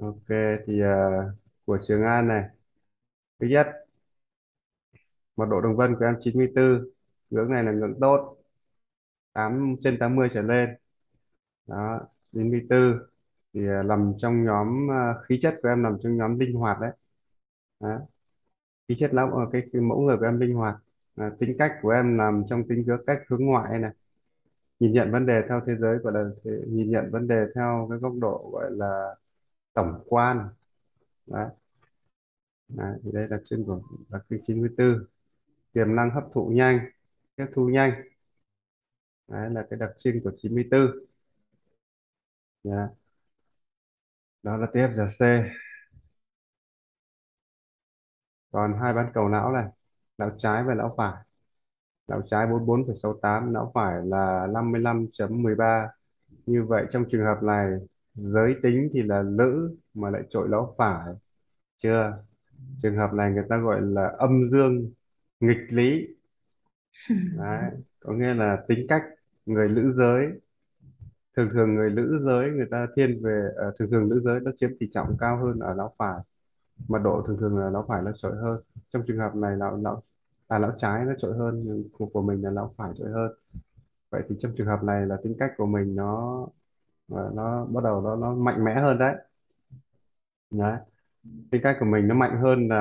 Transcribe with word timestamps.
ok 0.00 0.26
thì 0.66 0.80
ờ, 0.80 0.88
của 1.64 1.78
Trường 1.82 2.02
An 2.02 2.28
này. 2.28 2.44
Thứ 3.40 3.46
nhất 3.48 3.66
mật 5.36 5.44
độ 5.50 5.60
đường 5.60 5.76
vân 5.76 5.94
của 5.98 6.04
em 6.04 6.14
94 6.20 6.84
ngưỡng 7.30 7.50
này 7.50 7.64
là 7.64 7.72
ngưỡng 7.72 7.94
tốt 8.00 8.36
8 9.32 9.76
trên 9.80 9.98
80 10.00 10.28
trở 10.34 10.42
lên. 10.42 10.70
Đó 11.66 12.00
94 12.32 12.98
thì 13.54 13.66
ờ, 13.68 13.82
nằm 13.82 14.14
trong 14.18 14.44
nhóm 14.44 14.88
ờ, 14.90 15.22
khí 15.28 15.38
chất 15.42 15.60
của 15.62 15.68
em 15.68 15.82
nằm 15.82 15.98
trong 16.02 16.16
nhóm 16.16 16.38
linh 16.38 16.54
hoạt 16.56 16.78
đấy. 16.80 16.92
Đó. 17.80 17.98
khí 18.88 18.96
chất 19.00 19.14
lắm 19.14 19.30
ở 19.30 19.40
ờ, 19.40 19.50
cái, 19.52 19.62
cái 19.72 19.82
mẫu 19.82 20.00
người 20.00 20.16
của 20.18 20.24
em 20.24 20.40
linh 20.40 20.54
hoạt. 20.54 20.76
À, 21.16 21.30
tính 21.40 21.56
cách 21.58 21.72
của 21.82 21.90
em 21.90 22.16
nằm 22.16 22.44
trong 22.50 22.68
tính 22.68 22.84
cách 22.88 23.00
cách 23.06 23.18
hướng 23.28 23.46
ngoại 23.46 23.78
này. 23.78 23.90
Nhìn 24.80 24.92
nhận 24.92 25.12
vấn 25.12 25.26
đề 25.26 25.42
theo 25.48 25.60
thế 25.66 25.72
giới 25.80 25.98
gọi 25.98 26.12
là 26.14 26.24
thế, 26.44 26.50
nhìn 26.68 26.90
nhận 26.90 27.10
vấn 27.12 27.28
đề 27.28 27.46
theo 27.54 27.88
cái 27.90 27.98
góc 27.98 28.12
độ 28.20 28.50
gọi 28.52 28.70
là 28.72 29.16
tổng 29.80 30.04
quan. 30.08 30.48
Đấy, 31.26 31.48
đấy 32.68 32.98
thì 33.04 33.10
đây 33.12 33.22
là 33.22 33.28
đặc 33.28 33.40
trưng 33.44 33.64
của 33.64 33.80
đặc 34.08 34.22
trưng 34.30 34.40
94 34.46 35.04
tiềm 35.72 35.96
năng 35.96 36.10
hấp 36.10 36.24
thụ 36.34 36.48
nhanh 36.54 36.80
tiếp 37.36 37.46
thu 37.54 37.68
nhanh. 37.68 37.92
Đấy 39.28 39.50
là 39.50 39.66
cái 39.70 39.78
đặc 39.78 39.90
trưng 39.98 40.20
của 40.24 40.30
94 40.42 40.80
yeah. 40.80 40.90
Dạ. 42.64 42.88
đó 44.42 44.56
là 44.56 44.66
tiếp 44.72 44.88
giờ 44.94 45.06
C. 45.18 45.20
Còn 48.50 48.78
hai 48.82 48.92
bán 48.94 49.10
cầu 49.14 49.28
não 49.28 49.52
này 49.52 49.64
não 50.18 50.30
trái 50.38 50.64
và 50.64 50.74
não 50.74 50.94
phải. 50.96 51.24
Não 52.08 52.22
trái 52.30 52.46
44,68 52.46 53.52
não 53.52 53.70
phải 53.74 53.94
là 54.04 54.46
55.13 54.46 55.88
như 56.46 56.64
vậy 56.68 56.86
trong 56.92 57.04
trường 57.10 57.24
hợp 57.26 57.42
này 57.42 57.66
giới 58.14 58.54
tính 58.62 58.88
thì 58.92 59.02
là 59.02 59.22
nữ 59.22 59.76
mà 59.94 60.10
lại 60.10 60.22
trội 60.30 60.48
lão 60.48 60.74
phải. 60.78 61.14
Chưa? 61.82 62.24
Trường 62.82 62.96
hợp 62.96 63.14
này 63.14 63.32
người 63.32 63.44
ta 63.48 63.58
gọi 63.58 63.80
là 63.82 64.08
âm 64.18 64.50
dương 64.50 64.92
nghịch 65.40 65.58
lý. 65.70 66.06
Đấy 67.38 67.70
có 68.00 68.12
nghĩa 68.12 68.34
là 68.34 68.64
tính 68.68 68.86
cách 68.88 69.02
người 69.46 69.68
nữ 69.68 69.92
giới. 69.92 70.26
Thường 71.36 71.48
thường 71.54 71.74
người 71.74 71.90
nữ 71.90 72.20
giới 72.24 72.50
người 72.50 72.66
ta 72.70 72.86
thiên 72.96 73.20
về 73.22 73.48
ờ, 73.56 73.72
thường 73.78 73.90
thường 73.90 74.08
nữ 74.08 74.20
giới 74.24 74.40
nó 74.40 74.50
chiếm 74.56 74.70
tỷ 74.80 74.86
trọng 74.92 75.16
cao 75.20 75.38
hơn 75.44 75.58
ở 75.58 75.74
lão 75.74 75.94
phải 75.98 76.20
mật 76.88 76.98
độ 77.04 77.22
thường 77.26 77.36
thường 77.40 77.58
là 77.58 77.70
lão 77.70 77.84
phải 77.88 78.02
nó 78.02 78.12
trội 78.16 78.36
hơn. 78.36 78.62
Trong 78.92 79.02
trường 79.08 79.18
hợp 79.18 79.36
này 79.36 79.56
lão 79.56 79.76
lão 79.76 80.02
à 80.48 80.58
lão 80.58 80.72
trái 80.78 81.04
nó 81.06 81.12
trội 81.18 81.38
hơn 81.38 81.62
nhưng 81.66 81.84
của, 81.92 82.06
của 82.06 82.22
mình 82.22 82.42
là 82.42 82.50
lão 82.50 82.74
phải 82.78 82.92
trội 82.98 83.10
hơn. 83.12 83.32
Vậy 84.10 84.22
thì 84.28 84.36
trong 84.40 84.52
trường 84.58 84.66
hợp 84.66 84.84
này 84.84 85.06
là 85.06 85.16
tính 85.24 85.36
cách 85.38 85.50
của 85.58 85.66
mình 85.66 85.96
nó 85.96 86.46
và 87.10 87.30
nó 87.34 87.64
bắt 87.66 87.84
đầu 87.84 88.00
nó 88.02 88.16
nó 88.16 88.34
mạnh 88.34 88.64
mẽ 88.64 88.74
hơn 88.80 88.98
đấy. 88.98 89.14
Đấy. 90.50 90.78
Tính 91.50 91.60
cách 91.64 91.76
của 91.80 91.86
mình 91.86 92.08
nó 92.08 92.14
mạnh 92.14 92.38
hơn 92.42 92.68
là 92.68 92.76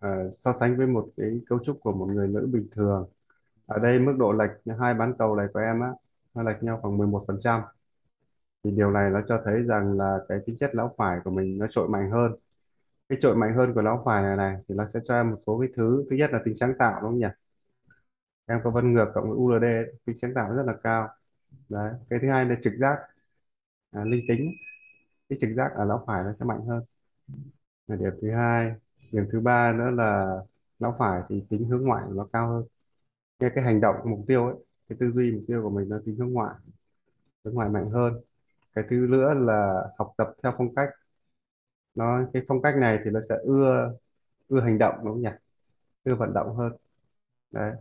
ờ, 0.00 0.30
so 0.32 0.54
sánh 0.60 0.76
với 0.76 0.86
một 0.86 1.08
cái 1.16 1.40
cấu 1.48 1.58
trúc 1.64 1.80
của 1.80 1.92
một 1.92 2.06
người 2.06 2.28
nữ 2.28 2.48
bình 2.52 2.68
thường. 2.72 3.08
Ở 3.66 3.78
đây 3.78 3.98
mức 3.98 4.14
độ 4.18 4.32
lệch 4.32 4.50
hai 4.80 4.94
bán 4.94 5.14
cầu 5.18 5.36
này 5.36 5.46
của 5.54 5.60
em 5.60 5.80
á 5.80 5.90
nó 6.34 6.42
lệch 6.42 6.62
nhau 6.62 6.78
khoảng 6.82 6.98
11% 6.98 7.62
thì 8.64 8.70
điều 8.70 8.90
này 8.90 9.10
nó 9.10 9.22
cho 9.28 9.42
thấy 9.44 9.62
rằng 9.62 9.98
là 9.98 10.18
cái 10.28 10.38
tính 10.46 10.56
chất 10.60 10.74
lão 10.74 10.94
phải 10.98 11.20
của 11.24 11.30
mình 11.30 11.58
nó 11.58 11.66
trội 11.70 11.88
mạnh 11.88 12.10
hơn. 12.10 12.32
Cái 13.08 13.18
trội 13.22 13.36
mạnh 13.36 13.54
hơn 13.56 13.74
của 13.74 13.82
lão 13.82 14.02
phải 14.06 14.22
này 14.22 14.36
này 14.36 14.56
thì 14.68 14.74
nó 14.74 14.86
sẽ 14.94 15.00
cho 15.04 15.14
em 15.14 15.30
một 15.30 15.36
số 15.46 15.60
cái 15.60 15.68
thứ. 15.76 16.06
Thứ 16.10 16.16
nhất 16.16 16.30
là 16.32 16.40
tính 16.44 16.56
sáng 16.60 16.74
tạo 16.78 17.00
đúng 17.02 17.10
không 17.10 17.18
nhỉ? 17.20 17.26
Em 18.46 18.60
có 18.64 18.70
vân 18.70 18.92
ngược 18.92 19.06
cộng 19.14 19.24
với 19.28 19.36
ULD 19.38 19.84
tính 20.04 20.16
sáng 20.22 20.34
tạo 20.34 20.54
rất 20.54 20.62
là 20.66 20.74
cao. 20.82 21.08
Đấy. 21.68 21.92
Cái 22.10 22.18
thứ 22.22 22.28
hai 22.30 22.44
là 22.46 22.56
trực 22.62 22.72
giác 22.80 22.98
à, 23.90 24.04
linh 24.04 24.24
tính 24.28 24.52
cái 25.28 25.38
trực 25.42 25.50
giác 25.56 25.72
ở 25.76 25.84
não 25.84 26.04
phải 26.06 26.24
nó 26.24 26.32
sẽ 26.40 26.44
mạnh 26.46 26.60
hơn. 26.66 26.84
Là 27.86 27.96
điểm 27.96 28.12
thứ 28.22 28.30
hai. 28.30 28.72
Điểm 29.12 29.24
thứ 29.32 29.40
ba 29.40 29.72
nữa 29.72 29.90
là 29.90 30.36
não 30.78 30.96
phải 30.98 31.22
thì 31.28 31.44
tính 31.50 31.64
hướng 31.68 31.82
ngoại 31.84 32.04
của 32.08 32.14
nó 32.14 32.28
cao 32.32 32.48
hơn. 32.48 32.64
Cái 33.38 33.50
cái 33.54 33.64
hành 33.64 33.80
động 33.80 33.96
mục 34.06 34.20
tiêu 34.28 34.46
ấy 34.46 34.54
cái 34.88 34.98
tư 35.00 35.12
duy 35.14 35.32
mục 35.32 35.44
tiêu 35.48 35.62
của 35.62 35.70
mình 35.70 35.88
nó 35.88 36.00
tính 36.06 36.16
hướng 36.16 36.32
ngoại 36.32 36.54
hướng 37.44 37.54
ngoại 37.54 37.68
mạnh 37.68 37.90
hơn. 37.90 38.14
Cái 38.74 38.84
thứ 38.90 38.96
nữa 39.10 39.34
là 39.34 39.84
học 39.98 40.14
tập 40.18 40.28
theo 40.42 40.54
phong 40.58 40.74
cách. 40.74 40.88
Nó 41.94 42.24
cái 42.32 42.42
phong 42.48 42.62
cách 42.62 42.74
này 42.76 42.98
thì 43.04 43.10
nó 43.10 43.20
sẽ 43.28 43.34
ưa 43.44 43.92
ưa 44.48 44.60
hành 44.60 44.78
động 44.78 44.94
đúng 45.04 45.14
không 45.14 45.22
nhỉ? 45.22 45.30
Ưa 46.04 46.14
vận 46.14 46.34
động 46.34 46.56
hơn. 46.56 46.72
Đấy. 47.52 47.74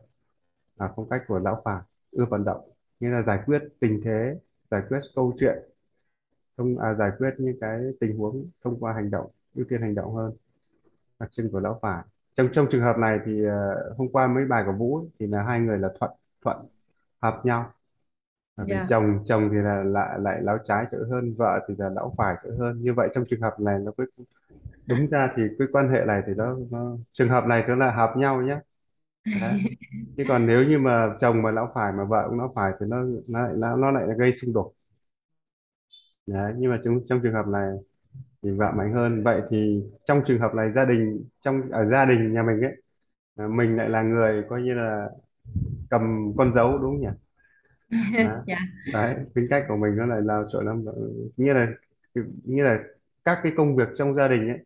Là 0.77 0.93
phong 0.95 1.09
cách 1.09 1.23
của 1.27 1.39
lão 1.39 1.61
phải, 1.65 1.81
ưa 2.11 2.25
vận 2.25 2.45
động. 2.45 2.69
Nghĩa 2.99 3.09
là 3.09 3.23
giải 3.23 3.39
quyết 3.45 3.63
tình 3.79 4.01
thế 4.05 4.39
giải 4.71 4.81
quyết 4.89 4.99
câu 5.15 5.33
chuyện 5.39 5.68
thông 6.59 6.79
à, 6.79 6.93
giải 6.93 7.11
quyết 7.17 7.29
những 7.37 7.57
cái 7.61 7.81
tình 7.99 8.17
huống 8.17 8.49
thông 8.63 8.79
qua 8.79 8.93
hành 8.93 9.11
động 9.11 9.31
ưu 9.55 9.65
tiên 9.69 9.81
hành 9.81 9.95
động 9.95 10.15
hơn. 10.15 10.33
Đặc 11.19 11.29
trưng 11.33 11.51
của 11.51 11.59
lão 11.59 11.79
Phàm 11.81 12.05
trong 12.35 12.49
trong 12.53 12.67
trường 12.71 12.81
hợp 12.81 12.97
này 12.97 13.19
thì 13.25 13.43
ờ, 13.45 13.93
hôm 13.97 14.09
qua 14.11 14.27
mấy 14.27 14.45
bài 14.45 14.63
của 14.65 14.71
Vũ 14.71 15.05
thì 15.19 15.27
là 15.27 15.43
hai 15.43 15.59
người 15.59 15.79
là 15.79 15.89
thuận 15.99 16.11
thuận 16.43 16.57
hợp 17.21 17.41
nhau. 17.43 17.71
Bởi 18.57 18.65
vì 18.65 18.73
dạ. 18.73 18.87
chồng 18.89 19.23
chồng 19.27 19.49
thì 19.51 19.57
là 19.57 19.83
lại 19.83 20.19
lại 20.19 20.41
lão 20.41 20.57
trái 20.65 20.85
trở 20.91 21.05
hơn 21.11 21.33
vợ 21.37 21.65
thì 21.67 21.75
là 21.77 21.89
lão 21.89 22.13
phải 22.17 22.35
trở 22.43 22.51
hơn. 22.59 22.81
Như 22.83 22.93
vậy 22.93 23.09
trong 23.15 23.25
trường 23.29 23.41
hợp 23.41 23.59
này 23.59 23.79
nó 23.79 23.91
mới 23.97 24.07
đúng 24.87 25.09
ra 25.09 25.33
thì 25.37 25.43
cái 25.59 25.67
quan 25.71 25.89
hệ 25.89 26.05
này 26.07 26.23
thì 26.27 26.33
nó, 26.37 26.57
nó 26.71 26.97
trường 27.13 27.29
hợp 27.29 27.45
này 27.47 27.63
nó 27.67 27.75
là 27.75 27.91
hợp 27.91 28.13
nhau 28.17 28.41
nhé 28.41 28.59
Đấy. 29.41 29.59
chứ 30.17 30.23
còn 30.27 30.47
nếu 30.47 30.63
như 30.63 30.79
mà 30.79 31.15
chồng 31.21 31.41
mà 31.41 31.51
lão 31.51 31.71
phải 31.75 31.93
mà 31.93 32.03
vợ 32.05 32.25
cũng 32.29 32.39
lão 32.39 32.51
phải 32.55 32.73
thì 32.79 32.85
nó 32.89 33.03
nó 33.27 33.41
lại 33.41 33.53
nó, 33.57 33.75
nó 33.75 33.91
lại 33.91 34.07
gây 34.17 34.33
xung 34.41 34.53
đột 34.53 34.73
Đấy. 36.29 36.53
nhưng 36.57 36.71
mà 36.71 36.79
trong 36.85 36.99
trong 37.09 37.19
trường 37.23 37.33
hợp 37.33 37.47
này 37.47 37.71
thì 38.43 38.51
vợ 38.51 38.73
mạnh 38.77 38.93
hơn 38.93 39.23
vậy 39.23 39.41
thì 39.51 39.83
trong 40.05 40.21
trường 40.27 40.39
hợp 40.41 40.55
này 40.55 40.71
gia 40.75 40.85
đình 40.85 41.25
trong 41.45 41.71
ở 41.71 41.87
gia 41.87 42.05
đình 42.05 42.33
nhà 42.33 42.43
mình 42.43 42.61
ấy 42.61 42.73
à, 43.37 43.47
mình 43.47 43.77
lại 43.77 43.89
là 43.89 44.03
người 44.03 44.43
coi 44.49 44.61
như 44.61 44.73
là 44.73 45.09
cầm 45.89 46.33
con 46.37 46.53
dấu 46.55 46.79
đúng 46.79 46.91
không 46.91 47.01
nhỉ 47.01 47.09
Đấy. 48.17 48.39
dạ 48.47 48.59
Đấy. 48.85 49.15
tính 49.35 49.47
cách 49.49 49.65
của 49.67 49.75
mình 49.77 49.95
nó 49.95 50.05
lại 50.05 50.21
là 50.21 50.43
chỗ 50.51 50.61
lắm 50.61 50.85
nghĩa 51.37 51.53
là 51.53 51.67
nghĩa 52.45 52.63
là 52.63 52.79
các 53.25 53.39
cái 53.43 53.51
công 53.57 53.75
việc 53.75 53.87
trong 53.97 54.15
gia 54.15 54.27
đình 54.27 54.47
ấy 54.49 54.57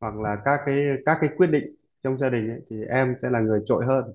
hoặc 0.00 0.16
là 0.16 0.36
các 0.44 0.60
cái 0.66 0.76
các 1.06 1.18
cái 1.20 1.30
quyết 1.36 1.46
định 1.46 1.76
trong 2.02 2.18
gia 2.18 2.28
đình 2.30 2.48
ấy, 2.50 2.60
thì 2.70 2.76
em 2.90 3.16
sẽ 3.22 3.30
là 3.30 3.40
người 3.40 3.62
trội 3.66 3.86
hơn 3.86 4.14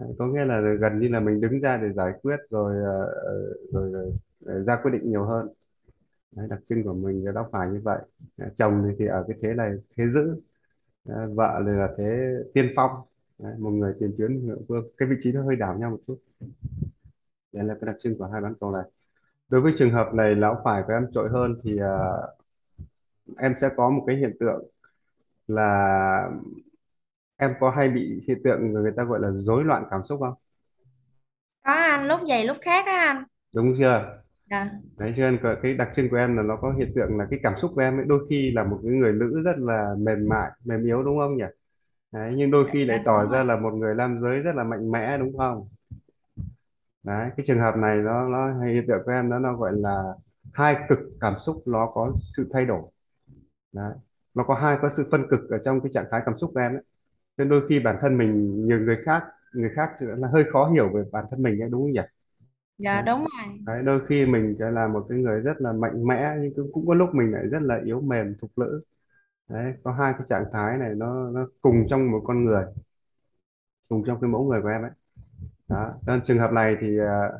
Đấy, 0.00 0.08
có 0.18 0.26
nghĩa 0.26 0.44
là 0.44 0.60
gần 0.80 1.00
như 1.00 1.08
là 1.08 1.20
mình 1.20 1.40
đứng 1.40 1.60
ra 1.60 1.76
để 1.76 1.92
giải 1.96 2.12
quyết 2.22 2.36
rồi 2.50 2.74
ờ, 2.84 3.06
ờ, 3.06 3.32
rồi, 3.72 3.92
rồi, 3.92 4.12
ờ, 4.46 4.64
ra 4.64 4.78
quyết 4.82 4.90
định 4.92 5.10
nhiều 5.10 5.24
hơn 5.24 5.48
Đấy, 6.32 6.46
đặc 6.50 6.60
trưng 6.66 6.84
của 6.84 6.94
mình 6.94 7.24
nó 7.34 7.48
phải 7.52 7.68
như 7.70 7.80
vậy. 7.84 7.98
Đấy, 8.36 8.50
chồng 8.56 8.94
thì, 8.98 9.06
ở 9.06 9.24
cái 9.28 9.36
thế 9.42 9.54
này 9.54 9.72
thế 9.96 10.04
giữ 10.10 10.40
Đấy, 11.04 11.28
vợ 11.34 11.62
thì 11.66 11.72
là 11.72 11.88
thế 11.98 12.04
tiên 12.54 12.72
phong. 12.76 12.90
Đấy, 13.38 13.54
một 13.58 13.70
người 13.70 13.94
tiền 14.00 14.14
tuyến 14.18 14.46
ngựa 14.46 14.56
vương. 14.68 14.84
Cái 14.98 15.08
vị 15.08 15.16
trí 15.22 15.32
nó 15.32 15.42
hơi 15.44 15.56
đảo 15.56 15.78
nhau 15.78 15.90
một 15.90 15.98
chút. 16.06 16.18
Đây 17.52 17.64
là 17.64 17.74
cái 17.80 17.86
đặc 17.86 17.96
trưng 18.02 18.18
của 18.18 18.26
hai 18.32 18.40
bán 18.40 18.54
cầu 18.60 18.70
này. 18.72 18.82
Đối 19.48 19.60
với 19.60 19.72
trường 19.78 19.92
hợp 19.92 20.14
này 20.14 20.34
lão 20.36 20.60
phải 20.64 20.82
của 20.88 20.92
em 20.92 21.06
trội 21.14 21.28
hơn 21.30 21.60
thì 21.64 21.78
ờ, 21.78 22.28
em 23.38 23.54
sẽ 23.60 23.68
có 23.76 23.90
một 23.90 24.04
cái 24.06 24.16
hiện 24.16 24.36
tượng 24.40 24.64
là 25.48 26.30
em 27.36 27.54
có 27.60 27.70
hay 27.70 27.88
bị 27.88 28.24
hiện 28.28 28.38
tượng 28.44 28.72
người 28.72 28.92
ta 28.96 29.04
gọi 29.04 29.20
là 29.20 29.30
rối 29.36 29.64
loạn 29.64 29.84
cảm 29.90 30.02
xúc 30.04 30.20
không? 30.20 30.34
Có 31.64 31.72
anh 31.72 32.06
lúc 32.08 32.20
vậy 32.28 32.44
lúc 32.44 32.56
khác 32.60 32.86
á 32.86 32.98
anh. 33.00 33.24
Đúng 33.54 33.74
chưa 33.78 34.22
dạ. 34.50 34.70
Đấy 34.98 35.14
cho 35.16 35.22
nên 35.30 35.38
cái 35.42 35.56
cái 35.62 35.74
đặc 35.74 35.88
trưng 35.96 36.08
của 36.10 36.16
em 36.16 36.36
là 36.36 36.42
nó 36.42 36.56
có 36.56 36.72
hiện 36.78 36.92
tượng 36.94 37.18
là 37.18 37.26
cái 37.30 37.40
cảm 37.42 37.52
xúc 37.58 37.70
của 37.74 37.80
em 37.80 37.98
ấy 37.98 38.04
đôi 38.08 38.26
khi 38.30 38.52
là 38.54 38.64
một 38.64 38.80
cái 38.82 38.92
người 38.92 39.12
nữ 39.12 39.42
rất 39.44 39.58
là 39.58 39.94
mềm 39.98 40.28
mại 40.28 40.50
mềm 40.64 40.84
yếu 40.84 41.02
đúng 41.02 41.18
không 41.18 41.36
nhỉ? 41.36 41.44
Đấy, 42.12 42.34
nhưng 42.36 42.50
đôi 42.50 42.68
khi 42.72 42.84
lại 42.84 42.98
dạ 42.98 43.02
tỏ 43.06 43.22
đúng 43.22 43.30
rồi 43.30 43.38
ra 43.38 43.44
là 43.44 43.56
một 43.56 43.70
người 43.74 43.94
nam 43.94 44.20
giới 44.22 44.40
rất 44.40 44.54
là 44.56 44.64
mạnh 44.64 44.90
mẽ 44.92 45.18
đúng 45.18 45.38
không? 45.38 45.68
Đấy 47.02 47.30
cái 47.36 47.46
trường 47.46 47.58
hợp 47.60 47.74
này 47.76 47.96
nó 47.96 48.28
nó 48.28 48.64
hiện 48.64 48.84
tượng 48.88 49.02
của 49.04 49.10
em 49.12 49.28
nó 49.28 49.38
nó 49.38 49.56
gọi 49.56 49.72
là 49.76 50.02
hai 50.52 50.76
cực 50.88 50.98
cảm 51.20 51.34
xúc 51.40 51.62
nó 51.66 51.90
có 51.94 52.12
sự 52.36 52.50
thay 52.52 52.64
đổi. 52.64 52.82
Đấy 53.72 53.94
nó 54.34 54.44
có 54.44 54.54
hai 54.54 54.78
có 54.82 54.90
sự 54.96 55.08
phân 55.10 55.26
cực 55.30 55.50
ở 55.50 55.58
trong 55.64 55.80
cái 55.80 55.90
trạng 55.94 56.06
thái 56.10 56.22
cảm 56.26 56.38
xúc 56.38 56.50
của 56.54 56.60
em 56.60 56.72
ấy. 56.72 56.82
Nên 57.38 57.48
đôi 57.48 57.62
khi 57.68 57.80
bản 57.80 57.98
thân 58.02 58.18
mình 58.18 58.64
nhiều 58.68 58.80
người 58.80 58.98
khác 59.06 59.24
người 59.54 59.70
khác 59.76 59.90
thì 60.00 60.06
là 60.08 60.28
hơi 60.28 60.44
khó 60.52 60.70
hiểu 60.70 60.90
về 60.94 61.02
bản 61.12 61.24
thân 61.30 61.42
mình 61.42 61.60
ấy 61.62 61.70
đúng 61.70 61.82
không 61.82 61.92
nhỉ? 61.92 62.02
Dạ 62.82 63.02
đúng 63.02 63.18
rồi. 63.20 63.58
Đấy 63.66 63.82
đôi 63.84 64.06
khi 64.06 64.26
mình 64.26 64.56
sẽ 64.58 64.70
là 64.70 64.88
một 64.88 65.06
cái 65.08 65.18
người 65.18 65.40
rất 65.40 65.60
là 65.60 65.72
mạnh 65.72 66.06
mẽ 66.06 66.36
nhưng 66.40 66.54
cũng, 66.56 66.70
cũng 66.72 66.86
có 66.86 66.94
lúc 66.94 67.14
mình 67.14 67.32
lại 67.32 67.46
rất 67.46 67.62
là 67.62 67.80
yếu 67.84 68.00
mềm 68.00 68.34
thục 68.40 68.50
nữ 68.58 68.82
đấy 69.48 69.74
có 69.84 69.92
hai 69.92 70.12
cái 70.18 70.26
trạng 70.30 70.44
thái 70.52 70.78
này 70.78 70.94
nó 70.94 71.30
nó 71.30 71.48
cùng 71.62 71.86
trong 71.90 72.10
một 72.10 72.22
con 72.26 72.44
người 72.44 72.64
cùng 73.88 74.04
trong 74.06 74.20
cái 74.20 74.30
mẫu 74.30 74.44
người 74.44 74.62
của 74.62 74.68
em 74.68 74.82
ấy. 74.82 74.90
Đó 75.68 75.94
nên 76.06 76.20
trường 76.26 76.38
hợp 76.38 76.52
này 76.52 76.76
thì 76.80 76.98
à, 76.98 77.30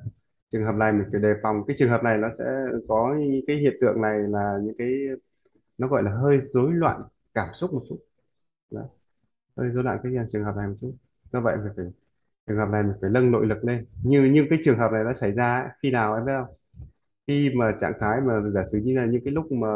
trường 0.52 0.64
hợp 0.64 0.74
này 0.74 0.92
mình 0.92 1.08
phải 1.12 1.20
đề 1.20 1.34
phòng. 1.42 1.64
Cái 1.68 1.76
trường 1.78 1.90
hợp 1.90 2.04
này 2.04 2.18
nó 2.18 2.28
sẽ 2.38 2.44
có 2.88 3.14
những 3.20 3.44
cái 3.46 3.56
hiện 3.56 3.74
tượng 3.80 4.02
này 4.02 4.18
là 4.20 4.58
những 4.62 4.74
cái 4.78 4.88
nó 5.78 5.88
gọi 5.88 6.02
là 6.02 6.12
hơi 6.12 6.40
rối 6.42 6.72
loạn 6.72 7.02
cảm 7.34 7.54
xúc 7.54 7.72
một 7.74 7.82
chút. 7.88 7.98
Đó. 8.70 8.82
hơi 9.56 9.68
rối 9.70 9.84
loạn 9.84 10.00
cái 10.02 10.12
trường 10.32 10.44
hợp 10.44 10.56
này 10.56 10.68
một 10.68 10.76
chút. 10.80 10.94
Do 11.32 11.40
vậy 11.40 11.56
mình 11.56 11.72
phải 11.76 11.86
trường 12.50 12.58
hợp 12.58 12.68
này 12.68 12.82
mình 12.82 12.92
phải 13.00 13.10
nâng 13.10 13.30
nội 13.30 13.46
lực 13.46 13.64
lên. 13.64 13.86
Như 14.02 14.24
như 14.24 14.46
cái 14.50 14.58
trường 14.64 14.78
hợp 14.78 14.92
này 14.92 15.04
nó 15.04 15.14
xảy 15.14 15.32
ra 15.32 15.60
ấy, 15.60 15.68
khi 15.82 15.90
nào 15.90 16.14
em 16.14 16.24
biết 16.24 16.32
không? 16.38 16.54
Khi 17.26 17.50
mà 17.54 17.74
trạng 17.80 17.92
thái 18.00 18.20
mà 18.20 18.40
giả 18.54 18.64
sử 18.72 18.78
như 18.78 18.96
là 18.96 19.04
những 19.04 19.24
cái 19.24 19.34
lúc 19.34 19.52
mà 19.52 19.68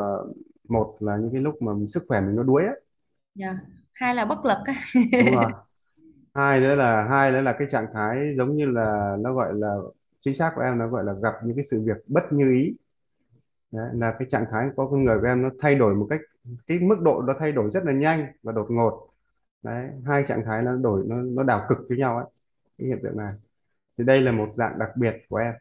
một 0.69 0.97
là 1.01 1.17
những 1.17 1.31
cái 1.33 1.43
lúc 1.43 1.63
mà 1.63 1.73
sức 1.89 2.05
khỏe 2.09 2.21
mình 2.21 2.37
nó 2.37 2.43
đuối 2.43 2.63
á. 2.65 2.73
Dạ. 3.35 3.59
Hay 3.93 4.15
là 4.15 4.25
bất 4.25 4.45
lực 4.45 4.59
á. 4.65 4.75
Đúng 4.95 5.35
rồi. 5.35 5.53
Hai 6.35 6.61
nữa 6.61 6.75
là 6.75 7.07
hai 7.11 7.33
nữa 7.33 7.41
là 7.41 7.57
cái 7.59 7.69
trạng 7.71 7.87
thái 7.95 8.35
giống 8.39 8.57
như 8.57 8.67
là 8.67 9.17
nó 9.21 9.35
gọi 9.35 9.55
là 9.55 9.77
chính 10.21 10.37
xác 10.37 10.53
của 10.55 10.63
em 10.63 10.79
nó 10.79 10.89
gọi 10.89 11.05
là 11.05 11.13
gặp 11.23 11.35
những 11.45 11.57
cái 11.57 11.65
sự 11.71 11.83
việc 11.85 11.97
bất 12.07 12.23
như 12.31 12.53
ý. 12.53 12.77
Đấy, 13.73 13.91
là 13.95 14.15
cái 14.19 14.29
trạng 14.31 14.45
thái 14.51 14.69
có 14.77 14.87
con 14.87 15.05
người 15.05 15.19
của 15.21 15.27
em 15.27 15.43
nó 15.43 15.51
thay 15.61 15.75
đổi 15.75 15.95
một 15.95 16.07
cách 16.11 16.21
cái 16.67 16.79
mức 16.79 16.97
độ 17.01 17.23
nó 17.23 17.35
thay 17.39 17.53
đổi 17.53 17.71
rất 17.75 17.85
là 17.85 17.93
nhanh 17.93 18.27
và 18.43 18.53
đột 18.53 18.67
ngột. 18.71 19.09
Đấy 19.63 19.89
hai 20.05 20.25
trạng 20.29 20.43
thái 20.45 20.63
nó 20.63 20.77
đổi 20.77 21.05
nó 21.07 21.17
nó 21.17 21.43
đảo 21.43 21.67
cực 21.69 21.79
với 21.89 21.99
nhau 21.99 22.17
ấy 22.17 22.27
cái 22.79 22.89
hiện 22.89 22.99
tượng 23.03 23.17
này 23.17 23.35
thì 23.99 24.05
đây 24.05 24.23
là 24.23 24.33
một 24.33 24.55
dạng 24.59 24.79
đặc 24.79 24.91
biệt 24.97 25.15
của 25.29 25.37
em 25.37 25.55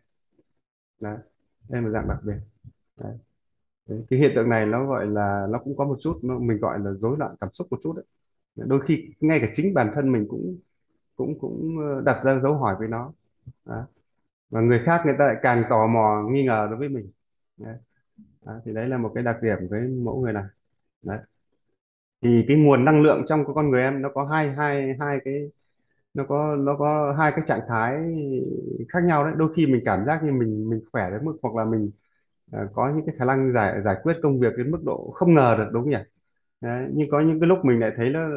đấy 0.99 1.17
đây 1.69 1.81
là 1.81 1.87
một 1.87 1.89
dạng 1.93 2.07
đặc 2.07 2.17
biệt 2.23 2.35
đấy. 2.97 3.17
Đấy, 3.87 4.05
cái 4.09 4.19
hiện 4.19 4.31
tượng 4.35 4.49
này 4.49 4.65
nó 4.65 4.85
gọi 4.87 5.07
là 5.07 5.47
nó 5.51 5.59
cũng 5.59 5.77
có 5.77 5.85
một 5.85 5.97
chút 6.01 6.19
nó, 6.23 6.39
mình 6.39 6.59
gọi 6.59 6.79
là 6.79 6.91
rối 7.01 7.17
loạn 7.19 7.35
cảm 7.41 7.49
xúc 7.53 7.67
một 7.71 7.79
chút 7.83 7.93
đấy 7.95 8.05
đôi 8.69 8.81
khi 8.87 9.09
ngay 9.21 9.39
cả 9.41 9.47
chính 9.55 9.73
bản 9.73 9.91
thân 9.95 10.11
mình 10.11 10.27
cũng 10.29 10.57
cũng 11.17 11.39
cũng 11.39 11.77
ờ, 11.79 12.01
đặt 12.01 12.23
ra 12.25 12.39
dấu 12.43 12.55
hỏi 12.57 12.75
với 12.79 12.87
nó 12.87 13.13
Đấy. 13.65 13.83
và 14.49 14.61
người 14.61 14.79
khác 14.85 15.01
người 15.05 15.15
ta 15.19 15.27
lại 15.27 15.37
càng 15.43 15.63
tò 15.69 15.87
mò 15.87 16.23
nghi 16.31 16.45
ngờ 16.45 16.67
đối 16.71 16.79
với 16.79 16.89
mình 16.89 17.11
đấy. 17.57 17.77
Đấy. 18.45 18.61
thì 18.65 18.73
đấy 18.73 18.87
là 18.89 18.97
một 18.97 19.11
cái 19.15 19.23
đặc 19.23 19.37
điểm 19.43 19.57
với 19.69 19.81
mẫu 19.89 20.21
người 20.21 20.33
này 20.33 20.45
đấy 21.03 21.19
thì 22.21 22.45
cái 22.47 22.57
nguồn 22.57 22.85
năng 22.85 23.01
lượng 23.01 23.25
trong 23.29 23.45
con 23.55 23.69
người 23.69 23.81
em 23.81 24.01
nó 24.01 24.09
có 24.13 24.25
hai 24.25 24.51
hai 24.53 24.95
hai 24.99 25.19
cái 25.25 25.33
nó 26.13 26.23
có 26.29 26.55
nó 26.55 26.75
có 26.79 27.15
hai 27.19 27.31
cái 27.35 27.45
trạng 27.47 27.61
thái 27.67 27.97
khác 28.89 28.99
nhau 29.05 29.23
đấy 29.23 29.33
đôi 29.37 29.53
khi 29.55 29.67
mình 29.67 29.81
cảm 29.85 30.05
giác 30.05 30.23
như 30.23 30.31
mình 30.31 30.69
mình 30.69 30.81
khỏe 30.91 31.09
đến 31.11 31.25
mức 31.25 31.37
hoặc 31.41 31.55
là 31.55 31.65
mình 31.65 31.91
ờ, 32.51 32.67
có 32.73 32.93
những 32.95 33.05
cái 33.05 33.15
khả 33.19 33.25
năng 33.25 33.53
giải 33.53 33.81
giải 33.85 33.95
quyết 34.03 34.17
công 34.23 34.39
việc 34.39 34.53
đến 34.57 34.71
mức 34.71 34.81
độ 34.85 35.11
không 35.15 35.33
ngờ 35.33 35.55
được 35.57 35.69
đúng 35.73 35.83
không 35.83 35.91
nhỉ 35.91 35.97
đấy, 36.61 36.89
nhưng 36.93 37.09
có 37.11 37.21
những 37.21 37.39
cái 37.39 37.49
lúc 37.49 37.65
mình 37.65 37.79
lại 37.79 37.91
thấy 37.97 38.09
là 38.09 38.29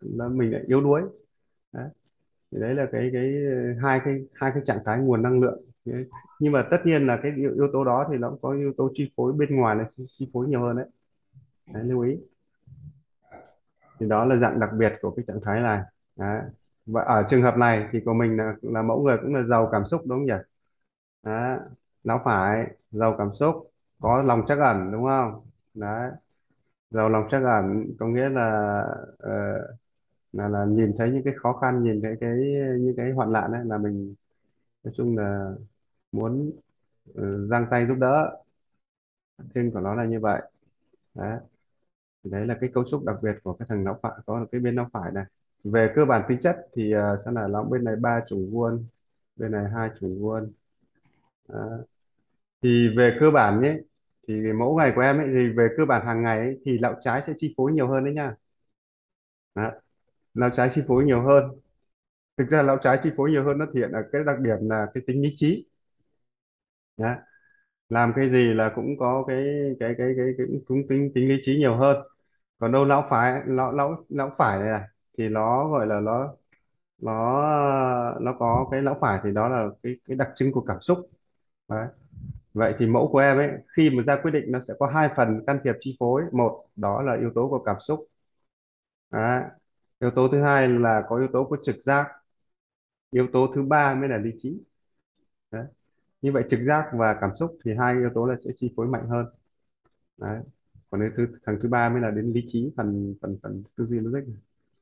là 0.00 0.28
mình 0.28 0.52
lại 0.52 0.62
yếu 0.68 0.80
đuối 0.80 1.02
đấy. 1.72 1.88
thì 2.52 2.58
đấy 2.60 2.74
là 2.74 2.86
cái 2.92 3.10
cái 3.12 3.32
hai 3.82 4.00
cái 4.04 4.14
hai 4.34 4.50
cái 4.54 4.62
trạng 4.66 4.80
thái 4.86 4.98
nguồn 4.98 5.22
năng 5.22 5.40
lượng 5.40 5.62
Đấy. 5.84 6.06
nhưng 6.40 6.52
mà 6.52 6.62
tất 6.70 6.86
nhiên 6.86 7.06
là 7.06 7.20
cái 7.22 7.32
yếu, 7.36 7.54
yếu 7.54 7.68
tố 7.72 7.84
đó 7.84 8.08
thì 8.12 8.18
nó 8.18 8.30
cũng 8.30 8.38
có 8.42 8.52
yếu 8.52 8.72
tố 8.76 8.90
chi 8.94 9.12
phối 9.16 9.32
bên 9.32 9.56
ngoài 9.56 9.76
là 9.76 9.88
chi, 9.90 10.04
chi 10.08 10.30
phối 10.32 10.48
nhiều 10.48 10.60
hơn 10.62 10.76
đấy. 10.76 10.86
đấy 11.74 11.84
lưu 11.84 12.00
ý 12.02 12.16
thì 14.00 14.06
đó 14.08 14.24
là 14.24 14.36
dạng 14.36 14.60
đặc 14.60 14.70
biệt 14.78 14.92
của 15.02 15.10
cái 15.10 15.24
trạng 15.28 15.40
thái 15.44 15.60
này 15.60 15.82
đấy 16.16 16.42
và 16.88 17.02
ở 17.02 17.26
trường 17.30 17.42
hợp 17.42 17.56
này 17.58 17.88
thì 17.92 18.00
của 18.04 18.14
mình 18.14 18.36
là, 18.36 18.56
là 18.62 18.82
mẫu 18.82 19.02
người 19.02 19.16
cũng 19.22 19.34
là 19.34 19.42
giàu 19.42 19.68
cảm 19.72 19.86
xúc 19.86 20.02
đúng 20.06 20.18
không 20.18 20.26
nhỉ? 20.26 20.34
Đó 21.22 21.58
não 22.04 22.22
phải 22.24 22.76
giàu 22.90 23.14
cảm 23.18 23.34
xúc 23.34 23.70
có 24.00 24.22
lòng 24.22 24.42
trắc 24.48 24.58
ẩn 24.58 24.92
đúng 24.92 25.04
không? 25.04 25.46
Đấy 25.74 26.10
giàu 26.90 27.08
lòng 27.08 27.28
trắc 27.30 27.42
ẩn 27.44 27.86
có 28.00 28.06
nghĩa 28.06 28.28
là 28.28 28.80
uh, 29.14 29.78
là 30.32 30.48
là 30.48 30.64
nhìn 30.64 30.94
thấy 30.98 31.10
những 31.10 31.24
cái 31.24 31.34
khó 31.36 31.52
khăn 31.52 31.84
nhìn 31.84 32.02
thấy 32.02 32.16
cái 32.20 32.30
những 32.80 32.94
cái 32.96 33.12
hoạn 33.12 33.32
nạn 33.32 33.52
ấy 33.52 33.64
là 33.64 33.78
mình 33.78 34.14
nói 34.84 34.94
chung 34.96 35.18
là 35.18 35.52
muốn 36.12 36.52
uh, 37.10 37.50
giang 37.50 37.66
tay 37.70 37.86
giúp 37.86 37.96
đỡ. 38.00 38.42
Trên 39.54 39.70
của 39.70 39.80
nó 39.80 39.94
là 39.94 40.04
như 40.04 40.20
vậy. 40.20 40.42
Đấy 41.14 41.40
thì 42.24 42.30
đấy 42.30 42.46
là 42.46 42.58
cái 42.60 42.70
cấu 42.74 42.84
trúc 42.84 43.04
đặc 43.04 43.16
biệt 43.22 43.36
của 43.44 43.54
cái 43.54 43.66
thằng 43.68 43.84
não 43.84 43.98
phải 44.02 44.12
có 44.26 44.46
cái 44.52 44.60
bên 44.60 44.76
não 44.76 44.88
phải 44.92 45.12
này 45.12 45.24
về 45.64 45.92
cơ 45.96 46.04
bản 46.04 46.22
tính 46.28 46.38
chất 46.42 46.56
thì 46.76 46.94
uh, 46.96 47.20
sẽ 47.24 47.30
là 47.32 47.48
nó 47.48 47.62
bên 47.62 47.84
này 47.84 47.96
ba 47.96 48.20
chủng 48.28 48.50
vuông 48.50 48.86
bên 49.36 49.52
này 49.52 49.64
hai 49.74 49.90
chủng 50.00 50.20
vuông 50.22 50.52
à, 51.48 51.58
thì 52.62 52.88
về 52.96 53.16
cơ 53.20 53.30
bản 53.30 53.62
nhé 53.62 53.76
thì 54.28 54.34
mẫu 54.52 54.76
ngày 54.78 54.92
của 54.94 55.00
em 55.00 55.18
ấy 55.18 55.28
thì 55.34 55.48
về 55.48 55.68
cơ 55.76 55.84
bản 55.86 56.06
hàng 56.06 56.22
ngày 56.22 56.38
ấy, 56.38 56.60
thì 56.64 56.78
lão 56.78 56.96
trái 57.00 57.22
sẽ 57.26 57.32
chi 57.38 57.54
phối 57.56 57.72
nhiều 57.72 57.88
hơn 57.88 58.04
đấy 58.04 58.14
nha. 58.14 58.34
Đó. 59.54 59.70
lão 60.34 60.50
trái 60.50 60.70
chi 60.74 60.82
phối 60.88 61.04
nhiều 61.04 61.22
hơn. 61.22 61.44
Thực 62.38 62.48
ra 62.50 62.62
lão 62.62 62.78
trái 62.82 62.98
chi 63.04 63.10
phối 63.16 63.30
nhiều 63.30 63.44
hơn 63.44 63.58
nó 63.58 63.66
thể 63.66 63.80
hiện 63.80 63.92
ở 63.92 64.02
cái 64.12 64.22
đặc 64.26 64.38
điểm 64.40 64.56
là 64.62 64.86
cái 64.94 65.02
tính 65.06 65.22
lý 65.22 65.34
trí. 65.36 65.66
Đó. 66.96 67.16
làm 67.88 68.12
cái 68.16 68.30
gì 68.30 68.54
là 68.54 68.72
cũng 68.76 68.98
có 68.98 69.24
cái 69.28 69.44
cái 69.80 69.94
cái 69.98 70.14
cái, 70.16 70.26
cái 70.38 70.46
cũng 70.68 70.88
tính 70.88 71.12
tính 71.14 71.28
lý 71.28 71.36
trí 71.42 71.56
nhiều 71.58 71.76
hơn. 71.76 71.96
Còn 72.58 72.72
đâu 72.72 72.84
lão 72.84 73.06
phải 73.10 73.42
lão 73.46 73.72
lão 73.72 74.04
lão 74.08 74.32
phải 74.38 74.60
này, 74.60 74.68
này 74.68 74.88
thì 75.18 75.28
nó, 75.28 75.68
gọi 75.70 75.86
là, 75.86 76.00
nó 76.00 76.34
nó 76.98 77.42
ờ, 78.14 78.20
nó 78.22 78.34
có 78.40 78.68
cái 78.72 78.82
lão 78.82 78.98
phải 79.00 79.20
thì 79.24 79.30
đó 79.32 79.48
là 79.48 79.68
cái 79.82 79.96
cái 80.08 80.16
đặc 80.16 80.30
trưng 80.36 80.52
của 80.52 80.60
cảm 80.62 80.80
xúc 80.82 81.10
Đấy. 81.68 81.88
vậy 82.54 82.74
thì 82.78 82.86
mẫu 82.86 83.08
của 83.12 83.18
em 83.18 83.38
ấy, 83.38 83.50
khi 83.76 83.90
mà 83.90 84.04
ra 84.06 84.16
quyết 84.22 84.30
định 84.32 84.52
nó 84.52 84.60
sẽ 84.68 84.74
có 84.78 84.86
hai 84.94 85.10
phần 85.16 85.44
can 85.46 85.58
thiệp 85.64 85.74
chi 85.80 85.96
phối 86.00 86.22
một, 86.32 86.64
đó 86.76 87.02
là 87.02 87.16
yếu 87.20 87.32
tố 87.34 87.48
của 87.50 87.58
cảm 87.66 87.76
xúc 87.80 88.08
Đấy. 89.10 89.42
yếu 90.00 90.10
tố 90.10 90.28
thứ 90.32 90.42
hai 90.42 90.68
là 90.68 91.02
có 91.08 91.16
yếu 91.18 91.28
tố 91.32 91.44
của 91.44 91.56
trực 91.64 91.76
giác 91.84 92.08
yếu 93.10 93.26
tố 93.32 93.52
thứ 93.54 93.62
ba 93.62 93.94
mới 93.94 94.08
là 94.08 94.16
lý 94.18 94.30
trí 94.38 94.60
Đấy. 95.50 95.66
như 96.22 96.32
vậy 96.32 96.44
trực 96.50 96.60
giác 96.68 96.86
và 96.94 97.18
cảm 97.22 97.30
xúc 97.36 97.58
thì 97.64 97.72
hai 97.80 97.94
yếu 97.94 98.10
tố 98.14 98.26
là 98.26 98.36
sẽ 98.44 98.50
chi 98.56 98.72
phối 98.76 98.86
mạnh 98.88 99.08
hơn 99.08 99.26
Đấy. 100.18 100.42
còn 100.90 101.02
cái 101.02 101.10
thứ, 101.16 101.26
thằng 101.46 101.58
thứ 101.62 101.68
ba 101.70 101.88
mới 101.90 102.00
là 102.02 102.10
đến 102.10 102.32
lý 102.34 102.44
trí, 102.48 102.72
phần 102.76 103.14
phần 103.22 103.38
phần 103.42 103.64
tư 103.76 103.86
duy 103.86 104.00
logic 104.00 104.30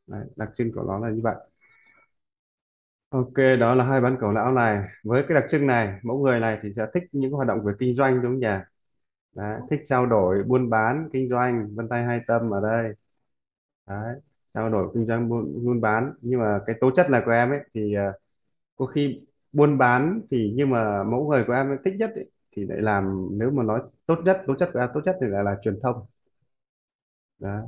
Đấy. 0.07 0.27
đặc 0.37 0.49
trưng 0.57 0.73
của 0.73 0.83
nó 0.83 0.99
là 0.99 1.11
như 1.11 1.21
vậy 1.25 1.35
Ok, 3.09 3.33
đó 3.61 3.75
là 3.75 3.85
hai 3.85 4.01
bán 4.01 4.17
cầu 4.21 4.31
lão 4.33 4.53
này. 4.53 4.85
Với 5.05 5.23
cái 5.29 5.35
đặc 5.35 5.45
trưng 5.51 5.67
này, 5.67 6.01
mẫu 6.03 6.19
người 6.19 6.41
này 6.41 6.59
thì 6.63 6.69
sẽ 6.77 6.87
thích 6.95 7.03
những 7.13 7.33
hoạt 7.33 7.49
động 7.49 7.65
về 7.65 7.73
kinh 7.79 7.97
doanh 7.97 8.23
đúng 8.23 8.33
không 8.33 8.41
nhỉ? 8.41 8.47
Đấy, 9.35 9.61
thích 9.71 9.81
trao 9.85 10.07
đổi, 10.07 10.43
buôn 10.45 10.71
bán, 10.71 11.09
kinh 11.13 11.29
doanh, 11.31 11.69
vân 11.77 11.89
tay 11.89 12.05
hai 12.05 12.21
tâm 12.29 12.51
ở 12.55 12.61
đây. 12.63 12.95
Đấy, 13.89 14.21
trao 14.55 14.71
đổi, 14.71 14.91
kinh 14.95 15.07
doanh, 15.07 15.29
buôn, 15.29 15.65
buôn 15.65 15.81
bán. 15.81 16.15
Nhưng 16.23 16.41
mà 16.41 16.61
cái 16.67 16.77
tố 16.81 16.91
chất 16.97 17.11
này 17.11 17.23
của 17.25 17.31
em 17.31 17.51
ấy 17.51 17.61
thì 17.75 17.95
ờ, 17.95 18.13
có 18.77 18.87
khi 18.87 19.23
buôn 19.53 19.79
bán 19.79 20.23
thì 20.31 20.53
nhưng 20.57 20.71
mà 20.71 21.05
mẫu 21.05 21.29
người 21.31 21.45
của 21.47 21.53
em 21.53 21.79
thích 21.87 21.95
nhất 21.99 22.13
ấy, 22.17 22.31
thì 22.57 22.67
lại 22.67 22.79
làm 22.83 23.29
nếu 23.33 23.51
mà 23.51 23.63
nói 23.65 23.83
tốt 24.07 24.17
nhất, 24.25 24.43
tố 24.47 24.55
chất 24.61 24.71
của 24.75 24.81
em 24.81 24.91
tốt 24.95 25.01
nhất 25.07 25.17
thì 25.21 25.27
lại 25.29 25.45
là 25.45 25.57
truyền 25.65 25.81
thông. 25.83 26.07
Đấy. 27.39 27.63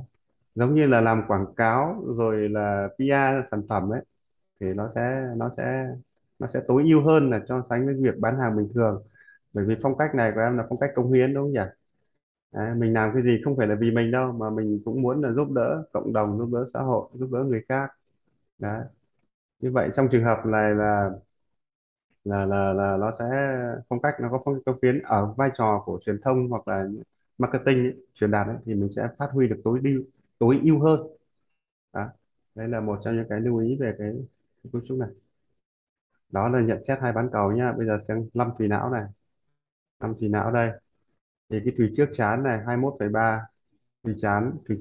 Giống 0.59 0.75
như 0.75 0.87
là 0.87 1.01
làm 1.01 1.23
quảng 1.27 1.45
cáo 1.55 2.03
rồi 2.17 2.49
là 2.49 2.89
PR 2.99 3.43
sản 3.51 3.61
phẩm 3.69 3.89
ấy 3.93 4.01
thì 4.61 4.67
nó 4.73 4.89
sẽ 4.95 5.21
nó 5.37 5.51
sẽ 5.57 5.87
nó 6.39 6.47
sẽ 6.47 6.61
tối 6.69 6.83
ưu 6.85 7.01
hơn 7.03 7.31
là 7.31 7.41
so 7.49 7.63
sánh 7.69 7.85
với 7.85 7.95
việc 7.95 8.19
bán 8.21 8.37
hàng 8.39 8.57
bình 8.57 8.69
thường. 8.75 9.03
Bởi 9.53 9.65
vì 9.65 9.75
phong 9.83 9.97
cách 9.97 10.15
này 10.15 10.31
của 10.35 10.41
em 10.41 10.57
là 10.57 10.65
phong 10.69 10.79
cách 10.79 10.91
cống 10.95 11.13
hiến 11.13 11.33
đúng 11.33 11.45
không 11.45 11.53
nhỉ? 11.53 11.59
Đấy, 12.53 12.75
mình 12.75 12.93
làm 12.93 13.11
cái 13.13 13.23
gì 13.23 13.41
không 13.45 13.57
phải 13.57 13.67
là 13.67 13.75
vì 13.81 13.91
mình 13.91 14.11
đâu 14.11 14.31
mà 14.31 14.49
mình 14.49 14.81
cũng 14.85 15.01
muốn 15.01 15.21
là 15.21 15.31
giúp 15.33 15.51
đỡ 15.51 15.83
cộng 15.93 16.13
đồng 16.13 16.37
giúp 16.39 16.49
đỡ 16.53 16.65
xã 16.73 16.81
hội 16.81 17.09
giúp 17.13 17.29
đỡ 17.33 17.43
người 17.43 17.63
khác. 17.69 17.91
Đấy. 18.59 18.83
Như 19.61 19.71
vậy 19.73 19.89
trong 19.95 20.09
trường 20.11 20.25
hợp 20.25 20.37
này 20.47 20.75
là 20.75 21.11
là 22.23 22.45
là 22.45 22.73
là 22.73 22.97
nó 22.99 23.11
sẽ 23.19 23.25
phong 23.89 24.01
cách 24.01 24.13
nó 24.21 24.29
có 24.31 24.41
phong 24.45 24.55
cách 24.55 24.63
cống 24.65 24.79
hiến 24.83 24.99
ở 25.03 25.33
vai 25.37 25.49
trò 25.57 25.83
của 25.85 25.99
truyền 26.05 26.21
thông 26.23 26.47
hoặc 26.49 26.67
là 26.67 26.85
marketing 27.37 27.77
ấy, 27.85 27.93
truyền 28.13 28.31
đạt 28.31 28.47
ấy, 28.47 28.55
thì 28.65 28.73
mình 28.75 28.89
sẽ 28.95 29.07
phát 29.17 29.29
huy 29.33 29.47
được 29.47 29.61
tối 29.63 29.79
ưu 29.83 30.03
tối 30.39 30.59
ưu 30.63 30.79
hơn. 30.79 31.01
Đó. 31.93 32.09
đấy 32.55 32.67
là 32.67 32.79
một 32.81 32.99
trong 33.05 33.15
những 33.15 33.25
cái 33.29 33.39
lưu 33.41 33.57
ý 33.59 33.77
về 33.79 33.95
cái, 33.99 34.13
cấu 34.73 34.81
trúc 34.87 34.97
này. 34.97 35.09
Đó 36.29 36.49
là 36.49 36.61
nhận 36.61 36.83
xét 36.83 36.99
hai 37.01 37.11
bán 37.13 37.29
cầu 37.31 37.51
nhá. 37.51 37.73
Bây 37.77 37.87
giờ 37.87 37.99
xem 38.07 38.29
năm 38.33 38.51
thùy 38.57 38.67
não 38.67 38.89
này. 38.89 39.03
Năm 39.99 40.13
thùy 40.19 40.29
não 40.29 40.51
đây. 40.51 40.71
Thì 41.49 41.57
cái 41.65 41.73
thùy 41.77 41.91
trước 41.97 42.09
chán 42.17 42.43
này 42.43 42.59
21,3 42.65 43.39
thùy 44.03 44.15
chán 44.17 44.57
thùy, 44.67 44.77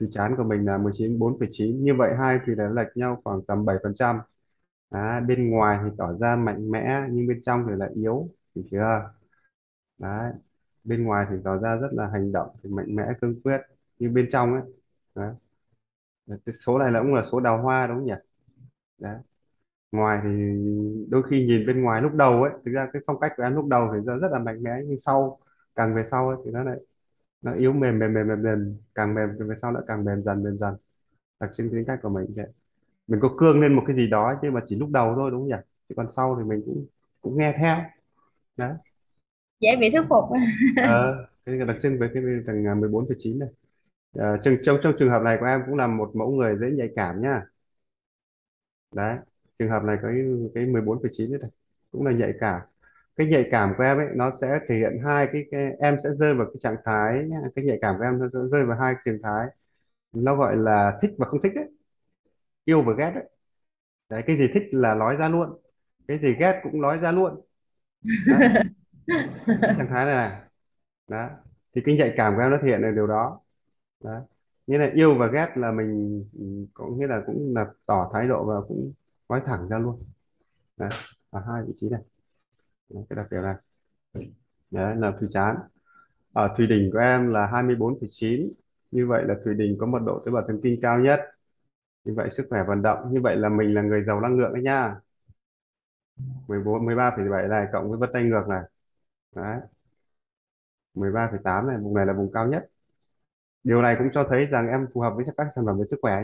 thùy 0.00 0.08
chán 0.12 0.34
của 0.36 0.44
mình 0.44 0.66
là 0.66 0.78
19,4,9 0.78 1.84
như 1.84 1.94
vậy 1.94 2.14
hai 2.18 2.38
thùy 2.46 2.54
đã 2.54 2.68
lệch 2.74 2.96
nhau 2.96 3.20
khoảng 3.24 3.42
tầm 3.48 3.64
7% 3.64 4.20
à, 4.90 5.20
bên 5.20 5.50
ngoài 5.50 5.78
thì 5.84 5.90
tỏ 5.98 6.14
ra 6.20 6.36
mạnh 6.36 6.70
mẽ 6.70 7.00
nhưng 7.10 7.26
bên 7.28 7.42
trong 7.44 7.64
thì 7.68 7.74
là 7.76 7.90
yếu. 7.94 8.28
Thì 8.54 8.62
chưa? 8.70 9.10
Đấy 9.98 10.32
bên 10.84 11.04
ngoài 11.04 11.26
thì 11.30 11.36
tỏ 11.44 11.58
ra 11.58 11.76
rất 11.76 11.88
là 11.92 12.08
hành 12.08 12.32
động 12.32 12.48
thì 12.62 12.70
mạnh 12.70 12.96
mẽ 12.96 13.04
cương 13.20 13.42
quyết. 13.42 13.60
Nhưng 13.98 14.14
bên 14.14 14.28
trong 14.32 14.52
ấy 14.54 14.62
cái 16.26 16.54
số 16.66 16.78
này 16.78 16.92
là 16.92 17.00
cũng 17.00 17.14
là 17.14 17.22
số 17.22 17.40
đào 17.40 17.62
hoa 17.62 17.86
đúng 17.86 17.96
không 17.96 18.06
nhỉ? 18.06 18.14
Đấy 18.98 19.16
ngoài 19.92 20.20
thì 20.24 20.30
đôi 21.10 21.22
khi 21.30 21.46
nhìn 21.46 21.66
bên 21.66 21.82
ngoài 21.82 22.02
lúc 22.02 22.14
đầu 22.14 22.42
ấy 22.42 22.52
thực 22.64 22.72
ra 22.72 22.88
cái 22.92 23.02
phong 23.06 23.20
cách 23.20 23.32
của 23.36 23.42
em 23.42 23.54
lúc 23.54 23.66
đầu 23.68 23.90
thì 23.94 24.00
nó 24.04 24.18
rất 24.18 24.28
là 24.32 24.38
mạnh 24.38 24.62
mẽ 24.62 24.70
nhưng 24.86 24.98
sau 24.98 25.38
càng 25.74 25.94
về 25.94 26.04
sau 26.10 26.28
ấy, 26.28 26.38
thì 26.44 26.50
nó 26.50 26.62
lại 26.62 26.76
nó 27.42 27.54
yếu 27.54 27.72
mềm 27.72 27.98
mềm 27.98 28.14
mềm 28.14 28.28
mềm, 28.28 28.42
mềm. 28.42 28.76
càng 28.94 29.14
mềm 29.14 29.28
thì 29.38 29.44
về 29.44 29.56
sau 29.62 29.72
nó 29.72 29.80
càng 29.88 30.04
mềm 30.04 30.22
dần 30.22 30.42
mềm 30.42 30.58
dần. 30.58 30.76
Đặc 31.40 31.50
trưng 31.54 31.70
tính 31.70 31.84
cách 31.86 31.98
của 32.02 32.08
mình 32.08 32.26
vậy. 32.36 32.46
Mình 33.06 33.20
có 33.20 33.34
cương 33.38 33.60
lên 33.62 33.74
một 33.74 33.82
cái 33.86 33.96
gì 33.96 34.08
đó 34.10 34.34
nhưng 34.42 34.52
mà 34.52 34.60
chỉ 34.66 34.76
lúc 34.76 34.90
đầu 34.90 35.14
thôi 35.14 35.30
đúng 35.30 35.40
không 35.40 35.48
nhỉ? 35.48 35.64
Chứ 35.88 35.94
còn 35.98 36.06
sau 36.16 36.36
thì 36.38 36.50
mình 36.50 36.62
cũng 36.66 36.86
cũng 37.22 37.38
nghe 37.38 37.54
theo. 37.58 37.78
Đấy 38.56 38.74
dễ 39.60 39.76
bị 39.80 39.90
thuyết 39.90 40.02
phục. 40.08 40.24
Ờ 40.82 41.26
cái 41.46 41.54
là 41.54 41.64
đặc 41.64 41.76
trưng 41.82 41.98
với 41.98 42.10
cái 42.14 42.22
thằng 42.46 42.80
14,9 42.80 43.38
này 43.38 43.48
Ờ, 44.18 44.36
trong, 44.42 44.56
trong 44.64 44.78
trong 44.82 44.92
trường 44.98 45.10
hợp 45.10 45.22
này 45.22 45.36
của 45.40 45.46
em 45.46 45.60
cũng 45.66 45.74
là 45.76 45.86
một 45.86 46.10
mẫu 46.16 46.30
người 46.30 46.56
dễ 46.60 46.70
nhạy 46.70 46.88
cảm 46.96 47.22
nhá. 47.22 47.42
Đấy 48.94 49.16
trường 49.58 49.70
hợp 49.70 49.82
này 49.82 49.96
có 50.02 50.08
cái, 50.08 50.20
cái 50.54 50.66
14,9 50.66 51.30
đấy 51.30 51.38
này 51.42 51.50
cũng 51.92 52.06
là 52.06 52.12
nhạy 52.12 52.32
cảm. 52.40 52.60
Cái 53.16 53.26
nhạy 53.26 53.48
cảm 53.50 53.74
của 53.78 53.82
em 53.84 53.96
ấy 53.98 54.06
nó 54.16 54.30
sẽ 54.40 54.60
thể 54.68 54.76
hiện 54.76 54.98
hai 55.04 55.28
cái, 55.32 55.44
cái 55.50 55.60
em 55.80 55.96
sẽ 56.04 56.10
rơi 56.18 56.34
vào 56.34 56.46
cái 56.46 56.56
trạng 56.60 56.76
thái 56.84 57.24
cái 57.56 57.64
nhạy 57.64 57.78
cảm 57.82 57.94
của 57.98 58.04
em 58.04 58.18
nó 58.18 58.26
sẽ 58.32 58.38
rơi 58.52 58.64
vào 58.66 58.78
hai 58.80 58.94
trạng 59.04 59.18
thái. 59.22 59.46
Nó 60.12 60.36
gọi 60.36 60.56
là 60.56 60.98
thích 61.02 61.12
và 61.18 61.26
không 61.28 61.42
thích 61.42 61.52
đấy 61.56 61.66
yêu 62.64 62.82
và 62.82 62.92
ghét 62.98 63.12
đấy 63.14 63.24
đấy 64.10 64.22
cái 64.28 64.38
gì 64.38 64.48
thích 64.54 64.62
là 64.72 64.94
nói 64.94 65.16
ra 65.16 65.28
luôn 65.28 65.60
cái 66.08 66.18
gì 66.18 66.34
ghét 66.40 66.60
cũng 66.64 66.82
nói 66.82 66.98
ra 66.98 67.12
luôn. 67.12 67.42
Đấy 68.26 68.50
trạng 69.76 69.86
thái 69.90 70.06
này 70.06 70.14
này. 70.16 70.40
Đó 71.08 71.30
thì 71.74 71.82
cái 71.86 71.96
nhạy 71.96 72.14
cảm 72.16 72.34
của 72.36 72.40
em 72.42 72.50
nó 72.50 72.58
thể 72.62 72.68
hiện 72.68 72.82
được 72.82 72.92
điều 72.96 73.06
đó 73.06 73.40
đấy. 74.04 74.22
Nghĩa 74.66 74.78
là 74.78 74.90
yêu 74.94 75.18
và 75.18 75.26
ghét 75.26 75.52
là 75.56 75.72
mình 75.72 76.24
ừ, 76.38 76.66
có 76.74 76.86
nghĩa 76.88 77.06
là 77.06 77.22
cũng 77.26 77.54
là 77.54 77.66
tỏ 77.86 78.10
thái 78.12 78.28
độ 78.28 78.44
và 78.46 78.54
cũng 78.68 78.92
nói 79.28 79.42
thẳng 79.46 79.68
ra 79.68 79.78
luôn. 79.78 80.02
Đấy. 80.76 80.90
Ở 81.30 81.40
hai 81.48 81.62
vị 81.66 81.72
trí 81.76 81.88
này. 81.88 82.00
Đấy, 82.88 83.04
cái 83.10 83.16
đặc 83.16 83.26
điểm 83.30 83.42
này. 83.42 83.56
Đấy 84.70 84.96
là 84.96 85.12
thủy 85.20 85.28
chán. 85.32 85.56
Ở 86.32 86.54
thủy 86.56 86.66
đỉnh 86.66 86.90
của 86.92 86.98
em 86.98 87.32
là 87.32 87.46
24,9 87.52 88.50
như 88.90 89.06
vậy 89.06 89.24
là 89.26 89.34
thủy 89.44 89.54
đỉnh 89.54 89.78
có 89.78 89.86
mật 89.86 89.98
độ 90.06 90.22
tế 90.26 90.32
bào 90.32 90.44
thần 90.48 90.60
kinh 90.62 90.80
cao 90.82 90.98
nhất. 91.00 91.20
Như 92.04 92.14
vậy 92.16 92.30
sức 92.36 92.46
khỏe 92.50 92.60
vận 92.68 92.82
động. 92.82 92.98
Như 93.12 93.20
vậy 93.22 93.36
là 93.36 93.48
mình 93.48 93.74
là 93.74 93.82
người 93.82 94.04
giàu 94.04 94.20
năng 94.20 94.38
lượng 94.38 94.54
đấy 94.54 94.62
nha. 94.62 94.96
14 96.48 96.86
13,7 96.86 97.48
này 97.48 97.66
cộng 97.72 97.90
với 97.90 97.98
vân 97.98 98.10
tay 98.12 98.22
ngược 98.24 98.44
này. 98.48 98.62
Đấy. 99.36 99.60
13,8 100.94 101.66
này 101.66 101.76
vùng 101.78 101.94
này 101.94 102.06
là 102.06 102.12
vùng 102.12 102.32
cao 102.32 102.48
nhất 102.48 102.68
điều 103.66 103.82
này 103.82 103.96
cũng 103.98 104.08
cho 104.14 104.26
thấy 104.30 104.46
rằng 104.46 104.68
em 104.68 104.88
phù 104.94 105.00
hợp 105.02 105.14
với 105.16 105.24
các 105.38 105.48
sản 105.56 105.66
phẩm 105.66 105.78
về 105.78 105.84
sức 105.90 105.98
khỏe 106.02 106.22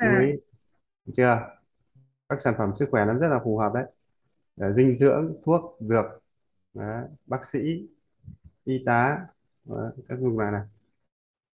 lưu 0.00 0.18
à 0.20 0.20
ý 0.20 0.32
được 1.06 1.12
chưa 1.16 1.38
các 2.28 2.38
sản 2.44 2.54
phẩm 2.58 2.72
sức 2.80 2.88
khỏe 2.92 3.06
nó 3.06 3.14
rất 3.14 3.28
là 3.28 3.40
phù 3.44 3.58
hợp 3.58 3.72
đấy 3.74 3.84
Để 4.56 4.66
dinh 4.76 4.98
dưỡng 4.98 5.36
thuốc 5.46 5.78
dược 5.80 6.06
đấy. 6.74 7.04
bác 7.26 7.46
sĩ 7.52 7.58
y 8.64 8.82
tá 8.86 9.26
đấy. 9.64 9.92
các 10.08 10.18
vùng 10.20 10.38
này 10.38 10.52
này 10.52 10.62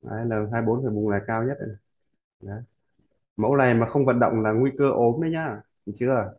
đấy, 0.02 0.26
L24 0.26 0.86
là 0.86 0.92
vùng 0.92 1.10
này 1.12 1.22
cao 1.28 1.44
nhất 1.44 1.58
này. 1.62 1.78
Đấy. 2.42 2.64
mẫu 3.38 3.58
này 3.58 3.74
mà 3.76 3.88
không 3.90 4.06
vận 4.06 4.20
động 4.20 4.42
là 4.44 4.52
nguy 4.54 4.72
cơ 4.78 4.92
ốm 4.92 5.22
đấy 5.22 5.32
nhá 5.32 5.62
được 5.86 5.94
chưa 6.00 6.34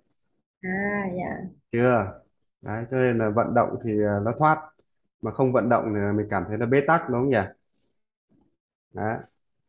à 0.64 1.08
dạ 1.16 1.30
chưa 1.72 2.20
đấy 2.62 2.84
cho 2.90 2.96
nên 2.96 3.18
là 3.18 3.30
vận 3.30 3.54
động 3.54 3.68
thì 3.84 3.90
à, 4.04 4.20
nó 4.24 4.32
thoát 4.38 4.58
mà 5.24 5.30
không 5.32 5.52
vận 5.52 5.68
động 5.68 5.84
thì 5.94 6.00
mình 6.18 6.26
cảm 6.30 6.44
thấy 6.48 6.58
nó 6.58 6.66
bế 6.66 6.80
tắc 6.86 7.02
đúng 7.10 7.20
không 7.20 7.30
nhỉ? 7.30 7.38
Đấy 8.92 9.18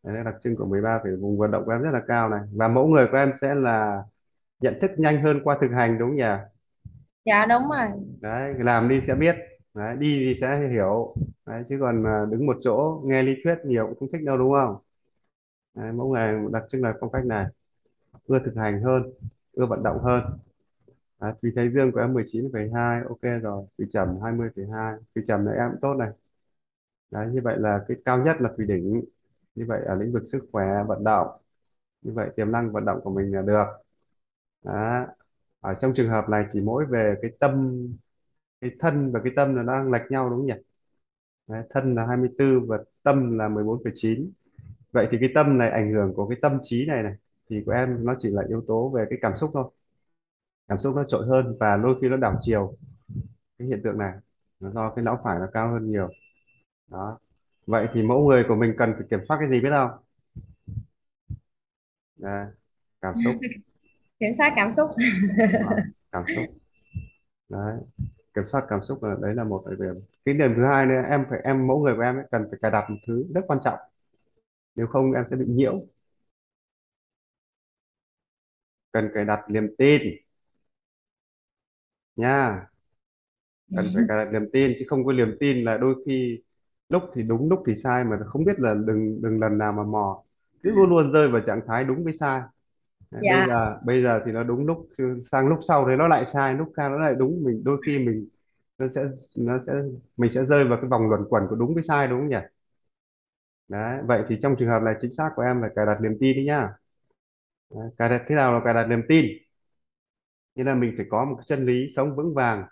đấy 0.03 0.15
là 0.15 0.23
đặc 0.23 0.35
trưng 0.43 0.55
của 0.55 0.65
13 0.65 0.99
phải 1.03 1.11
vùng 1.15 1.37
vận 1.37 1.51
động 1.51 1.65
của 1.65 1.71
em 1.71 1.81
rất 1.81 1.91
là 1.93 2.01
cao 2.07 2.29
này. 2.29 2.39
Và 2.53 2.67
mẫu 2.67 2.87
người 2.87 3.07
của 3.11 3.17
em 3.17 3.31
sẽ 3.41 3.55
là 3.55 4.03
nhận 4.61 4.79
thức 4.81 4.91
nhanh 4.97 5.21
hơn 5.23 5.41
qua 5.45 5.57
thực 5.61 5.71
hành 5.71 5.99
đúng 5.99 6.09
không 6.09 6.17
nhỉ? 6.17 6.25
Dạ 7.25 7.45
đúng 7.45 7.69
rồi. 7.69 7.87
Đấy 8.21 8.53
làm 8.59 8.89
đi 8.89 9.01
sẽ 9.07 9.15
biết. 9.15 9.35
Đấy, 9.73 9.95
đi 9.99 10.19
thì 10.25 10.37
sẽ 10.41 10.67
hiểu. 10.71 11.15
Đấy, 11.45 11.63
chứ 11.69 11.77
còn 11.81 12.03
à, 12.07 12.25
đứng 12.31 12.45
một 12.45 12.57
chỗ 12.63 13.01
nghe 13.05 13.23
lý 13.23 13.35
thuyết 13.43 13.55
nhiều 13.65 13.85
cũng 13.87 13.95
không 13.99 14.09
thích 14.11 14.23
đâu 14.25 14.37
đúng 14.37 14.51
không? 14.53 14.75
Đấy, 15.75 15.91
mẫu 15.93 16.09
người 16.13 16.51
đặc 16.53 16.63
trưng 16.71 16.83
là 16.83 16.93
phong 17.01 17.11
cách 17.11 17.25
này. 17.25 17.45
Ưa 18.27 18.39
thực 18.45 18.55
hành 18.57 18.81
hơn 18.83 19.03
ưa 19.53 19.65
vận 19.65 19.83
động 19.83 19.99
hơn 20.03 20.23
à, 21.25 21.33
Thùy 21.41 21.51
Thái 21.55 21.69
Dương 21.71 21.91
của 21.91 21.99
em 21.99 22.13
19,2 22.13 23.01
ok 23.09 23.21
rồi. 23.43 23.65
Thùy 23.77 23.87
Trầm 23.93 24.09
20,2 24.23 24.93
thủy 25.15 25.23
Trầm 25.27 25.45
này 25.45 25.55
em 25.57 25.69
cũng 25.71 25.81
tốt 25.81 25.93
này. 25.93 26.09
Đấy 27.11 27.27
như 27.33 27.41
vậy 27.43 27.55
là 27.59 27.85
cái 27.87 27.97
cao 28.05 28.23
nhất 28.25 28.41
là 28.41 28.49
Thùy 28.57 28.65
Đỉnh. 28.65 29.01
Như 29.55 29.65
vậy 29.67 29.81
ở 29.85 29.95
lĩnh 29.95 30.11
vực 30.13 30.23
sức 30.31 30.45
khỏe 30.51 30.65
vận 30.87 31.03
động. 31.03 31.27
Như 32.01 32.11
vậy 32.13 32.29
tiềm 32.35 32.51
năng 32.51 32.71
vận 32.71 32.85
động 32.85 32.99
của 33.03 33.11
mình 33.11 33.33
là 33.35 33.41
được. 33.41 33.65
Đó. 34.63 35.05
ở 35.59 35.73
trong 35.81 35.93
trường 35.95 36.09
hợp 36.09 36.29
này 36.29 36.45
chỉ 36.53 36.61
mỗi 36.61 36.85
về 36.85 37.15
cái 37.21 37.31
tâm 37.39 37.87
cái 38.61 38.71
thân 38.79 39.11
và 39.11 39.19
cái 39.23 39.33
tâm 39.35 39.55
là 39.55 39.63
đang 39.63 39.91
lệch 39.91 40.11
nhau 40.11 40.29
đúng 40.29 40.39
không 40.39 40.47
nhỉ? 40.47 40.53
Đấy, 41.47 41.63
thân 41.69 41.95
là 41.95 42.05
24 42.07 42.67
và 42.67 42.77
tâm 43.03 43.37
là 43.37 43.49
14,9 43.49 44.31
vậy 44.91 45.07
thì 45.11 45.17
cái 45.21 45.29
tâm 45.35 45.57
này 45.57 45.69
ảnh 45.71 45.93
hưởng 45.93 46.13
của 46.15 46.27
cái 46.29 46.39
tâm 46.41 46.59
trí 46.63 46.85
này 46.85 47.03
này 47.03 47.13
thì 47.49 47.63
của 47.65 47.71
em 47.71 48.05
nó 48.05 48.15
chỉ 48.19 48.29
là 48.31 48.43
yếu 48.49 48.63
tố 48.67 48.89
về 48.89 49.05
cái 49.09 49.19
cảm 49.21 49.33
xúc 49.37 49.51
thôi 49.53 49.71
cảm 50.67 50.79
xúc 50.79 50.95
nó 50.95 51.03
trội 51.09 51.27
hơn 51.27 51.57
và 51.59 51.77
đôi 51.77 51.97
khi 52.01 52.09
nó 52.09 52.17
đảo 52.17 52.39
chiều. 52.41 52.77
Cái 53.59 53.67
hiện 53.67 53.81
tượng 53.83 53.97
này 53.97 54.13
nó 54.59 54.71
do 54.71 54.89
cái 54.95 55.05
não 55.05 55.21
phải 55.23 55.39
nó 55.39 55.47
cao 55.53 55.71
hơn 55.71 55.91
nhiều. 55.91 56.09
Đó. 56.91 57.19
Vậy 57.67 57.87
thì 57.93 58.03
mẫu 58.03 58.27
người 58.29 58.45
của 58.47 58.55
mình 58.55 58.75
cần 58.77 58.93
phải 58.93 59.07
kiểm 59.09 59.19
soát 59.27 59.37
cái 59.39 59.49
gì 59.49 59.61
biết 59.61 59.69
không? 59.71 59.91
Đấy, 62.17 62.45
cảm 63.01 63.13
xúc. 63.23 63.35
Kiểm 64.19 64.31
soát 64.37 64.53
cảm 64.55 64.71
xúc. 64.71 64.89
Đó, 65.59 65.71
cảm 66.11 66.23
xúc. 66.35 66.45
Đấy 67.49 67.79
kiểm 68.35 68.43
soát 68.51 68.65
cảm 68.69 68.79
xúc 68.83 69.03
là 69.03 69.15
đấy 69.21 69.35
là 69.35 69.43
một 69.43 69.63
cái 69.65 69.75
điểm. 69.79 70.01
Cái 70.25 70.35
điểm 70.35 70.53
thứ 70.55 70.65
hai 70.65 70.85
nữa 70.85 71.01
em 71.11 71.25
phải 71.29 71.39
em 71.43 71.67
mẫu 71.67 71.79
người 71.83 71.95
của 71.95 72.01
em 72.01 72.15
ấy, 72.15 72.25
cần 72.31 72.47
phải 72.51 72.59
cài 72.61 72.71
đặt 72.71 72.89
một 72.89 72.97
thứ 73.07 73.25
rất 73.35 73.41
quan 73.47 73.59
trọng. 73.63 73.79
Nếu 74.75 74.87
không 74.87 75.13
em 75.13 75.25
sẽ 75.31 75.35
bị 75.35 75.45
nhiễu. 75.47 75.87
Cần 78.91 79.09
cài 79.13 79.25
đặt 79.25 79.39
niềm 79.49 79.75
tin 79.77 80.01
nha. 82.15 82.67
Cần 83.73 83.91
phải 83.93 84.03
cài 84.07 84.25
đặt 84.25 84.31
niềm 84.31 84.49
tin 84.53 84.73
chứ 84.79 84.85
không 84.89 85.05
có 85.05 85.13
niềm 85.13 85.37
tin 85.39 85.63
là 85.65 85.77
đôi 85.77 85.95
khi 86.05 86.39
lúc 86.89 87.03
thì 87.13 87.23
đúng 87.23 87.49
lúc 87.49 87.63
thì 87.67 87.75
sai 87.83 88.03
mà 88.05 88.17
không 88.27 88.45
biết 88.45 88.59
là 88.59 88.73
đừng 88.87 89.21
đừng 89.21 89.39
lần 89.39 89.57
nào 89.57 89.71
mà 89.73 89.83
mò. 89.83 90.23
Cứ 90.63 90.71
luôn 90.71 90.89
luôn 90.89 91.11
rơi 91.13 91.27
vào 91.29 91.41
trạng 91.47 91.61
thái 91.67 91.83
đúng 91.83 92.03
với 92.03 92.13
sai. 92.13 92.41
Đấy, 93.11 93.25
bây 93.29 93.43
dạ. 93.43 93.47
giờ 93.47 93.79
bây 93.85 94.03
giờ 94.03 94.21
thì 94.25 94.31
nó 94.31 94.43
đúng 94.43 94.65
lúc 94.67 94.89
chứ 94.97 95.23
sang 95.31 95.47
lúc 95.49 95.59
sau 95.67 95.85
thì 95.89 95.95
nó 95.97 96.07
lại 96.09 96.25
sai 96.25 96.53
lúc 96.55 96.73
khác 96.77 96.89
nó 96.89 96.97
lại 96.99 97.15
đúng. 97.19 97.43
Mình 97.45 97.63
đôi 97.65 97.81
khi 97.87 97.99
mình 97.99 98.29
nó 98.77 98.87
sẽ 98.95 99.05
nó 99.37 99.59
sẽ 99.67 99.73
mình 100.17 100.31
sẽ 100.33 100.45
rơi 100.45 100.65
vào 100.65 100.77
cái 100.81 100.89
vòng 100.89 101.09
luẩn 101.09 101.21
quẩn 101.29 101.43
của 101.49 101.55
đúng 101.55 101.73
với 101.75 101.83
sai 101.83 102.07
đúng 102.07 102.19
không 102.19 102.29
nhỉ? 102.29 102.37
Đấy 103.67 104.01
vậy 104.07 104.23
thì 104.29 104.35
trong 104.41 104.55
trường 104.59 104.69
hợp 104.69 104.81
này 104.83 104.95
chính 105.01 105.13
xác 105.13 105.29
của 105.35 105.41
em 105.41 105.61
là 105.61 105.69
cài 105.75 105.85
đặt 105.85 105.97
niềm 106.01 106.17
tin 106.19 106.35
đi 106.35 106.45
nhá. 106.45 106.69
Đấy, 107.69 107.89
cài 107.97 108.09
đặt 108.09 108.21
thế 108.27 108.35
nào 108.35 108.53
là 108.53 108.61
cài 108.65 108.73
đặt 108.73 108.85
niềm 108.87 109.01
tin 109.09 109.25
như 110.55 110.63
là 110.63 110.75
mình 110.75 110.93
phải 110.97 111.05
có 111.09 111.25
một 111.25 111.35
cái 111.37 111.45
chân 111.47 111.65
lý 111.65 111.89
sống 111.95 112.15
vững 112.15 112.33
vàng. 112.33 112.63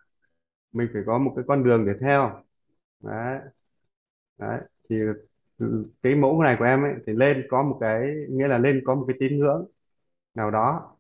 Mình 0.74 0.88
phải 0.94 1.02
có 1.06 1.18
một 1.18 1.34
cái 1.36 1.46
con 1.48 1.64
đường 1.64 1.86
để 1.86 1.94
theo. 2.02 2.44
Đấy. 3.00 3.40
Đấy 4.38 4.60
thì 4.90 4.96
cái 6.04 6.16
mẫu 6.16 6.42
này 6.44 6.56
của 6.60 6.66
em 6.66 6.82
ấy 6.84 6.94
thì 7.08 7.14
lên 7.14 7.48
có 7.50 7.64
một 7.64 7.78
cái 7.82 8.02
nghĩa 8.30 8.48
là 8.48 8.58
lên 8.58 8.82
có 8.86 8.96
một 8.96 9.06
cái 9.08 9.18
tín 9.20 9.40
ngưỡng 9.40 9.66
nào 10.36 10.52
đó. 10.52 10.96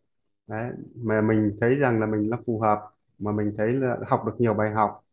Đấy 0.47 0.71
mà 0.95 1.21
mình 1.21 1.57
thấy 1.61 1.75
rằng 1.75 1.99
là 1.99 2.05
mình 2.05 2.29
nó 2.29 2.37
phù 2.45 2.59
hợp 2.59 2.79
mà 3.19 3.31
mình 3.31 3.53
thấy 3.57 3.73
là 3.73 3.97
học 4.07 4.23
được 4.25 4.33
nhiều 4.39 4.53
bài 4.53 4.71
học. 4.71 5.03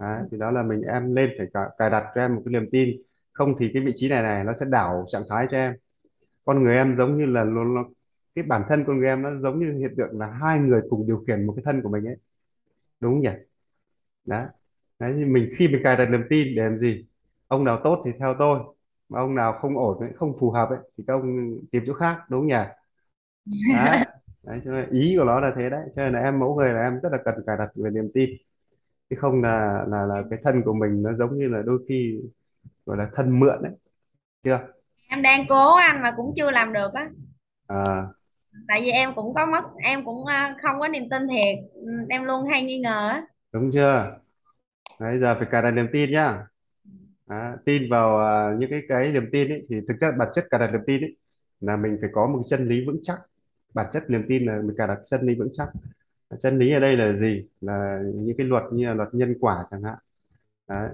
Đấy, 0.00 0.22
thì 0.30 0.38
đó 0.38 0.50
là 0.50 0.62
mình 0.62 0.82
em 0.82 1.14
lên 1.14 1.30
phải 1.38 1.46
cài, 1.54 1.68
cài 1.78 1.90
đặt 1.90 2.12
cho 2.14 2.20
em 2.20 2.34
một 2.34 2.42
cái 2.44 2.52
niềm 2.52 2.68
tin. 2.72 3.02
Không 3.32 3.54
thì 3.58 3.70
cái 3.74 3.82
vị 3.86 3.92
trí 3.96 4.08
này 4.08 4.22
này 4.22 4.44
nó 4.44 4.52
sẽ 4.60 4.66
đảo 4.70 5.06
trạng 5.12 5.22
thái 5.30 5.46
cho 5.50 5.56
em. 5.56 5.74
Con 6.44 6.64
người 6.64 6.76
em 6.76 6.96
giống 6.98 7.18
như 7.18 7.26
là 7.26 7.44
nó, 7.44 7.64
nó 7.64 7.84
cái 8.34 8.44
bản 8.48 8.62
thân 8.68 8.84
con 8.86 9.02
em 9.02 9.22
nó 9.22 9.30
giống 9.42 9.58
như 9.60 9.78
hiện 9.78 9.94
tượng 9.96 10.20
là 10.20 10.26
hai 10.26 10.58
người 10.58 10.82
cùng 10.90 11.06
điều 11.06 11.24
khiển 11.26 11.46
một 11.46 11.52
cái 11.56 11.62
thân 11.64 11.82
của 11.82 11.88
mình 11.88 12.04
ấy. 12.06 12.16
Đúng 13.00 13.12
không 13.14 13.22
nhỉ? 13.22 13.30
Đấy. 14.24 14.46
Đấy 14.98 15.12
thì 15.16 15.24
mình 15.24 15.50
khi 15.58 15.68
mình 15.68 15.80
cài 15.84 15.96
đặt 15.96 16.06
niềm 16.10 16.22
tin 16.30 16.56
để 16.56 16.62
làm 16.62 16.78
gì? 16.78 17.06
Ông 17.48 17.64
nào 17.64 17.80
tốt 17.84 18.02
thì 18.04 18.10
theo 18.18 18.34
tôi 18.38 18.58
mà 19.08 19.20
ông 19.20 19.34
nào 19.34 19.52
không 19.62 19.78
ổn 19.78 20.00
ấy, 20.00 20.10
không 20.16 20.32
phù 20.40 20.50
hợp 20.50 20.68
ấy 20.70 20.78
thì 20.98 21.04
các 21.06 21.12
ông 21.14 21.58
tìm 21.70 21.82
chỗ 21.86 21.94
khác 21.94 22.18
đúng 22.30 22.40
không 22.40 22.48
nhỉ? 22.48 22.56
Đấy. 23.68 23.98
Đấy 24.42 24.60
cho 24.64 24.70
nên 24.70 24.90
ý 24.90 25.14
của 25.18 25.24
nó 25.24 25.40
là 25.40 25.52
thế 25.56 25.70
đấy. 25.70 25.80
Cho 25.96 26.02
nên 26.02 26.12
là 26.12 26.20
em 26.20 26.38
mẫu 26.38 26.54
người 26.56 26.72
là 26.72 26.82
em 26.82 27.00
rất 27.02 27.08
là 27.12 27.18
cần 27.24 27.34
cài 27.46 27.56
đặt 27.58 27.68
về 27.74 27.90
niềm 27.90 28.10
tin. 28.14 28.30
Chứ 29.10 29.16
không 29.20 29.42
là 29.42 29.84
là 29.88 30.06
là 30.06 30.22
cái 30.30 30.38
thân 30.44 30.62
của 30.64 30.72
mình 30.74 31.02
nó 31.02 31.12
giống 31.14 31.38
như 31.38 31.48
là 31.48 31.62
đôi 31.66 31.78
khi 31.88 32.20
gọi 32.86 32.96
là 32.98 33.10
thân 33.14 33.40
mượn 33.40 33.62
đấy 33.62 33.72
chưa? 34.44 34.60
Em 35.08 35.22
đang 35.22 35.46
cố 35.48 35.74
anh 35.74 36.02
mà 36.02 36.14
cũng 36.16 36.32
chưa 36.36 36.50
làm 36.50 36.72
được 36.72 36.92
á. 36.94 37.10
À, 37.68 38.14
tại 38.68 38.80
vì 38.82 38.90
em 38.90 39.14
cũng 39.14 39.34
có 39.34 39.46
mất 39.46 39.64
em 39.84 40.04
cũng 40.04 40.26
à, 40.26 40.56
không 40.62 40.80
có 40.80 40.88
niềm 40.88 41.08
tin 41.10 41.28
thiệt. 41.28 41.58
Ừ, 41.74 41.92
em 42.10 42.24
luôn 42.24 42.44
hay 42.50 42.62
nghi 42.62 42.78
ngờ 42.78 43.08
á. 43.08 43.22
Đúng 43.52 43.70
chưa? 43.72 44.18
Đấy 45.00 45.18
giờ 45.20 45.36
phải 45.38 45.48
cài 45.52 45.62
đặt 45.62 45.70
niềm 45.70 45.86
tin 45.92 46.10
nhá. 46.12 46.46
Đó, 47.26 47.56
tin 47.66 47.82
vào 47.90 48.18
à, 48.26 48.56
những 48.58 48.70
cái 48.70 48.82
cái 48.88 49.12
niềm 49.12 49.24
tin 49.32 49.48
ấy 49.52 49.66
thì 49.70 49.76
thực 49.88 49.94
chất 50.00 50.12
bản 50.18 50.28
chất 50.34 50.44
cài 50.50 50.60
đặt 50.60 50.72
niềm 50.72 50.80
tin 50.86 51.02
ấy 51.02 51.16
là 51.60 51.76
mình 51.76 51.98
phải 52.00 52.10
có 52.14 52.26
một 52.26 52.38
cái 52.38 52.58
chân 52.58 52.68
lý 52.68 52.86
vững 52.86 53.00
chắc. 53.04 53.18
Bản 53.74 53.86
chất 53.92 54.04
niềm 54.10 54.22
tin 54.28 54.46
là 54.46 54.62
mình 54.64 54.76
cài 54.78 54.88
đặt 54.88 54.98
chân 55.06 55.22
lý 55.26 55.34
vững 55.34 55.50
chắc. 55.54 55.68
Chân 56.40 56.58
lý 56.58 56.72
ở 56.72 56.80
đây 56.80 56.96
là 56.96 57.12
gì? 57.20 57.48
Là 57.60 58.00
những 58.14 58.36
cái 58.38 58.46
luật 58.48 58.64
như 58.72 58.86
là 58.88 58.94
luật 58.94 59.08
nhân 59.14 59.36
quả 59.40 59.66
chẳng 59.70 59.82
hạn. 59.82 59.98
Đấy. 60.68 60.90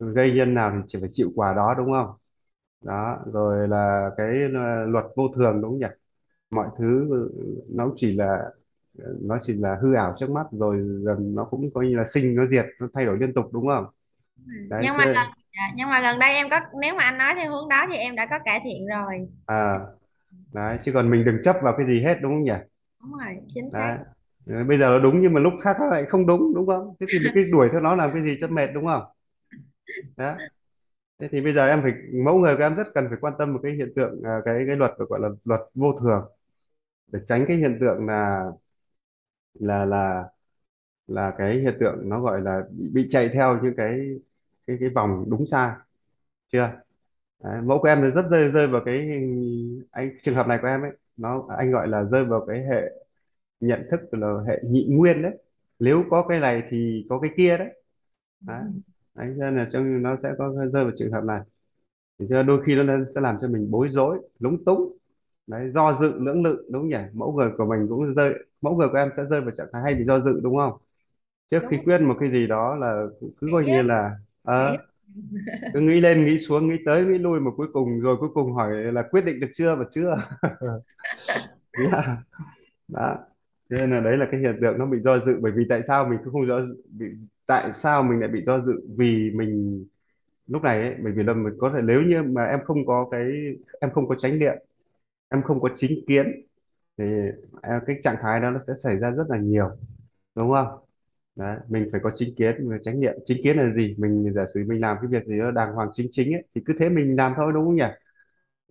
gây 0.00 0.32
nhân 0.32 0.54
nào 0.54 0.72
thì 0.76 0.78
chỉ 0.88 0.98
phải 1.00 1.10
chịu 1.12 1.32
quả 1.36 1.54
đó 1.54 1.74
đúng 1.78 1.92
không? 1.92 2.10
Đó 2.82 3.18
rồi 3.34 3.68
là 3.68 4.10
cái 4.16 4.28
à, 4.56 4.84
luật 4.88 5.04
vô 5.16 5.28
thường 5.36 5.62
đúng 5.62 5.70
không 5.72 5.78
nhỉ? 5.80 5.86
Mọi 6.52 6.68
thứ 6.78 7.08
nó 7.68 7.92
chỉ 7.96 8.12
là 8.16 8.50
nó 9.22 9.38
chỉ 9.42 9.54
là 9.54 9.78
hư 9.82 9.94
ảo 9.94 10.14
trước 10.20 10.30
mắt 10.30 10.46
rồi 10.52 10.78
dần 11.04 11.34
nó 11.34 11.44
cũng 11.44 11.70
coi 11.74 11.86
như 11.86 11.96
là 11.96 12.06
sinh 12.14 12.36
nó 12.36 12.46
diệt 12.46 12.66
nó 12.80 12.88
thay 12.94 13.06
đổi 13.06 13.18
liên 13.20 13.34
tục 13.34 13.46
đúng 13.52 13.68
không? 13.68 13.86
Đấy 14.70 14.82
nhưng 14.82 14.96
chứ 14.96 15.02
mà 15.02 15.04
gần 15.14 15.28
dạ, 15.56 15.72
nhưng 15.76 15.88
mà 15.90 16.00
gần 16.00 16.18
đây 16.18 16.34
em 16.34 16.50
có 16.50 16.60
nếu 16.80 16.94
mà 16.94 17.04
anh 17.04 17.18
nói 17.18 17.34
theo 17.34 17.50
hướng 17.52 17.68
đó 17.68 17.86
thì 17.92 17.96
em 17.98 18.16
đã 18.16 18.26
có 18.30 18.38
cải 18.44 18.60
thiện 18.64 18.86
rồi. 18.86 19.28
À 19.46 19.78
đấy 20.54 20.78
chứ 20.84 20.92
còn 20.94 21.10
mình 21.10 21.24
đừng 21.24 21.36
chấp 21.44 21.56
vào 21.62 21.74
cái 21.78 21.86
gì 21.88 22.02
hết 22.02 22.18
đúng 22.22 22.32
không 22.32 22.44
nhỉ? 22.44 22.52
Đúng 23.00 23.12
rồi 23.12 23.36
chính 23.54 23.70
xác. 23.70 23.90
Đấy. 23.90 23.98
Ờ, 24.46 24.64
bây 24.64 24.78
giờ 24.78 24.90
nó 24.90 24.98
đúng 24.98 25.22
nhưng 25.22 25.32
mà 25.32 25.40
lúc 25.40 25.52
khác 25.62 25.76
nó 25.80 25.86
lại 25.86 26.04
không 26.08 26.26
đúng 26.26 26.54
đúng 26.54 26.66
không? 26.66 26.94
Thế 27.00 27.06
thì 27.10 27.18
mình 27.18 27.32
cứ 27.34 27.44
đuổi 27.52 27.68
theo 27.72 27.80
nó 27.80 27.94
làm 27.96 28.10
cái 28.14 28.22
gì 28.24 28.38
cho 28.40 28.48
mệt 28.48 28.66
đúng 28.74 28.86
không? 28.86 29.02
Đó. 30.16 30.34
Thế 31.20 31.28
thì 31.32 31.40
bây 31.40 31.52
giờ 31.52 31.66
em 31.68 31.82
phải 31.82 31.92
mẫu 32.24 32.38
người 32.38 32.56
của 32.56 32.62
em 32.62 32.74
rất 32.76 32.86
cần 32.94 33.06
phải 33.08 33.18
quan 33.20 33.34
tâm 33.38 33.52
một 33.52 33.60
cái 33.62 33.72
hiện 33.72 33.92
tượng 33.96 34.22
à, 34.24 34.38
cái 34.44 34.64
cái 34.66 34.76
luật 34.76 34.92
gọi 34.98 35.20
là 35.20 35.28
luật 35.44 35.60
vô 35.74 36.00
thường 36.00 36.22
để 37.12 37.18
tránh 37.28 37.44
cái 37.48 37.56
hiện 37.56 37.78
tượng 37.80 38.06
là 38.06 38.44
là 39.54 39.84
là 39.84 40.24
là 41.06 41.34
cái 41.38 41.58
hiện 41.60 41.78
tượng 41.80 42.10
nó 42.10 42.20
gọi 42.22 42.42
là 42.42 42.62
bị, 42.72 42.88
bị 42.94 43.08
chạy 43.12 43.30
theo 43.34 43.60
những 43.62 43.74
cái 43.78 44.00
cái 44.66 44.76
cái 44.80 44.88
vòng 44.90 45.24
đúng 45.30 45.46
sai 45.46 45.72
chưa? 46.52 46.70
Đấy, 47.44 47.62
mẫu 47.62 47.78
của 47.82 47.88
em 47.88 47.98
thì 48.02 48.08
rất 48.10 48.26
rơi 48.32 48.50
rơi 48.52 48.68
vào 48.68 48.82
cái 48.86 49.08
anh 49.90 50.10
trường 50.24 50.34
hợp 50.34 50.46
này 50.48 50.58
của 50.62 50.68
em 50.68 50.82
ấy 50.82 50.90
nó 51.16 51.46
anh 51.58 51.70
gọi 51.72 51.88
là 51.88 52.04
rơi 52.04 52.24
vào 52.24 52.44
cái 52.48 52.64
hệ 52.66 52.82
nhận 53.60 53.88
thức 53.90 54.00
là 54.12 54.34
hệ 54.48 54.60
nhị 54.64 54.86
nguyên 54.90 55.22
đấy. 55.22 55.32
Nếu 55.78 56.04
có 56.10 56.26
cái 56.28 56.40
này 56.40 56.62
thì 56.70 57.06
có 57.10 57.20
cái 57.20 57.30
kia 57.36 57.58
đấy. 57.58 57.82
Đấy, 58.40 58.62
đấy 59.14 59.34
cho 59.38 59.44
nên 59.44 59.56
là 59.56 59.68
trong 59.72 60.02
nó 60.02 60.16
sẽ 60.22 60.30
có 60.38 60.50
rơi 60.74 60.84
vào 60.84 60.92
trường 60.98 61.12
hợp 61.12 61.24
này. 61.24 61.40
Thì 62.18 62.26
đôi 62.46 62.62
khi 62.66 62.76
nó 62.76 62.98
sẽ 63.16 63.20
làm 63.20 63.38
cho 63.42 63.48
mình 63.48 63.70
bối 63.70 63.88
rối 63.90 64.18
lúng 64.40 64.64
túng 64.64 64.98
đấy 65.46 65.70
do 65.74 65.98
dự 66.00 66.18
lưỡng 66.20 66.42
lự 66.44 66.68
đúng 66.70 66.88
nhỉ? 66.88 66.96
Mẫu 67.14 67.32
người 67.32 67.50
của 67.58 67.64
mình 67.66 67.86
cũng 67.88 68.14
rơi 68.14 68.34
mẫu 68.62 68.76
người 68.76 68.88
của 68.88 68.98
em 68.98 69.10
sẽ 69.16 69.24
rơi 69.30 69.40
vào 69.40 69.50
trạng 69.50 69.66
thái 69.72 69.82
hay 69.82 69.94
bị 69.94 70.04
do 70.04 70.20
dự 70.20 70.40
đúng 70.42 70.56
không? 70.56 70.72
Trước 71.50 71.60
khi 71.70 71.76
đúng. 71.76 71.84
quyết 71.84 71.98
một 72.02 72.16
cái 72.20 72.30
gì 72.32 72.46
đó 72.46 72.76
là 72.76 73.06
cứ 73.40 73.48
coi 73.52 73.64
như 73.66 73.82
là 73.82 74.10
ờ, 74.42 74.78
cứ 75.74 75.80
nghĩ 75.80 76.00
lên 76.00 76.24
nghĩ 76.24 76.38
xuống 76.38 76.68
nghĩ 76.68 76.76
tới 76.86 77.06
nghĩ 77.06 77.18
lui 77.18 77.40
mà 77.40 77.50
cuối 77.56 77.68
cùng 77.72 78.00
rồi 78.00 78.16
cuối 78.20 78.30
cùng 78.34 78.52
hỏi 78.54 78.72
là 78.92 79.02
quyết 79.10 79.24
định 79.24 79.40
được 79.40 79.50
chưa 79.56 79.76
và 79.76 79.84
chưa? 79.92 80.16
Yeah. 81.76 82.18
đó. 82.88 83.18
Thế 83.70 83.76
nên 83.78 83.90
là 83.90 84.00
đấy 84.00 84.16
là 84.18 84.28
cái 84.32 84.40
hiện 84.40 84.58
tượng 84.62 84.78
nó 84.78 84.86
bị 84.86 84.98
do 85.04 85.18
dự 85.18 85.38
bởi 85.42 85.52
vì 85.56 85.64
tại 85.68 85.82
sao 85.88 86.08
mình 86.08 86.18
cứ 86.24 86.30
không 86.30 86.48
do 86.48 86.60
dự 86.66 86.82
bị 86.90 87.06
tại 87.46 87.72
sao 87.74 88.02
mình 88.02 88.20
lại 88.20 88.28
bị 88.28 88.42
do 88.46 88.60
dự? 88.60 88.72
Vì 88.98 89.30
mình 89.34 89.84
lúc 90.46 90.62
này 90.62 90.82
ấy, 90.82 90.94
bởi 91.04 91.12
vì 91.12 91.22
là 91.22 91.34
mình 91.34 91.54
có 91.60 91.72
thể 91.74 91.80
nếu 91.84 92.02
như 92.02 92.22
mà 92.22 92.44
em 92.44 92.60
không 92.64 92.86
có 92.86 93.08
cái 93.10 93.22
em 93.80 93.90
không 93.94 94.08
có 94.08 94.14
chánh 94.14 94.38
niệm 94.38 94.54
em 95.32 95.42
không 95.42 95.60
có 95.60 95.68
chính 95.76 96.00
kiến 96.08 96.26
thì 96.98 97.04
à, 97.62 97.80
cái 97.86 97.96
trạng 98.04 98.16
thái 98.22 98.40
đó 98.40 98.50
nó 98.50 98.60
sẽ 98.68 98.74
xảy 98.84 98.96
ra 98.98 99.10
rất 99.10 99.24
là 99.30 99.38
nhiều 99.38 99.70
đúng 100.36 100.52
không? 100.52 100.68
Đấy 101.36 101.58
mình 101.68 101.88
phải 101.92 102.00
có 102.04 102.12
chính 102.16 102.36
kiến 102.36 102.70
và 102.70 102.76
trách 102.84 102.96
nhiệm. 102.96 103.14
Chính 103.26 103.38
kiến 103.44 103.56
là 103.58 103.74
gì? 103.76 103.96
Mình 103.98 104.32
giả 104.34 104.46
sử 104.54 104.64
mình 104.68 104.80
làm 104.82 104.96
cái 105.02 105.08
việc 105.10 105.26
gì 105.26 105.38
đó 105.38 105.50
đàng 105.50 105.74
hoàng 105.74 105.90
chính 105.94 106.08
chính 106.12 106.34
ấy 106.34 106.44
thì 106.56 106.62
cứ 106.66 106.74
thế 106.80 106.88
mình 106.88 107.16
làm 107.16 107.32
thôi 107.36 107.52
đúng 107.54 107.64
không 107.66 107.76
nhỉ? 107.76 107.84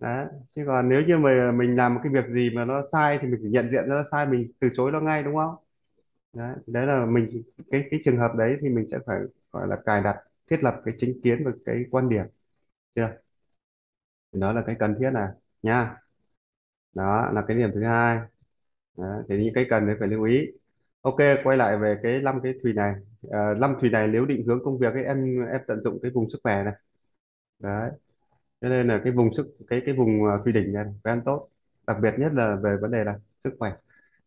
Đấy 0.00 0.26
chứ 0.56 0.62
còn 0.66 0.88
nếu 0.88 1.02
như 1.08 1.18
mà 1.18 1.52
mình 1.52 1.76
làm 1.76 1.94
một 1.94 2.00
cái 2.04 2.12
việc 2.12 2.26
gì 2.34 2.50
mà 2.56 2.64
nó 2.64 2.82
sai 2.92 3.18
thì 3.22 3.28
mình 3.28 3.40
phải 3.42 3.50
nhận 3.50 3.70
diện 3.72 3.88
ra 3.88 3.96
nó 3.96 4.04
sai 4.10 4.26
mình 4.26 4.52
từ 4.60 4.68
chối 4.76 4.92
nó 4.92 5.00
ngay 5.00 5.22
đúng 5.22 5.36
không? 5.36 5.54
Đấy 6.34 6.56
đấy 6.66 6.86
là 6.86 7.06
mình 7.06 7.42
cái 7.70 7.84
cái 7.90 8.00
trường 8.04 8.18
hợp 8.18 8.32
đấy 8.38 8.56
thì 8.62 8.68
mình 8.68 8.86
sẽ 8.92 8.98
phải 9.06 9.18
gọi 9.52 9.68
là 9.68 9.76
cài 9.86 10.02
đặt 10.02 10.16
thiết 10.50 10.64
lập 10.64 10.74
cái 10.84 10.94
chính 10.98 11.20
kiến 11.24 11.42
và 11.44 11.52
cái 11.66 11.76
quan 11.90 12.08
điểm 12.08 12.24
chưa? 12.96 13.08
Thì 14.32 14.40
đó 14.40 14.52
là 14.52 14.62
cái 14.66 14.76
cần 14.78 14.94
thiết 15.00 15.10
là 15.12 15.32
nha 15.62 16.01
đó 16.94 17.30
là 17.34 17.42
cái 17.48 17.56
điểm 17.56 17.70
thứ 17.74 17.84
hai. 17.84 18.18
Đó, 18.98 19.22
thì 19.28 19.44
những 19.44 19.54
cái 19.54 19.66
cần 19.70 19.96
phải 19.98 20.08
lưu 20.08 20.24
ý. 20.24 20.46
Ok 21.02 21.16
quay 21.44 21.56
lại 21.56 21.78
về 21.78 21.98
cái 22.02 22.20
năm 22.20 22.40
cái 22.42 22.54
thùy 22.62 22.72
này. 22.72 22.94
À, 23.30 23.54
năm 23.54 23.76
thùy 23.80 23.90
này 23.90 24.08
nếu 24.08 24.26
định 24.26 24.46
hướng 24.46 24.64
công 24.64 24.78
việc 24.78 24.94
ấy 24.94 25.04
em 25.04 25.46
em 25.52 25.60
tận 25.66 25.82
dụng 25.84 25.98
cái 26.02 26.10
vùng 26.14 26.30
sức 26.30 26.38
khỏe 26.42 26.64
này. 26.64 26.74
Đấy. 27.58 27.90
Cho 28.60 28.68
nên 28.68 28.88
là 28.88 29.00
cái 29.04 29.12
vùng 29.12 29.34
sức 29.34 29.46
cái 29.68 29.82
cái 29.86 29.94
vùng 29.94 30.26
à, 30.26 30.38
thùy 30.44 30.52
đỉnh 30.52 30.72
này 30.72 30.84
của 31.04 31.10
em 31.10 31.22
tốt. 31.24 31.48
Đặc 31.86 31.96
biệt 32.02 32.14
nhất 32.18 32.32
là 32.34 32.56
về 32.56 32.76
vấn 32.82 32.90
đề 32.90 33.04
là 33.04 33.18
sức 33.44 33.54
khỏe. 33.58 33.72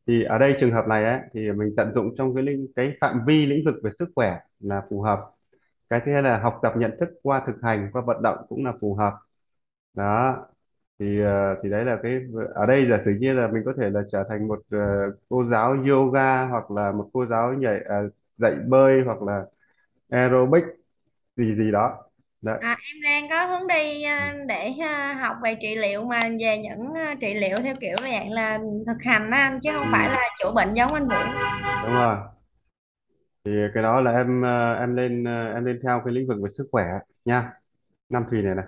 Thì 0.08 0.24
ở 0.24 0.38
đây 0.40 0.58
trường 0.60 0.72
hợp 0.72 0.88
này 0.88 1.06
ấy, 1.06 1.20
thì 1.34 1.52
mình 1.52 1.74
tận 1.78 1.94
dụng 1.96 2.16
trong 2.18 2.36
cái 2.36 2.44
lĩnh 2.44 2.68
cái 2.76 2.98
phạm 3.02 3.22
vi 3.28 3.46
lĩnh 3.46 3.66
vực 3.66 3.76
về 3.84 3.92
sức 4.00 4.10
khỏe 4.16 4.40
là 4.60 4.84
phù 4.90 5.02
hợp. 5.02 5.32
Cái 5.90 6.02
thứ 6.06 6.14
hai 6.14 6.24
là 6.24 6.40
học 6.40 6.60
tập 6.64 6.74
nhận 6.78 6.92
thức 7.00 7.10
qua 7.24 7.44
thực 7.48 7.56
hành 7.64 7.90
qua 7.94 8.02
vận 8.08 8.22
động 8.24 8.38
cũng 8.50 8.66
là 8.66 8.74
phù 8.82 8.96
hợp. 8.96 9.14
Đó 9.94 10.46
thì 11.00 11.22
ờ, 11.22 11.56
thì 11.64 11.70
đấy 11.70 11.86
là 11.86 11.98
cái 12.04 12.20
ở 12.56 12.66
đây 12.66 12.86
giả 12.86 13.00
sử 13.06 13.12
như 13.20 13.34
là 13.34 13.48
mình 13.48 13.64
có 13.66 13.74
thể 13.78 13.90
là 13.90 14.02
trở 14.12 14.24
thành 14.30 14.48
một 14.48 14.60
ờ, 14.72 14.78
cô 15.30 15.44
giáo 15.46 15.76
yoga 15.90 16.46
hoặc 16.48 16.72
là 16.72 16.92
một 16.92 17.10
cô 17.14 17.26
giáo 17.26 17.54
nhảy 17.54 17.80
à, 17.90 18.02
dạy 18.38 18.56
bơi 18.68 19.02
hoặc 19.06 19.22
là 19.22 19.46
aerobic 20.10 20.64
gì 21.38 21.56
gì 21.56 21.72
đó. 21.72 22.04
Đấy. 22.42 22.58
À, 22.62 22.78
em 22.94 23.02
đang 23.04 23.30
có 23.30 23.46
hướng 23.46 23.68
đi 23.68 24.04
à, 24.04 24.34
để 24.48 24.74
à, 24.82 25.20
học 25.22 25.36
về 25.44 25.56
trị 25.62 25.76
liệu 25.76 26.04
mà 26.04 26.20
về 26.40 26.58
những 26.60 26.94
à, 26.96 27.16
trị 27.22 27.34
liệu 27.34 27.58
theo 27.64 27.76
kiểu 27.82 27.96
là 28.02 28.10
dạng 28.12 28.32
là 28.32 28.60
thực 28.88 28.98
hành 29.06 29.32
á 29.32 29.38
anh 29.44 29.60
chứ 29.64 29.70
không 29.74 29.88
phải 29.92 30.08
ừ, 30.08 30.14
là 30.14 30.30
chữa 30.40 30.52
bệnh 30.52 30.74
giống 30.74 30.94
anh 30.94 31.08
Vũ. 31.08 31.16
Đúng 31.84 31.94
rồi. 31.94 32.18
Thì 33.46 33.52
cái 33.74 33.84
đó 33.84 34.02
là 34.02 34.12
em 34.12 34.42
ờ, 34.42 34.74
em 34.74 34.96
lên 34.96 35.24
ờ, 35.24 35.54
em 35.54 35.66
lên 35.66 35.80
theo 35.84 36.02
cái 36.06 36.14
lĩnh 36.14 36.28
vực 36.28 36.38
về 36.44 36.50
sức 36.58 36.68
khỏe 36.72 36.86
nha. 37.26 37.54
Nam 38.10 38.26
Thùy 38.32 38.42
này 38.42 38.56
này 38.56 38.66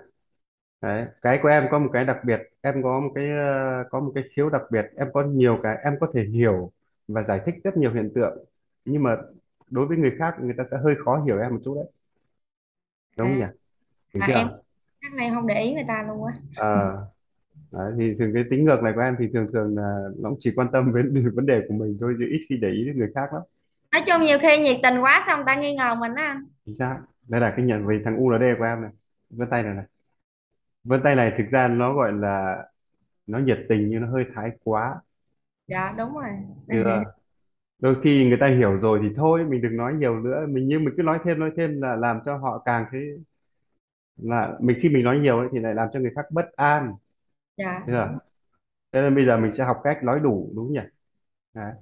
đấy 0.80 1.06
cái 1.22 1.38
của 1.42 1.48
em 1.48 1.64
có 1.70 1.78
một 1.78 1.90
cái 1.92 2.04
đặc 2.04 2.16
biệt 2.26 2.40
em 2.60 2.82
có 2.82 3.00
một 3.00 3.10
cái 3.14 3.30
ờ, 3.30 3.84
có 3.90 4.00
một 4.00 4.12
cái 4.14 4.24
khiếu 4.36 4.48
đặc 4.50 4.62
biệt 4.72 4.84
em 4.96 5.08
có 5.14 5.22
nhiều 5.24 5.58
cái 5.62 5.76
em 5.84 5.94
có 6.00 6.10
thể 6.14 6.22
hiểu 6.24 6.72
và 7.08 7.22
giải 7.22 7.40
thích 7.46 7.54
rất 7.64 7.76
nhiều 7.76 7.92
hiện 7.94 8.10
tượng 8.14 8.44
nhưng 8.84 9.02
mà 9.02 9.16
đối 9.70 9.86
với 9.86 9.96
người 9.96 10.12
khác 10.18 10.34
người 10.40 10.54
ta 10.58 10.64
sẽ 10.70 10.76
hơi 10.84 10.94
khó 11.04 11.22
hiểu 11.24 11.38
em 11.40 11.54
một 11.54 11.60
chút 11.64 11.74
đấy. 11.74 11.84
Đúng 13.16 13.28
không 13.28 13.38
nhỉ? 13.38 13.44
À, 13.44 13.52
đúng 14.12 14.22
à 14.26 14.28
em 14.34 14.48
chưa 14.48 14.62
chắc 15.02 15.12
này 15.14 15.30
không 15.34 15.46
để 15.46 15.62
ý 15.62 15.74
người 15.74 15.84
ta 15.88 16.04
luôn 16.08 16.26
á. 16.26 16.34
Ờ, 16.54 16.66
đấy, 17.72 17.92
thì 17.98 18.14
thường 18.20 18.30
cái 18.34 18.44
tính 18.50 18.64
ngược 18.64 18.82
này 18.82 18.92
của 18.96 19.00
em 19.02 19.16
thì 19.18 19.26
thường 19.34 19.48
thường 19.52 19.76
là 19.76 20.08
nó 20.18 20.30
cũng 20.30 20.38
chỉ 20.42 20.52
quan 20.56 20.68
tâm 20.72 20.94
đến 20.94 21.32
vấn 21.36 21.46
đề 21.46 21.62
của 21.68 21.74
mình 21.74 21.98
thôi 22.00 22.14
chứ 22.18 22.26
ít 22.30 22.46
khi 22.50 22.56
để 22.62 22.68
ý 22.70 22.84
đến 22.86 22.98
người 22.98 23.12
khác 23.14 23.32
lắm. 23.34 23.42
Nói 23.92 24.02
chung 24.06 24.22
nhiều 24.22 24.38
khi 24.38 24.58
nhiệt 24.58 24.76
tình 24.82 25.00
quá 25.00 25.24
xong 25.26 25.36
người 25.38 25.44
ta 25.46 25.54
nghi 25.54 25.74
ngờ 25.74 25.94
mình 25.94 26.14
á 26.14 26.26
anh. 26.26 26.44
Chính 26.66 26.76
xác. 26.76 27.02
Đây 27.28 27.40
là 27.40 27.54
cái 27.56 27.64
nhận 27.66 27.86
về 27.86 28.02
thằng 28.04 28.16
ULD 28.16 28.54
của 28.58 28.64
em 28.64 28.82
này. 28.82 28.90
Vân 29.30 29.48
tay 29.50 29.62
này 29.62 29.74
này 29.74 29.84
vân 30.88 31.00
tay 31.04 31.16
này 31.16 31.32
thực 31.38 31.44
ra 31.50 31.68
nó 31.68 31.94
gọi 31.94 32.12
là 32.12 32.56
nó 33.26 33.38
nhiệt 33.38 33.58
tình 33.68 33.88
nhưng 33.90 34.02
nó 34.02 34.08
hơi 34.12 34.24
thái 34.34 34.50
quá. 34.64 35.02
Dạ 35.66 35.94
đúng 35.98 36.14
rồi. 36.14 36.30
Chưa 36.70 37.04
đôi 37.80 37.96
khi 38.04 38.28
người 38.28 38.38
ta 38.40 38.48
hiểu 38.48 38.72
rồi 38.80 39.00
thì 39.02 39.08
thôi 39.16 39.44
mình 39.44 39.62
đừng 39.62 39.76
nói 39.76 39.94
nhiều 39.94 40.20
nữa. 40.20 40.46
Mình 40.48 40.68
nhưng 40.68 40.84
mình 40.84 40.94
cứ 40.96 41.02
nói 41.02 41.18
thêm 41.24 41.40
nói 41.40 41.50
thêm 41.56 41.80
là 41.82 41.96
làm 41.96 42.20
cho 42.24 42.36
họ 42.36 42.62
càng 42.66 42.86
thấy 42.90 43.00
là 44.16 44.58
mình 44.60 44.78
khi 44.82 44.88
mình 44.88 45.04
nói 45.04 45.18
nhiều 45.18 45.38
ấy, 45.38 45.48
thì 45.52 45.58
lại 45.58 45.74
làm 45.74 45.88
cho 45.92 46.00
người 46.00 46.12
khác 46.16 46.26
bất 46.30 46.46
an. 46.56 46.94
Dạ. 47.56 47.82
Chưa 47.86 48.18
thế 48.92 49.02
nên 49.02 49.14
bây 49.14 49.26
giờ 49.26 49.38
mình 49.38 49.54
sẽ 49.54 49.64
học 49.64 49.80
cách 49.84 50.04
nói 50.04 50.20
đủ 50.20 50.52
đúng 50.56 50.72
nhỉ? 50.72 50.80
Đấy. 51.54 51.72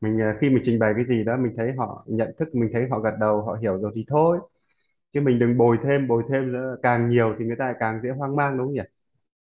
mình 0.00 0.20
à, 0.22 0.38
khi 0.40 0.50
mình 0.50 0.62
trình 0.66 0.78
bày 0.78 0.92
cái 0.96 1.06
gì 1.06 1.24
đó 1.24 1.36
mình 1.36 1.54
thấy 1.56 1.72
họ 1.78 2.04
nhận 2.08 2.32
thức 2.38 2.48
mình 2.54 2.70
thấy 2.74 2.88
họ 2.90 3.00
gật 3.00 3.16
đầu 3.20 3.42
họ 3.42 3.54
hiểu 3.62 3.78
rồi 3.82 3.92
thì 3.94 4.04
thôi 4.08 4.40
chứ 5.12 5.20
mình 5.20 5.38
đừng 5.38 5.56
bồi 5.58 5.78
thêm 5.84 6.08
bồi 6.08 6.22
thêm 6.28 6.52
nữa. 6.52 6.76
Càng 6.82 7.10
nhiều 7.10 7.36
thì 7.38 7.44
người 7.44 7.56
ta 7.58 7.64
lại 7.64 7.74
càng 7.80 8.00
dễ 8.02 8.10
hoang 8.10 8.36
mang 8.36 8.58
đúng 8.58 8.66
không 8.66 8.74
nhỉ? 8.74 8.80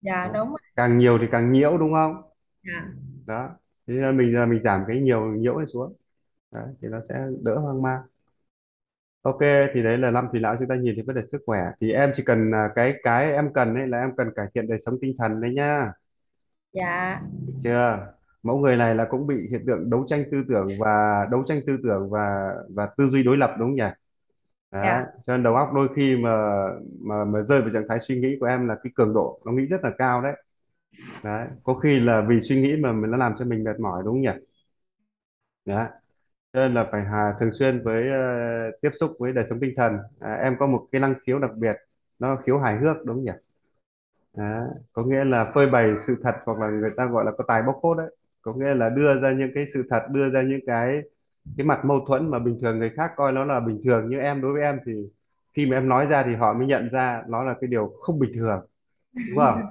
Dạ 0.01 0.27
Đấy. 0.27 0.33
đúng 0.33 0.49
rồi. 0.49 0.59
Càng 0.75 0.97
nhiều 0.97 1.17
thì 1.21 1.25
càng 1.31 1.51
nhiễu 1.51 1.77
đúng 1.77 1.93
không? 1.93 2.21
Dạ. 2.63 2.93
Đó. 3.25 3.49
Thế 3.87 3.93
nên 3.93 4.17
mình 4.17 4.35
à, 4.37 4.45
mình 4.45 4.63
giảm 4.63 4.83
cái 4.87 4.99
nhiều 5.01 5.21
nhiễu 5.25 5.57
này 5.57 5.67
xuống. 5.73 5.93
Đấy, 6.51 6.67
thì 6.81 6.87
nó 6.87 6.99
sẽ 7.09 7.15
đỡ 7.43 7.59
hoang 7.59 7.81
mang. 7.81 8.01
Ok 9.21 9.39
thì 9.73 9.83
đấy 9.83 9.97
là 9.97 10.11
năm 10.11 10.27
thì 10.33 10.39
lão. 10.39 10.55
Chúng 10.59 10.67
ta 10.67 10.75
nhìn 10.75 10.95
thấy 10.95 11.03
vấn 11.07 11.15
đề 11.15 11.21
sức 11.31 11.41
khỏe. 11.45 11.71
Thì 11.81 11.91
em 11.91 12.11
chỉ 12.15 12.23
cần 12.25 12.51
à, 12.51 12.69
cái 12.75 12.93
cái 13.03 13.31
em 13.33 13.53
cần 13.53 13.75
ấy 13.75 13.87
là 13.87 13.99
em 14.01 14.15
cần 14.17 14.29
cải 14.35 14.47
thiện 14.55 14.67
đời 14.67 14.79
sống 14.85 14.97
tinh 15.01 15.15
thần 15.17 15.41
đấy 15.41 15.51
nhá 15.53 15.91
dạ. 16.73 17.21
Được 17.45 17.53
chưa? 17.63 18.13
Mẫu 18.43 18.57
người 18.57 18.77
này 18.77 18.95
là 18.95 19.05
cũng 19.09 19.27
bị 19.27 19.35
hiện 19.51 19.63
tượng 19.67 19.89
đấu 19.89 20.05
tranh 20.09 20.23
tư 20.31 20.43
tưởng 20.49 20.77
và 20.79 21.25
đấu 21.31 21.43
tranh 21.47 21.61
tư 21.67 21.77
tưởng 21.83 22.09
và 22.09 22.53
và 22.75 22.89
tư 22.97 23.09
duy 23.09 23.23
đối 23.23 23.37
lập 23.37 23.55
đúng 23.59 23.67
không 23.67 23.75
nhỉ 23.75 23.83
đấy 24.71 24.81
dạ. 24.81 25.05
cho 25.27 25.33
nên 25.33 25.43
đầu 25.43 25.55
óc 25.55 25.69
đôi 25.75 25.87
khi 25.95 26.15
mà 26.17 26.29
mà 27.01 27.25
mà 27.25 27.41
rơi 27.41 27.61
vào 27.61 27.69
trạng 27.73 27.83
thái 27.89 27.99
suy 28.01 28.19
nghĩ 28.19 28.27
của 28.39 28.45
em 28.45 28.67
là 28.67 28.75
cái 28.83 28.91
cường 28.95 29.13
độ 29.13 29.41
nó 29.45 29.51
nghĩ 29.51 29.65
rất 29.65 29.77
là 29.83 29.91
cao 29.97 30.21
đấy. 30.21 30.33
Đấy 31.23 31.47
có 31.63 31.73
khi 31.75 31.99
là 31.99 32.25
vì 32.29 32.41
suy 32.41 32.61
nghĩ 32.61 32.75
mà 32.81 32.91
nó 32.93 33.17
làm 33.17 33.33
cho 33.39 33.45
mình 33.45 33.63
mệt 33.63 33.79
mỏi 33.79 34.03
đúng 34.05 34.13
không 34.15 34.21
nhỉ? 34.21 34.31
Đấy 35.65 35.87
cho 36.53 36.59
nên 36.61 36.73
là 36.73 36.89
phải 36.91 37.03
hà 37.05 37.35
thường 37.39 37.51
xuyên 37.59 37.83
với 37.83 38.03
ờ, 38.11 38.71
tiếp 38.81 38.89
xúc 38.99 39.11
với 39.19 39.33
đời 39.33 39.45
sống 39.49 39.59
tinh 39.61 39.73
thần. 39.77 39.97
À, 40.19 40.33
em 40.43 40.55
có 40.59 40.67
một 40.67 40.87
cái 40.91 41.01
năng 41.01 41.15
khiếu 41.27 41.39
đặc 41.39 41.51
biệt 41.57 41.75
nó 42.19 42.37
khiếu 42.45 42.59
hài 42.59 42.77
hước 42.77 42.97
đúng 43.05 43.17
không 43.17 43.25
nhỉ? 43.25 43.31
Đó. 44.37 44.67
có 44.93 45.03
nghĩa 45.03 45.23
là 45.23 45.51
phơi 45.55 45.67
bày 45.67 45.91
sự 46.07 46.15
thật 46.23 46.35
hoặc 46.45 46.59
là 46.59 46.67
người 46.69 46.91
ta 46.97 47.05
gọi 47.05 47.25
là 47.25 47.31
có 47.37 47.43
tài 47.47 47.63
bóc 47.67 47.79
phốt 47.81 47.97
đấy. 47.97 48.15
Có 48.41 48.53
nghĩa 48.53 48.73
là 48.73 48.89
đưa 48.89 49.21
ra 49.21 49.31
những 49.31 49.51
cái 49.55 49.65
sự 49.73 49.83
thật 49.89 50.03
đưa 50.11 50.29
ra 50.29 50.41
những 50.41 50.59
cái 50.67 51.01
cái 51.57 51.65
mặt 51.65 51.85
mâu 51.85 52.05
thuẫn 52.07 52.31
mà 52.31 52.39
bình 52.39 52.59
thường 52.61 52.79
người 52.79 52.89
khác 52.89 53.11
coi 53.15 53.31
nó 53.31 53.45
là 53.45 53.59
bình 53.59 53.81
thường 53.83 54.09
như 54.09 54.19
em 54.19 54.41
đối 54.41 54.53
với 54.53 54.61
em 54.61 54.79
thì 54.85 54.93
khi 55.53 55.65
mà 55.65 55.77
em 55.77 55.89
nói 55.89 56.05
ra 56.05 56.23
thì 56.23 56.35
họ 56.35 56.53
mới 56.53 56.67
nhận 56.67 56.89
ra 56.89 57.23
nó 57.27 57.43
là 57.43 57.55
cái 57.61 57.67
điều 57.67 57.93
không 58.01 58.19
bình 58.19 58.31
thường 58.35 58.65
đúng 59.29 59.37
không? 59.37 59.61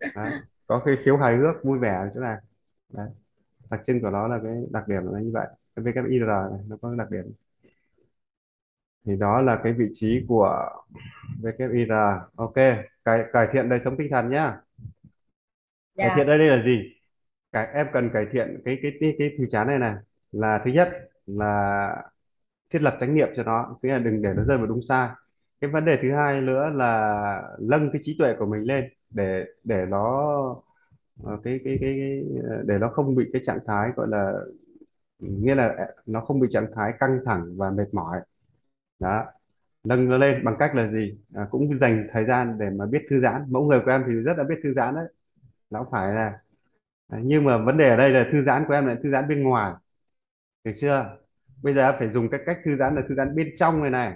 Đấy. 0.16 0.32
có 0.66 0.82
cái 0.84 0.96
khiếu 1.04 1.16
hài 1.16 1.36
hước 1.36 1.64
vui 1.64 1.78
vẻ 1.78 1.94
ở 1.94 2.10
chỗ 2.14 2.20
này. 2.20 2.36
Đấy. 2.92 3.08
đặc 3.70 3.80
trưng 3.86 4.00
của 4.00 4.10
nó 4.10 4.28
là 4.28 4.40
cái 4.42 4.52
đặc 4.70 4.88
điểm 4.88 5.02
là 5.12 5.20
như 5.20 5.30
vậy. 5.34 5.46
Cái 5.76 5.84
VKIR 5.84 6.50
này 6.50 6.60
nó 6.68 6.76
có 6.82 6.88
cái 6.88 6.98
đặc 6.98 7.10
điểm. 7.10 7.32
Thì 9.06 9.16
đó 9.16 9.40
là 9.40 9.60
cái 9.64 9.72
vị 9.72 9.86
trí 9.94 10.24
của 10.28 10.70
VKIR 11.42 11.92
ok 12.36 12.54
cải 13.04 13.24
cải 13.32 13.48
thiện 13.52 13.68
đời 13.68 13.80
sống 13.84 13.96
tinh 13.98 14.08
thần 14.10 14.30
nhá. 14.30 14.56
Cải 15.96 16.10
thiện 16.16 16.26
dạ 16.26 16.36
đây 16.36 16.48
là 16.48 16.62
gì? 16.64 16.92
Cải 17.52 17.66
em 17.66 17.86
cần 17.92 18.10
cải 18.12 18.26
thiện 18.32 18.62
cái 18.64 18.78
cái 18.82 18.92
cái 19.00 19.16
cái 19.18 19.30
thứ 19.38 19.46
chán 19.50 19.66
này 19.66 19.78
này 19.78 19.94
là 20.32 20.62
thứ 20.64 20.70
nhất 20.70 20.88
là 21.26 22.02
thiết 22.70 22.82
lập 22.82 22.96
chánh 23.00 23.14
niệm 23.14 23.28
cho 23.36 23.42
nó 23.42 23.76
nghĩa 23.82 23.92
là 23.92 23.98
đừng 23.98 24.22
để 24.22 24.34
nó 24.36 24.44
rơi 24.44 24.58
vào 24.58 24.66
đúng 24.66 24.80
sai. 24.88 25.08
Cái 25.60 25.70
vấn 25.70 25.84
đề 25.84 25.98
thứ 26.02 26.12
hai 26.12 26.40
nữa 26.40 26.70
là 26.74 27.42
nâng 27.60 27.90
cái 27.92 28.02
trí 28.04 28.16
tuệ 28.18 28.34
của 28.38 28.46
mình 28.46 28.62
lên 28.62 28.84
để 29.10 29.44
để 29.64 29.86
nó 29.88 30.56
cái 31.44 31.60
cái 31.64 31.78
cái, 31.80 31.98
cái 31.98 32.24
để 32.64 32.78
nó 32.78 32.88
không 32.88 33.14
bị 33.14 33.30
cái 33.32 33.42
trạng 33.46 33.58
thái 33.66 33.90
gọi 33.96 34.08
là 34.08 34.32
nghĩa 35.18 35.54
là 35.54 35.88
nó 36.06 36.20
không 36.20 36.40
bị 36.40 36.48
trạng 36.50 36.66
thái 36.74 36.92
căng 37.00 37.18
thẳng 37.26 37.56
và 37.56 37.70
mệt 37.70 37.94
mỏi. 37.94 38.20
Đó. 38.98 39.24
Nâng 39.84 40.08
nó 40.08 40.18
lên 40.18 40.44
bằng 40.44 40.56
cách 40.58 40.74
là 40.74 40.90
gì? 40.90 41.18
À, 41.34 41.46
cũng 41.50 41.78
dành 41.80 42.08
thời 42.12 42.24
gian 42.24 42.58
để 42.58 42.70
mà 42.70 42.86
biết 42.86 43.06
thư 43.10 43.20
giãn. 43.20 43.42
Mẫu 43.48 43.64
người 43.64 43.80
của 43.84 43.90
em 43.90 44.04
thì 44.06 44.12
rất 44.12 44.38
là 44.38 44.44
biết 44.44 44.54
thư 44.62 44.74
giãn 44.74 44.94
đấy. 44.94 45.06
Nó 45.70 45.86
phải 45.90 46.14
là 46.14 46.38
nhưng 47.10 47.44
mà 47.44 47.58
vấn 47.58 47.76
đề 47.76 47.88
ở 47.88 47.96
đây 47.96 48.10
là 48.10 48.26
thư 48.32 48.42
giãn 48.42 48.64
của 48.68 48.74
em 48.74 48.86
là 48.86 48.96
thư 49.02 49.10
giãn 49.10 49.28
bên 49.28 49.42
ngoài 49.42 49.72
được 50.66 50.72
chưa? 50.80 51.16
Bây 51.62 51.74
giờ 51.74 51.96
phải 51.98 52.10
dùng 52.12 52.28
cái 52.28 52.40
cách 52.46 52.58
thư 52.64 52.76
giãn 52.76 52.94
là 52.94 53.02
thư 53.08 53.14
giãn 53.14 53.36
bên 53.36 53.48
trong 53.58 53.82
này 53.82 53.90
này. 53.90 54.14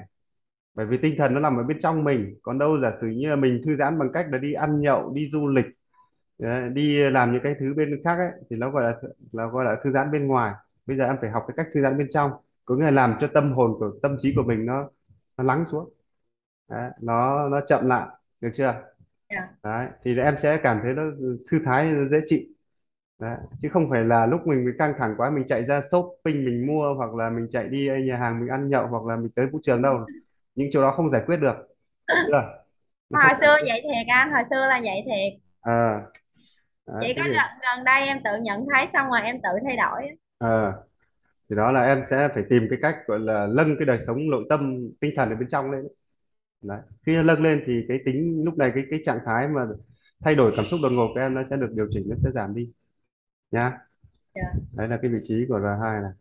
Bởi 0.74 0.86
vì 0.86 0.98
tinh 0.98 1.14
thần 1.18 1.34
nó 1.34 1.40
nằm 1.40 1.56
ở 1.56 1.62
bên 1.62 1.80
trong 1.80 2.04
mình. 2.04 2.34
Còn 2.42 2.58
đâu 2.58 2.80
giả 2.80 2.92
sử 3.00 3.06
như 3.06 3.28
là 3.28 3.36
mình 3.36 3.62
thư 3.66 3.76
giãn 3.76 3.98
bằng 3.98 4.12
cách 4.12 4.26
là 4.32 4.38
đi 4.38 4.52
ăn 4.52 4.80
nhậu 4.80 5.12
đi 5.14 5.30
du 5.32 5.48
lịch 5.48 5.66
đấy, 6.38 6.68
đi 6.68 7.10
làm 7.10 7.32
những 7.32 7.42
cái 7.42 7.54
thứ 7.60 7.74
bên 7.76 8.00
khác 8.04 8.16
ấy 8.18 8.30
thì 8.50 8.56
nó 8.56 8.70
gọi 8.70 8.82
là 8.82 8.96
là 9.32 9.46
gọi 9.46 9.64
là 9.64 9.76
thư 9.84 9.92
giãn 9.92 10.10
bên 10.10 10.26
ngoài. 10.26 10.54
Bây 10.86 10.96
giờ 10.96 11.04
em 11.04 11.16
phải 11.20 11.30
học 11.30 11.44
cái 11.48 11.54
cách 11.56 11.66
thư 11.74 11.82
giãn 11.82 11.98
bên 11.98 12.08
trong. 12.12 12.30
Có 12.64 12.76
nghĩa 12.76 12.84
là 12.84 12.90
làm 12.90 13.14
cho 13.20 13.26
tâm 13.34 13.52
hồn 13.52 13.74
của 13.78 13.98
tâm 14.02 14.16
trí 14.20 14.34
của 14.36 14.42
mình 14.42 14.66
nó 14.66 14.88
nó 15.36 15.44
lắng 15.44 15.64
xuống. 15.70 15.92
Đấy, 16.70 16.90
nó 17.00 17.48
nó 17.48 17.60
chậm 17.66 17.86
lại. 17.86 18.08
Được 18.40 18.50
chưa? 18.56 18.74
Dạ. 19.30 19.48
Đấy 19.62 19.88
thì 20.04 20.18
em 20.18 20.34
sẽ 20.42 20.56
cảm 20.56 20.78
thấy 20.82 20.94
nó 20.94 21.02
thư 21.50 21.58
thái 21.64 21.92
nó 21.92 22.08
dễ 22.08 22.20
chịu 22.26 22.40
đấy. 23.20 23.36
chứ 23.62 23.68
không 23.72 23.90
phải 23.90 24.04
là 24.04 24.26
lúc 24.26 24.46
mình 24.46 24.66
bị 24.66 24.72
căng 24.78 24.92
thẳng 24.98 25.14
quá 25.16 25.30
mình 25.30 25.46
chạy 25.46 25.64
ra 25.64 25.80
shopping 25.90 26.44
mình 26.44 26.66
mua 26.66 26.94
hoặc 26.94 27.14
là 27.14 27.30
mình 27.30 27.48
chạy 27.52 27.68
đi 27.68 27.88
nhà 28.06 28.16
hàng 28.16 28.40
mình 28.40 28.48
ăn 28.48 28.68
nhậu 28.68 28.86
hoặc 28.86 29.04
là 29.04 29.16
mình 29.16 29.30
tới 29.36 29.46
vũ 29.46 29.58
trường 29.62 29.82
đâu. 29.82 30.06
Những 30.54 30.68
chỗ 30.72 30.82
đó 30.82 30.92
không 30.96 31.10
giải 31.10 31.22
quyết 31.26 31.36
được 31.36 31.56
được 32.08 32.14
chưa? 32.26 32.42
Nó 33.10 33.20
không 33.20 33.28
hồi 33.28 33.34
giải 33.34 33.34
xưa 33.40 33.54
quyết 33.54 33.72
vậy 33.72 33.82
thiệt 33.82 34.06
anh 34.08 34.32
hồi 34.32 34.42
xưa 34.50 34.66
là 34.68 34.80
vậy 34.84 35.02
thiệt. 35.06 35.40
À, 35.60 36.00
đấy, 36.86 36.98
chỉ 37.00 37.08
thế 37.08 37.14
có 37.16 37.24
thì 37.26 37.32
gần 37.32 37.46
gần 37.62 37.84
đây 37.84 38.06
em 38.06 38.18
tự 38.24 38.30
nhận 38.42 38.66
thấy 38.74 38.86
xong 38.92 39.06
rồi 39.10 39.20
em 39.20 39.36
tự 39.42 39.50
thay 39.64 39.76
đổi. 39.76 40.10
À, 40.38 40.72
thì 41.50 41.56
đó 41.56 41.72
là 41.72 41.82
em 41.84 42.02
sẽ 42.10 42.28
phải 42.34 42.42
tìm 42.50 42.66
cái 42.70 42.78
cách 42.82 42.96
gọi 43.06 43.18
là 43.18 43.48
nâng 43.56 43.76
cái 43.78 43.86
đời 43.86 43.98
sống 44.06 44.30
nội 44.30 44.44
tâm 44.48 44.88
tinh 45.00 45.12
thần 45.16 45.30
ở 45.30 45.36
bên 45.36 45.48
trong 45.48 45.70
lên. 45.70 45.88
Đấy 46.62 46.78
khi 47.06 47.16
nâng 47.24 47.42
lên 47.42 47.62
thì 47.66 47.72
cái 47.88 47.98
tính 48.04 48.42
lúc 48.44 48.58
này 48.58 48.72
cái 48.74 48.84
cái 48.90 49.00
trạng 49.04 49.18
thái 49.24 49.48
mà 49.48 49.66
thay 50.24 50.34
đổi 50.34 50.52
cảm 50.56 50.64
xúc 50.70 50.80
đột 50.82 50.92
ngột 50.92 51.08
của 51.14 51.20
em 51.20 51.34
nó 51.34 51.42
sẽ 51.50 51.56
được 51.56 51.70
điều 51.72 51.86
chỉnh 51.90 52.06
nó 52.08 52.16
sẽ 52.24 52.30
giảm 52.34 52.54
đi 52.54 52.70
nha 53.50 53.78
dạ. 54.34 54.52
Đấy 54.72 54.88
là 54.88 54.98
cái 55.02 55.10
vị 55.10 55.18
trí 55.24 55.46
của 55.48 55.58
r 55.60 55.64
hai 55.82 56.00
này. 56.00 56.12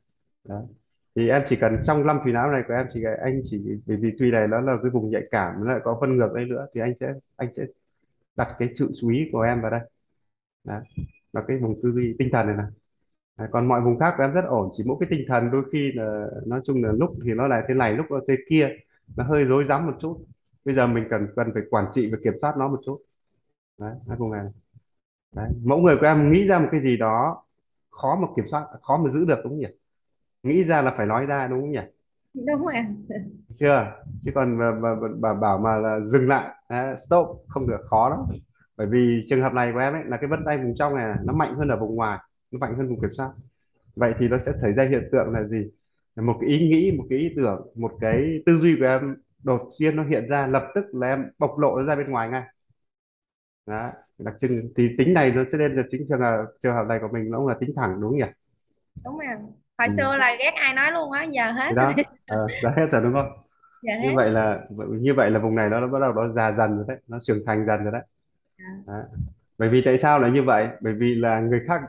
Đấy. 0.43 0.63
Thì 1.15 1.29
em 1.29 1.41
chỉ 1.47 1.55
cần 1.55 1.77
trong 1.83 2.07
năm 2.07 2.19
thùy 2.23 2.33
não 2.33 2.51
này 2.51 2.63
của 2.67 2.73
em 2.73 2.87
chỉ 2.93 3.03
anh 3.21 3.41
chỉ 3.45 3.79
bởi 3.85 3.97
vì 3.97 4.11
thùy 4.19 4.31
này 4.31 4.47
nó 4.47 4.61
là 4.61 4.77
cái 4.83 4.91
vùng 4.91 5.09
nhạy 5.09 5.23
cảm 5.31 5.53
nó 5.65 5.71
lại 5.71 5.81
có 5.83 5.97
phân 6.01 6.17
ngược 6.17 6.31
đây 6.35 6.45
nữa 6.45 6.67
thì 6.73 6.81
anh 6.81 6.93
sẽ 6.99 7.13
anh 7.35 7.49
sẽ 7.53 7.65
đặt 8.35 8.55
cái 8.59 8.69
sự 8.75 8.91
chú 9.01 9.09
ý 9.09 9.29
của 9.31 9.41
em 9.41 9.61
vào 9.61 9.71
đây. 9.71 9.81
Đấy. 10.63 10.81
Là 11.33 11.43
cái 11.47 11.57
vùng 11.57 11.79
tư 11.83 11.91
duy 11.91 12.15
tinh 12.19 12.29
thần 12.31 12.47
này 12.47 12.55
này. 12.57 12.65
Đấy, 13.37 13.47
còn 13.51 13.67
mọi 13.67 13.81
vùng 13.81 13.99
khác 13.99 14.13
của 14.17 14.23
em 14.23 14.33
rất 14.33 14.45
ổn 14.45 14.69
chỉ 14.77 14.83
mỗi 14.87 14.97
cái 14.99 15.09
tinh 15.11 15.25
thần 15.27 15.51
đôi 15.51 15.63
khi 15.71 15.91
là 15.91 16.27
nói 16.45 16.61
chung 16.65 16.83
là 16.83 16.91
lúc 16.91 17.15
thì 17.25 17.33
nó 17.33 17.47
lại 17.47 17.63
thế 17.67 17.73
này 17.73 17.93
lúc 17.93 18.05
nó 18.09 18.19
thế 18.27 18.35
kia 18.49 18.69
nó 19.17 19.23
hơi 19.23 19.45
rối 19.45 19.65
rắm 19.69 19.85
một 19.85 19.93
chút. 19.99 20.25
Bây 20.65 20.75
giờ 20.75 20.87
mình 20.87 21.03
cần 21.09 21.27
cần 21.35 21.51
phải 21.53 21.63
quản 21.69 21.85
trị 21.93 22.11
và 22.11 22.17
kiểm 22.23 22.33
soát 22.41 22.57
nó 22.57 22.67
một 22.67 22.81
chút. 22.85 23.01
Đấy 23.77 23.95
hai 24.07 24.17
vùng 24.17 24.31
này 24.31 24.45
đấy. 25.35 25.49
mẫu 25.63 25.79
người 25.79 25.97
của 25.97 26.05
em 26.05 26.31
nghĩ 26.31 26.47
ra 26.47 26.59
một 26.59 26.67
cái 26.71 26.81
gì 26.81 26.97
đó 26.97 27.43
khó 27.89 28.17
mà 28.21 28.27
kiểm 28.35 28.45
soát 28.51 28.65
khó 28.81 28.97
mà 28.97 29.11
giữ 29.13 29.25
được 29.25 29.39
đúng 29.43 29.53
không 29.53 29.59
nhỉ? 29.59 29.67
Nghĩ 30.43 30.63
ra 30.63 30.81
là 30.81 30.93
phải 30.97 31.05
nói 31.05 31.25
ra 31.25 31.47
đúng 31.47 31.61
không 31.61 31.71
nhỉ? 31.71 31.81
Đúng 32.33 32.65
rồi 32.65 32.73
chưa 33.59 33.91
chứ 34.25 34.31
còn 34.35 34.57
mà, 34.57 34.71
mà, 34.71 34.89
mà, 35.19 35.33
bảo 35.33 35.57
mà 35.57 35.77
là 35.77 35.99
dừng 35.99 36.27
lại 36.27 36.55
à, 36.67 36.95
stop 37.07 37.27
không 37.47 37.67
được 37.67 37.81
khó 37.89 38.09
lắm. 38.09 38.19
Bởi 38.77 38.87
vì 38.87 39.25
trường 39.29 39.41
hợp 39.41 39.53
này 39.53 39.71
của 39.73 39.79
em 39.79 39.93
ấy 39.93 40.03
là 40.05 40.17
cái 40.17 40.27
vân 40.29 40.39
tay 40.45 40.57
vùng 40.57 40.75
trong 40.75 40.95
này, 40.95 41.15
nó 41.23 41.33
mạnh 41.33 41.55
hơn 41.55 41.67
ở 41.67 41.77
vùng 41.77 41.95
ngoài 41.95 42.19
nó 42.51 42.59
mạnh 42.59 42.75
hơn 42.77 42.89
vùng 42.89 43.01
kiểm 43.01 43.13
soát. 43.17 43.31
Vậy 43.95 44.13
thì 44.19 44.27
nó 44.27 44.37
sẽ 44.37 44.51
xảy 44.61 44.73
ra 44.73 44.83
hiện 44.83 45.09
tượng 45.11 45.31
là 45.31 45.43
gì? 45.43 45.67
Một 46.15 46.37
cái 46.41 46.49
ý 46.49 46.69
nghĩ 46.69 46.91
một 46.97 47.05
cái 47.09 47.19
ý 47.19 47.33
tưởng 47.35 47.67
một 47.75 47.91
cái 48.01 48.43
tư 48.45 48.57
duy 48.57 48.75
của 48.79 48.85
em 48.85 49.15
đột 49.43 49.69
nhiên 49.79 49.95
nó 49.95 50.03
hiện 50.03 50.29
ra 50.29 50.47
lập 50.47 50.67
tức 50.75 50.85
là 50.93 51.07
em 51.07 51.25
bộc 51.39 51.59
lộ 51.59 51.77
nó 51.77 51.83
ra 51.83 51.95
bên 51.95 52.11
ngoài 52.11 52.29
ngay. 52.29 52.43
Đó 53.65 53.91
đặc 54.19 54.35
trưng 54.39 54.69
thì 54.77 54.89
tính 54.97 55.13
này 55.13 55.31
nó 55.35 55.43
sẽ 55.51 55.57
nên 55.57 55.75
là 55.75 55.83
chính 55.91 56.05
trường 56.09 56.19
hợp 56.19 56.45
trường 56.63 56.73
hợp 56.73 56.87
này 56.87 56.99
của 57.01 57.07
mình 57.13 57.31
nó 57.31 57.37
cũng 57.37 57.47
là 57.47 57.55
tính 57.59 57.73
thẳng 57.75 58.01
đúng 58.01 58.09
không 58.11 58.17
nhỉ? 58.17 58.25
Đúng 59.03 59.17
rồi. 59.17 59.37
Hồi 59.77 59.87
ừ. 59.87 59.93
xưa 59.97 60.15
là 60.15 60.35
ghét 60.39 60.51
ai 60.55 60.73
nói 60.73 60.91
luôn 60.91 61.11
á 61.11 61.23
giờ 61.23 61.51
hết 61.51 61.71
rồi. 61.75 61.93
Đó 61.95 62.03
ờ, 62.27 62.47
đã 62.63 62.73
hết 62.77 62.87
rồi 62.91 63.01
đúng 63.01 63.13
không? 63.13 63.31
Giờ 63.81 63.93
như 64.01 64.09
hết. 64.09 64.13
vậy 64.15 64.29
là 64.29 64.59
như 64.89 65.13
vậy 65.13 65.31
là 65.31 65.39
vùng 65.39 65.55
này 65.55 65.69
nó, 65.69 65.79
nó 65.79 65.87
bắt 65.87 65.99
đầu 65.99 66.13
nó 66.13 66.33
già 66.33 66.51
dần 66.51 66.75
rồi 66.75 66.85
đấy 66.87 66.97
nó 67.07 67.19
trưởng 67.23 67.43
thành 67.45 67.65
dần 67.67 67.83
rồi 67.83 67.91
đấy. 67.91 68.01
Dạ. 68.57 68.93
Đấy. 68.93 69.03
bởi 69.57 69.69
vì 69.69 69.81
tại 69.85 69.97
sao 69.97 70.19
là 70.19 70.29
như 70.29 70.43
vậy? 70.43 70.67
Bởi 70.81 70.93
vì 70.93 71.15
là 71.15 71.39
người 71.39 71.61
khác 71.67 71.81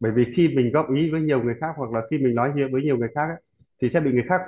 bởi 0.00 0.12
vì 0.12 0.32
khi 0.36 0.48
mình 0.56 0.72
góp 0.72 0.86
ý 0.96 1.10
với 1.10 1.20
nhiều 1.20 1.42
người 1.42 1.54
khác 1.60 1.74
hoặc 1.76 1.90
là 1.90 2.00
khi 2.10 2.18
mình 2.18 2.34
nói 2.34 2.52
với 2.72 2.82
nhiều 2.82 2.96
người 2.96 3.08
khác 3.14 3.26
ấy, 3.28 3.42
thì 3.82 3.90
sẽ 3.94 4.00
bị 4.00 4.12
người 4.12 4.24
khác 4.28 4.40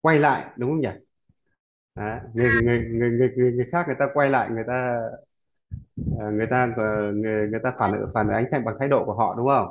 quay 0.00 0.18
lại 0.18 0.44
đúng 0.56 0.70
không 0.70 0.80
nhỉ? 0.80 0.88
Đấy. 1.96 2.20
Người, 2.34 2.50
người, 2.62 2.80
người, 2.92 3.10
người, 3.10 3.32
người, 3.36 3.52
người 3.52 3.66
khác 3.72 3.84
người 3.86 3.96
ta 3.98 4.08
quay 4.14 4.30
lại 4.30 4.50
người 4.50 4.64
ta 4.66 5.00
người 6.32 6.46
ta 6.50 6.72
ờ, 6.76 7.12
người, 7.12 7.48
người 7.48 7.60
ta 7.62 7.72
phản 7.78 7.92
phản 8.14 8.28
ánh 8.28 8.44
thành 8.52 8.64
bằng 8.64 8.76
thái 8.78 8.88
độ 8.88 9.04
của 9.04 9.14
họ 9.14 9.34
đúng 9.38 9.48
không? 9.48 9.68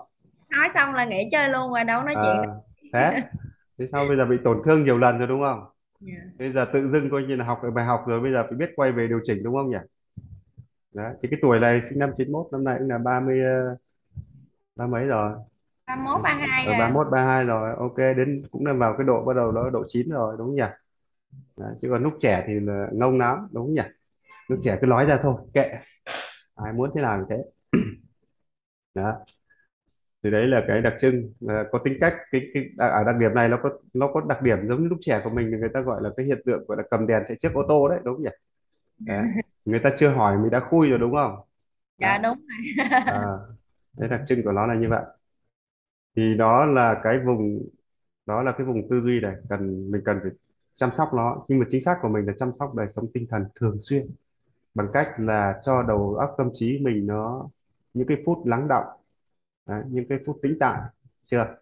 Nói 0.49 0.69
xong 0.73 0.93
là 0.95 1.05
nghỉ 1.05 1.27
chơi 1.31 1.49
luôn 1.49 1.69
rồi 1.73 1.83
đâu 1.83 2.03
nói 2.03 2.15
chuyện 2.21 2.21
Ờ, 2.21 2.41
nữa 2.41 2.47
thế? 2.93 3.21
Thế 3.79 3.87
sau 3.91 4.07
bây 4.07 4.17
giờ 4.17 4.25
bị 4.25 4.37
tổn 4.43 4.61
thương 4.65 4.83
nhiều 4.85 4.97
lần 4.97 5.17
rồi 5.19 5.27
đúng 5.27 5.41
không? 5.41 5.63
Dạ. 5.99 6.13
Bây 6.39 6.53
giờ 6.53 6.65
tự 6.73 6.91
dưng 6.91 7.09
coi 7.11 7.23
như 7.23 7.35
là 7.35 7.45
học 7.45 7.59
được 7.63 7.71
bài 7.75 7.85
học 7.85 8.03
rồi 8.07 8.21
bây 8.21 8.31
giờ 8.33 8.43
phải 8.49 8.57
biết 8.57 8.69
quay 8.75 8.91
về 8.91 9.07
điều 9.07 9.19
chỉnh 9.25 9.43
đúng 9.43 9.55
không 9.55 9.71
nhỉ? 9.71 9.77
Đấy 10.93 11.13
thì 11.23 11.27
cái 11.31 11.39
tuổi 11.41 11.59
này 11.59 11.81
sinh 11.89 11.99
năm 11.99 12.09
91 12.17 12.47
năm 12.51 12.63
nay 12.63 12.75
cũng 12.79 12.89
là 12.89 12.97
30 12.97 13.39
ờ, 13.43 13.75
ba 14.75 14.87
mấy 14.87 15.05
rồi. 15.05 15.33
ba 15.87 15.95
mốt 15.95 16.21
ba 16.23 16.33
hai 16.35 16.65
ở 16.65 16.73
ba 16.73 16.89
rồi 16.89 16.89
mốt 16.89 17.07
ba 17.11 17.25
hai 17.25 17.43
rồi 17.45 17.75
ok 17.77 17.97
đến 17.97 18.43
cũng 18.51 18.65
là 18.65 18.73
vào 18.73 18.95
cái 18.97 19.07
độ 19.07 19.23
bắt 19.25 19.33
đầu 19.35 19.51
nó 19.51 19.69
độ 19.69 19.83
chín 19.87 20.09
rồi 20.09 20.35
đúng 20.37 20.47
không 20.47 20.55
nhỉ? 20.55 20.63
Đấy, 21.57 21.75
chứ 21.81 21.87
còn 21.91 22.03
lúc 22.03 22.13
trẻ 22.21 22.43
thì 22.47 22.53
là 22.59 22.87
ngông 22.93 23.19
lắm 23.19 23.47
đúng 23.51 23.65
không 23.67 23.73
nhỉ? 23.73 23.81
Lúc 24.49 24.59
trẻ 24.63 24.77
cứ 24.81 24.87
nói 24.87 25.05
ra 25.05 25.19
thôi 25.23 25.35
kệ 25.53 25.71
ai 26.63 26.73
muốn 26.73 26.91
thế 26.95 27.01
nào 27.01 27.25
thì 27.29 27.35
thế. 27.35 27.43
Đó. 28.93 29.25
Thì 30.23 30.31
đấy 30.31 30.47
là 30.47 30.61
cái 30.67 30.81
đặc 30.81 30.93
trưng 31.01 31.33
là 31.39 31.63
có 31.71 31.79
tính 31.85 31.97
cách 32.01 32.13
cái 32.31 32.41
cái 32.53 32.63
ở 32.77 32.87
à, 32.89 33.03
đặc 33.03 33.15
điểm 33.19 33.33
này 33.35 33.49
nó 33.49 33.57
có 33.63 33.69
nó 33.93 34.07
có 34.13 34.21
đặc 34.29 34.41
điểm 34.41 34.57
giống 34.69 34.81
như 34.83 34.87
lúc 34.87 34.97
trẻ 35.01 35.21
của 35.23 35.29
mình 35.29 35.49
người 35.49 35.69
ta 35.73 35.81
gọi 35.81 36.01
là 36.03 36.09
cái 36.17 36.25
hiện 36.25 36.41
tượng 36.45 36.65
gọi 36.67 36.77
là 36.77 36.83
cầm 36.91 37.07
đèn 37.07 37.23
chạy 37.27 37.37
trước 37.41 37.49
ô 37.53 37.61
tô 37.69 37.89
đấy 37.89 37.99
đúng 38.03 38.15
không 38.15 38.23
nhỉ? 38.23 38.29
Đấy. 38.99 39.23
người 39.65 39.79
ta 39.83 39.89
chưa 39.99 40.09
hỏi 40.09 40.37
mình 40.37 40.49
đã 40.51 40.59
khui 40.59 40.89
rồi 40.89 40.99
đúng 40.99 41.15
không? 41.15 41.35
Dạ 41.97 42.17
đó. 42.17 42.35
đúng 42.35 42.37
rồi. 42.47 42.73
À, 43.05 43.15
cái 43.97 44.09
đặc 44.09 44.21
trưng 44.27 44.43
của 44.43 44.51
nó 44.51 44.65
là 44.67 44.75
như 44.75 44.89
vậy. 44.89 45.03
Thì 46.15 46.35
đó 46.37 46.65
là 46.65 47.01
cái 47.03 47.19
vùng 47.25 47.59
đó 48.25 48.43
là 48.43 48.51
cái 48.57 48.67
vùng 48.67 48.89
tư 48.89 49.01
duy 49.05 49.19
này 49.21 49.35
cần 49.49 49.91
mình 49.91 50.01
cần 50.05 50.19
phải 50.23 50.31
chăm 50.77 50.89
sóc 50.97 51.09
nó. 51.15 51.45
Nhưng 51.49 51.59
mà 51.59 51.65
chính 51.71 51.83
xác 51.85 51.97
của 52.01 52.09
mình 52.09 52.25
là 52.25 52.33
chăm 52.39 52.51
sóc 52.59 52.75
đời 52.75 52.87
sống 52.95 53.07
tinh 53.13 53.27
thần 53.29 53.43
thường 53.55 53.77
xuyên 53.83 54.07
bằng 54.79 54.89
cách 54.93 55.13
là 55.17 55.61
cho 55.65 55.83
đầu 55.83 56.15
óc 56.15 56.35
tâm 56.37 56.49
trí 56.53 56.79
mình 56.81 57.07
nó 57.07 57.49
những 57.93 58.07
cái 58.07 58.17
phút 58.25 58.45
lắng 58.45 58.67
đọng 58.67 58.85
đấy, 59.65 59.83
những 59.87 60.05
cái 60.09 60.17
phút 60.25 60.39
tĩnh 60.41 60.57
tại 60.59 60.81
chưa? 61.31 61.55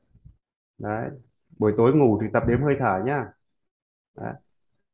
Đấy 0.77 1.09
buổi 1.59 1.73
tối 1.77 1.93
ngủ 1.95 2.19
thì 2.21 2.27
tập 2.33 2.43
đếm 2.47 2.61
hơi 2.61 2.75
thở 2.79 3.01
nhá. 3.05 3.25
Đấy. 4.17 4.33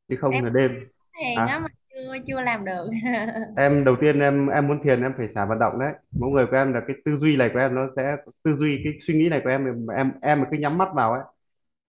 chứ 0.08 0.16
không 0.20 0.32
em 0.32 0.44
là 0.44 0.50
đêm. 0.50 0.70
thiền 1.18 1.36
á 1.36 1.46
à, 1.46 1.58
mà 1.58 1.68
chưa 1.94 2.16
chưa 2.26 2.40
làm 2.40 2.64
được. 2.64 2.90
Em 3.56 3.84
đầu 3.84 3.96
tiên 4.00 4.20
em 4.20 4.46
em 4.46 4.68
muốn 4.68 4.82
thiền 4.84 5.02
em 5.02 5.12
phải 5.16 5.28
xả 5.34 5.44
vận 5.44 5.58
động 5.58 5.78
đấy. 5.78 5.92
Mỗi 6.20 6.30
người 6.30 6.46
của 6.46 6.56
em 6.56 6.72
là 6.72 6.80
cái 6.88 6.96
tư 7.04 7.16
duy 7.16 7.36
này 7.36 7.50
của 7.52 7.58
em 7.58 7.74
nó 7.74 7.88
sẽ 7.96 8.16
tư 8.42 8.56
duy 8.56 8.80
cái 8.84 8.92
suy 9.02 9.14
nghĩ 9.14 9.28
này 9.28 9.40
của 9.44 9.50
em 9.50 9.86
em 9.96 10.12
em 10.22 10.44
cứ 10.50 10.56
nhắm 10.56 10.78
mắt 10.78 10.88
vào 10.94 11.12
ấy 11.12 11.22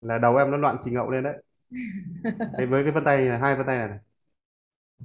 là 0.01 0.17
đầu 0.17 0.35
em 0.35 0.51
nó 0.51 0.57
loạn 0.57 0.77
xì 0.85 0.91
ngậu 0.91 1.11
lên 1.11 1.23
đấy. 1.23 1.43
Thế 2.57 2.65
với 2.65 2.83
cái 2.83 2.91
vân 2.91 3.03
tay 3.03 3.25
này, 3.25 3.39
hai 3.39 3.55
vân 3.55 3.67
tay 3.67 3.77
này, 3.77 3.87
này 3.87 3.99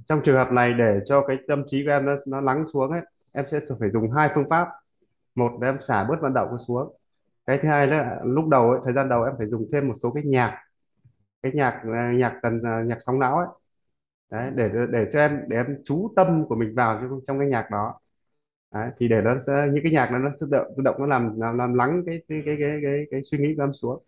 trong 0.07 0.21
trường 0.25 0.35
hợp 0.37 0.51
này 0.51 0.73
để 0.73 0.99
cho 1.05 1.25
cái 1.27 1.37
tâm 1.47 1.63
trí 1.67 1.83
của 1.85 1.91
em 1.91 2.05
nó 2.05 2.15
nó 2.27 2.41
lắng 2.41 2.65
xuống 2.73 2.91
ấy 2.91 3.01
em 3.33 3.45
sẽ 3.51 3.59
phải 3.79 3.89
dùng 3.93 4.11
hai 4.11 4.29
phương 4.35 4.49
pháp. 4.49 4.67
Một 5.35 5.51
là 5.61 5.69
em 5.69 5.81
xả 5.81 6.05
bớt 6.09 6.15
vận 6.21 6.33
động 6.35 6.57
xuống. 6.67 6.95
Cái 7.47 7.59
thứ 7.63 7.69
hai 7.69 7.87
là 7.87 8.19
lúc 8.25 8.47
đầu 8.49 8.71
ấy, 8.71 8.79
thời 8.85 8.93
gian 8.93 9.09
đầu 9.09 9.23
em 9.23 9.35
phải 9.37 9.47
dùng 9.47 9.69
thêm 9.73 9.87
một 9.87 9.93
số 10.03 10.09
cái 10.15 10.23
nhạc. 10.27 10.57
Cái 11.43 11.51
nhạc 11.55 11.81
ờ, 11.85 12.11
nhạc 12.17 12.39
tần 12.43 12.61
ờ, 12.63 12.83
nhạc 12.85 12.97
sóng 13.01 13.19
não 13.19 13.37
ấy. 13.37 13.47
Đấy 14.31 14.51
để 14.55 14.69
để 14.91 15.07
cho 15.13 15.19
em 15.19 15.39
để 15.47 15.57
em 15.57 15.67
chú 15.85 16.13
tâm 16.15 16.45
của 16.49 16.55
mình 16.55 16.75
vào 16.75 16.99
trong, 17.01 17.19
trong 17.27 17.39
cái 17.39 17.47
nhạc 17.49 17.67
đó. 17.71 17.99
Đấy, 18.73 18.91
thì 18.99 19.07
để 19.07 19.21
nó 19.21 19.35
sẽ 19.47 19.67
những 19.73 19.83
cái 19.83 19.91
nhạc 19.93 20.09
nó 20.13 20.19
nó 20.19 20.31
sẽ 20.41 20.47
tự, 20.51 20.57
tự 20.77 20.83
động 20.83 20.95
nó 20.99 21.05
làm 21.07 21.41
làm, 21.41 21.57
làm 21.57 21.73
lắng 21.73 22.03
cái 22.05 22.23
cái 22.29 22.43
cái 22.45 22.55
cái 22.59 22.79
cái, 22.83 23.05
cái 23.11 23.21
suy 23.31 23.37
nghĩ 23.37 23.55
của 23.57 23.63
em 23.63 23.73
xuống. 23.73 24.03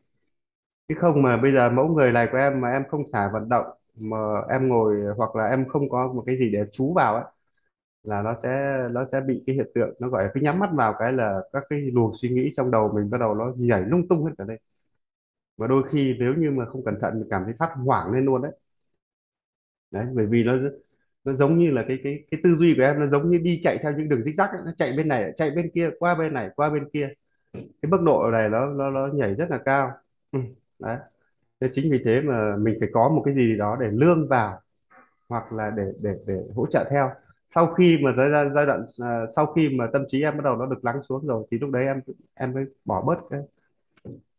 Chứ 0.87 0.95
không 1.01 1.21
mà 1.21 1.37
bây 1.37 1.51
giờ 1.53 1.69
mẫu 1.69 1.87
người 1.87 2.11
này 2.11 2.27
của 2.31 2.37
em 2.37 2.61
mà 2.61 2.71
em 2.71 2.83
không 2.89 3.03
xả 3.13 3.29
vận 3.33 3.49
động 3.49 3.65
mà 3.95 4.17
em 4.49 4.67
ngồi 4.69 4.97
hoặc 5.17 5.35
là 5.35 5.45
em 5.49 5.67
không 5.69 5.89
có 5.89 6.13
một 6.13 6.23
cái 6.25 6.37
gì 6.37 6.51
để 6.53 6.65
chú 6.71 6.93
vào 6.93 7.15
ấy, 7.15 7.23
là 8.03 8.21
nó 8.21 8.35
sẽ 8.43 8.77
nó 8.91 9.05
sẽ 9.13 9.21
bị 9.21 9.43
cái 9.47 9.55
hiện 9.57 9.67
tượng, 9.75 9.95
nó 9.99 10.09
gọi 10.09 10.23
là 10.25 10.31
cứ 10.33 10.41
nhắm 10.41 10.59
mắt 10.59 10.69
vào 10.73 10.95
cái 10.99 11.13
là 11.13 11.41
các 11.53 11.63
cái 11.69 11.79
luồng 11.81 12.13
suy 12.15 12.29
nghĩ 12.29 12.51
trong 12.57 12.71
đầu 12.71 12.91
mình 12.95 13.09
bắt 13.09 13.17
đầu 13.19 13.35
nó 13.35 13.53
nhảy 13.57 13.81
lung 13.81 14.07
tung 14.09 14.25
hết 14.25 14.31
cả 14.37 14.45
lên 14.47 14.59
và 15.57 15.67
đôi 15.67 15.83
khi 15.89 16.15
nếu 16.19 16.33
như 16.37 16.51
mà 16.51 16.65
không 16.65 16.85
cẩn 16.85 16.99
thận, 17.01 17.13
mình 17.19 17.27
cảm 17.31 17.43
thấy 17.45 17.53
phát 17.59 17.69
hoảng 17.85 18.11
lên 18.13 18.25
luôn 18.25 18.41
đấy 18.41 18.51
đấy, 19.91 20.05
bởi 20.15 20.25
vì 20.25 20.43
nó 20.43 20.53
nó 21.23 21.33
giống 21.33 21.57
như 21.59 21.71
là 21.71 21.85
cái 21.87 21.97
cái 22.03 22.23
cái 22.31 22.39
tư 22.43 22.55
duy 22.55 22.73
của 22.77 22.83
em, 22.83 22.99
nó 22.99 23.07
giống 23.07 23.31
như 23.31 23.37
đi 23.37 23.59
chạy 23.63 23.77
theo 23.83 23.91
những 23.97 24.09
đường 24.09 24.21
zigzag 24.21 24.47
ấy. 24.49 24.61
nó 24.65 24.71
chạy 24.77 24.93
bên 24.97 25.07
này, 25.07 25.31
chạy 25.37 25.51
bên 25.51 25.71
kia, 25.75 25.89
qua 25.99 26.15
bên 26.15 26.33
này, 26.33 26.49
qua 26.55 26.69
bên 26.69 26.89
kia 26.93 27.09
cái 27.53 27.91
mức 27.91 28.01
độ 28.05 28.31
này 28.31 28.49
nó 28.49 28.67
nó 28.67 28.91
nó 28.91 29.07
nhảy 29.15 29.35
rất 29.35 29.51
là 29.51 29.59
cao 29.65 29.91
ừ. 30.31 30.39
đấy 30.79 30.97
thế 31.63 31.69
chính 31.73 31.91
vì 31.91 32.01
thế 32.05 32.21
mà 32.21 32.55
mình 32.57 32.75
phải 32.79 32.89
có 32.93 33.09
một 33.09 33.21
cái 33.25 33.35
gì 33.35 33.57
đó 33.57 33.77
để 33.79 33.87
lương 33.91 34.27
vào 34.27 34.61
hoặc 35.29 35.53
là 35.53 35.69
để 35.69 35.83
để 36.01 36.15
để 36.27 36.41
hỗ 36.55 36.65
trợ 36.67 36.87
theo 36.89 37.11
sau 37.55 37.73
khi 37.73 37.97
mà 38.03 38.13
giai 38.17 38.29
giai 38.31 38.49
giai 38.55 38.65
đoạn 38.65 38.85
à, 39.01 39.25
sau 39.35 39.45
khi 39.45 39.69
mà 39.69 39.87
tâm 39.93 40.03
trí 40.07 40.21
em 40.21 40.37
bắt 40.37 40.43
đầu 40.43 40.55
nó 40.55 40.65
được 40.65 40.85
lắng 40.85 41.01
xuống 41.09 41.27
rồi 41.27 41.47
thì 41.51 41.59
lúc 41.59 41.71
đấy 41.71 41.85
em 41.85 42.01
em 42.33 42.53
mới 42.53 42.65
bỏ 42.85 43.01
bớt 43.01 43.15
cái 43.29 43.39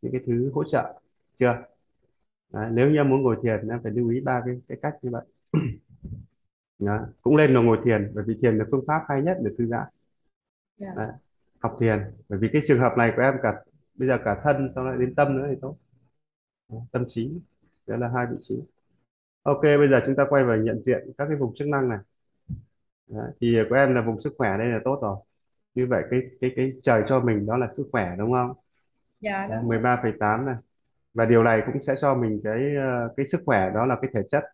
những 0.03 0.13
cái 0.13 0.21
thứ 0.27 0.51
hỗ 0.55 0.65
trợ 0.65 1.01
chưa 1.39 1.57
đấy, 2.53 2.71
nếu 2.73 2.91
như 2.91 2.97
em 2.97 3.11
muốn 3.11 3.23
ngồi 3.23 3.37
thiền 3.43 3.69
em 3.69 3.81
phải 3.83 3.93
lưu 3.93 4.11
ý 4.11 4.21
ba 4.21 4.43
cái 4.47 4.61
cái 4.69 4.79
cách 4.83 4.95
như 5.03 5.11
vậy 5.11 5.25
Đó. 6.79 7.01
cũng 7.23 7.37
lên 7.37 7.55
là 7.55 7.61
ngồi 7.61 7.79
thiền 7.85 8.13
bởi 8.15 8.25
vì 8.27 8.39
thiền 8.43 8.59
là 8.59 8.65
phương 8.71 8.85
pháp 8.87 9.03
hay 9.09 9.23
nhất 9.23 9.39
để 9.45 9.51
thư 9.59 9.67
giãn 9.67 9.87
dạ 10.79 10.93
đấy. 10.97 11.09
học 11.59 11.77
thiền 11.81 11.99
bởi 12.29 12.39
vì 12.39 12.49
cái 12.53 12.63
trường 12.67 12.81
hợp 12.81 12.93
này 12.99 13.13
của 13.17 13.23
em 13.23 13.35
cả 13.43 13.55
bây 13.95 14.09
giờ 14.09 14.19
cả 14.25 14.41
thân 14.45 14.73
xong 14.75 14.87
lại 14.87 14.97
đến 14.99 15.15
tâm 15.15 15.37
nữa 15.37 15.47
thì 15.51 15.57
tốt 15.61 15.77
tâm 16.93 17.05
trí 17.09 17.31
đó 17.87 17.97
là 17.97 18.09
hai 18.17 18.27
vị 18.31 18.37
trí. 18.41 18.55
Ok 19.43 19.63
bây 19.63 19.89
giờ 19.89 20.03
chúng 20.07 20.17
ta 20.17 20.27
quay 20.31 20.45
vào 20.45 20.57
nhận 20.57 20.83
diện 20.83 21.13
các 21.19 21.27
cái 21.29 21.37
vùng 21.37 21.55
chức 21.57 21.69
năng 21.69 21.89
này. 21.89 21.99
Đấy, 23.07 23.31
thì 23.41 23.57
của 23.69 23.75
em 23.75 23.95
là 23.95 24.03
vùng 24.03 24.21
sức 24.21 24.35
khỏe 24.39 24.59
đây 24.59 24.69
là 24.69 24.81
tốt 24.85 24.99
rồi. 25.03 25.17
Như 25.75 25.87
vậy 25.91 26.05
cái 26.11 26.21
cái 26.41 26.53
cái 26.57 26.73
trời 26.83 27.03
cho 27.09 27.21
mình 27.21 27.47
đó 27.47 27.57
là 27.57 27.69
sức 27.77 27.89
khỏe 27.93 28.17
đúng 28.19 28.33
không? 28.33 28.53
Dạ 29.21 29.47
Đấy, 29.49 29.61
đúng 29.63 29.69
rồi. 29.69 29.81
13,8 29.81 30.47
này. 30.47 30.57
Và 31.15 31.27
điều 31.27 31.43
này 31.43 31.63
cũng 31.67 31.83
sẽ 31.85 31.95
cho 32.01 32.15
mình 32.15 32.41
cái 32.45 32.77
ờ, 32.77 33.15
cái 33.17 33.27
sức 33.27 33.43
khỏe 33.47 33.71
đó 33.75 33.87
là 33.87 33.99
cái 34.03 34.11
thể 34.15 34.21
chất. 34.31 34.45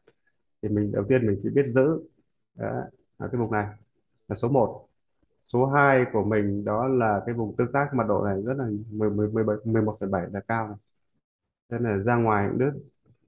Thì 0.63 0.69
mình 0.69 0.93
đầu 0.93 1.05
tiên 1.09 1.27
mình 1.27 1.41
phải 1.43 1.53
biết 1.53 1.67
giữ. 1.67 2.09
Đấy, 2.55 2.85
ở 3.19 3.29
cái 3.33 3.41
vùng 3.41 3.53
này 3.53 3.67
là 4.29 4.37
số 4.37 4.49
một. 4.49 4.89
Số 5.45 5.67
2 5.67 6.07
của 6.13 6.25
mình 6.25 6.65
đó 6.65 6.89
là 6.89 7.23
cái 7.27 7.35
vùng 7.35 7.57
tương 7.57 7.73
tác 7.73 7.95
mật 7.95 8.05
độ 8.09 8.25
này 8.25 8.43
rất 8.47 8.55
là 8.59 8.67
10 8.91 9.11
10 9.11 9.29
17 9.29 9.57
11,7 9.65 10.33
là 10.33 10.41
cao 10.49 10.69
này 10.69 10.77
nên 11.71 11.83
là 11.83 11.97
ra 11.99 12.17
ngoài 12.17 12.49
cũng 12.51 12.59
được 12.59 12.73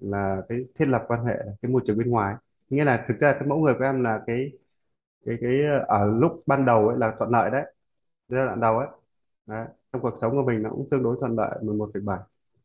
là 0.00 0.42
cái 0.48 0.58
thiết 0.74 0.86
lập 0.88 1.04
quan 1.08 1.24
hệ 1.24 1.34
cái 1.62 1.72
môi 1.72 1.82
trường 1.86 1.98
bên 1.98 2.10
ngoài. 2.10 2.34
Nghĩa 2.70 2.84
là 2.84 3.04
thực 3.08 3.18
ra 3.20 3.32
cái 3.32 3.48
mẫu 3.48 3.58
người 3.58 3.74
của 3.78 3.84
em 3.84 4.04
là 4.04 4.22
cái 4.26 4.52
cái 5.26 5.36
cái 5.40 5.50
ở 5.88 6.06
lúc 6.06 6.42
ban 6.46 6.66
đầu 6.66 6.88
ấy 6.88 6.98
là 6.98 7.14
thuận 7.18 7.30
lợi 7.30 7.50
đấy 7.50 7.64
giai 8.28 8.46
đoạn 8.46 8.60
đầu 8.60 8.78
ấy. 8.78 8.88
Đấy. 9.46 9.66
trong 9.92 10.02
cuộc 10.02 10.14
sống 10.20 10.32
của 10.32 10.42
mình 10.44 10.62
nó 10.62 10.70
cũng 10.70 10.88
tương 10.90 11.02
đối 11.02 11.16
thuận 11.20 11.36
lợi 11.36 11.58
11,7 11.62 12.18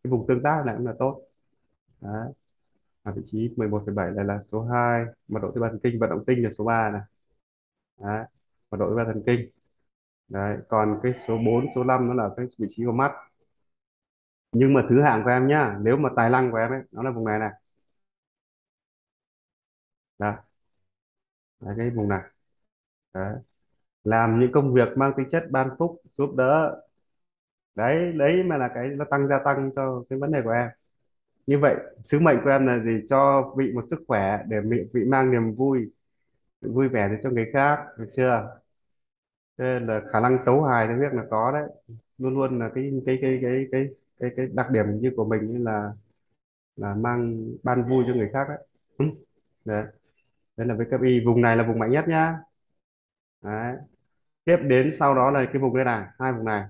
cái 0.04 0.12
vùng 0.12 0.28
tương 0.28 0.44
tác 0.44 0.64
này 0.66 0.76
cũng 0.78 0.88
là 0.88 0.94
tốt. 1.00 1.22
Đấy 2.02 2.34
ở 3.04 3.14
vị 3.14 3.22
trí 3.26 3.50
11,7 3.58 4.16
này 4.16 4.26
là 4.26 4.42
số 4.44 4.62
2 4.64 5.06
mật 5.28 5.40
độ 5.44 5.52
tế 5.52 5.62
bào 5.62 5.70
thần 5.70 5.80
kinh 5.84 6.00
vận 6.00 6.10
động 6.10 6.26
tinh 6.28 6.44
là 6.44 6.50
số 6.58 6.64
3 6.66 6.90
này. 6.92 7.02
Đấy 8.00 8.26
mật 8.72 8.78
độ 8.78 8.90
tế 8.90 8.96
bào 8.96 9.06
thần 9.06 9.24
kinh. 9.26 9.50
Đấy 10.30 10.58
còn 10.70 11.00
cái 11.04 11.14
số 11.28 11.38
4 11.46 11.66
số 11.76 11.84
5 11.84 12.08
nó 12.08 12.14
là 12.14 12.30
cái 12.38 12.46
vị 12.60 12.68
trí 12.70 12.86
của 12.86 12.92
mắt 12.92 13.12
nhưng 14.52 14.74
mà 14.74 14.86
thứ 14.90 15.02
hạng 15.02 15.24
của 15.24 15.30
em 15.30 15.48
nhá 15.48 15.78
nếu 15.82 15.98
mà 15.98 16.10
tài 16.16 16.30
năng 16.30 16.52
của 16.52 16.58
em 16.58 16.72
ấy 16.72 16.82
nó 16.92 17.04
là 17.04 17.12
vùng 17.12 17.26
này 17.26 17.40
này. 17.40 17.52
Đó. 20.18 20.44
Đấy 21.60 21.74
cái 21.78 21.90
vùng 21.90 22.10
này. 22.10 22.22
Đấy. 23.14 23.36
làm 24.04 24.40
những 24.40 24.52
công 24.54 24.74
việc 24.76 24.90
mang 24.98 25.14
tính 25.18 25.30
chất 25.32 25.48
ban 25.52 25.70
phúc 25.80 26.02
giúp 26.18 26.36
đỡ. 26.38 26.82
Đấy 27.76 28.14
đấy 28.18 28.44
mà 28.44 28.58
là 28.58 28.70
cái 28.76 28.88
nó 28.90 29.06
tăng 29.12 29.28
gia 29.28 29.40
tăng 29.46 29.72
cho 29.76 30.04
cái 30.10 30.20
vấn 30.20 30.32
đề 30.32 30.42
của 30.44 30.50
em. 30.52 30.70
Như 31.48 31.60
vậy 31.60 31.76
sứ 32.04 32.20
mệnh 32.20 32.38
của 32.46 32.52
em 32.52 32.68
là 32.68 32.80
gì? 32.80 32.92
Cho 33.10 33.44
vị 33.58 33.74
một 33.76 33.84
sức 33.92 34.00
khỏe 34.08 34.40
để 34.50 34.58
vị, 34.66 34.78
vị 34.94 35.02
mang 35.06 35.32
niềm 35.32 35.56
vui 35.56 35.92
vui 36.62 36.90
vẻ 36.90 37.10
đến 37.10 37.20
cho 37.24 37.30
người 37.32 37.48
khác 37.54 37.80
được 38.00 38.10
chưa? 38.18 38.60
Thế 39.58 39.64
nên 39.66 39.88
là 39.88 40.02
khả 40.14 40.20
năng 40.20 40.38
tấu 40.46 40.64
hài 40.64 40.88
tôi 40.88 40.98
biết 40.98 41.14
là 41.14 41.24
có 41.30 41.52
đấy. 41.52 41.64
Luôn 42.18 42.34
luôn 42.34 42.60
là 42.60 42.70
cái 42.76 42.92
cái 43.06 43.18
cái 43.22 43.40
cái 43.42 43.66
cái 43.72 43.88
cái 44.20 44.30
cái 44.38 44.48
đặc 44.54 44.68
điểm 44.72 44.86
như 45.02 45.12
của 45.16 45.26
mình 45.26 45.52
như 45.54 45.58
là 45.66 45.94
là 46.76 46.96
mang 46.96 47.48
ban 47.64 47.90
vui 47.90 48.06
cho 48.08 48.14
người 48.16 48.30
khác 48.34 48.46
đấy 48.50 48.68
Ừ. 49.00 49.06
đấy. 49.66 49.86
Đấy 50.58 50.68
là 50.68 50.76
VKI 50.76 51.26
vùng 51.26 51.42
này 51.42 51.58
là 51.58 51.64
vùng 51.68 51.80
mạnh 51.80 51.92
nhất 51.92 52.06
nhá. 52.10 52.38
Đấy. 53.42 53.76
Tiếp 54.46 54.58
đến 54.64 54.92
sau 55.00 55.16
đó 55.16 55.32
là 55.32 55.46
cái 55.54 55.62
vùng 55.62 55.76
đây 55.76 55.86
này 55.86 56.08
hai 56.20 56.34
vùng 56.34 56.46
này. 56.46 56.66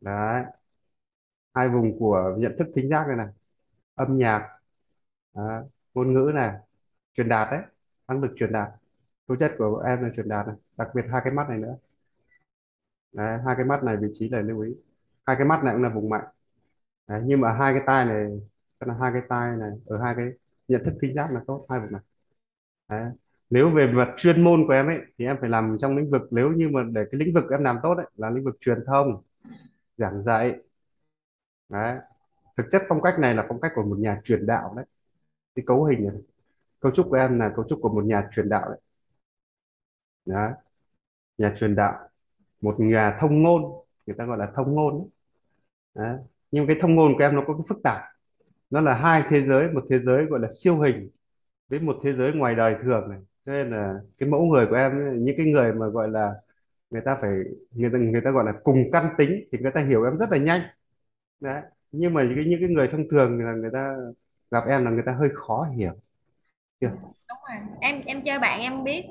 Đấy. 0.00 0.44
Hai 1.54 1.68
vùng 1.68 1.98
của 1.98 2.34
nhận 2.38 2.52
thức 2.58 2.66
thính 2.76 2.88
giác 2.90 3.04
này 3.08 3.16
này. 3.16 3.26
Âm 3.94 4.18
nhạc 4.18 4.48
đấy. 5.34 5.64
ngôn 5.94 6.14
ngữ 6.14 6.32
này 6.34 6.54
truyền 7.14 7.28
đạt 7.28 7.48
đấy 7.50 7.60
năng 8.08 8.22
lực 8.22 8.32
truyền 8.36 8.52
đạt. 8.52 8.68
Tố 9.26 9.36
chất 9.40 9.52
của 9.58 9.78
em 9.88 10.02
là 10.02 10.10
truyền 10.16 10.28
đạt 10.28 10.46
này 10.46 10.56
đặc 10.78 10.88
biệt 10.96 11.02
hai 11.12 11.22
cái 11.24 11.34
mắt 11.34 11.46
này 11.50 11.58
nữa. 11.58 11.76
Đấy, 13.12 13.38
hai 13.46 13.54
cái 13.56 13.64
mắt 13.66 13.84
này 13.84 13.96
vị 13.96 14.08
trí 14.14 14.28
này 14.28 14.42
lưu 14.42 14.60
ý 14.60 14.74
hai 15.26 15.36
cái 15.36 15.46
mắt 15.46 15.64
này 15.64 15.74
cũng 15.74 15.82
là 15.82 15.88
vùng 15.88 16.08
mạnh 16.10 16.24
đấy, 17.08 17.22
nhưng 17.26 17.40
mà 17.40 17.52
hai 17.52 17.74
cái 17.74 17.82
tai 17.86 18.06
này 18.06 18.26
tức 18.80 18.86
là 18.88 18.94
hai 19.00 19.12
cái 19.12 19.22
tai 19.28 19.56
này 19.56 19.70
ở 19.86 19.98
hai 20.04 20.14
cái 20.16 20.26
nhận 20.68 20.82
thức 20.84 20.94
thính 21.02 21.14
giác 21.16 21.32
là 21.32 21.40
tốt 21.46 21.66
hai 21.70 21.80
vùng 21.80 21.92
này 21.92 22.02
đấy. 22.88 23.12
nếu 23.50 23.70
về 23.70 23.92
mặt 23.92 24.14
chuyên 24.16 24.44
môn 24.44 24.60
của 24.66 24.72
em 24.72 24.86
ấy 24.86 24.98
thì 25.18 25.24
em 25.26 25.36
phải 25.40 25.50
làm 25.50 25.78
trong 25.80 25.96
lĩnh 25.96 26.10
vực 26.10 26.22
nếu 26.30 26.52
như 26.52 26.68
mà 26.72 26.80
để 26.92 27.04
cái 27.12 27.18
lĩnh 27.20 27.34
vực 27.34 27.44
em 27.50 27.64
làm 27.64 27.76
tốt 27.82 27.94
ấy 27.94 28.06
là 28.16 28.30
lĩnh 28.30 28.44
vực 28.44 28.56
truyền 28.60 28.78
thông 28.86 29.22
giảng 29.98 30.24
dạy 30.24 30.56
đấy 31.68 31.98
thực 32.56 32.64
chất 32.72 32.82
phong 32.88 33.02
cách 33.02 33.14
này 33.20 33.34
là 33.34 33.46
phong 33.48 33.60
cách 33.60 33.72
của 33.74 33.82
một 33.84 33.98
nhà 33.98 34.20
truyền 34.24 34.46
đạo 34.46 34.74
đấy 34.76 34.84
cái 35.54 35.64
cấu 35.68 35.84
hình 35.84 36.06
này 36.08 36.16
cấu 36.80 36.92
trúc 36.92 37.06
của 37.10 37.16
em 37.16 37.40
là 37.40 37.52
cấu 37.56 37.66
trúc 37.70 37.80
của 37.82 37.88
một 37.90 38.04
nhà 38.06 38.28
truyền 38.32 38.50
đạo 38.50 38.70
đấy 38.70 38.80
đấy. 40.24 40.52
nhà 41.38 41.54
truyền 41.58 41.76
đạo 41.76 42.10
một 42.62 42.76
nhà 42.80 43.18
thông 43.20 43.42
ngôn 43.44 43.62
người 44.06 44.16
ta 44.18 44.26
gọi 44.26 44.38
là 44.38 44.52
thông 44.56 44.74
ngôn 44.76 45.10
đấy. 45.96 46.16
Nhưng 46.50 46.66
cái 46.66 46.76
thông 46.80 46.94
ngôn 46.94 47.12
của 47.14 47.24
em 47.24 47.34
nó 47.34 47.42
có 47.46 47.54
cái 47.54 47.64
phức 47.68 47.78
tạp. 47.82 48.02
Nó 48.70 48.80
là 48.80 48.94
hai 48.94 49.22
thế 49.28 49.42
giới 49.42 49.68
một 49.68 49.84
thế 49.90 49.98
giới 49.98 50.24
gọi 50.24 50.40
là 50.40 50.48
siêu 50.54 50.78
hình 50.80 51.10
với 51.68 51.80
một 51.80 51.96
thế 52.04 52.12
giới 52.12 52.32
ngoài 52.32 52.54
đời 52.54 52.74
thường 52.84 53.10
này. 53.10 53.18
Cho 53.46 53.52
nên 53.52 53.70
là 53.70 53.94
cái 54.18 54.28
mẫu 54.28 54.40
người 54.44 54.66
của 54.66 54.76
em 54.76 54.92
ấy, 54.92 55.16
những 55.18 55.34
cái 55.38 55.46
người 55.46 55.72
mà 55.72 55.86
gọi 55.86 56.08
là 56.08 56.34
người 56.90 57.02
ta 57.04 57.18
phải 57.20 57.30
người 57.70 57.90
ta 57.90 57.98
người 57.98 58.20
ta 58.20 58.30
gọi 58.30 58.44
là 58.44 58.52
cùng 58.64 58.78
căn 58.92 59.06
tính 59.18 59.44
thì 59.52 59.58
người 59.58 59.72
ta 59.74 59.80
hiểu 59.80 60.04
em 60.04 60.18
rất 60.18 60.30
là 60.32 60.38
nhanh. 60.38 60.60
Đấy. 61.40 61.62
Nhưng 61.92 62.14
mà 62.14 62.22
những 62.22 62.34
cái 62.36 62.44
những 62.44 62.60
cái 62.60 62.68
người 62.68 62.88
thông 62.92 63.08
thường 63.10 63.44
là 63.44 63.52
người 63.52 63.70
ta 63.72 63.96
gặp 64.50 64.64
em 64.68 64.84
là 64.84 64.90
người 64.90 65.02
ta 65.06 65.12
hơi 65.12 65.28
khó 65.34 65.68
hiểu. 65.76 65.92
Chưa? 66.80 66.90
Đúng 67.28 67.38
rồi. 67.48 67.58
Em 67.80 68.02
em 68.06 68.22
chơi 68.22 68.38
bạn 68.38 68.60
em 68.60 68.84
biết. 68.84 69.04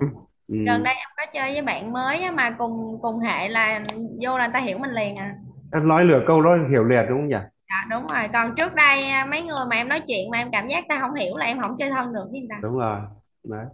Gần 0.48 0.80
ừ. 0.80 0.84
đây 0.84 0.95
em 0.95 1.10
có 1.17 1.26
chơi 1.34 1.54
với 1.54 1.62
bạn 1.62 1.93
mới 1.93 2.21
á, 2.21 2.32
mà 2.32 2.56
cùng 2.58 3.00
cùng 3.02 3.19
hệ 3.19 3.50
là 3.50 3.86
vô 4.21 4.38
là 4.38 4.48
người 4.48 4.54
ta 4.54 4.60
hiểu 4.60 4.78
mình 4.78 4.91
liền 4.91 5.15
à 5.15 5.36
em 5.71 5.88
nói 5.88 6.06
lừa 6.06 6.23
câu 6.28 6.41
đó 6.41 6.58
hiểu 6.69 6.84
liền 6.84 7.06
đúng 7.10 7.17
không 7.17 7.28
nhỉ? 7.28 7.38
Dạ 7.69 7.88
đúng 7.89 8.08
rồi. 8.08 8.23
Còn 8.34 8.56
trước 8.56 8.75
đây 8.75 9.04
à, 9.04 9.25
mấy 9.25 9.41
người 9.41 9.65
mà 9.69 9.75
em 9.75 9.89
nói 9.89 10.01
chuyện 10.08 10.30
mà 10.32 10.38
em 10.38 10.47
cảm 10.51 10.67
giác 10.67 10.86
ta 10.89 10.99
không 11.01 11.13
hiểu 11.13 11.36
là 11.38 11.45
em 11.45 11.60
không 11.62 11.75
chơi 11.78 11.89
thân 11.89 12.13
được 12.13 12.25
với 12.32 12.39
người 12.39 12.49
ta. 12.49 12.60
Đúng 12.62 12.78
rồi. 12.78 12.99
Đấy. 13.43 13.65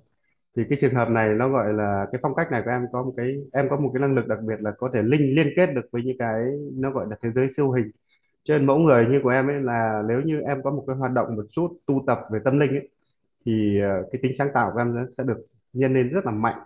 Thì 0.55 0.63
cái 0.69 0.77
trường 0.81 0.95
hợp 0.95 1.09
này 1.09 1.29
nó 1.29 1.49
gọi 1.49 1.73
là 1.73 2.05
cái 2.11 2.19
phong 2.23 2.35
cách 2.35 2.51
này 2.51 2.61
của 2.65 2.71
em 2.71 2.85
có 2.91 3.03
một 3.03 3.13
cái 3.17 3.35
em 3.53 3.69
có 3.69 3.77
một 3.77 3.91
cái 3.93 4.01
năng 4.01 4.15
lực 4.15 4.27
đặc 4.27 4.39
biệt 4.41 4.55
là 4.59 4.71
có 4.77 4.89
thể 4.93 5.01
linh 5.03 5.35
liên 5.35 5.47
kết 5.55 5.65
được 5.65 5.85
với 5.91 6.03
những 6.03 6.17
cái 6.19 6.41
nó 6.73 6.91
gọi 6.91 7.05
là 7.09 7.15
thế 7.23 7.29
giới 7.35 7.47
siêu 7.57 7.71
hình. 7.71 7.91
Trên 8.45 8.65
mẫu 8.65 8.77
người 8.77 9.05
như 9.05 9.19
của 9.23 9.29
em 9.29 9.47
ấy 9.47 9.61
là 9.61 10.03
nếu 10.07 10.21
như 10.21 10.41
em 10.41 10.63
có 10.63 10.71
một 10.71 10.83
cái 10.87 10.95
hoạt 10.95 11.11
động 11.11 11.35
một 11.35 11.45
chút 11.51 11.77
tu 11.85 12.03
tập 12.07 12.19
về 12.31 12.39
tâm 12.45 12.59
linh 12.59 12.71
ấy 12.71 12.89
thì 13.45 13.81
ờ, 13.81 14.03
cái 14.11 14.21
tính 14.23 14.31
sáng 14.37 14.49
tạo 14.53 14.71
của 14.73 14.79
em 14.79 15.07
sẽ 15.17 15.23
được 15.23 15.37
nhân 15.73 15.93
lên 15.93 16.09
rất 16.09 16.25
là 16.25 16.31
mạnh. 16.31 16.59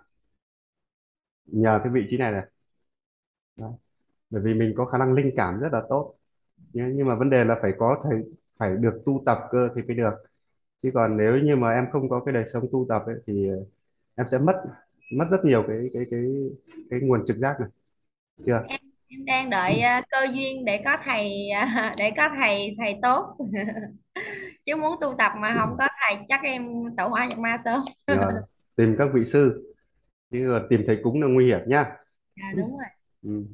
Nhờ 1.46 1.80
cái 1.84 1.92
vị 1.92 2.06
trí 2.10 2.16
này 2.16 2.32
này. 2.32 2.42
Đó. 3.56 3.72
Bởi 4.30 4.42
vì 4.42 4.54
mình 4.54 4.74
có 4.76 4.86
khả 4.86 4.98
năng 4.98 5.12
linh 5.14 5.30
cảm 5.36 5.60
rất 5.60 5.68
là 5.72 5.82
tốt. 5.88 6.14
Nhưng 6.72 7.06
mà 7.08 7.14
vấn 7.16 7.30
đề 7.30 7.44
là 7.44 7.56
phải 7.62 7.72
có 7.78 8.00
thầy 8.04 8.20
phải 8.58 8.76
được 8.76 9.02
tu 9.06 9.22
tập 9.26 9.38
cơ 9.52 9.68
thì 9.76 9.82
mới 9.82 9.96
được. 9.96 10.14
Chứ 10.82 10.90
còn 10.94 11.16
nếu 11.16 11.38
như 11.38 11.56
mà 11.56 11.72
em 11.74 11.86
không 11.92 12.08
có 12.08 12.20
cái 12.26 12.34
đời 12.34 12.44
sống 12.54 12.68
tu 12.72 12.86
tập 12.88 13.02
ấy, 13.06 13.16
thì 13.26 13.48
ờ, 13.50 13.56
em 14.16 14.26
sẽ 14.32 14.38
mất 14.38 14.54
mất 15.18 15.26
rất 15.30 15.44
nhiều 15.46 15.64
cái 15.68 15.78
cái 15.94 16.04
cái 16.10 16.20
cái 16.90 17.00
nguồn 17.02 17.24
trực 17.26 17.38
giác 17.38 17.60
này. 17.60 17.68
Chưa? 18.46 18.62
Em 18.66 18.80
em 19.08 19.24
đang 19.24 19.50
đợi 19.50 19.80
à, 19.80 20.02
cơ 20.10 20.26
duyên 20.34 20.64
để 20.64 20.82
có 20.84 20.96
thầy 21.04 21.48
à, 21.50 21.94
để 21.98 22.10
có 22.16 22.28
thầy 22.36 22.74
thầy 22.78 22.98
tốt. 23.02 23.36
Chứ 24.66 24.76
muốn 24.76 24.96
tu 25.00 25.14
tập 25.18 25.32
mà 25.40 25.56
không 25.60 25.76
có 25.78 25.88
thầy 26.00 26.18
chắc 26.28 26.40
em 26.44 26.66
tẩu 26.96 27.08
hỏa 27.08 27.26
nhập 27.26 27.38
ma 27.38 27.56
sớm. 27.64 27.80
Rồi, 28.06 28.32
tìm 28.76 28.94
các 28.98 29.08
vị 29.14 29.24
sư. 29.24 29.72
Chứ 30.32 30.60
tìm 30.70 30.82
thầy 30.86 30.98
cúng 31.04 31.22
là 31.22 31.28
nguy 31.28 31.46
hiểm 31.46 31.60
nhá 31.66 31.84
dạ 32.36 32.52
đúng 32.56 32.70
rồi. 32.78 32.86
Ừ 33.22 33.46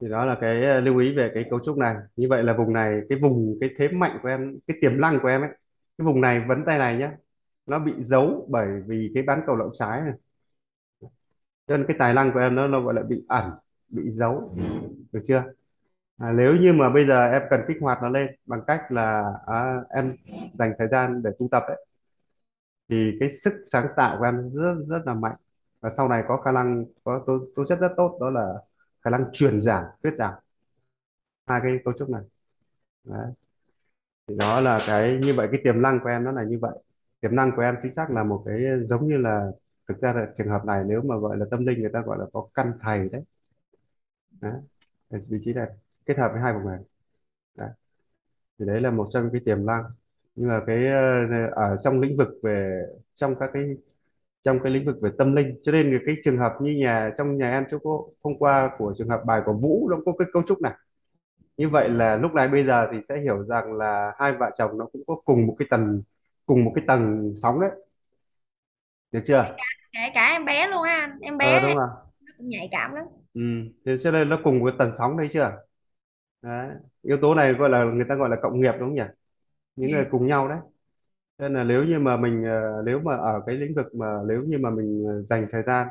thì 0.00 0.08
đó 0.08 0.24
là 0.24 0.36
cái 0.40 0.64
ờ, 0.64 0.80
lưu 0.80 0.98
ý 0.98 1.16
về 1.16 1.30
cái 1.34 1.44
cấu 1.50 1.60
trúc 1.64 1.78
này. 1.78 1.96
Như 2.16 2.26
vậy 2.30 2.42
là 2.42 2.52
vùng 2.52 2.72
này 2.72 3.00
cái 3.08 3.18
vùng 3.18 3.58
cái 3.60 3.70
thế 3.78 3.88
mạnh 3.88 4.18
của 4.22 4.28
em 4.28 4.58
cái 4.66 4.76
tiềm 4.80 5.00
năng 5.00 5.18
của 5.22 5.28
em 5.28 5.40
ấy 5.40 5.50
cái 5.98 6.06
vùng 6.06 6.20
này 6.20 6.44
vấn 6.48 6.64
tay 6.66 6.78
này 6.78 6.96
nhá 6.96 7.12
nó 7.66 7.78
bị 7.78 7.92
giấu 7.98 8.46
bởi 8.50 8.68
vì 8.86 9.10
cái 9.14 9.22
bán 9.22 9.40
cầu 9.46 9.56
lậu 9.56 9.70
trái 9.78 10.00
này. 10.00 10.12
Cho 11.66 11.76
nên 11.76 11.86
cái 11.88 11.96
tài 11.98 12.14
năng 12.14 12.32
của 12.32 12.38
em 12.40 12.54
nó 12.54 12.66
nó 12.66 12.80
gọi 12.80 12.94
là 12.94 13.02
bị 13.02 13.24
ẩn 13.28 13.50
bị 13.88 14.10
giấu. 14.10 14.56
Được 15.12 15.22
chưa? 15.28 15.44
À, 16.18 16.32
nếu 16.32 16.56
như 16.56 16.72
mà 16.72 16.90
bây 16.90 17.06
giờ 17.06 17.30
em 17.30 17.42
cần 17.50 17.60
kích 17.68 17.76
hoạt 17.80 17.98
nó 18.02 18.08
lên 18.08 18.30
bằng 18.46 18.60
cách 18.66 18.92
là 18.92 19.32
à, 19.46 19.76
em 19.90 20.16
dành 20.58 20.72
thời 20.78 20.88
gian 20.88 21.22
để 21.22 21.30
tu 21.38 21.48
tập 21.50 21.62
ấy 21.66 21.86
thì 22.88 23.16
cái 23.20 23.30
sức 23.30 23.52
sáng 23.72 23.86
tạo 23.96 24.16
của 24.18 24.24
em 24.24 24.50
rất 24.54 24.74
rất 24.88 25.02
là 25.06 25.14
mạnh. 25.14 25.36
Và 25.80 25.90
sau 25.96 26.08
này 26.08 26.22
có 26.28 26.36
khả 26.36 26.52
năng 26.52 26.84
có 27.04 27.24
tố, 27.26 27.38
tố 27.56 27.64
chất 27.68 27.78
rất 27.80 27.92
tốt 27.96 28.18
đó 28.20 28.30
là 28.30 28.54
khả 29.04 29.10
năng 29.10 29.24
truyền 29.32 29.60
giảm, 29.62 29.84
thuyết 30.02 30.12
giảm, 30.18 30.34
hai 31.46 31.60
cái 31.62 31.72
cấu 31.84 31.94
trúc 31.98 32.10
này. 32.10 32.22
Đấy. 33.04 33.32
thì 34.28 34.34
đó 34.38 34.60
là 34.60 34.78
cái 34.86 35.18
như 35.22 35.34
vậy 35.36 35.48
cái 35.52 35.60
tiềm 35.64 35.82
năng 35.82 36.00
của 36.02 36.08
em 36.08 36.24
nó 36.24 36.32
là 36.32 36.44
như 36.44 36.58
vậy. 36.60 36.78
Tiềm 37.20 37.36
năng 37.36 37.52
của 37.56 37.62
em 37.62 37.74
chính 37.82 37.94
xác 37.96 38.10
là 38.10 38.24
một 38.24 38.42
cái 38.46 38.56
giống 38.88 39.08
như 39.08 39.16
là 39.16 39.50
thực 39.88 39.98
ra 40.00 40.12
là 40.12 40.26
trường 40.38 40.48
hợp 40.50 40.64
này 40.66 40.84
nếu 40.86 41.02
mà 41.02 41.16
gọi 41.16 41.36
là 41.38 41.46
tâm 41.50 41.66
linh 41.66 41.80
người 41.80 41.90
ta 41.92 42.00
gọi 42.06 42.18
là 42.18 42.24
có 42.32 42.48
căn 42.54 42.72
thầy 42.82 43.08
đấy. 43.08 43.22
Đấy. 44.40 44.52
Vị 45.10 45.38
trí 45.44 45.52
này 45.52 45.66
kết 46.06 46.18
hợp 46.18 46.28
với 46.32 46.40
hai 46.42 46.52
vùng 46.54 46.66
này. 46.66 46.78
Đấy. 47.56 47.70
thì 48.58 48.66
đấy 48.66 48.80
là 48.80 48.90
một 48.90 49.08
trong 49.12 49.30
cái 49.32 49.42
tiềm 49.44 49.66
năng. 49.66 49.84
Nhưng 50.36 50.48
mà 50.48 50.60
cái 50.68 50.86
ờ, 50.86 51.26
ở 51.52 51.78
trong 51.84 52.00
lĩnh 52.00 52.16
vực 52.18 52.28
về 52.42 52.82
trong 53.16 53.36
các 53.40 53.50
cái 53.54 53.62
trong 54.44 54.58
cái 54.64 54.72
lĩnh 54.72 54.86
vực 54.86 54.96
về 55.02 55.10
tâm 55.18 55.34
linh. 55.36 55.60
Cho 55.64 55.72
nên 55.72 55.98
cái 56.06 56.16
trường 56.24 56.38
hợp 56.38 56.52
như 56.60 56.72
nhà 56.72 57.10
trong 57.18 57.38
nhà 57.38 57.50
em 57.50 57.64
chỗ 57.70 57.78
có 57.84 58.02
hôm 58.22 58.38
qua 58.38 58.70
của 58.78 58.94
trường 58.98 59.08
hợp 59.08 59.22
bài 59.26 59.42
của 59.46 59.52
Vũ 59.52 59.88
nó 59.90 59.96
có 60.06 60.12
cái 60.18 60.28
cấu 60.32 60.42
trúc 60.48 60.60
này. 60.62 60.72
Như 61.56 61.68
vậy 61.68 61.88
là 61.88 62.16
lúc 62.16 62.32
này 62.34 62.48
bây 62.48 62.64
giờ 62.64 62.88
thì 62.92 62.98
sẽ 63.08 63.20
hiểu 63.20 63.44
rằng 63.44 63.72
là 63.72 64.12
hai 64.18 64.32
vợ 64.32 64.50
chồng 64.58 64.78
nó 64.78 64.86
cũng 64.92 65.02
có 65.06 65.16
cùng 65.24 65.46
một 65.46 65.56
cái 65.58 65.68
tầng 65.70 66.02
cùng 66.46 66.64
một 66.64 66.72
cái 66.74 66.84
tầng 66.88 67.34
sóng 67.42 67.60
đấy. 67.60 67.70
Được 69.12 69.20
chưa? 69.26 69.56
Kể 69.92 70.10
cả 70.14 70.28
em 70.32 70.44
bé 70.44 70.68
luôn 70.68 70.82
anh. 70.82 71.18
Em 71.20 71.38
ờ 71.38 71.38
bé 71.38 71.62
đúng 71.62 71.76
rồi. 71.76 71.88
nó 72.26 72.32
cũng 72.38 72.48
nhạy 72.48 72.68
cảm 72.72 72.94
lắm. 72.94 73.04
Ừ. 73.34 73.40
thế 73.86 73.96
cho 74.02 74.10
nên 74.10 74.28
nó 74.28 74.38
cùng 74.44 74.64
cái 74.64 74.74
tầng 74.78 74.92
sóng 74.98 75.16
đấy 75.18 75.28
chưa? 75.32 75.56
Đấy. 76.42 76.68
yếu 77.02 77.18
tố 77.22 77.34
này 77.34 77.52
gọi 77.52 77.70
là 77.70 77.84
người 77.84 78.06
ta 78.08 78.14
gọi 78.14 78.28
là 78.28 78.36
cộng 78.42 78.60
nghiệp 78.60 78.72
đúng 78.72 78.88
không 78.88 78.94
nhỉ? 78.94 79.02
Những 79.76 79.90
người 79.90 80.06
cùng 80.10 80.26
nhau 80.26 80.48
đấy 80.48 80.58
nên 81.38 81.54
là 81.54 81.64
nếu 81.64 81.84
như 81.84 81.98
mà 81.98 82.16
mình 82.16 82.44
ờ, 82.44 82.82
nếu 82.86 83.00
mà 83.00 83.16
ở 83.16 83.42
cái 83.46 83.54
lĩnh 83.56 83.74
vực 83.74 83.94
mà 83.94 84.06
nếu 84.28 84.42
như 84.42 84.58
mà 84.58 84.70
mình 84.70 85.04
ờ, 85.08 85.22
dành 85.30 85.46
thời 85.52 85.62
gian 85.62 85.88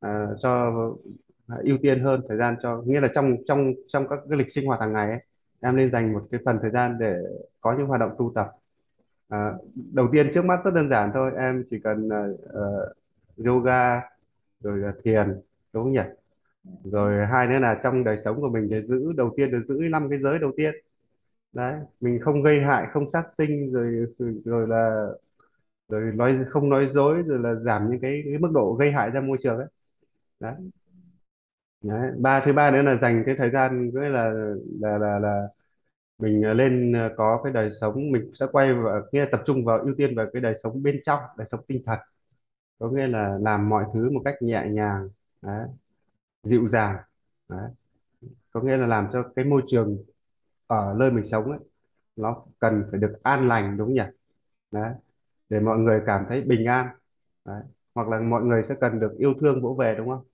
ờ, 0.00 0.36
cho 0.42 0.50
à, 1.48 1.56
ưu 1.64 1.78
tiên 1.82 2.00
hơn 2.04 2.20
thời 2.28 2.38
gian 2.38 2.56
cho 2.62 2.82
nghĩa 2.86 3.00
là 3.00 3.08
trong 3.14 3.36
trong 3.48 3.72
trong 3.88 4.08
các 4.08 4.18
cái 4.30 4.38
lịch 4.38 4.52
sinh 4.52 4.66
hoạt 4.66 4.80
hàng 4.80 4.92
ngày 4.92 5.10
ấy, 5.10 5.18
em 5.62 5.76
nên 5.76 5.90
dành 5.92 6.12
một 6.12 6.22
cái 6.30 6.40
phần 6.44 6.58
thời 6.62 6.70
gian 6.70 6.98
để 7.00 7.16
có 7.60 7.74
những 7.78 7.86
hoạt 7.86 8.00
động 8.00 8.10
tu 8.18 8.32
tập. 8.34 8.48
À, 9.28 9.52
đầu 9.94 10.08
tiên 10.12 10.30
trước 10.34 10.44
mắt 10.44 10.60
rất 10.64 10.70
đơn 10.74 10.90
giản 10.90 11.10
thôi 11.14 11.32
em 11.38 11.64
chỉ 11.70 11.78
cần 11.84 12.08
ờ, 12.08 12.36
ờ, 12.54 12.94
yoga 13.46 14.00
rồi 14.60 14.78
là 14.78 14.92
thiền 15.04 15.26
đúng 15.72 15.84
không 15.84 15.92
nhỉ? 15.92 16.00
Rồi 16.84 17.26
hai 17.26 17.46
nữa 17.48 17.58
là 17.58 17.80
trong 17.82 18.04
đời 18.04 18.18
sống 18.24 18.40
của 18.40 18.48
mình 18.48 18.68
để 18.70 18.82
giữ 18.82 19.12
đầu 19.16 19.34
tiên 19.36 19.50
là 19.52 19.58
giữ 19.68 19.74
năm 19.90 20.08
cái 20.10 20.18
giới 20.22 20.38
đầu 20.38 20.52
tiên 20.56 20.74
đấy 21.54 21.80
mình 22.00 22.18
không 22.24 22.42
gây 22.42 22.60
hại 22.60 22.86
không 22.92 23.10
sát 23.12 23.24
sinh 23.38 23.72
rồi 23.72 24.06
rồi 24.44 24.68
là 24.68 25.06
rồi 25.88 26.12
nói 26.14 26.38
không 26.50 26.70
nói 26.70 26.88
dối 26.94 27.22
rồi 27.22 27.38
là 27.40 27.54
giảm 27.54 27.90
những 27.90 28.00
cái, 28.02 28.22
cái 28.24 28.38
mức 28.38 28.50
độ 28.54 28.74
gây 28.80 28.92
hại 28.92 29.10
ra 29.10 29.20
môi 29.20 29.38
trường 29.42 29.58
ấy 29.58 29.66
đấy. 30.40 30.54
đấy 31.82 32.10
ba 32.18 32.40
thứ 32.46 32.52
ba 32.52 32.70
nữa 32.70 32.82
là 32.82 32.94
dành 33.02 33.22
cái 33.26 33.34
thời 33.38 33.50
gian 33.50 33.90
với 33.94 34.10
là 34.10 34.32
là 34.80 34.98
là 34.98 35.18
là 35.18 35.48
mình 36.18 36.42
lên 36.52 36.92
ờ, 36.94 37.10
có 37.18 37.40
cái 37.44 37.52
đời 37.52 37.70
sống 37.82 38.12
mình 38.12 38.30
sẽ 38.34 38.46
quay 38.52 38.74
vào 38.74 39.02
nghe 39.12 39.26
tập 39.32 39.42
trung 39.46 39.64
vào 39.64 39.78
ưu 39.80 39.94
tiên 39.98 40.16
vào 40.16 40.26
cái 40.32 40.42
đời 40.42 40.54
sống 40.64 40.82
bên 40.84 41.00
trong 41.06 41.20
đời 41.38 41.48
sống 41.50 41.60
tinh 41.68 41.82
thần 41.86 42.00
có 42.80 42.90
nghĩa 42.90 43.08
là 43.08 43.38
làm 43.42 43.68
mọi 43.70 43.84
thứ 43.94 44.10
một 44.10 44.22
cách 44.26 44.34
nhẹ 44.42 44.64
nhàng 44.70 45.08
đấy, 45.42 45.68
dịu 46.44 46.68
dàng 46.70 46.96
đấy. 47.48 47.70
có 48.52 48.60
nghĩa 48.62 48.76
là 48.76 48.86
làm 48.86 49.08
cho 49.12 49.24
cái 49.36 49.44
môi 49.44 49.62
trường 49.68 49.98
ở 50.66 50.94
nơi 50.98 51.10
mình 51.10 51.26
sống 51.26 51.50
ấy, 51.50 51.58
nó 52.16 52.44
cần 52.60 52.84
phải 52.90 53.00
được 53.00 53.14
an 53.22 53.48
lành 53.48 53.76
đúng 53.78 53.86
không 53.88 53.94
nhỉ? 53.94 54.02
Đấy 54.72 54.94
để 55.48 55.60
mọi 55.60 55.78
người 55.78 56.02
cảm 56.06 56.26
thấy 56.28 56.42
bình 56.42 56.66
an. 56.66 56.86
Đấy. 57.44 57.62
hoặc 57.94 58.08
là 58.08 58.20
mọi 58.20 58.42
người 58.44 58.64
sẽ 58.68 58.74
cần 58.80 59.00
được 59.00 59.14
yêu 59.18 59.34
thương 59.40 59.62
vỗ 59.62 59.74
về 59.80 59.94
đúng 59.98 60.08
không? 60.08 60.24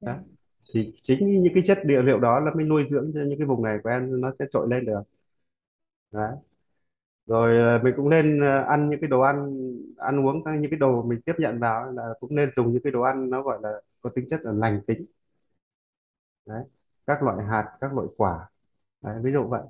Đấy 0.00 0.16
thì 0.74 0.94
chính 1.02 1.42
những 1.44 1.54
cái 1.54 1.62
chất 1.66 1.78
địa 1.86 2.02
liệu 2.02 2.20
đó 2.20 2.40
là 2.40 2.52
mới 2.54 2.64
nuôi 2.64 2.86
dưỡng 2.90 3.12
cho 3.14 3.20
những 3.28 3.38
cái 3.38 3.46
vùng 3.48 3.64
này 3.64 3.78
của 3.84 3.90
em 3.90 4.20
nó 4.22 4.32
sẽ 4.38 4.46
trội 4.52 4.68
lên 4.70 4.86
được. 4.86 5.02
Đấy. 6.12 6.36
Rồi 7.26 7.58
ờ, 7.58 7.80
mình 7.84 7.94
cũng 7.96 8.10
nên 8.10 8.40
ờ, 8.40 8.62
ăn 8.68 8.90
những 8.90 9.00
cái 9.00 9.08
đồ 9.08 9.20
ăn 9.20 9.52
ăn 9.98 10.26
uống 10.26 10.44
những 10.62 10.70
cái 10.72 10.78
đồ 10.80 11.02
mình 11.02 11.20
tiếp 11.26 11.34
nhận 11.38 11.58
vào 11.60 11.92
là 11.92 12.02
cũng 12.20 12.34
nên 12.36 12.50
dùng 12.56 12.72
những 12.72 12.82
cái 12.84 12.92
đồ 12.92 13.02
ăn 13.02 13.30
nó 13.30 13.42
gọi 13.42 13.58
là 13.62 13.70
có 14.02 14.10
tính 14.16 14.26
chất 14.30 14.40
là 14.44 14.52
lành 14.52 14.80
tính. 14.86 15.06
Đấy 16.46 16.64
các 17.06 17.22
loại 17.22 17.46
hạt 17.46 17.76
các 17.80 17.92
loại 17.94 18.08
quả 18.16 18.48
đấy, 19.04 19.14
ví 19.22 19.32
dụ 19.32 19.48
vậy. 19.48 19.62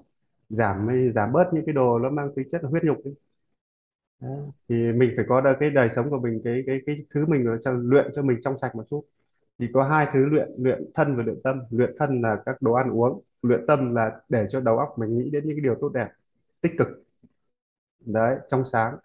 Giảm 0.48 0.88
giảm 1.14 1.32
bớt 1.32 1.44
những 1.54 1.64
cái 1.66 1.72
đồ 1.74 1.98
nó 1.98 2.10
mang 2.10 2.30
tính 2.36 2.48
chất 2.52 2.62
là 2.64 2.70
huyết 2.70 2.84
nhục 2.84 2.98
đi. 3.04 3.12
Đấy. 4.20 4.38
thì 4.68 4.74
mình 4.92 5.12
phải 5.16 5.24
có 5.28 5.40
được 5.40 5.52
cái 5.60 5.70
đời 5.70 5.88
sống 5.96 6.10
của 6.10 6.18
mình 6.20 6.40
cái 6.44 6.62
cái 6.66 6.80
cái 6.86 6.96
thứ 7.14 7.26
mình 7.26 7.46
ở 7.46 7.58
cho 7.64 7.72
luyện 7.72 8.12
cho 8.16 8.22
mình 8.22 8.38
trong 8.44 8.58
sạch 8.58 8.74
một 8.76 8.84
chút. 8.90 9.04
Thì 9.58 9.66
có 9.74 9.84
hai 9.88 10.06
thứ 10.14 10.20
luyện 10.26 10.48
luyện 10.58 10.84
thân 10.94 11.16
và 11.16 11.22
luyện 11.22 11.40
tâm. 11.44 11.60
Luyện 11.70 11.90
thân 11.98 12.22
là 12.22 12.36
các 12.46 12.62
đồ 12.62 12.72
ăn 12.72 12.90
uống 12.90 13.22
luyện 13.42 13.60
tâm 13.68 13.94
là 13.94 14.20
để 14.28 14.46
cho 14.50 14.60
đầu 14.60 14.78
óc 14.78 14.88
mình 14.98 15.18
nghĩ 15.18 15.30
đến 15.30 15.44
những 15.48 15.56
cái 15.56 15.62
điều 15.64 15.76
tốt 15.80 15.88
đẹp 15.94 16.08
tích 16.62 16.72
cực. 16.78 16.88
Đấy 18.00 18.38
trong 18.48 18.64
sáng 18.72 18.96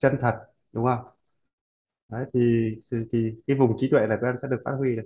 chân 0.00 0.18
thật 0.22 0.38
đúng 0.72 0.86
không? 0.86 1.06
Đấy 2.08 2.24
thì 2.34 2.40
thì 3.12 3.42
cái 3.46 3.56
vùng 3.56 3.76
trí 3.78 3.88
tuệ 3.90 4.06
này 4.06 4.18
các 4.20 4.26
em 4.28 4.36
sẽ 4.42 4.48
được 4.48 4.62
phát 4.64 4.72
huy 4.78 4.96
được 4.96 5.02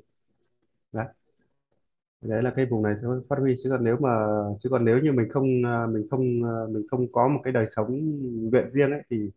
đấy 2.24 2.42
là 2.42 2.52
cái 2.56 2.66
vùng 2.66 2.82
này 2.82 2.94
sẽ 3.02 3.08
phát 3.28 3.36
huy 3.38 3.56
chứ 3.62 3.70
còn 3.70 3.84
nếu 3.84 3.96
mà 4.00 4.10
chứ 4.62 4.68
còn 4.72 4.84
nếu 4.84 4.98
như 4.98 5.12
mình 5.12 5.28
không 5.32 5.62
à, 5.66 5.86
mình 5.86 6.06
không 6.10 6.20
à, 6.44 6.52
mình 6.70 6.82
không 6.90 7.12
có 7.12 7.28
một 7.28 7.40
cái 7.44 7.52
đời 7.52 7.66
sống 7.76 8.00
luyện 8.52 8.70
riêng 8.72 8.90
ấy 8.90 9.02
thì 9.10 9.30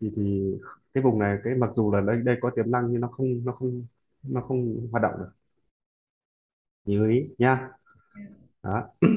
thì 0.00 0.12
thì 0.16 0.54
cái 0.94 1.04
vùng 1.04 1.18
này 1.18 1.38
cái 1.44 1.54
mặc 1.54 1.70
dù 1.76 1.92
là 1.92 2.00
đây 2.00 2.16
đây 2.24 2.36
có 2.42 2.50
tiềm 2.56 2.70
năng 2.70 2.92
nhưng 2.92 3.00
nó 3.00 3.08
không 3.08 3.44
nó 3.46 3.52
không 3.52 3.86
nó 4.22 4.40
không 4.42 4.88
hoạt 4.92 5.02
động 5.02 5.12
được. 5.20 5.30
Lưu 6.84 7.08
ý 7.08 7.34
nha 7.38 7.70
đó. 8.62 8.88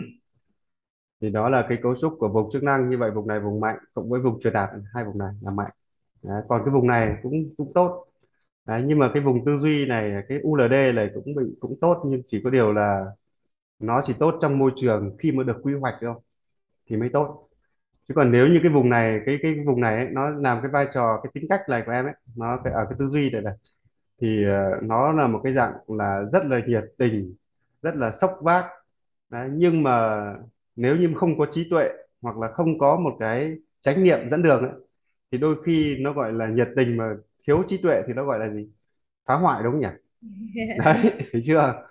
Thì 1.21 1.29
đó 1.29 1.49
là 1.49 1.65
cái 1.69 1.77
cấu 1.83 1.95
trúc 2.01 2.15
của 2.19 2.27
vùng 2.29 2.49
chức 2.51 2.63
năng. 2.63 2.89
Như 2.89 2.97
vậy 2.97 3.11
vùng 3.11 3.27
này 3.27 3.39
vùng 3.39 3.59
mạnh 3.59 3.77
cộng 3.93 4.09
với 4.09 4.21
vùng 4.21 4.39
truyền 4.39 4.53
đạt 4.53 4.69
hai 4.93 5.03
vùng 5.05 5.17
này 5.17 5.33
là 5.41 5.51
mạnh. 5.51 5.71
Đấy, 6.23 6.41
còn 6.49 6.61
cái 6.65 6.73
vùng 6.73 6.87
này 6.87 7.17
cũng 7.23 7.55
cũng 7.57 7.73
tốt. 7.73 8.05
Đấy, 8.65 8.83
nhưng 8.87 8.99
mà 8.99 9.11
cái 9.13 9.23
vùng 9.23 9.45
tư 9.45 9.57
duy 9.57 9.85
này 9.87 10.11
cái 10.29 10.39
ULD 10.43 10.91
này 10.93 11.09
cũng 11.13 11.35
bị 11.35 11.43
cũng 11.59 11.75
tốt 11.81 12.03
nhưng 12.05 12.21
chỉ 12.27 12.41
có 12.43 12.49
điều 12.49 12.73
là 12.73 13.05
nó 13.79 14.03
chỉ 14.07 14.13
tốt 14.19 14.39
trong 14.41 14.59
môi 14.59 14.71
trường 14.77 15.17
khi 15.19 15.31
mà 15.33 15.43
được 15.43 15.57
quy 15.63 15.73
hoạch 15.75 15.95
thôi 16.01 16.15
thì 16.89 16.97
mới 16.97 17.09
tốt. 17.13 17.49
Chứ 18.09 18.13
còn 18.15 18.31
nếu 18.31 18.47
như 18.47 18.59
cái 18.63 18.71
vùng 18.73 18.89
này 18.89 19.19
cái 19.25 19.37
cái 19.43 19.55
vùng 19.67 19.81
này 19.81 19.97
ấy, 19.97 20.07
nó 20.11 20.29
làm 20.29 20.59
cái 20.63 20.71
vai 20.71 20.87
trò 20.93 21.21
cái 21.23 21.31
tính 21.35 21.45
cách 21.49 21.61
này 21.69 21.83
của 21.87 21.91
em 21.93 22.05
ấy 22.05 22.13
nó 22.37 22.59
cái 22.63 22.73
ở 22.73 22.85
cái 22.89 22.95
tư 22.99 23.07
duy 23.07 23.31
này 23.31 23.41
này 23.41 23.53
thì 24.21 24.45
ờ, 24.45 24.79
nó 24.83 25.11
là 25.13 25.27
một 25.27 25.41
cái 25.43 25.53
dạng 25.53 25.73
là 25.87 26.23
rất 26.33 26.45
là 26.45 26.61
nhiệt 26.67 26.83
tình 26.97 27.35
rất 27.81 27.95
là 27.95 28.11
xốc 28.21 28.39
vác. 28.41 28.65
Đấy, 29.29 29.49
nhưng 29.53 29.83
mà 29.83 30.23
nếu 30.75 30.95
như 30.97 31.13
không 31.15 31.37
có 31.37 31.45
trí 31.53 31.67
tuệ 31.69 31.89
hoặc 32.21 32.37
là 32.37 32.47
không 32.53 32.79
có 32.79 32.97
một 32.97 33.17
cái 33.19 33.55
chánh 33.81 34.03
niệm 34.03 34.19
dẫn 34.31 34.43
đường 34.43 34.61
ấy, 34.63 34.71
thì 35.31 35.37
đôi 35.37 35.55
khi 35.65 35.97
nó 36.01 36.13
gọi 36.13 36.33
là 36.33 36.47
nhiệt 36.47 36.67
tình 36.75 36.97
mà 36.97 37.15
thiếu 37.47 37.63
trí 37.67 37.77
tuệ 37.83 38.01
thì 38.07 38.13
nó 38.13 38.25
gọi 38.25 38.39
là 38.39 38.49
gì? 38.53 38.71
Phá 39.25 39.35
hoại 39.35 39.63
đúng 39.63 39.73
không 39.73 39.81
nhỉ? 39.81 39.87
Đấy 40.77 41.11
thấy 41.33 41.43
chưa? 41.45 41.83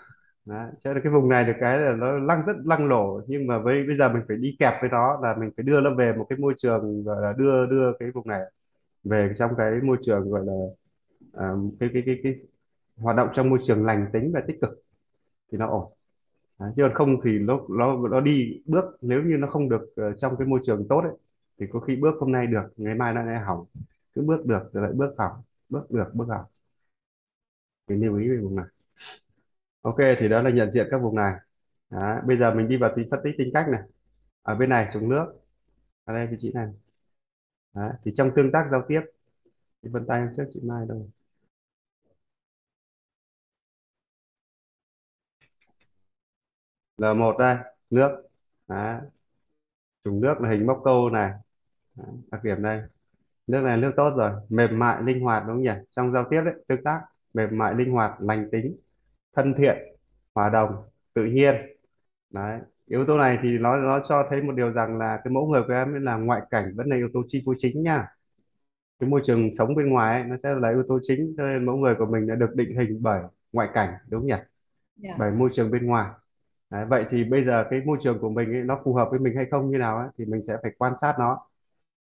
Đấy. 0.47 0.71
cho 0.85 0.95
nên 0.95 1.03
cái 1.05 1.13
vùng 1.13 1.29
này 1.29 1.45
được 1.45 1.53
cái 1.61 1.79
là 1.81 1.93
nó 1.99 2.13
lăng 2.19 2.43
rất 2.47 2.57
lăng 2.65 2.89
lổ. 2.89 3.21
Nhưng 3.27 3.47
mà 3.47 3.59
với 3.59 3.85
bây 3.89 3.97
giờ 3.99 4.13
mình 4.13 4.23
phải 4.29 4.37
đi 4.37 4.57
kẹp 4.59 4.75
với 4.81 4.91
nó 4.91 5.21
là 5.23 5.37
mình 5.41 5.51
phải 5.57 5.65
đưa 5.65 5.81
nó 5.81 5.95
về 5.95 6.13
một 6.19 6.27
cái 6.31 6.39
môi 6.39 6.55
trường 6.59 7.05
gọi 7.05 7.23
là 7.23 7.33
đưa 7.39 7.67
đưa 7.67 7.93
cái 7.99 8.11
vùng 8.11 8.29
này 8.29 8.43
về 9.05 9.35
trong 9.39 9.51
cái 9.59 9.73
môi 9.85 9.97
trường 10.05 10.31
gọi 10.31 10.43
là 10.47 10.53
à, 11.33 11.53
cái, 11.81 11.91
cái 11.95 12.03
cái 12.07 12.21
cái 12.23 12.35
hoạt 12.97 13.17
động 13.17 13.29
trong 13.35 13.51
môi 13.51 13.59
trường 13.65 13.87
lành 13.87 14.07
tính 14.13 14.33
và 14.35 14.43
tích 14.49 14.59
cực 14.61 14.71
thì 15.53 15.59
nó 15.59 15.69
ổn. 15.69 15.85
Đấy, 16.61 16.73
chứ 16.77 16.83
còn 16.83 16.95
không 16.95 17.21
thì 17.25 17.31
nó 17.39 17.61
nó 17.71 18.09
nó 18.11 18.21
đi 18.21 18.63
bước. 18.69 18.85
Nếu 19.03 19.23
như 19.23 19.37
nó 19.39 19.49
không 19.49 19.69
được 19.69 19.93
ờ, 19.97 20.13
trong 20.19 20.37
cái 20.39 20.49
môi 20.49 20.61
trường 20.67 20.87
tốt 20.89 21.01
ấy 21.01 21.13
thì 21.61 21.67
có 21.73 21.81
khi 21.81 21.97
bước 21.97 22.15
hôm 22.21 22.33
nay 22.33 22.47
được 22.47 22.63
ngày 22.77 22.95
mai 22.95 23.15
nó 23.15 23.23
lại 23.25 23.41
hỏng 23.41 23.67
cứ 24.15 24.23
bước 24.23 24.47
được 24.47 24.71
rồi 24.73 24.83
lại 24.83 24.93
bước 24.93 25.15
hỏng 25.19 25.33
bước 25.69 25.91
được, 25.91 26.11
bước 26.15 26.27
hỏng 26.29 26.45
thì 27.89 27.95
lưu 27.95 28.17
ý 28.19 28.29
về 28.29 28.37
vùng 28.37 28.57
này. 28.57 28.67
Ok, 29.83 29.97
thì 30.21 30.29
đó 30.29 30.43
là 30.43 30.51
nhận 30.51 30.73
diện 30.73 30.87
các 30.91 30.99
vùng 30.99 31.15
này. 31.17 31.35
Đó. 31.91 32.21
bây 32.27 32.37
giờ 32.39 32.55
mình 32.55 32.69
đi 32.69 32.77
vào 32.77 32.93
tính 32.97 33.09
phân 33.11 33.21
tích 33.25 33.35
tính 33.39 33.51
cách 33.55 33.67
này. 33.69 33.81
Ở 34.43 34.55
bên 34.55 34.69
này, 34.71 34.91
trùng 34.95 35.09
nước. 35.09 35.27
Ở 36.05 36.15
đây, 36.15 36.27
vị 36.27 36.37
trí 36.41 36.53
này. 36.53 36.69
Đó. 37.75 37.93
thì 38.05 38.13
trong 38.17 38.31
tương 38.37 38.53
tác 38.53 38.69
giao 38.71 38.83
tiếp 38.89 39.01
thì 39.83 39.91
vân 39.91 40.07
tay 40.09 40.21
em 40.21 40.35
trước, 40.37 40.45
chị 40.55 40.61
Mai 40.65 40.87
đâu? 40.89 41.11
L 46.99 47.05
một 47.19 47.37
đây, 47.39 47.57
nước. 47.91 48.29
Đó. 48.69 49.01
trùng 50.05 50.21
nước 50.21 50.35
là 50.41 50.51
hình 50.51 50.67
móc 50.67 50.81
câu 50.85 51.11
này. 51.11 51.33
Đặc 52.33 52.45
điểm 52.45 52.63
đây 52.63 52.83
nước 53.47 53.61
này 53.61 53.77
nước 53.77 53.93
tốt 53.97 54.15
rồi. 54.17 54.31
Mềm 54.49 54.79
mại 54.79 55.03
linh 55.03 55.21
hoạt 55.21 55.43
đúng 55.47 55.57
không 55.57 55.63
nhỉ? 55.63 55.71
Trong 55.91 56.13
giao 56.13 56.25
tiếp 56.31 56.43
đấy 56.45 56.55
tương 56.69 56.85
tác 56.85 57.01
mềm 57.35 57.59
mại 57.59 57.75
linh 57.75 57.93
hoạt 57.93 58.13
lành 58.21 58.49
tính 58.53 58.77
thân 59.37 59.55
thiện 59.59 59.77
hòa 60.35 60.49
đồng 60.49 60.77
tự 61.15 61.25
nhiên. 61.25 61.55
Đấy 62.31 62.61
yếu 62.87 63.07
tố 63.07 63.19
này 63.19 63.39
thì 63.43 63.59
nó 63.59 63.77
nó 63.77 64.01
cho 64.09 64.27
thấy 64.31 64.43
một 64.43 64.53
điều 64.53 64.73
rằng 64.73 64.99
là 64.99 65.21
cái 65.25 65.33
mẫu 65.33 65.47
người 65.47 65.63
của 65.67 65.73
em 65.73 66.05
là 66.05 66.17
ngoại 66.17 66.41
cảnh 66.51 66.65
vẫn 66.77 66.87
là 66.89 66.97
yếu 66.97 67.09
tố 67.15 67.23
chi 67.29 67.43
phối 67.47 67.55
chính 67.59 67.83
nha. 67.83 68.07
Cái 69.01 69.11
môi 69.11 69.21
trường 69.25 69.51
sống 69.59 69.75
bên 69.75 69.89
ngoài 69.89 70.21
ấy, 70.21 70.29
nó 70.29 70.37
sẽ 70.43 70.55
là 70.55 70.71
yếu 70.71 70.83
tố 70.89 70.99
chính 71.03 71.35
cho 71.37 71.43
nên 71.47 71.67
mẫu 71.67 71.77
người 71.77 71.95
của 71.95 72.07
mình 72.07 72.27
đã 72.27 72.35
được 72.35 72.51
định 72.55 72.77
hình 72.79 72.99
bởi 73.03 73.23
ngoại 73.53 73.69
cảnh 73.75 73.89
đúng 74.09 74.21
không 74.21 74.29
nhỉ? 74.29 74.35
Dạ. 74.97 75.15
Bởi 75.19 75.31
môi 75.31 75.51
trường 75.53 75.71
bên 75.71 75.87
ngoài. 75.87 76.11
Đấy, 76.71 76.85
vậy 76.89 77.05
thì 77.11 77.25
bây 77.25 77.45
giờ 77.45 77.65
cái 77.71 77.81
môi 77.87 77.99
trường 78.01 78.19
của 78.19 78.31
mình 78.31 78.53
ấy, 78.55 78.63
nó 78.63 78.81
phù 78.85 78.95
hợp 78.95 79.09
với 79.11 79.21
mình 79.21 79.37
hay 79.37 79.47
không 79.51 79.71
như 79.71 79.79
nào 79.79 79.99
ấy, 79.99 80.09
thì 80.19 80.25
mình 80.25 80.43
sẽ 80.47 80.57
phải 80.63 80.73
quan 80.79 80.93
sát 81.01 81.15
nó 81.19 81.39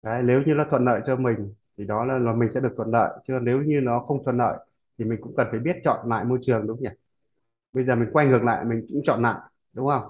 Đấy, 0.05 0.23
nếu 0.23 0.43
như 0.47 0.55
nó 0.55 0.67
thuận 0.71 0.85
lợi 0.85 1.01
cho 1.07 1.17
mình 1.17 1.55
thì 1.79 1.85
đó 1.85 2.05
là, 2.05 2.19
là 2.19 2.33
mình 2.35 2.49
sẽ 2.55 2.61
được 2.61 2.73
thuận 2.77 2.91
lợi. 2.91 3.19
Chứ 3.29 3.35
nếu 3.43 3.63
như 3.63 3.81
nó 3.83 4.01
không 4.01 4.25
thuận 4.25 4.37
lợi 4.39 4.59
thì 4.99 5.05
mình 5.05 5.19
cũng 5.23 5.35
cần 5.37 5.47
phải 5.51 5.61
biết 5.61 5.77
chọn 5.85 6.09
lại 6.09 6.25
môi 6.25 6.39
trường 6.43 6.67
đúng 6.67 6.77
không 6.77 6.83
nhỉ? 6.85 6.91
Bây 7.73 7.85
giờ 7.85 7.97
mình 7.97 8.11
quay 8.13 8.29
ngược 8.29 8.45
lại 8.45 8.67
mình 8.67 8.87
cũng 8.89 9.03
chọn 9.07 9.23
lại 9.23 9.41
đúng 9.75 9.89
không? 9.89 10.05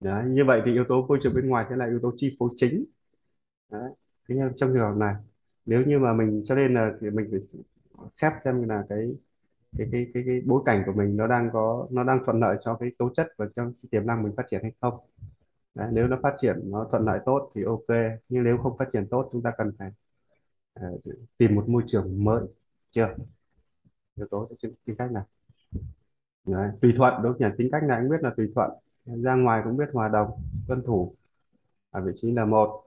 Đấy, 0.00 0.24
như 0.28 0.44
vậy 0.44 0.62
thì 0.64 0.72
yếu 0.72 0.84
tố 0.88 1.06
môi 1.06 1.18
trường 1.22 1.34
bên 1.34 1.48
ngoài 1.48 1.66
sẽ 1.70 1.76
là 1.76 1.86
yếu 1.86 1.98
tố 2.02 2.12
chi 2.16 2.36
phối 2.38 2.50
chính. 2.56 2.84
Đấy. 3.72 3.90
Thế 4.30 4.36
nhưng 4.38 4.52
trong 4.58 4.70
trường 4.74 4.82
hợp 4.82 4.96
này 4.98 5.14
nếu 5.66 5.82
như 5.86 6.00
mà 6.00 6.14
mình 6.14 6.44
cho 6.46 6.56
nên 6.56 6.74
là 6.74 6.92
thì 7.00 7.10
mình 7.10 7.28
phải 7.30 7.40
xét 8.14 8.32
xem 8.44 8.68
là 8.70 8.84
cái 8.90 8.98
cái 9.78 9.88
cái 9.92 10.06
cái, 10.14 10.24
cái 10.26 10.42
bối 10.46 10.62
cảnh 10.66 10.84
của 10.86 10.92
mình 10.92 11.18
nó 11.18 11.28
đang 11.28 11.50
có 11.54 11.88
nó 11.92 12.04
đang 12.04 12.20
thuận 12.26 12.40
lợi 12.40 12.58
cho 12.64 12.76
cái 12.80 12.90
tố 12.98 13.10
chất 13.16 13.28
và 13.38 13.46
cho 13.56 13.64
cái 13.64 13.88
tiềm 13.92 14.06
năng 14.06 14.24
mình 14.24 14.34
phát 14.36 14.44
triển 14.50 14.62
hay 14.62 14.72
không. 14.82 14.94
Đấy, 15.76 15.88
nếu 15.92 16.06
nó 16.06 16.18
phát 16.22 16.36
triển 16.40 16.70
nó 16.70 16.88
thuận 16.90 17.04
lợi 17.04 17.20
tốt 17.26 17.50
thì 17.54 17.62
ok 17.64 17.96
nhưng 18.28 18.44
nếu 18.44 18.58
không 18.58 18.78
phát 18.78 18.88
triển 18.92 19.06
tốt 19.10 19.28
chúng 19.32 19.42
ta 19.42 19.52
cần 19.58 19.72
phải 19.78 19.90
uh, 20.80 21.04
tìm 21.38 21.54
một 21.54 21.68
môi 21.68 21.82
trường 21.86 22.24
mới 22.24 22.42
chưa 22.90 23.14
yếu 24.16 24.26
tố 24.30 24.48
tính 24.86 24.96
cách 24.98 25.12
này 25.12 25.22
Đấy, 26.46 26.70
tùy 26.80 26.94
thuận 26.96 27.22
đúng 27.22 27.32
không 27.32 27.42
nhỉ 27.42 27.54
tính 27.58 27.68
cách 27.72 27.82
này 27.82 28.00
cũng 28.00 28.10
biết 28.10 28.22
là 28.22 28.30
tùy 28.36 28.52
thuận 28.54 28.70
ra 29.06 29.34
ngoài 29.34 29.62
cũng 29.64 29.76
biết 29.76 29.88
hòa 29.92 30.08
đồng 30.08 30.30
tuân 30.68 30.82
thủ 30.82 31.14
ở 31.90 32.00
vị 32.00 32.12
trí 32.16 32.32
là 32.32 32.44
một 32.44 32.82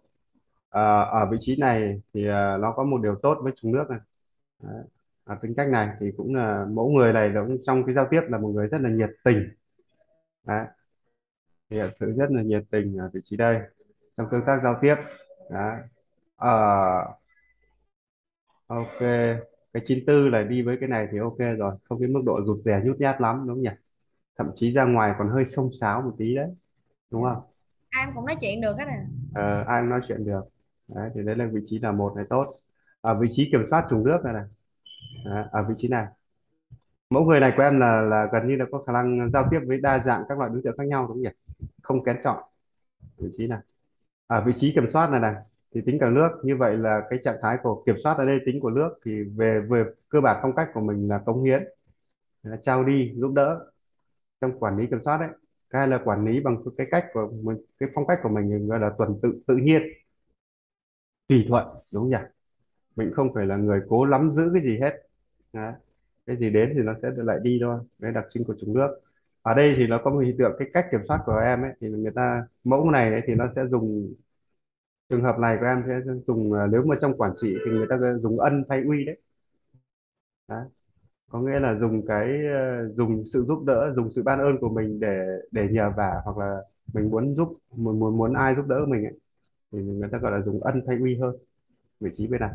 à, 0.69 1.01
ở 1.01 1.27
vị 1.31 1.37
trí 1.41 1.55
này 1.55 2.01
thì 2.13 2.27
ờ, 2.27 2.57
nó 2.61 2.71
có 2.71 2.83
một 2.83 3.01
điều 3.03 3.15
tốt 3.15 3.37
với 3.43 3.53
chúng 3.55 3.71
nước 3.71 3.85
này 3.89 3.99
Đấy. 4.63 4.83
Tính 5.41 5.53
cách 5.57 5.69
này 5.69 5.89
thì 5.99 6.11
cũng 6.17 6.35
là 6.35 6.65
mẫu 6.65 6.89
người 6.89 7.13
này 7.13 7.31
cũng 7.47 7.57
trong 7.65 7.83
cái 7.85 7.95
giao 7.95 8.07
tiếp 8.11 8.21
là 8.27 8.37
một 8.37 8.49
người 8.49 8.67
rất 8.67 8.81
là 8.81 8.89
nhiệt 8.89 9.09
tình 9.23 9.49
Đấy 10.45 10.65
hiện 11.70 11.91
sự 11.99 12.11
rất 12.17 12.32
là 12.32 12.41
nhiệt 12.41 12.63
tình 12.72 12.97
ở 12.97 13.09
vị 13.13 13.22
trí 13.24 13.38
đây 13.38 13.59
trong 14.17 14.28
tương 14.32 14.41
tác 14.47 14.59
giao 14.63 14.80
tiếp. 14.82 14.95
Đấy. 15.49 15.78
Ờ, 16.36 16.51
ok 18.67 18.99
cái 19.74 19.84
94 19.86 20.32
là 20.32 20.43
đi 20.43 20.61
với 20.61 20.78
cái 20.80 20.89
này 20.89 21.07
thì 21.11 21.17
ok 21.17 21.38
rồi 21.57 21.74
không 21.89 21.99
cái 21.99 22.09
mức 22.09 22.22
độ 22.26 22.39
rụt 22.45 22.57
rè 22.65 22.82
nhút 22.86 22.99
nhát 22.99 23.22
lắm 23.22 23.43
đúng 23.47 23.55
không 23.55 23.63
nhỉ? 23.63 23.70
Thậm 24.38 24.51
chí 24.55 24.72
ra 24.72 24.84
ngoài 24.86 25.13
còn 25.20 25.30
hơi 25.30 25.45
xông 25.45 25.70
xáo 25.82 26.01
một 26.01 26.15
tí 26.17 26.36
đấy 26.36 26.49
đúng 27.11 27.24
không? 27.24 27.43
Em 27.99 28.09
cũng 28.15 28.26
nói 28.26 28.36
chuyện 28.41 28.61
được 28.61 28.78
á 28.78 28.86
nè 28.86 28.99
ờ, 29.36 29.63
ai 29.67 29.82
cũng 29.82 29.89
nói 29.89 30.01
chuyện 30.07 30.26
được. 30.26 30.41
Đấy, 30.88 31.09
thì 31.15 31.22
đấy 31.24 31.36
là 31.36 31.45
vị 31.53 31.61
trí 31.67 31.80
là 31.80 31.91
một 31.91 32.13
này 32.15 32.26
tốt. 32.30 32.59
Ở 33.01 33.20
vị 33.20 33.28
trí 33.32 33.49
kiểm 33.51 33.61
soát 33.70 33.88
trùng 33.89 34.03
nước 34.03 34.20
này 34.24 34.34
này. 34.34 34.43
Đấy, 35.26 35.45
ở 35.51 35.65
vị 35.70 35.76
trí 35.78 35.88
này. 35.88 36.05
Mẫu 37.09 37.24
người 37.26 37.39
này 37.39 37.53
của 37.57 37.63
em 37.63 37.80
là 37.80 38.01
là 38.01 38.28
gần 38.34 38.47
như 38.47 38.55
là 38.55 38.65
có 38.72 38.84
khả 38.88 38.93
năng 38.93 39.32
giao 39.32 39.47
tiếp 39.51 39.59
với 39.67 39.78
đa 39.78 39.99
dạng 39.99 40.24
các 40.30 40.38
loại 40.38 40.49
đối 40.53 40.61
tượng 40.63 40.78
khác 40.78 40.88
nhau 40.88 41.07
đúng 41.07 41.15
không 41.15 41.22
nhỉ 41.22 41.30
không 41.82 42.03
kén 42.03 42.18
chọn. 42.24 42.43
Vị 43.18 43.30
trí 43.38 43.47
này 43.47 43.60
ở 44.28 44.38
à, 44.38 44.43
vị 44.45 44.53
trí 44.57 44.72
kiểm 44.76 44.89
soát 44.89 45.10
này 45.12 45.20
này, 45.20 45.36
thì 45.76 45.82
tính 45.86 45.97
cả 45.99 46.10
nước, 46.10 46.30
như 46.43 46.55
vậy 46.55 46.78
là 46.78 47.01
cái 47.10 47.20
trạng 47.24 47.38
thái 47.41 47.57
của 47.64 47.84
kiểm 47.86 47.95
soát 48.03 48.18
ở 48.18 48.26
đây 48.26 48.39
tính 48.45 48.60
của 48.60 48.70
nước 48.70 48.89
thì 49.05 49.24
về 49.24 49.62
về 49.70 49.84
cơ 50.10 50.22
bản 50.22 50.39
phong 50.41 50.55
cách 50.55 50.70
của 50.74 50.82
mình 50.82 51.07
là 51.10 51.20
cống 51.26 51.43
hiến, 51.43 51.64
là 52.43 52.57
trao 52.62 52.84
đi, 52.84 53.14
giúp 53.16 53.34
đỡ 53.34 53.60
trong 54.41 54.60
quản 54.60 54.78
lý 54.78 54.88
kiểm 54.88 54.99
soát 55.05 55.18
đấy. 55.18 55.30
Cái 55.70 55.88
là 55.88 56.01
quản 56.05 56.26
lý 56.26 56.39
bằng 56.39 56.64
cái 56.78 56.88
cách 56.91 57.05
của 57.14 57.32
mình, 57.43 57.57
cái 57.80 57.89
phong 57.95 58.07
cách 58.07 58.20
của 58.24 58.30
mình 58.30 58.68
gọi 58.68 58.80
là 58.80 58.91
tuần 58.97 59.20
tự 59.22 59.41
tự 59.47 59.55
nhiên. 59.57 59.82
Tùy 61.28 61.45
thuận, 61.49 61.68
đúng 61.91 62.03
không 62.03 62.10
nhỉ? 62.10 62.28
Mình 62.95 63.12
không 63.16 63.34
phải 63.34 63.45
là 63.45 63.55
người 63.57 63.82
cố 63.89 64.05
lắm 64.05 64.34
giữ 64.36 64.51
cái 64.53 64.64
gì 64.64 64.80
hết. 64.82 64.93
Đấy. 65.53 65.74
cái 66.26 66.38
gì 66.38 66.49
đến 66.49 66.74
thì 66.76 66.82
nó 66.84 66.93
sẽ 67.01 67.12
lại 67.16 67.39
đi 67.43 67.60
thôi. 67.62 67.80
Đấy 67.99 68.12
đặc 68.14 68.26
trưng 68.34 68.43
của 68.43 68.55
chúng 68.62 68.74
nước 68.74 69.01
ở 69.49 69.53
đây 69.53 69.73
thì 69.77 69.87
nó 69.87 69.99
có 70.03 70.11
một 70.11 70.19
hiện 70.19 70.35
tượng 70.39 70.51
cái 70.59 70.67
cách 70.73 70.85
kiểm 70.91 71.01
soát 71.07 71.19
của 71.25 71.37
em 71.37 71.61
ấy 71.61 71.71
thì 71.81 71.87
người 71.89 72.11
ta 72.15 72.43
mẫu 72.63 72.91
này 72.91 73.11
ấy, 73.11 73.21
thì 73.27 73.35
nó 73.35 73.45
sẽ 73.55 73.61
dùng 73.71 74.13
trường 75.09 75.23
hợp 75.23 75.39
này 75.39 75.57
của 75.59 75.65
em 75.65 75.83
sẽ 75.87 75.99
dùng 76.27 76.53
à, 76.53 76.67
nếu 76.71 76.83
mà 76.85 76.95
trong 77.01 77.17
quản 77.17 77.31
trị 77.41 77.55
thì 77.65 77.71
người 77.71 77.87
ta 77.89 77.95
dùng 78.23 78.39
ân 78.39 78.63
thay 78.69 78.83
uy 78.89 79.05
đấy, 79.05 79.17
Đó. 80.47 80.63
có 81.29 81.39
nghĩa 81.41 81.59
là 81.59 81.75
dùng 81.79 82.05
cái 82.07 82.27
ờ, 82.53 82.89
dùng 82.97 83.23
sự 83.33 83.45
giúp 83.47 83.63
đỡ 83.67 83.93
dùng 83.95 84.11
sự 84.15 84.23
ban 84.23 84.39
ơn 84.39 84.57
của 84.61 84.69
mình 84.69 84.99
để 84.99 85.25
để 85.51 85.67
nhờ 85.71 85.91
vả 85.97 86.11
hoặc 86.25 86.37
là 86.37 86.57
mình 86.93 87.11
muốn 87.11 87.35
giúp 87.35 87.57
muốn 87.77 87.99
muốn 87.99 88.17
muốn 88.17 88.33
ai 88.33 88.55
giúp 88.55 88.67
đỡ 88.67 88.75
mình 88.89 89.03
ấy, 89.05 89.19
thì 89.73 89.79
người 89.79 90.09
ta 90.13 90.17
gọi 90.19 90.31
là 90.33 90.41
dùng 90.41 90.61
ân 90.63 90.83
thay 90.87 90.97
uy 91.01 91.17
hơn 91.21 91.37
vị 91.99 92.11
trí 92.13 92.27
bên 92.27 92.41
này. 92.41 92.51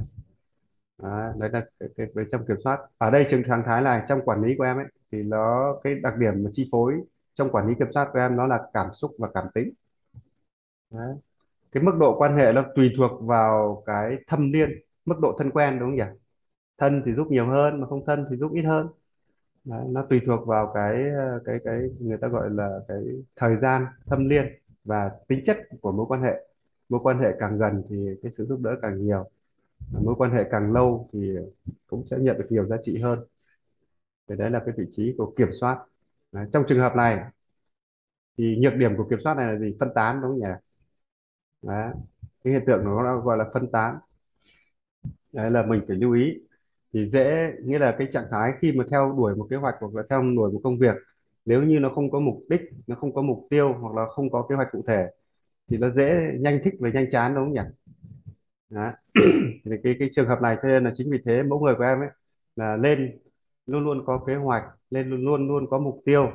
Đấy, 1.02 1.32
đấy 1.38 1.50
là 1.52 1.66
cái, 1.80 1.88
cái, 1.96 2.06
cái 2.14 2.24
trong 2.32 2.42
kiểm 2.48 2.56
soát. 2.64 2.78
Ở 2.98 3.10
đây 3.10 3.26
trường 3.30 3.42
trạng 3.48 3.62
thái 3.66 3.82
này 3.82 4.02
trong 4.08 4.20
quản 4.24 4.42
lý 4.42 4.54
của 4.58 4.64
em 4.64 4.76
ấy 4.76 4.86
thì 5.12 5.22
nó 5.22 5.74
cái 5.84 5.94
đặc 6.02 6.14
điểm 6.18 6.34
mà 6.44 6.50
chi 6.52 6.68
phối 6.72 6.94
trong 7.34 7.50
quản 7.52 7.68
lý 7.68 7.74
kiểm 7.78 7.88
soát 7.94 8.08
của 8.12 8.18
em 8.18 8.36
nó 8.36 8.46
là 8.46 8.58
cảm 8.74 8.94
xúc 8.94 9.12
và 9.18 9.28
cảm 9.34 9.44
tính. 9.54 9.70
Đấy. 10.90 11.16
cái 11.72 11.82
mức 11.82 11.92
độ 12.00 12.18
quan 12.18 12.36
hệ 12.36 12.52
nó 12.52 12.64
tùy 12.76 12.92
thuộc 12.98 13.12
vào 13.22 13.82
cái 13.86 14.16
thâm 14.28 14.52
niên 14.52 14.70
mức 15.04 15.16
độ 15.22 15.36
thân 15.38 15.50
quen 15.50 15.78
đúng 15.80 15.88
không 15.90 15.96
nhỉ? 15.96 16.18
Thân 16.78 17.02
thì 17.06 17.14
giúp 17.14 17.28
nhiều 17.30 17.46
hơn 17.46 17.80
mà 17.80 17.86
không 17.88 18.06
thân 18.06 18.26
thì 18.30 18.36
giúp 18.36 18.52
ít 18.54 18.62
hơn. 18.62 18.88
Đấy, 19.64 19.84
nó 19.90 20.06
tùy 20.10 20.20
thuộc 20.26 20.48
vào 20.48 20.72
cái 20.74 21.04
cái 21.46 21.58
cái 21.64 21.80
người 22.00 22.18
ta 22.18 22.28
gọi 22.28 22.50
là 22.50 22.80
cái 22.88 22.98
thời 23.36 23.56
gian 23.56 23.86
thâm 24.06 24.28
niên 24.28 24.46
và 24.84 25.10
tính 25.28 25.40
chất 25.46 25.58
của 25.82 25.92
mối 25.92 26.06
quan 26.08 26.22
hệ. 26.22 26.48
Mối 26.88 27.00
quan 27.04 27.20
hệ 27.20 27.28
càng 27.40 27.58
gần 27.58 27.82
thì 27.90 28.08
cái 28.22 28.32
sự 28.32 28.46
giúp 28.46 28.60
đỡ 28.62 28.70
càng 28.82 28.98
nhiều 29.06 29.30
mối 29.92 30.14
quan 30.18 30.30
hệ 30.32 30.44
càng 30.50 30.72
lâu 30.72 31.08
thì 31.12 31.36
cũng 31.86 32.06
sẽ 32.06 32.16
nhận 32.20 32.38
được 32.38 32.46
nhiều 32.50 32.66
giá 32.66 32.76
trị 32.82 32.98
hơn 33.02 33.18
thì 34.28 34.34
đấy 34.38 34.50
là 34.50 34.62
cái 34.66 34.74
vị 34.78 34.84
trí 34.90 35.14
của 35.18 35.34
kiểm 35.38 35.48
soát. 35.60 35.78
Đấy, 36.32 36.46
trong 36.52 36.64
trường 36.68 36.78
hợp 36.80 36.92
này 36.96 37.18
thì 38.38 38.56
nhược 38.60 38.74
điểm 38.76 38.96
của 38.96 39.04
kiểm 39.10 39.18
soát 39.24 39.34
này 39.36 39.52
là 39.52 39.58
gì? 39.58 39.76
Phân 39.80 39.88
tán 39.94 40.20
đúng 40.22 40.30
không 40.30 40.40
nhỉ? 40.40 40.46
Đấy. 41.62 41.92
cái 42.44 42.52
hiện 42.52 42.62
tượng 42.66 42.84
nó 42.84 43.20
gọi 43.20 43.38
là 43.38 43.44
phân 43.54 43.70
tán. 43.72 43.98
Đấy 45.32 45.50
là 45.50 45.62
mình 45.66 45.80
phải 45.88 45.96
lưu 45.96 46.12
ý. 46.12 46.34
Thì 46.92 47.08
dễ 47.10 47.52
nghĩa 47.64 47.78
là 47.78 47.94
cái 47.98 48.08
trạng 48.12 48.24
thái 48.30 48.52
khi 48.60 48.72
mà 48.72 48.84
theo 48.90 49.14
đuổi 49.16 49.34
một 49.36 49.46
kế 49.50 49.56
hoạch 49.56 49.74
hoặc 49.80 49.94
là 49.94 50.02
theo 50.10 50.22
đuổi 50.36 50.52
một 50.52 50.60
công 50.64 50.78
việc 50.78 50.94
nếu 51.44 51.62
như 51.62 51.78
nó 51.78 51.88
không 51.94 52.10
có 52.10 52.20
mục 52.20 52.38
đích 52.48 52.60
nó 52.86 52.96
không 52.96 53.14
có 53.14 53.22
mục 53.22 53.46
tiêu 53.50 53.72
hoặc 53.80 53.94
là 53.94 54.06
không 54.10 54.30
có 54.30 54.46
kế 54.48 54.54
hoạch 54.54 54.68
cụ 54.72 54.84
thể 54.88 55.06
thì 55.70 55.78
nó 55.78 55.90
dễ 55.90 56.32
nhanh 56.40 56.60
thích 56.64 56.74
và 56.80 56.90
nhanh 56.90 57.10
chán 57.12 57.34
đúng 57.36 57.44
không 57.44 57.54
nhỉ? 57.54 57.60
Đấy. 58.70 58.92
thì 59.64 59.70
cái 59.84 59.96
cái 59.98 60.10
trường 60.16 60.28
hợp 60.28 60.38
này 60.42 60.56
cho 60.62 60.68
nên 60.68 60.84
là 60.84 60.92
chính 60.96 61.10
vì 61.12 61.18
thế 61.24 61.42
mẫu 61.42 61.60
người 61.60 61.74
của 61.78 61.84
em 61.84 61.98
ấy 62.00 62.08
là 62.56 62.76
lên 62.76 63.18
luôn 63.66 63.84
luôn 63.84 64.04
có 64.06 64.24
kế 64.26 64.34
hoạch 64.36 64.64
lên 64.90 65.10
luôn 65.10 65.24
luôn 65.24 65.48
luôn 65.48 65.66
có 65.70 65.78
mục 65.78 66.02
tiêu. 66.04 66.30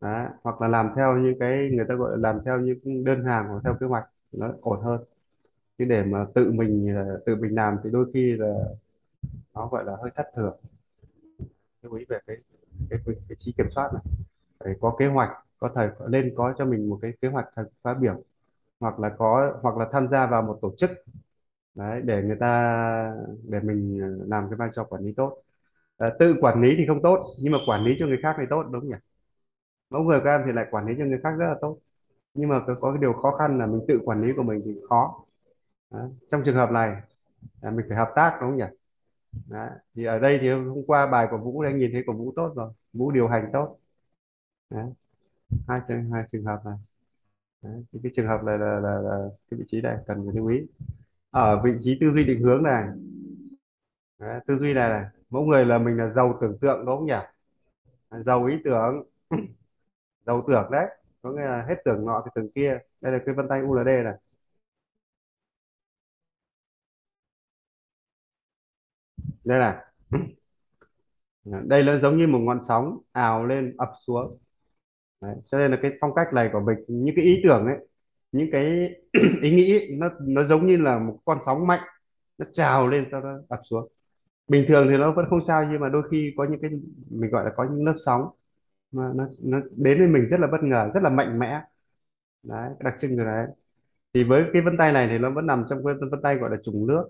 Đấy. 0.00 0.26
hoặc 0.42 0.60
là 0.62 0.68
làm 0.68 0.90
theo 0.96 1.18
những 1.18 1.38
cái 1.40 1.70
người 1.72 1.84
ta 1.88 1.94
gọi 1.94 2.10
là 2.10 2.16
làm 2.32 2.42
theo 2.44 2.60
những 2.60 3.04
đơn 3.04 3.24
hàng 3.24 3.48
hoặc 3.48 3.60
theo 3.64 3.74
kế 3.80 3.86
hoạch 3.86 4.04
nó 4.32 4.48
ổn 4.62 4.80
hơn. 4.82 5.04
Chứ 5.78 5.84
để 5.84 6.04
mà 6.04 6.26
tự 6.34 6.52
mình 6.52 6.94
ờ, 6.96 7.22
tự 7.26 7.36
mình 7.36 7.54
làm 7.56 7.76
thì 7.84 7.90
đôi 7.92 8.06
khi 8.14 8.32
là 8.38 8.54
nó 9.54 9.68
gọi 9.68 9.84
là 9.84 9.96
hơi 10.02 10.10
thất 10.16 10.26
thường. 10.36 10.56
Lưu 11.82 11.94
ý 11.94 12.04
về 12.08 12.18
cái 12.26 12.36
cái 12.90 12.98
cái, 13.06 13.14
cái 13.28 13.36
trí 13.38 13.52
kiểm 13.52 13.66
soát 13.74 13.90
này. 13.94 14.02
Phải 14.60 14.74
có 14.80 14.96
kế 14.98 15.06
hoạch 15.06 15.30
có 15.58 15.70
thể 15.76 15.90
lên 16.08 16.34
có 16.36 16.54
cho 16.58 16.64
mình 16.64 16.90
một 16.90 16.98
cái 17.02 17.12
kế 17.22 17.28
hoạch 17.28 17.46
thật 17.56 17.68
phát 17.82 17.94
biểu. 17.94 18.22
Hoặc 18.80 19.00
là 19.00 19.10
có 19.18 19.58
hoặc 19.62 19.78
là 19.78 19.88
tham 19.92 20.08
gia 20.10 20.26
vào 20.26 20.42
một 20.42 20.58
tổ 20.62 20.74
chức. 20.78 20.90
Đấy 21.76 22.02
để 22.06 22.22
người 22.22 22.36
ta 22.40 23.14
để 23.48 23.60
mình 23.60 24.00
ờ, 24.02 24.26
làm 24.28 24.50
cái 24.50 24.56
vai 24.56 24.70
trò 24.76 24.84
quản 24.84 25.02
lý 25.04 25.12
tốt. 25.14 25.42
Ờ, 25.96 26.16
tự 26.18 26.36
quản 26.40 26.62
lý 26.62 26.74
thì 26.78 26.86
không 26.86 27.02
tốt 27.02 27.34
nhưng 27.38 27.52
mà 27.52 27.58
quản 27.66 27.84
lý 27.84 27.96
cho 27.98 28.06
người 28.06 28.18
khác 28.22 28.36
thì 28.38 28.44
tốt 28.50 28.62
đúng 28.62 28.80
không 28.80 28.90
nhỉ? 28.90 28.96
Mẫu 29.90 30.02
người 30.02 30.20
của 30.20 30.28
em 30.28 30.42
thì 30.46 30.52
lại 30.52 30.66
quản 30.70 30.86
lý 30.86 30.94
cho 30.98 31.04
người 31.04 31.20
khác 31.22 31.30
rất 31.38 31.46
là 31.48 31.56
tốt. 31.60 31.78
Nhưng 32.34 32.48
mà 32.48 32.60
có, 32.80 32.92
cái 32.92 33.00
điều 33.00 33.12
khó 33.12 33.36
khăn 33.38 33.58
là 33.58 33.66
mình 33.66 33.80
tự 33.88 34.00
quản 34.04 34.22
lý 34.22 34.32
của 34.36 34.42
mình 34.42 34.62
thì 34.64 34.80
khó. 34.88 35.24
Đó. 35.90 36.08
trong 36.30 36.42
trường 36.44 36.56
hợp 36.56 36.70
này 36.70 36.96
là 37.62 37.70
mình 37.70 37.86
phải 37.88 37.98
hợp 37.98 38.12
tác 38.16 38.38
đúng 38.40 38.50
không 38.50 38.58
nhỉ? 38.58 38.64
Đó. 39.48 39.68
thì 39.94 40.04
ở 40.04 40.18
đây 40.18 40.38
thì 40.42 40.50
hôm 40.50 40.84
qua 40.86 41.06
bài 41.06 41.28
của 41.30 41.38
Vũ 41.38 41.62
đang 41.62 41.78
nhìn 41.78 41.90
thấy 41.92 42.02
của 42.06 42.12
Vũ 42.12 42.32
tốt 42.36 42.52
rồi. 42.56 42.72
Vũ 42.92 43.10
điều 43.10 43.28
hành 43.28 43.50
tốt. 43.52 43.78
Đó. 44.70 44.82
hai 45.68 45.80
trường 45.88 46.10
hai 46.12 46.24
trường 46.32 46.44
hợp 46.44 46.60
này. 46.66 46.76
Đấy. 47.62 47.84
Thì 47.92 48.00
cái 48.02 48.12
trường 48.16 48.26
hợp 48.28 48.44
này 48.44 48.58
là, 48.58 48.80
là, 48.80 48.98
là 49.00 49.28
cái 49.50 49.60
vị 49.60 49.64
trí 49.68 49.80
này 49.80 49.96
cần 50.06 50.26
phải 50.26 50.36
lưu 50.36 50.48
ý. 50.48 50.58
Ở 51.30 51.62
vị 51.64 51.72
trí 51.82 51.98
tư 52.00 52.06
duy 52.14 52.24
định 52.24 52.40
hướng 52.40 52.62
này. 52.62 52.88
Đấy, 54.18 54.40
tư 54.46 54.58
duy 54.58 54.74
này 54.74 54.88
này 54.88 55.04
mẫu 55.30 55.44
người 55.44 55.64
là 55.66 55.78
mình 55.78 55.96
là 55.96 56.06
giàu 56.08 56.38
tưởng 56.40 56.58
tượng, 56.60 56.86
đúng 56.86 56.96
không 56.96 57.06
nhỉ? 57.06 57.14
À, 58.10 58.18
giàu 58.26 58.44
ý 58.46 58.54
tưởng. 58.64 59.04
Giàu 60.26 60.44
tưởng 60.48 60.70
đấy. 60.72 60.86
Có 61.22 61.32
nghĩa 61.32 61.42
là 61.42 61.66
hết 61.68 61.74
tưởng 61.84 62.06
nọ 62.06 62.22
thì 62.26 62.30
tưởng 62.34 62.50
kia. 62.54 62.78
Đây 63.00 63.12
là 63.12 63.18
cái 63.26 63.34
vân 63.34 63.46
tay 63.48 63.60
ULD 63.62 64.02
này. 64.04 64.14
Đây 69.44 69.58
là 69.58 69.84
đây 71.44 71.82
nó 71.82 71.98
giống 71.98 72.18
như 72.18 72.26
một 72.26 72.38
ngọn 72.38 72.58
sóng 72.68 72.98
ào 73.12 73.46
lên, 73.46 73.74
ập 73.78 73.88
xuống. 74.06 74.38
Đấy. 75.20 75.36
cho 75.46 75.58
nên 75.58 75.70
là 75.70 75.78
cái 75.82 75.90
phong 76.00 76.14
cách 76.16 76.28
này 76.34 76.50
của 76.52 76.60
mình, 76.60 76.78
những 76.88 77.16
cái 77.16 77.24
ý 77.24 77.40
tưởng 77.44 77.66
ấy, 77.66 77.76
những 78.32 78.48
cái 78.52 78.90
ý 79.42 79.50
nghĩ 79.56 79.88
nó 79.98 80.10
nó 80.20 80.44
giống 80.44 80.66
như 80.68 80.76
là 80.78 80.98
một 80.98 81.18
con 81.24 81.38
sóng 81.46 81.66
mạnh, 81.66 81.82
nó 82.38 82.46
trào 82.52 82.88
lên, 82.88 83.08
sau 83.12 83.20
đó 83.22 83.38
ập 83.48 83.60
xuống 83.70 83.88
bình 84.48 84.64
thường 84.68 84.86
thì 84.90 84.96
nó 84.96 85.12
vẫn 85.12 85.26
không 85.30 85.44
sao, 85.46 85.64
nhưng 85.72 85.80
mà 85.80 85.88
đôi 85.88 86.02
khi 86.10 86.34
có 86.36 86.44
những 86.50 86.60
cái, 86.62 86.70
mình 87.10 87.30
gọi 87.30 87.44
là 87.44 87.50
có 87.56 87.64
những 87.70 87.84
lớp 87.86 87.94
sóng 88.06 88.30
mà 88.92 89.12
nó 89.16 89.28
nó 89.44 89.60
đến 89.76 89.98
với 89.98 90.08
mình 90.08 90.28
rất 90.30 90.40
là 90.40 90.46
bất 90.52 90.62
ngờ, 90.62 90.90
rất 90.94 91.02
là 91.02 91.10
mạnh 91.10 91.38
mẽ. 91.38 91.62
Đấy, 92.42 92.70
cái 92.80 92.92
đặc 92.92 92.94
trưng 93.00 93.16
rồi 93.16 93.26
đấy. 93.26 93.48
Thì 94.14 94.24
với 94.24 94.44
cái 94.54 94.62
vân 94.62 94.76
tay 94.78 94.92
này 94.92 95.08
thì 95.08 95.18
nó 95.18 95.30
vẫn 95.30 95.46
nằm 95.46 95.64
trong 95.70 95.84
cái 95.86 95.94
vân 96.12 96.22
tay 96.22 96.36
gọi 96.36 96.50
là 96.50 96.56
trùng 96.64 96.86
nước. 96.86 97.04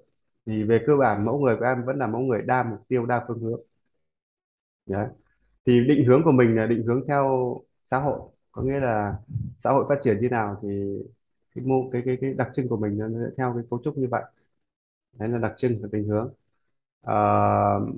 Thì 0.46 0.64
về 0.64 0.80
cơ 0.86 0.96
bản 0.96 1.24
mẫu 1.24 1.40
người 1.40 1.56
của 1.58 1.64
em 1.66 1.84
vẫn 1.86 1.98
là 1.98 2.06
mẫu 2.06 2.22
người 2.22 2.42
đa 2.42 2.64
mục 2.64 2.80
tiêu, 2.88 3.06
đa 3.06 3.24
phương 3.28 3.40
hướng. 3.40 3.60
Đấy. 4.86 5.08
Thì 5.66 5.86
định 5.88 6.06
hướng 6.06 6.22
của 6.24 6.32
mình 6.32 6.56
là 6.56 6.66
định 6.66 6.84
hướng 6.86 7.04
theo 7.08 7.56
xã 7.86 7.98
hội. 8.00 8.20
Có 8.52 8.62
nghĩa 8.62 8.80
là 8.80 9.16
xã 9.64 9.70
hội 9.72 9.86
phát 9.88 9.96
triển 10.04 10.20
như 10.20 10.28
nào 10.28 10.60
thì 10.62 10.68
cái 11.54 11.64
mô, 11.64 11.90
cái 11.92 12.02
cái 12.06 12.18
cái 12.20 12.34
đặc 12.34 12.48
trưng 12.54 12.68
của 12.68 12.76
mình 12.76 12.98
nó 12.98 13.08
sẽ 13.08 13.34
theo 13.38 13.54
cái 13.54 13.64
cấu 13.70 13.80
trúc 13.84 13.98
như 13.98 14.08
vậy. 14.10 14.22
Đấy 15.18 15.28
là 15.28 15.38
đặc 15.38 15.54
trưng 15.58 15.82
và 15.82 15.88
định 15.92 16.08
hướng 16.08 16.34
uh, 17.02 17.96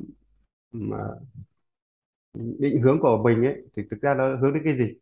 định 2.59 2.83
hướng 2.83 3.01
của 3.01 3.23
mình 3.25 3.45
ấy 3.45 3.63
thì 3.77 3.83
thực 3.91 4.01
ra 4.01 4.15
nó 4.15 4.37
hướng 4.37 4.55
đến 4.55 4.63
cái 4.65 4.77
gì? 4.77 4.95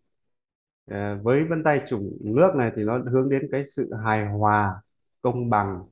Uh, 0.90 1.22
với 1.22 1.44
vân 1.44 1.64
tay 1.64 1.80
chủng 1.88 2.18
nước 2.20 2.54
này 2.56 2.72
thì 2.76 2.82
nó 2.82 2.98
hướng 2.98 3.28
đến 3.28 3.48
cái 3.52 3.64
sự 3.66 3.94
hài 4.04 4.26
hòa 4.26 4.82
công 5.22 5.50
bằng 5.50 5.82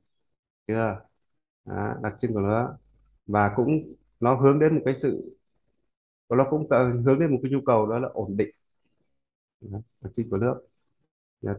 chưa? 0.67 0.99
Đó, 1.65 1.95
đặc 2.03 2.13
trưng 2.19 2.33
của 2.33 2.39
nó. 2.39 2.77
Và 3.27 3.53
cũng 3.55 3.93
nó 4.19 4.35
hướng 4.35 4.59
đến 4.59 4.75
một 4.75 4.81
cái 4.85 4.95
sự 4.95 5.37
nó 6.29 6.47
cũng 6.49 6.67
hướng 7.05 7.19
đến 7.19 7.31
một 7.31 7.39
cái 7.43 7.51
nhu 7.51 7.61
cầu 7.65 7.87
đó 7.87 7.99
là 7.99 8.09
ổn 8.13 8.37
định. 8.37 8.49
Đó, 9.61 9.79
đặc 10.01 10.13
trưng 10.15 10.29
của 10.29 10.37
nước. 10.37 10.67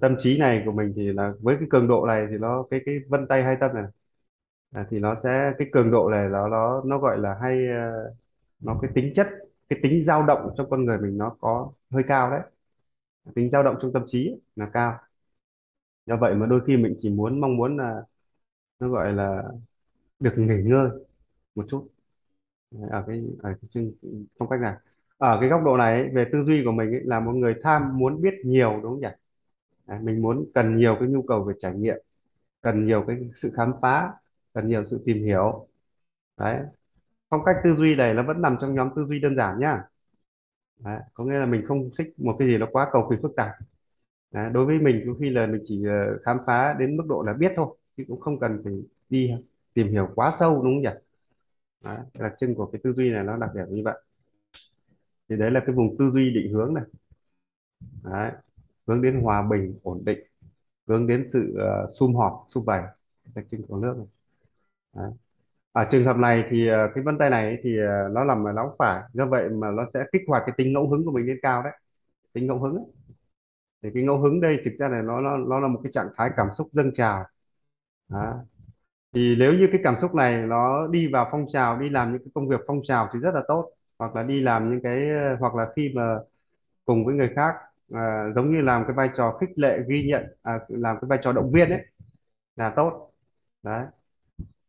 Tâm 0.00 0.16
trí 0.18 0.38
này 0.38 0.62
của 0.66 0.72
mình 0.72 0.92
thì 0.96 1.12
là 1.12 1.32
với 1.40 1.56
cái 1.60 1.68
cường 1.70 1.88
độ 1.88 2.06
này 2.06 2.26
thì 2.30 2.38
nó 2.38 2.66
cái 2.70 2.80
cái 2.86 2.98
vân 3.08 3.26
tay 3.28 3.42
hai 3.42 3.56
tâm 3.60 3.74
này 3.74 3.84
à, 4.70 4.86
thì 4.90 4.98
nó 4.98 5.14
sẽ 5.24 5.52
cái 5.58 5.68
cường 5.72 5.90
độ 5.90 6.08
này 6.10 6.28
nó 6.28 6.48
nó 6.48 6.82
nó 6.86 6.98
gọi 6.98 7.18
là 7.18 7.38
hay 7.42 7.66
ờ, 7.68 8.14
nó 8.60 8.78
cái 8.82 8.90
tính 8.94 9.12
chất 9.16 9.28
cái 9.68 9.78
tính 9.82 10.04
dao 10.06 10.22
động 10.26 10.50
trong 10.56 10.70
con 10.70 10.84
người 10.84 10.98
mình 10.98 11.18
nó 11.18 11.36
có 11.40 11.72
hơi 11.90 12.02
cao 12.08 12.30
đấy. 12.30 12.40
Tính 13.34 13.50
dao 13.52 13.62
động 13.64 13.76
trong 13.82 13.92
tâm 13.94 14.04
trí 14.08 14.28
ấy 14.28 14.40
là 14.56 14.70
cao. 14.74 14.98
Do 16.06 16.16
vậy 16.16 16.34
mà 16.34 16.46
đôi 16.46 16.60
khi 16.66 16.76
mình 16.76 16.94
chỉ 16.98 17.10
muốn 17.10 17.40
mong 17.40 17.56
muốn 17.56 17.76
là 17.76 18.02
nó 18.80 18.88
gọi 18.90 19.12
là 19.14 19.44
được 20.20 20.34
nghỉ 20.38 20.54
ngơi 20.64 20.90
một 21.54 21.66
chút. 21.70 21.88
Đấy, 22.72 22.90
ở 22.92 23.04
cái 23.08 23.24
ở 23.42 23.50
cái 23.62 23.68
chương 23.70 23.92
phong 24.40 24.48
cách 24.50 24.60
này 24.60 24.74
ở 25.18 25.38
cái 25.40 25.48
góc 25.50 25.60
độ 25.64 25.76
này 25.76 25.94
ấy, 26.02 26.10
về 26.14 26.26
tư 26.32 26.44
duy 26.44 26.62
của 26.64 26.72
mình 26.72 26.90
ấy, 26.92 27.00
là 27.04 27.20
một 27.20 27.32
người 27.32 27.54
tham 27.62 27.98
muốn 27.98 28.22
biết 28.22 28.34
nhiều 28.44 28.70
đúng 28.82 28.92
không 28.92 29.00
nhỉ? 29.00 29.08
Đấy, 29.86 29.98
mình 30.02 30.22
muốn 30.22 30.46
cần 30.54 30.76
nhiều 30.78 30.96
cái 31.00 31.08
nhu 31.10 31.22
cầu 31.22 31.44
về 31.44 31.54
trải 31.60 31.74
nghiệm 31.74 31.96
cần 32.62 32.86
nhiều 32.86 33.04
cái 33.08 33.16
sự 33.36 33.52
khám 33.56 33.72
phá 33.82 34.10
cần 34.56 34.68
nhiều 34.68 34.84
sự 34.84 35.02
tìm 35.06 35.24
hiểu. 35.24 35.68
Đấy. 36.38 36.60
Phong 37.30 37.44
cách 37.44 37.56
tư 37.64 37.74
duy 37.74 37.94
này 37.96 38.14
nó 38.14 38.22
vẫn 38.22 38.42
nằm 38.42 38.56
trong 38.60 38.74
nhóm 38.74 38.90
tư 38.96 39.06
duy 39.08 39.20
đơn 39.20 39.36
giản 39.36 39.60
nhá. 39.60 39.82
Đấy, 40.84 41.00
có 41.14 41.24
nghĩa 41.24 41.38
là 41.38 41.46
mình 41.46 41.64
không 41.68 41.90
thích 41.98 42.14
một 42.16 42.36
cái 42.38 42.48
gì 42.48 42.58
nó 42.58 42.66
quá 42.72 42.88
cầu 42.92 43.06
kỳ 43.10 43.16
phức 43.22 43.36
tạp. 43.36 43.50
Đấy, 44.32 44.50
đối 44.52 44.66
với 44.66 44.78
mình 44.78 45.02
có 45.06 45.12
khi 45.20 45.30
là 45.30 45.46
mình 45.46 45.62
chỉ 45.64 45.84
ờ, 45.86 46.18
khám 46.22 46.38
phá 46.46 46.76
đến 46.78 46.96
mức 46.96 47.04
độ 47.08 47.22
là 47.22 47.32
biết 47.32 47.52
thôi 47.56 47.76
chứ 47.96 48.04
cũng 48.08 48.20
không 48.20 48.40
cần 48.40 48.60
phải 48.64 48.72
đi 49.08 49.30
tìm 49.74 49.88
hiểu 49.88 50.08
quá 50.14 50.32
sâu 50.38 50.54
đúng 50.54 50.74
không 50.74 50.82
nhỉ? 50.82 51.00
Đấy, 51.84 51.98
đặc 52.14 52.32
trưng 52.38 52.54
của 52.54 52.66
cái 52.66 52.80
tư 52.84 52.92
duy 52.92 53.10
này 53.10 53.24
nó 53.24 53.36
đặc 53.36 53.50
điểm 53.54 53.66
như 53.70 53.82
vậy. 53.84 54.02
Thì 55.28 55.36
đấy 55.36 55.50
là 55.50 55.60
cái 55.66 55.74
vùng 55.74 55.96
tư 55.98 56.10
duy 56.10 56.30
định 56.34 56.52
hướng 56.52 56.74
này. 56.74 56.84
Đấy, 58.04 58.32
hướng 58.86 59.02
đến 59.02 59.20
hòa 59.20 59.42
bình 59.50 59.78
ổn 59.82 60.02
định 60.04 60.18
hướng 60.86 61.06
đến 61.06 61.28
sự 61.32 61.54
uh, 61.56 61.94
sum 61.94 62.14
họp 62.14 62.46
sum 62.48 62.64
vầy 62.64 62.82
đặc 63.34 63.44
trưng 63.50 63.62
của 63.62 63.76
nước 63.76 63.94
này. 63.96 64.06
Đấy. 64.96 65.10
ở 65.72 65.86
trường 65.90 66.04
hợp 66.04 66.16
này 66.16 66.44
thì 66.50 66.68
ờ, 66.68 66.76
cái 66.94 67.04
vân 67.04 67.18
tay 67.18 67.30
này 67.30 67.44
ấy 67.44 67.58
thì 67.64 67.78
ờ, 67.78 68.08
nó 68.12 68.24
nằm 68.24 68.44
ở 68.48 68.52
nóng 68.52 68.68
phải 68.78 69.02
do 69.12 69.26
vậy 69.26 69.48
mà 69.50 69.70
nó 69.70 69.84
sẽ 69.94 70.04
kích 70.12 70.22
hoạt 70.28 70.42
cái 70.46 70.54
tính 70.58 70.72
ngẫu 70.72 70.88
hứng 70.90 71.04
của 71.04 71.12
mình 71.12 71.26
lên 71.26 71.38
cao 71.42 71.62
đấy 71.62 71.72
tính 72.34 72.46
ngẫu 72.46 72.60
hứng 72.60 72.76
ấy. 72.76 72.84
thì 73.82 73.90
cái 73.94 74.02
ngẫu 74.02 74.18
hứng 74.18 74.40
đây 74.40 74.58
thực 74.64 74.72
ra 74.78 74.88
là 74.88 75.02
nó 75.02 75.20
nó 75.20 75.36
nó 75.38 75.60
là 75.60 75.68
một 75.68 75.80
cái 75.84 75.92
trạng 75.92 76.08
thái 76.16 76.30
cảm 76.36 76.46
xúc 76.58 76.68
dâng 76.72 76.92
trào 76.96 77.24
Đó. 78.08 78.34
thì 79.14 79.36
nếu 79.38 79.54
như 79.54 79.68
cái 79.72 79.80
cảm 79.84 79.96
xúc 80.02 80.14
này 80.14 80.46
nó 80.46 80.86
đi 80.88 81.08
vào 81.12 81.28
phong 81.32 81.46
trào 81.52 81.80
đi 81.80 81.90
làm 81.90 82.12
những 82.12 82.20
cái 82.24 82.30
công 82.34 82.48
việc 82.48 82.60
phong 82.66 82.80
trào 82.84 83.10
thì 83.14 83.18
rất 83.20 83.34
là 83.34 83.42
tốt 83.48 83.70
hoặc 83.98 84.16
là 84.16 84.22
đi 84.22 84.42
làm 84.42 84.70
những 84.70 84.80
cái 84.82 85.10
ờ, 85.10 85.36
hoặc 85.40 85.54
là 85.54 85.66
khi 85.76 85.92
mà 85.96 86.18
cùng 86.86 87.06
với 87.06 87.14
người 87.16 87.30
khác 87.36 87.54
à, 87.94 88.26
giống 88.36 88.52
như 88.52 88.60
làm 88.62 88.84
cái 88.88 88.94
vai 88.96 89.10
trò 89.16 89.38
khích 89.40 89.50
lệ 89.58 89.78
ghi 89.88 90.06
nhận 90.08 90.24
à, 90.42 90.60
làm 90.68 90.96
cái 91.00 91.08
vai 91.08 91.18
trò 91.22 91.32
động 91.32 91.52
viên 91.52 91.70
ấy 91.70 91.82
là 92.56 92.74
tốt 92.76 93.12
đấy, 93.62 93.86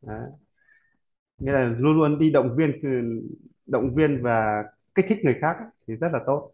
đấy. 0.08 0.30
nghĩa 1.38 1.52
là 1.52 1.76
luôn 1.78 1.98
luôn 1.98 2.20
đi 2.20 2.30
động 2.32 2.56
viên 2.56 2.72
động 3.66 3.96
viên 3.96 4.24
và 4.24 4.64
kích 4.96 5.06
thích 5.10 5.20
người 5.24 5.38
khác 5.42 5.58
ấy, 5.60 5.68
thì 5.88 5.96
rất 5.96 6.10
là 6.14 6.20
tốt. 6.26 6.52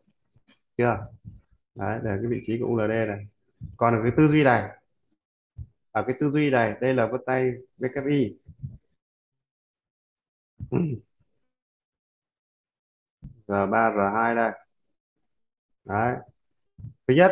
Chưa? 0.78 1.08
Đấy 1.76 2.00
để 2.04 2.12
cái 2.22 2.28
vị 2.32 2.42
trí 2.46 2.60
của 2.60 2.66
ULD 2.68 2.92
này. 3.08 3.28
Còn 3.78 3.96
ở 3.96 4.02
cái 4.04 4.12
tư 4.18 4.28
duy 4.28 4.44
này. 4.44 4.70
Ở 5.92 6.04
cái 6.08 6.16
tư 6.20 6.30
duy 6.30 6.50
này 6.50 6.76
đây 6.82 6.94
là 6.94 7.08
vân 7.08 7.22
tay 7.26 7.52
VKI 7.78 8.38
R3 13.48 13.94
R2 13.96 14.36
đây. 14.36 14.52
Đấy. 15.86 16.16
Thứ 17.08 17.14
nhất 17.16 17.32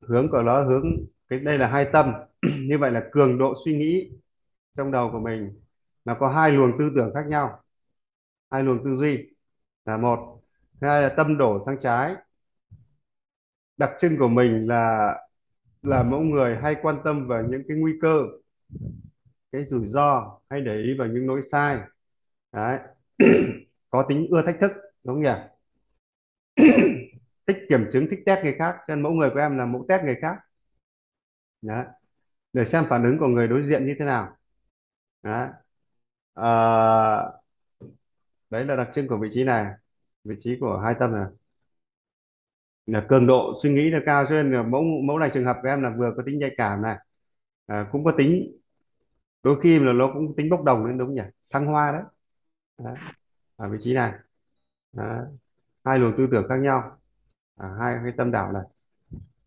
hướng 0.00 0.30
của 0.30 0.42
nó 0.42 0.64
hướng 0.64 0.84
cái 1.28 1.38
đây 1.40 1.58
là 1.58 1.66
hai 1.66 1.86
tâm. 1.92 2.12
Như 2.42 2.78
vậy 2.78 2.90
là 2.90 3.02
cường 3.12 3.38
độ 3.38 3.54
suy 3.64 3.78
nghĩ 3.78 4.10
trong 4.76 4.92
đầu 4.92 5.10
của 5.12 5.20
mình 5.20 5.60
nó 6.04 6.16
có 6.20 6.28
hai 6.28 6.50
luồng 6.52 6.72
tư 6.78 6.92
tưởng 6.96 7.10
khác 7.14 7.24
nhau, 7.28 7.62
hai 8.50 8.62
luồng 8.62 8.84
tư 8.84 8.96
duy 8.96 9.28
là 9.84 9.96
một, 9.96 10.40
thứ 10.80 10.88
hai 10.88 11.02
là 11.02 11.08
tâm 11.08 11.38
đổ 11.38 11.62
sang 11.66 11.76
trái. 11.82 12.14
Đặc 13.76 13.90
trưng 14.00 14.18
của 14.18 14.28
mình 14.28 14.66
là 14.68 15.14
là 15.82 16.02
mẫu 16.02 16.20
người 16.20 16.56
hay 16.56 16.76
quan 16.82 16.96
tâm 17.04 17.26
vào 17.28 17.42
những 17.50 17.62
cái 17.68 17.76
nguy 17.76 17.92
cơ, 18.02 18.22
cái 19.52 19.64
rủi 19.66 19.88
ro, 19.88 20.38
hay 20.50 20.60
để 20.60 20.76
ý 20.76 20.94
vào 20.98 21.08
những 21.08 21.26
lỗi 21.26 21.40
sai. 21.52 21.78
Đấy. 22.52 22.78
Có 23.90 24.06
tính 24.08 24.26
ưa 24.30 24.42
thách 24.42 24.56
thức, 24.60 24.72
đúng 25.04 25.14
không 25.16 25.22
nhỉ? 25.22 25.32
Thích 27.46 27.56
kiểm 27.68 27.80
chứng, 27.92 28.06
thích 28.10 28.20
test 28.26 28.44
người 28.44 28.54
khác, 28.58 28.76
cho 28.88 28.94
nên 28.94 29.02
mẫu 29.02 29.12
người 29.12 29.30
của 29.30 29.38
em 29.40 29.58
là 29.58 29.66
mẫu 29.66 29.86
test 29.88 30.04
người 30.04 30.16
khác. 30.22 30.36
Đấy. 31.62 31.84
Để 32.52 32.64
xem 32.64 32.84
phản 32.88 33.04
ứng 33.04 33.18
của 33.18 33.26
người 33.28 33.48
đối 33.48 33.62
diện 33.68 33.86
như 33.86 33.94
thế 33.98 34.04
nào 34.04 34.36
đấy 35.22 35.32
à, 35.34 35.52
ờ, 36.34 37.40
đấy 38.50 38.64
là 38.64 38.76
đặc 38.76 38.88
trưng 38.94 39.08
của 39.08 39.16
vị 39.16 39.28
trí 39.32 39.44
này. 39.44 39.66
Vị 40.24 40.34
trí 40.38 40.56
của 40.60 40.78
hai 40.84 40.94
tâm 41.00 41.12
này. 41.12 41.26
Là 42.86 43.06
cường 43.08 43.26
độ 43.26 43.54
suy 43.62 43.72
nghĩ 43.74 43.90
là 43.90 43.98
cao 44.06 44.24
cho 44.28 44.42
nên 44.42 44.52
là 44.52 44.62
mẫu 44.62 44.82
mẫu 45.04 45.18
này 45.18 45.30
trường 45.34 45.44
hợp 45.44 45.56
của 45.62 45.68
em 45.68 45.82
là 45.82 45.90
vừa 45.98 46.12
có 46.16 46.22
tính 46.26 46.38
nhạy 46.38 46.50
cảm 46.56 46.82
này. 46.82 46.96
À, 47.66 47.88
cũng 47.92 48.04
có 48.04 48.12
tính 48.18 48.52
đôi 49.42 49.60
khi 49.62 49.78
là 49.78 49.92
nó 49.92 50.10
cũng 50.14 50.34
tính 50.36 50.50
bốc 50.50 50.64
đồng 50.64 50.86
nên 50.88 50.98
đúng 50.98 51.14
nhỉ? 51.14 51.22
Thăng 51.50 51.66
hoa 51.66 51.92
đấy, 51.92 52.02
đấy. 52.78 52.94
ở 53.56 53.68
vị 53.70 53.78
trí 53.82 53.94
này. 53.94 54.12
Đấy. 54.92 55.26
hai 55.84 55.98
luồng 55.98 56.14
tư 56.18 56.28
tưởng 56.32 56.46
khác 56.48 56.56
nhau. 56.56 56.92
À, 57.56 57.70
hai 57.80 57.96
cái 58.04 58.12
tâm 58.18 58.32
đảo 58.32 58.52
này. 58.52 58.62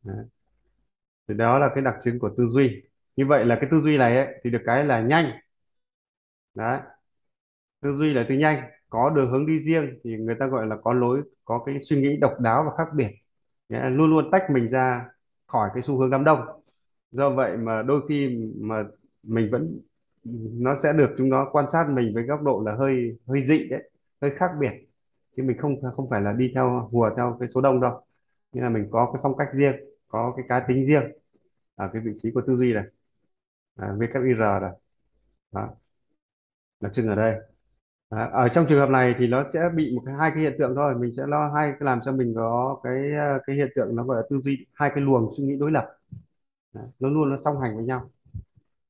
Đấy. 0.04 0.26
thì 1.28 1.36
đó 1.36 1.60
là 1.60 1.70
cái 1.76 1.84
đặc 1.84 1.96
trưng 2.04 2.20
của 2.20 2.30
tư 2.38 2.46
duy. 2.48 2.84
Như 3.16 3.26
vậy 3.26 3.46
là 3.46 3.58
cái 3.62 3.70
tư 3.72 3.82
duy 3.82 3.98
này 3.98 4.18
ấy, 4.18 4.28
thì 4.44 4.50
được 4.50 4.62
cái 4.66 4.86
là 4.86 5.02
nhanh 5.02 5.26
đấy. 6.56 6.80
Tư 7.82 7.96
duy 7.98 8.14
là 8.14 8.26
tư 8.30 8.36
nhanh 8.36 8.58
có 8.90 9.10
đường 9.10 9.32
hướng 9.32 9.46
đi 9.46 9.60
riêng 9.64 10.00
thì 10.04 10.18
người 10.18 10.36
ta 10.40 10.48
gọi 10.48 10.66
là 10.68 10.76
có 10.84 10.94
lối 10.94 11.22
có 11.46 11.64
cái 11.66 11.76
suy 11.84 12.02
nghĩ 12.02 12.18
độc 12.22 12.40
đáo 12.40 12.64
và 12.64 12.72
khác 12.78 12.92
biệt. 12.96 13.08
Nghĩa 13.70 13.90
luôn 13.90 14.10
luôn 14.10 14.30
tách 14.32 14.44
mình 14.52 14.70
ra 14.70 15.06
khỏi 15.48 15.70
cái 15.74 15.84
xu 15.84 15.98
hướng 16.00 16.10
đám 16.10 16.24
đông. 16.24 16.40
Do 17.12 17.30
vậy 17.30 17.58
mà 17.58 17.82
đôi 17.84 18.02
khi 18.10 18.38
mà 18.62 18.84
mình 19.24 19.50
vẫn 19.52 19.80
nó 20.62 20.78
sẽ 20.84 20.94
được 20.94 21.16
chúng 21.18 21.30
nó 21.30 21.50
quan 21.52 21.66
sát 21.72 21.88
mình 21.90 22.12
với 22.14 22.24
góc 22.24 22.42
độ 22.44 22.64
là 22.66 22.76
hơi 22.76 23.18
hơi 23.28 23.46
dị 23.46 23.70
đấy 23.70 23.92
hơi 24.22 24.32
khác 24.38 24.52
biệt. 24.60 24.72
Chứ 25.38 25.44
mình 25.44 25.58
không 25.58 25.76
không 25.96 26.10
phải 26.10 26.22
là 26.22 26.34
đi 26.34 26.52
theo 26.56 26.90
hùa 26.92 27.10
theo 27.18 27.38
cái 27.40 27.50
số 27.50 27.62
đông 27.62 27.82
đâu. 27.82 28.02
Nghĩa 28.54 28.62
là 28.62 28.70
mình 28.70 28.88
có 28.92 29.12
cái 29.14 29.20
phong 29.24 29.38
cách 29.38 29.50
riêng 29.54 29.76
có 30.08 30.34
cái 30.38 30.46
cá 30.50 30.66
tính 30.68 30.86
riêng. 30.86 31.04
Ở 31.76 31.90
cái 31.94 32.02
vị 32.06 32.12
trí 32.24 32.32
của 32.32 32.42
tư 32.48 32.56
duy 32.58 32.74
này. 32.74 32.84
Ờ, 33.76 33.88
à, 33.88 33.94
VKIR 34.00 34.60
này. 34.62 34.72
Đó 35.52 35.70
đặc 36.82 36.92
trưng 36.96 37.08
ở 37.08 37.16
đây. 37.16 37.36
À, 38.10 38.30
ở 38.34 38.50
trong 38.50 38.66
trường 38.70 38.80
hợp 38.80 38.90
này 38.90 39.16
thì 39.18 39.28
nó 39.28 39.44
sẽ 39.54 39.70
bị 39.76 39.96
một 39.96 40.02
cái 40.06 40.16
hai 40.16 40.32
cái 40.32 40.40
hiện 40.44 40.56
tượng 40.60 40.76
thôi. 40.76 40.96
Mình 40.96 41.14
sẽ 41.18 41.24
lo 41.28 41.52
hai 41.56 41.72
cái 41.72 41.80
làm 41.82 42.00
cho 42.06 42.12
mình 42.12 42.34
có 42.36 42.80
cái 42.84 42.94
ờ, 43.20 43.40
cái 43.48 43.56
hiện 43.56 43.70
tượng 43.76 43.96
nó 43.96 44.04
gọi 44.04 44.18
là 44.18 44.24
tư 44.30 44.42
duy 44.44 44.66
hai 44.74 44.90
cái 44.90 45.02
luồng 45.02 45.34
suy 45.38 45.44
nghĩ 45.44 45.56
đối 45.60 45.72
lập. 45.72 45.98
Đấy, 46.74 46.86
nó 47.00 47.10
luôn 47.10 47.30
nó 47.30 47.38
song 47.46 47.62
hành 47.62 47.76
với 47.76 47.86
nhau. 47.86 48.10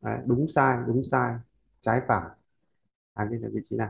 Đấy, 0.02 0.20
đúng 0.26 0.48
sai 0.56 0.78
đúng 0.88 1.04
sai 1.12 1.36
trái 1.82 2.02
phải. 2.08 2.30
À 3.14 3.28
cái 3.32 3.40
vị 3.54 3.62
trí 3.70 3.76
này. 3.76 3.90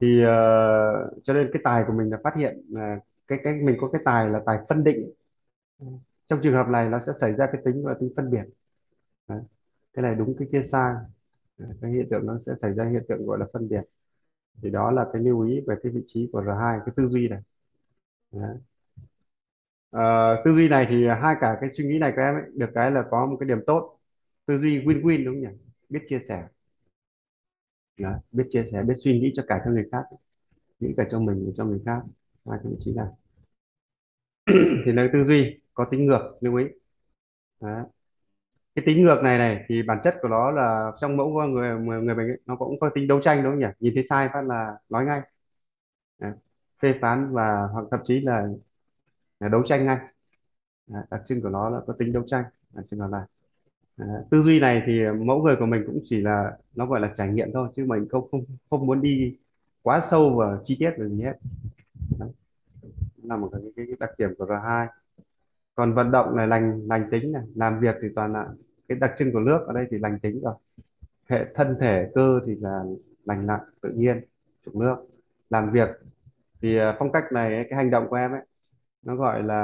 Thì 0.00 0.22
uh, 0.24 1.22
cho 1.24 1.34
nên 1.34 1.50
cái 1.52 1.62
tài 1.64 1.84
của 1.86 1.92
mình 1.92 2.10
là 2.10 2.18
phát 2.24 2.36
hiện 2.36 2.62
uh, 2.72 3.02
cái 3.26 3.38
cái 3.44 3.54
mình 3.54 3.76
có 3.80 3.88
cái 3.92 4.02
tài 4.04 4.28
là 4.28 4.42
tài 4.46 4.58
phân 4.68 4.84
định. 4.84 5.12
Trong 6.26 6.40
trường 6.42 6.54
hợp 6.54 6.68
này 6.68 6.88
nó 6.90 7.00
sẽ 7.00 7.12
xảy 7.20 7.32
ra 7.32 7.46
cái 7.52 7.62
tính 7.64 7.82
gọi 7.82 7.94
là 7.94 7.98
tính 8.00 8.12
phân 8.16 8.30
biệt. 8.30 8.44
Đấy. 9.28 9.40
cái 9.94 10.02
này 10.02 10.14
đúng 10.14 10.36
cái 10.38 10.48
kia 10.52 10.62
sai 10.62 10.94
cái 11.80 11.90
hiện 11.92 12.06
tượng 12.10 12.26
nó 12.26 12.38
sẽ 12.46 12.52
xảy 12.62 12.72
ra 12.74 12.84
hiện 12.92 13.02
tượng 13.08 13.26
gọi 13.26 13.38
là 13.38 13.46
phân 13.52 13.68
biệt. 13.68 13.80
Thì 14.62 14.70
đó 14.70 14.90
là 14.90 15.06
cái 15.12 15.22
lưu 15.22 15.42
ý 15.48 15.60
về 15.66 15.76
cái 15.82 15.92
vị 15.92 16.02
trí 16.06 16.30
của 16.32 16.42
R2 16.42 16.80
cái 16.86 16.94
tư 16.96 17.08
duy 17.08 17.28
này. 17.28 17.40
Đấy. 18.32 18.56
Ờ, 19.90 20.02
tư 20.44 20.52
duy 20.54 20.68
này 20.68 20.86
thì 20.88 21.06
hai 21.06 21.36
cả 21.40 21.58
cái 21.60 21.70
suy 21.72 21.84
nghĩ 21.84 21.98
này 21.98 22.12
của 22.16 22.22
em 22.22 22.34
ấy, 22.34 22.42
được 22.54 22.66
cái 22.74 22.90
là 22.90 23.04
có 23.10 23.26
một 23.26 23.36
cái 23.40 23.48
điểm 23.48 23.58
tốt. 23.66 23.98
Tư 24.46 24.58
duy 24.58 24.78
win-win 24.78 25.24
đúng 25.24 25.34
không 25.34 25.40
nhỉ? 25.42 25.58
Biết 25.88 26.00
chia 26.08 26.18
sẻ. 26.28 26.44
Đó, 27.98 28.10
biết 28.32 28.44
chia 28.50 28.64
sẻ 28.72 28.82
biết 28.82 28.94
suy 29.04 29.20
nghĩ 29.20 29.32
cho 29.36 29.42
cả 29.48 29.62
cho 29.64 29.70
người 29.70 29.88
khác. 29.92 30.02
Nghĩ 30.80 30.94
cả 30.96 31.04
cho 31.10 31.20
mình 31.20 31.44
và 31.46 31.52
cho 31.56 31.64
người 31.64 31.80
khác. 31.86 32.02
Hai 32.46 32.60
cái 32.64 32.72
vị 32.72 32.78
trí 32.84 32.94
này. 32.94 33.06
Thì 34.86 34.92
là 34.92 35.08
tư 35.12 35.24
duy 35.28 35.60
có 35.74 35.86
tính 35.90 36.06
ngược 36.06 36.38
lưu 36.40 36.56
ý. 36.56 36.64
Đó 37.60 37.86
cái 38.76 38.84
tính 38.86 39.04
ngược 39.04 39.20
này 39.22 39.38
này 39.38 39.64
thì 39.68 39.82
bản 39.82 39.98
chất 40.02 40.14
của 40.22 40.28
nó 40.28 40.50
là 40.50 40.92
trong 41.00 41.16
mẫu 41.16 41.32
con 41.36 41.52
người 41.52 41.78
người, 41.80 42.02
người 42.02 42.14
mình 42.14 42.28
ấy, 42.28 42.40
nó 42.46 42.56
cũng 42.56 42.80
có 42.80 42.90
tính 42.94 43.08
đấu 43.08 43.20
tranh 43.22 43.42
đúng 43.42 43.52
không 43.52 43.60
nhỉ? 43.60 43.66
Nhìn 43.80 43.94
thấy 43.94 44.04
sai 44.04 44.28
phát 44.32 44.42
là 44.42 44.78
nói 44.88 45.04
ngay. 45.04 45.20
Phê 46.82 46.94
phán 47.00 47.32
và 47.32 47.68
hoặc 47.72 47.84
thậm 47.90 48.00
chí 48.04 48.20
là, 48.20 48.48
là 49.40 49.48
đấu 49.48 49.62
tranh 49.66 49.86
ngay. 49.86 49.98
Đặc 51.10 51.22
trưng 51.26 51.42
của 51.42 51.48
nó 51.48 51.70
là 51.70 51.80
có 51.86 51.92
tính 51.98 52.12
đấu 52.12 52.22
tranh 52.26 52.44
đặc 52.72 52.84
trưng 52.90 53.00
là 53.00 53.26
tư 54.30 54.42
duy 54.42 54.60
này 54.60 54.82
thì 54.86 55.00
mẫu 55.24 55.42
người 55.42 55.56
của 55.56 55.66
mình 55.66 55.82
cũng 55.86 56.00
chỉ 56.04 56.20
là 56.20 56.58
nó 56.74 56.86
gọi 56.86 57.00
là 57.00 57.12
trải 57.16 57.28
nghiệm 57.28 57.48
thôi 57.54 57.68
chứ 57.76 57.84
mình 57.88 58.06
không 58.10 58.28
không 58.30 58.44
không 58.70 58.86
muốn 58.86 59.02
đi 59.02 59.36
quá 59.82 60.00
sâu 60.10 60.36
vào 60.36 60.60
chi 60.64 60.76
tiết 60.80 60.90
về 60.98 61.08
gì 61.08 61.22
hết. 61.22 61.34
Đó 62.18 62.26
là 63.22 63.36
một 63.36 63.48
cái, 63.52 63.60
cái, 63.76 63.86
cái 63.86 63.96
đặc 64.00 64.10
điểm 64.18 64.30
của 64.38 64.46
R2 64.46 64.86
còn 65.74 65.94
vận 65.94 66.10
động 66.10 66.36
này 66.36 66.46
lành 66.46 66.86
lành 66.88 67.08
tính 67.10 67.32
này 67.32 67.42
làm 67.54 67.80
việc 67.80 67.96
thì 68.02 68.08
toàn 68.14 68.32
là 68.32 68.48
cái 68.88 68.98
đặc 68.98 69.14
trưng 69.18 69.32
của 69.32 69.40
nước 69.40 69.64
ở 69.66 69.72
đây 69.72 69.86
thì 69.90 69.98
lành 69.98 70.18
tính 70.18 70.40
rồi. 70.42 70.54
Hệ 71.28 71.44
thân 71.54 71.76
thể 71.80 72.10
cơ 72.14 72.40
thì 72.46 72.54
là 72.60 72.84
lành 73.24 73.46
lặn 73.46 73.60
tự 73.82 73.90
nhiên 73.90 74.20
trục 74.64 74.76
nước. 74.76 74.96
Làm 75.50 75.70
việc 75.72 75.88
thì 76.62 76.78
à, 76.78 76.96
phong 76.98 77.12
cách 77.12 77.24
này 77.32 77.66
cái 77.70 77.76
hành 77.76 77.90
động 77.90 78.06
của 78.10 78.16
em 78.16 78.32
ấy 78.32 78.40
nó 79.02 79.16
gọi 79.16 79.42
là 79.42 79.56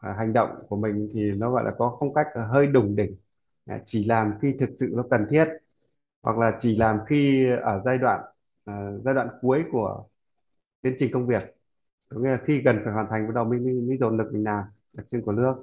à, 0.00 0.14
hành 0.18 0.32
động 0.32 0.50
của 0.68 0.76
mình 0.76 1.10
thì 1.14 1.32
nó 1.32 1.50
gọi 1.50 1.64
là 1.64 1.70
có 1.78 1.96
phong 2.00 2.14
cách 2.14 2.26
hơi 2.50 2.66
đủng 2.66 2.96
đỉnh. 2.96 3.16
À, 3.66 3.80
chỉ 3.84 4.04
làm 4.04 4.32
khi 4.42 4.54
thực 4.60 4.70
sự 4.78 4.92
nó 4.96 5.04
cần 5.10 5.26
thiết 5.30 5.48
hoặc 6.22 6.38
là 6.38 6.56
chỉ 6.60 6.76
làm 6.78 6.98
khi 7.06 7.46
ở 7.62 7.82
giai 7.84 7.98
đoạn 7.98 8.20
uh, 8.70 9.04
giai 9.04 9.14
đoạn 9.14 9.28
cuối 9.40 9.64
của 9.72 10.04
tiến 10.82 10.94
trình 10.98 11.10
công 11.12 11.26
việc. 11.26 11.42
Có 12.08 12.20
nghĩa 12.20 12.30
là 12.30 12.38
khi 12.44 12.62
gần 12.62 12.80
phải 12.84 12.92
hoàn 12.92 13.06
thành 13.10 13.26
bắt 13.26 13.34
đầu 13.34 13.44
mới, 13.44 13.58
mới, 13.58 13.72
mới 13.74 13.96
dồn 13.96 14.16
lực 14.16 14.32
mình 14.32 14.44
làm 14.44 14.64
đặc 14.92 15.06
trưng 15.10 15.22
của 15.22 15.32
nước. 15.32 15.54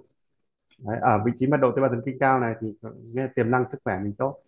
Đấy, 0.77 0.97
ở 1.01 1.23
vị 1.25 1.31
trí 1.35 1.47
mật 1.47 1.57
độ 1.57 1.71
tế 1.71 1.81
bào 1.81 1.89
thần 1.89 2.01
kinh 2.05 2.17
cao 2.19 2.39
này 2.39 2.55
thì 2.61 2.73
nghe 3.13 3.27
tiềm 3.35 3.51
năng 3.51 3.65
sức 3.71 3.77
khỏe 3.83 3.99
mình 4.03 4.13
tốt 4.17 4.39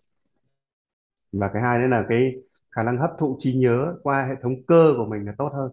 và 1.32 1.50
cái 1.54 1.62
hai 1.62 1.78
nữa 1.78 1.86
là 1.86 2.04
cái 2.08 2.34
khả 2.70 2.82
năng 2.82 2.98
hấp 2.98 3.10
thụ 3.18 3.36
trí 3.40 3.54
nhớ 3.54 3.94
qua 4.02 4.26
hệ 4.28 4.34
thống 4.42 4.54
cơ 4.66 4.94
của 4.96 5.04
mình 5.06 5.26
là 5.26 5.34
tốt 5.38 5.50
hơn 5.54 5.72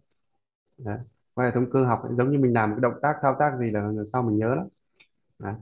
Đấy. 0.77 0.99
qua 1.33 1.45
hệ 1.45 1.51
thống 1.51 1.71
cơ 1.71 1.85
học 1.85 2.03
giống 2.17 2.31
như 2.31 2.39
mình 2.39 2.53
làm 2.53 2.71
cái 2.71 2.79
động 2.81 2.93
tác 3.01 3.15
thao 3.21 3.35
tác 3.39 3.57
gì 3.59 3.71
là 3.71 3.81
lần 3.81 4.05
sau 4.13 4.23
mình 4.23 4.37
nhớ 4.37 4.55
lắm 4.55 4.67
Đấy. 5.39 5.53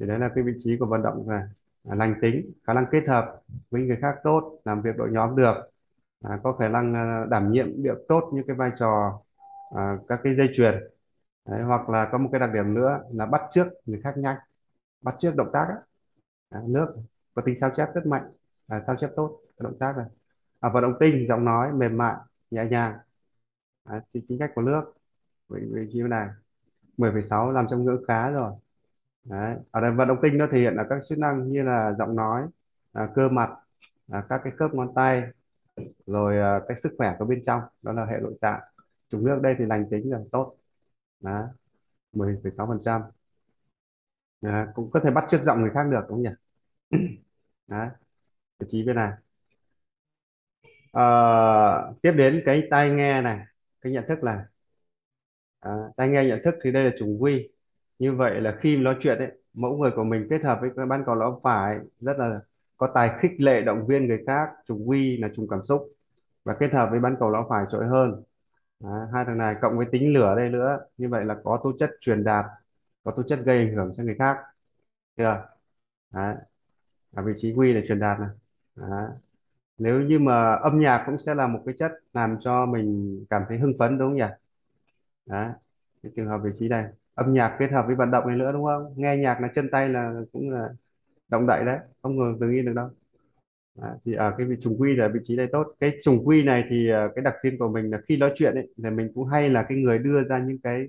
thì 0.00 0.06
đấy 0.06 0.18
là 0.18 0.30
cái 0.34 0.44
vị 0.44 0.52
trí 0.64 0.76
của 0.80 0.86
vận 0.86 1.02
động 1.02 1.28
này 1.28 1.42
à, 1.88 1.94
lành 1.94 2.14
tính 2.22 2.52
khả 2.64 2.74
năng 2.74 2.86
kết 2.92 3.04
hợp 3.08 3.40
với 3.70 3.82
người 3.82 3.98
khác 4.02 4.16
tốt 4.24 4.60
làm 4.64 4.82
việc 4.82 4.96
đội 4.96 5.10
nhóm 5.12 5.36
được 5.36 5.54
à, 6.22 6.40
có 6.42 6.52
khả 6.52 6.68
năng 6.68 6.94
à, 6.94 7.26
đảm 7.30 7.52
nhiệm 7.52 7.82
được 7.82 7.98
tốt 8.08 8.30
những 8.34 8.46
cái 8.46 8.56
vai 8.56 8.70
trò 8.78 9.20
à, 9.76 9.98
các 10.08 10.20
cái 10.24 10.34
dây 10.36 10.48
chuyền 10.54 10.74
đấy, 11.44 11.62
hoặc 11.62 11.88
là 11.88 12.08
có 12.12 12.18
một 12.18 12.28
cái 12.32 12.40
đặc 12.40 12.50
điểm 12.54 12.74
nữa 12.74 13.00
là 13.12 13.26
bắt 13.26 13.42
trước 13.52 13.66
người 13.86 14.00
khác 14.04 14.14
nhanh. 14.16 14.36
Bắt 15.02 15.14
trước 15.20 15.34
động 15.36 15.50
tác 15.52 15.66
á. 15.68 15.76
À, 16.48 16.60
nước 16.66 16.94
có 17.34 17.42
tính 17.46 17.56
sao 17.60 17.70
chép 17.76 17.88
rất 17.94 18.06
mạnh 18.06 18.22
à, 18.66 18.82
sao 18.86 18.96
chép 19.00 19.10
tốt 19.16 19.40
cái 19.44 19.64
động 19.64 19.78
tác 19.78 19.96
này. 19.96 20.06
À, 20.60 20.68
vận 20.68 20.82
động 20.82 20.94
tinh 21.00 21.26
giọng 21.28 21.44
nói 21.44 21.72
mềm 21.72 21.96
mại 21.96 22.16
nhẹ 22.50 22.64
nhàng. 22.70 22.98
À, 23.84 24.00
chính, 24.12 24.24
chính 24.28 24.38
cách 24.38 24.50
của 24.54 24.62
nước. 24.62 24.94
Vị, 25.48 25.60
vị 25.72 25.88
trí 25.92 26.02
này. 26.02 26.28
10,6 26.98 27.52
làm 27.52 27.66
trong 27.70 27.84
ngưỡng 27.84 28.04
khá 28.08 28.30
rồi. 28.30 28.52
Đấy. 29.24 29.56
ở 29.70 29.80
đây 29.80 29.90
vận 29.90 30.08
động 30.08 30.18
tinh 30.22 30.38
nó 30.38 30.46
thể 30.52 30.58
hiện 30.58 30.74
là 30.74 30.84
các 30.90 31.00
chức 31.08 31.18
năng 31.18 31.52
như 31.52 31.62
là 31.62 31.94
giọng 31.98 32.16
nói 32.16 32.42
à, 32.92 33.08
cơ 33.14 33.28
mặt 33.28 33.50
à, 34.12 34.24
các 34.28 34.40
cái 34.44 34.52
khớp 34.56 34.74
ngón 34.74 34.94
tay 34.94 35.22
rồi 36.06 36.38
à, 36.38 36.60
cái 36.68 36.76
sức 36.76 36.94
khỏe 36.98 37.16
của 37.18 37.24
bên 37.24 37.42
trong 37.46 37.62
đó 37.82 37.92
là 37.92 38.04
hệ 38.06 38.18
nội 38.22 38.34
tạng. 38.40 38.60
Trùng 39.10 39.24
nước 39.24 39.38
đây 39.42 39.54
thì 39.58 39.64
lành 39.66 39.86
tính 39.90 40.10
rồi 40.10 40.28
tốt 40.32 40.56
đó 41.22 41.48
10,6 42.12 42.66
phần 42.66 42.78
trăm. 42.84 43.02
À, 44.42 44.72
cũng 44.74 44.90
có 44.90 45.00
thể 45.04 45.10
bắt 45.10 45.24
chước 45.30 45.42
giọng 45.42 45.60
người 45.60 45.70
khác 45.74 45.82
được 45.90 46.00
đúng 46.08 46.24
không 46.24 46.34
nhỉ? 46.90 47.18
Vị 48.60 48.66
trí 48.70 48.82
bên 48.84 48.96
này. 48.96 49.12
À, 50.92 51.02
tiếp 52.02 52.12
đến 52.12 52.42
cái 52.46 52.62
tai 52.70 52.90
nghe 52.90 53.22
này 53.22 53.38
cái 53.80 53.92
nhận 53.92 54.04
thức 54.08 54.22
này. 54.24 54.38
À, 55.60 55.70
tai 55.96 56.08
nghe 56.08 56.24
nhận 56.24 56.40
thức 56.44 56.54
thì 56.64 56.72
đây 56.72 56.84
là 56.84 56.90
chủng 56.98 57.22
quy. 57.22 57.48
Như 57.98 58.12
vậy 58.14 58.40
là 58.40 58.58
khi 58.62 58.76
nói 58.76 58.96
chuyện 59.00 59.18
ấy 59.18 59.28
mẫu 59.54 59.76
người 59.76 59.90
của 59.96 60.04
mình 60.04 60.26
kết 60.30 60.42
hợp 60.44 60.58
với 60.60 60.70
cái 60.76 60.86
ban 60.86 61.02
cầu 61.06 61.14
lão 61.14 61.40
phải 61.42 61.78
rất 62.00 62.18
là 62.18 62.40
có 62.76 62.88
tài 62.94 63.10
khích 63.22 63.30
lệ 63.38 63.60
động 63.62 63.86
viên 63.86 64.06
người 64.08 64.18
khác 64.26 64.48
trùng 64.68 64.88
quy 64.88 65.16
là 65.16 65.28
trùng 65.36 65.48
cảm 65.48 65.60
xúc. 65.68 65.88
Và 66.44 66.56
kết 66.60 66.72
hợp 66.72 66.88
với 66.90 67.00
ban 67.00 67.16
cầu 67.20 67.30
lão 67.30 67.46
phải 67.50 67.64
trội 67.72 67.86
hơn. 67.86 68.22
Hai 69.12 69.24
thằng 69.24 69.38
này 69.38 69.56
cộng 69.62 69.76
với 69.76 69.86
tính 69.92 70.12
lửa 70.12 70.34
đây 70.36 70.48
nữa. 70.48 70.78
Như 70.96 71.08
vậy 71.08 71.24
là 71.24 71.36
có 71.44 71.60
tố 71.64 71.72
chất 71.78 71.90
truyền 72.00 72.24
đạt, 72.24 72.44
có 73.04 73.12
tố 73.16 73.22
chất 73.28 73.38
gây 73.44 73.58
ảnh 73.58 73.74
hưởng 73.74 73.92
cho 73.96 74.02
người 74.04 74.14
khác. 74.18 74.36
Chưa? 75.16 75.46
Đấy. 76.12 76.36
ở 77.14 77.24
vị 77.24 77.32
trí 77.36 77.54
quy 77.54 77.72
là 77.72 77.80
truyền 77.88 78.00
đạt 78.00 78.20
này. 78.20 78.30
Đấy. 78.76 79.08
nếu 79.78 80.00
như 80.02 80.18
mà 80.18 80.54
âm 80.54 80.80
nhạc 80.80 81.04
cũng 81.06 81.18
sẽ 81.26 81.34
là 81.34 81.46
một 81.46 81.62
cái 81.66 81.74
chất 81.78 81.92
làm 82.12 82.36
cho 82.40 82.66
mình 82.66 83.24
cảm 83.30 83.42
thấy 83.48 83.58
hưng 83.58 83.74
phấn, 83.78 83.98
đúng 83.98 84.08
không 84.10 84.16
nhỉ? 84.16 84.24
Đấy. 85.26 85.52
cái 86.02 86.12
trường 86.16 86.28
hợp 86.28 86.38
vị 86.44 86.50
trí 86.54 86.68
này. 86.68 86.84
Âm 87.14 87.34
nhạc 87.34 87.56
kết 87.58 87.72
hợp 87.72 87.84
với 87.86 87.96
vận 87.96 88.10
động 88.10 88.28
này 88.28 88.36
nữa, 88.36 88.52
đúng 88.52 88.64
không? 88.64 88.94
Nghe 88.96 89.16
nhạc 89.16 89.40
là 89.40 89.48
chân 89.54 89.68
tay 89.72 89.88
là 89.88 90.14
cũng 90.32 90.50
là 90.50 90.68
động 91.28 91.46
đậy 91.46 91.64
đấy. 91.64 91.78
Không 92.02 92.16
ngừng 92.18 92.38
tự 92.40 92.46
nhiên 92.48 92.66
được 92.66 92.72
đâu. 92.76 92.90
À, 93.80 93.94
thì 94.04 94.14
ở 94.14 94.34
cái 94.38 94.46
vị 94.46 94.56
trùng 94.60 94.76
quy 94.80 94.96
là 94.96 95.08
vị 95.14 95.20
trí 95.24 95.36
này 95.36 95.46
tốt. 95.52 95.74
Cái 95.80 95.90
trùng 96.04 96.22
quy 96.28 96.44
này 96.44 96.64
thì 96.70 96.88
ờ, 96.88 97.08
cái 97.14 97.22
đặc 97.24 97.34
trưng 97.42 97.58
của 97.58 97.68
mình 97.68 97.90
là 97.90 97.98
khi 98.08 98.16
nói 98.16 98.32
chuyện 98.36 98.54
ấy 98.54 98.68
thì 98.76 98.90
mình 98.90 99.12
cũng 99.14 99.26
hay 99.26 99.50
là 99.50 99.66
cái 99.68 99.78
người 99.78 99.98
đưa 99.98 100.22
ra 100.28 100.38
những 100.46 100.58
cái 100.62 100.84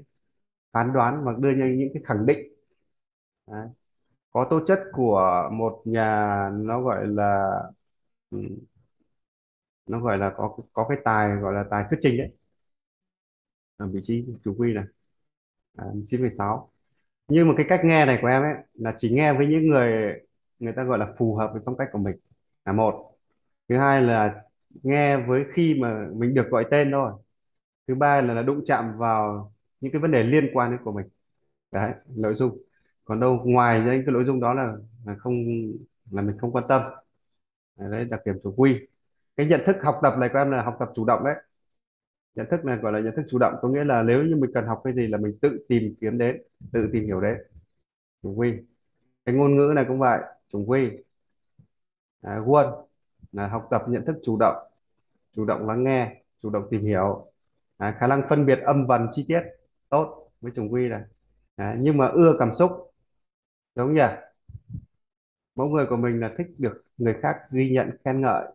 phán 0.73 0.93
đoán 0.93 1.19
hoặc 1.23 1.39
đưa 1.39 1.51
ra 1.53 1.67
những 1.67 1.89
cái 1.95 2.03
khẳng 2.07 2.25
định. 2.27 2.39
Đấy. 3.47 3.67
có 4.31 4.47
tố 4.49 4.61
chất 4.67 4.79
của 4.93 5.49
một 5.53 5.81
nhà 5.85 6.05
nó 6.53 6.81
gọi 6.81 7.07
là 7.07 7.49
ừ, 8.31 8.39
nó 9.87 9.99
gọi 9.99 10.17
là 10.17 10.31
có 10.37 10.55
có 10.73 10.85
cái 10.89 10.97
tài 11.03 11.29
gọi 11.35 11.53
là 11.53 11.63
tài 11.71 11.83
thuyết 11.89 11.97
trình 12.01 12.17
đấy. 12.17 12.29
Ở 13.77 13.87
vị 13.87 13.99
trí 14.03 14.25
trùng 14.43 14.55
quy 14.59 14.73
này. 14.73 14.83
À, 15.77 15.85
9,6 16.07 16.71
nhưng 17.27 17.47
mà 17.47 17.53
cái 17.57 17.65
cách 17.69 17.81
nghe 17.85 18.05
này 18.05 18.19
của 18.21 18.27
em 18.27 18.41
ấy 18.43 18.53
là 18.75 18.95
chỉ 18.99 19.11
nghe 19.13 19.33
với 19.33 19.47
những 19.47 19.67
người 19.69 20.21
người 20.59 20.73
ta 20.77 20.83
gọi 20.83 20.99
là 20.99 21.13
phù 21.19 21.35
hợp 21.35 21.51
với 21.53 21.61
phong 21.65 21.77
cách 21.77 21.89
của 21.93 21.99
mình 21.99 22.17
là 22.65 22.73
một. 22.73 23.15
Thứ 23.69 23.77
hai 23.77 24.01
là 24.01 24.43
nghe 24.83 25.17
với 25.17 25.43
khi 25.53 25.75
mà 25.81 26.07
mình 26.15 26.33
được 26.33 26.49
gọi 26.49 26.65
tên 26.71 26.91
thôi. 26.91 27.11
Thứ 27.87 27.95
ba 27.95 28.21
là, 28.21 28.33
là 28.33 28.41
đụng 28.41 28.61
chạm 28.65 28.97
vào 28.97 29.53
những 29.81 29.91
cái 29.91 30.01
vấn 30.01 30.11
đề 30.11 30.23
liên 30.23 30.49
quan 30.53 30.71
đến 30.71 30.79
của 30.83 30.91
mình. 30.91 31.05
Đấy 31.71 31.93
nội 32.15 32.35
dung. 32.35 32.57
Còn 33.05 33.19
đâu 33.19 33.41
ngoài 33.45 33.79
những 33.79 34.03
cái 34.05 34.13
nội 34.13 34.25
dung 34.25 34.39
đó 34.39 34.53
là, 34.53 34.73
là 35.05 35.15
không 35.15 35.33
là 36.11 36.21
mình 36.21 36.37
không 36.39 36.51
quan 36.51 36.65
tâm. 36.69 36.81
Đấy 37.77 38.05
đặc 38.05 38.21
điểm 38.25 38.35
chủ 38.43 38.53
quy. 38.57 38.87
Cái 39.35 39.45
nhận 39.47 39.61
thức 39.65 39.75
học 39.83 39.99
tập 40.03 40.13
này 40.19 40.29
của 40.33 40.39
em 40.39 40.51
là 40.51 40.63
học 40.63 40.75
tập 40.79 40.91
chủ 40.95 41.05
động 41.05 41.23
đấy. 41.25 41.35
Nhận 42.35 42.47
thức 42.51 42.65
này 42.65 42.77
gọi 42.77 42.91
là 42.93 42.99
nhận 42.99 43.15
thức 43.15 43.25
chủ 43.29 43.37
động 43.39 43.53
có 43.61 43.69
nghĩa 43.69 43.83
là 43.83 44.03
nếu 44.03 44.23
như 44.23 44.35
mình 44.35 44.51
cần 44.53 44.65
học 44.65 44.81
cái 44.83 44.93
gì 44.93 45.07
là 45.07 45.17
mình 45.17 45.37
tự 45.41 45.65
tìm 45.69 45.95
kiếm 46.01 46.17
đến 46.17 46.41
tự 46.73 46.89
tìm 46.93 47.05
hiểu 47.05 47.21
đến. 47.21 47.37
Chủ 48.23 48.33
quy. 48.35 48.53
Cái 49.25 49.35
ngôn 49.35 49.57
ngữ 49.57 49.73
này 49.75 49.85
cũng 49.87 49.99
vậy 49.99 50.19
chủ 50.49 50.65
quy 50.67 50.91
à, 52.23 52.39
Won 52.45 52.83
là 53.31 53.47
học 53.47 53.67
tập 53.71 53.83
nhận 53.87 54.05
thức 54.05 54.15
chủ 54.23 54.37
động 54.39 54.55
chủ 55.35 55.45
động 55.45 55.67
lắng 55.67 55.83
nghe 55.83 56.23
chủ 56.41 56.49
động 56.49 56.67
tìm 56.71 56.85
hiểu. 56.85 57.31
À, 57.77 57.97
khả 57.99 58.07
năng 58.07 58.21
phân 58.29 58.45
biệt 58.45 58.59
âm 58.59 58.85
vần 58.87 59.07
chi 59.11 59.25
tiết 59.27 59.41
tốt 59.89 60.31
với 60.41 60.51
chủng 60.55 60.73
quy 60.73 60.89
này. 60.89 61.01
À, 61.55 61.75
nhưng 61.79 61.97
mà 61.97 62.07
ưa 62.07 62.35
cảm 62.39 62.55
xúc. 62.55 62.71
Đúng 63.75 63.93
nhỉ? 63.93 64.07
Mẫu 65.55 65.67
người 65.67 65.85
của 65.89 65.95
mình 65.95 66.19
là 66.19 66.33
thích 66.37 66.47
được 66.57 66.85
người 66.97 67.15
khác 67.21 67.37
ghi 67.51 67.69
nhận 67.69 67.89
khen 68.05 68.21
ngợi 68.21 68.45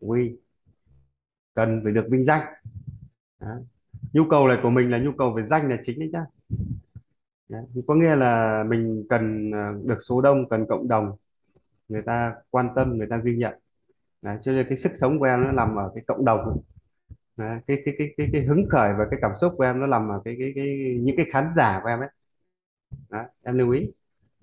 quy 0.00 0.36
cần 1.54 1.80
phải 1.84 1.92
được 1.92 2.06
vinh 2.10 2.24
danh. 2.24 2.54
À, 3.38 3.56
nhu 4.12 4.24
cầu 4.30 4.48
này 4.48 4.58
của 4.62 4.70
mình 4.70 4.90
là 4.90 4.98
nhu 4.98 5.12
cầu 5.18 5.32
về 5.32 5.42
danh 5.42 5.70
là 5.70 5.76
chính 5.84 5.98
đấy 5.98 6.10
nhá. 6.12 6.24
À, 7.50 7.58
có 7.86 7.94
nghĩa 7.94 8.16
là 8.16 8.64
mình 8.68 9.06
cần 9.08 9.50
à, 9.54 9.72
được 9.84 9.98
số 10.08 10.20
đông 10.20 10.48
cần 10.48 10.66
cộng 10.68 10.88
đồng 10.88 11.16
người 11.90 12.02
ta 12.06 12.34
quan 12.50 12.66
tâm 12.76 12.98
người 12.98 13.08
ta 13.10 13.18
ghi 13.24 13.36
nhận. 13.36 13.54
Đấy, 14.22 14.38
cho 14.44 14.52
nên 14.52 14.66
cái 14.70 14.78
sức 14.78 14.92
sống 15.00 15.20
của 15.20 15.24
em 15.26 15.44
nó 15.44 15.52
nằm 15.52 15.76
ở 15.76 15.92
cái 15.96 16.04
cộng 16.08 16.26
đồng. 16.26 16.62
Đấy, 17.36 17.60
cái, 17.68 17.78
cái 17.86 17.94
cái 17.98 18.08
cái 18.18 18.28
cái 18.32 18.42
hứng 18.42 18.66
khởi 18.70 18.92
và 18.98 19.06
cái 19.12 19.20
cảm 19.22 19.32
xúc 19.40 19.54
của 19.58 19.64
em 19.64 19.80
nó 19.80 19.86
nằm 19.88 20.08
ở 20.10 20.22
cái 20.26 20.36
cái 20.40 20.52
cái 20.54 20.98
những 21.02 21.16
cái 21.16 21.26
khán 21.32 21.44
giả 21.56 21.80
của 21.84 21.88
em 21.88 22.00
ấy. 22.00 22.10
Đấy, 23.10 23.24
em 23.42 23.58
lưu 23.58 23.70
ý. 23.70 23.90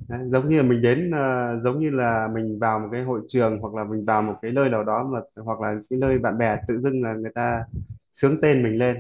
Đấy, 0.10 0.20
giống 0.32 0.50
như 0.50 0.58
là 0.58 0.64
mình 0.64 0.82
đến 0.82 1.12
ờ, 1.12 1.20
giống 1.64 1.80
như 1.80 1.90
là 1.90 2.30
mình 2.36 2.60
vào 2.60 2.80
một 2.80 2.90
cái 2.92 3.04
hội 3.04 3.22
trường 3.30 3.60
hoặc 3.62 3.76
là 3.76 3.84
mình 3.84 4.06
vào 4.06 4.22
một 4.22 4.36
cái 4.42 4.52
nơi 4.52 4.70
nào 4.70 4.84
đó 4.84 5.04
mà 5.14 5.22
hoặc 5.46 5.62
là 5.62 5.76
cái 5.90 6.00
nơi 6.00 6.20
bạn 6.20 6.38
bè 6.38 6.58
tự 6.68 6.80
dưng 6.80 7.04
là 7.04 7.14
người 7.14 7.32
ta 7.36 7.66
sướng 8.14 8.38
tên 8.42 8.64
mình 8.64 8.78
lên. 8.80 8.98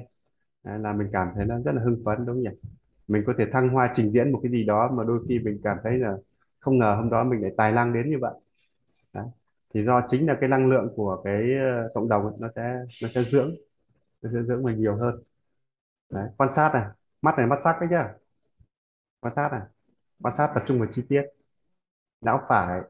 Đấy, 0.65 0.79
là 0.79 0.93
mình 0.93 1.09
cảm 1.13 1.27
thấy 1.35 1.45
nó 1.45 1.59
rất 1.65 1.71
là 1.75 1.81
hưng 1.83 2.01
phấn 2.05 2.17
đúng 2.25 2.35
không 2.35 2.43
nhỉ? 2.43 2.49
Mình 3.07 3.23
có 3.27 3.33
thể 3.39 3.45
thăng 3.53 3.69
hoa 3.69 3.91
trình 3.95 4.11
diễn 4.11 4.31
một 4.31 4.39
cái 4.43 4.53
gì 4.53 4.65
đó 4.65 4.91
mà 4.97 5.03
đôi 5.05 5.19
khi 5.29 5.39
mình 5.39 5.59
cảm 5.63 5.77
thấy 5.83 5.99
là 5.99 6.13
không 6.67 6.77
ngờ 6.77 6.95
hôm 6.95 7.09
đó 7.09 7.23
mình 7.23 7.41
lại 7.41 7.51
tài 7.57 7.71
năng 7.71 7.93
đến 7.93 8.09
như 8.09 8.17
vậy. 8.21 8.33
Đấy. 9.13 9.25
thì 9.73 9.85
do 9.85 10.01
chính 10.09 10.27
là 10.27 10.37
cái 10.41 10.49
năng 10.49 10.69
lượng 10.69 10.93
của 10.95 11.21
cái 11.23 11.53
ờ, 11.59 11.91
cộng 11.93 12.09
đồng 12.09 12.23
ấy, 12.23 12.33
nó 12.39 12.49
sẽ 12.55 12.61
nó 13.03 13.09
sẽ 13.15 13.23
dưỡng 13.31 13.55
nó 14.21 14.29
sẽ 14.33 14.43
dưỡng 14.43 14.63
mình 14.63 14.79
nhiều 14.79 14.95
hơn. 14.95 15.23
Đấy. 16.09 16.29
quan 16.37 16.53
sát 16.53 16.71
này 16.73 16.85
mắt 17.21 17.35
này 17.37 17.47
mắt 17.47 17.59
sắc 17.63 17.77
đấy 17.81 17.89
nhá. 17.91 18.13
Quan 19.19 19.33
sát 19.35 19.51
này 19.51 19.61
quan 20.21 20.35
sát 20.37 20.51
tập 20.55 20.63
trung 20.67 20.79
vào 20.79 20.89
chi 20.93 21.03
tiết. 21.09 21.23
Não 22.21 22.41
phải 22.49 22.81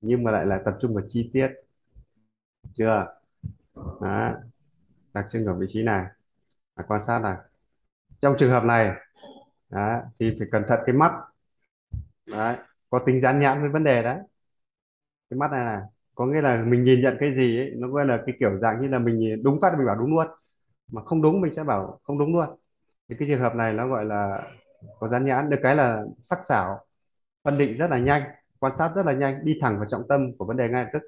nhưng 0.00 0.24
mà 0.24 0.30
lại 0.30 0.46
là 0.46 0.62
tập 0.64 0.74
trung 0.80 0.94
vào 0.94 1.04
chi 1.08 1.30
tiết. 1.32 1.48
Chưa? 2.72 3.06
Đó 3.74 4.34
đặc 5.14 5.26
trưng 5.30 5.46
ở 5.46 5.54
vị 5.54 5.66
trí 5.70 5.82
này. 5.82 6.06
Là 6.76 6.84
quan 6.88 7.04
sát 7.04 7.18
này. 7.18 7.36
Trong 8.20 8.36
trường 8.38 8.50
hợp 8.50 8.64
này 8.64 8.96
đó, 9.70 10.00
thì 10.18 10.36
phải 10.38 10.48
cẩn 10.52 10.62
thận 10.68 10.80
cái 10.86 10.94
mắt. 10.94 11.12
Đấy 12.26 12.56
có 12.98 13.04
tính 13.06 13.20
dán 13.22 13.40
nhãn 13.40 13.60
với 13.60 13.70
vấn 13.70 13.84
đề 13.84 14.02
đấy. 14.02 14.18
Cái 15.30 15.38
mắt 15.38 15.50
này 15.50 15.64
là 15.64 15.82
có 16.14 16.26
nghĩa 16.26 16.40
là 16.40 16.64
mình 16.66 16.84
nhìn 16.84 17.00
nhận 17.02 17.16
cái 17.20 17.34
gì 17.34 17.58
ấy, 17.58 17.70
nó 17.76 17.88
gọi 17.88 18.06
là 18.06 18.22
cái 18.26 18.34
kiểu 18.40 18.58
dạng 18.58 18.82
như 18.82 18.88
là 18.88 18.98
mình 18.98 19.18
nhìn 19.18 19.42
đúng 19.42 19.60
phát 19.60 19.74
mình 19.78 19.86
bảo 19.86 19.96
đúng 19.96 20.10
luôn. 20.16 20.26
Mà 20.92 21.02
không 21.04 21.22
đúng 21.22 21.40
mình 21.40 21.54
sẽ 21.54 21.64
bảo 21.64 22.00
không 22.04 22.18
đúng 22.18 22.36
luôn. 22.36 22.48
Thì 23.08 23.16
cái 23.18 23.28
trường 23.28 23.40
hợp 23.40 23.54
này 23.54 23.72
nó 23.72 23.88
gọi 23.88 24.04
là 24.04 24.42
có 25.00 25.08
dán 25.08 25.26
nhãn. 25.26 25.50
Được 25.50 25.58
cái 25.62 25.76
là 25.76 26.04
sắc 26.26 26.38
sảo 26.48 26.86
phân 27.44 27.58
định 27.58 27.78
rất 27.78 27.88
là 27.90 27.98
nhanh 27.98 28.22
quan 28.60 28.74
sát 28.78 28.92
rất 28.96 29.06
là 29.06 29.12
nhanh 29.14 29.46
đi 29.46 29.58
thẳng 29.62 29.76
vào 29.78 29.88
trọng 29.90 30.08
tâm 30.08 30.38
của 30.38 30.46
vấn 30.46 30.56
đề 30.56 30.68
ngay 30.70 30.84
lập 30.84 30.90
tức. 30.94 31.00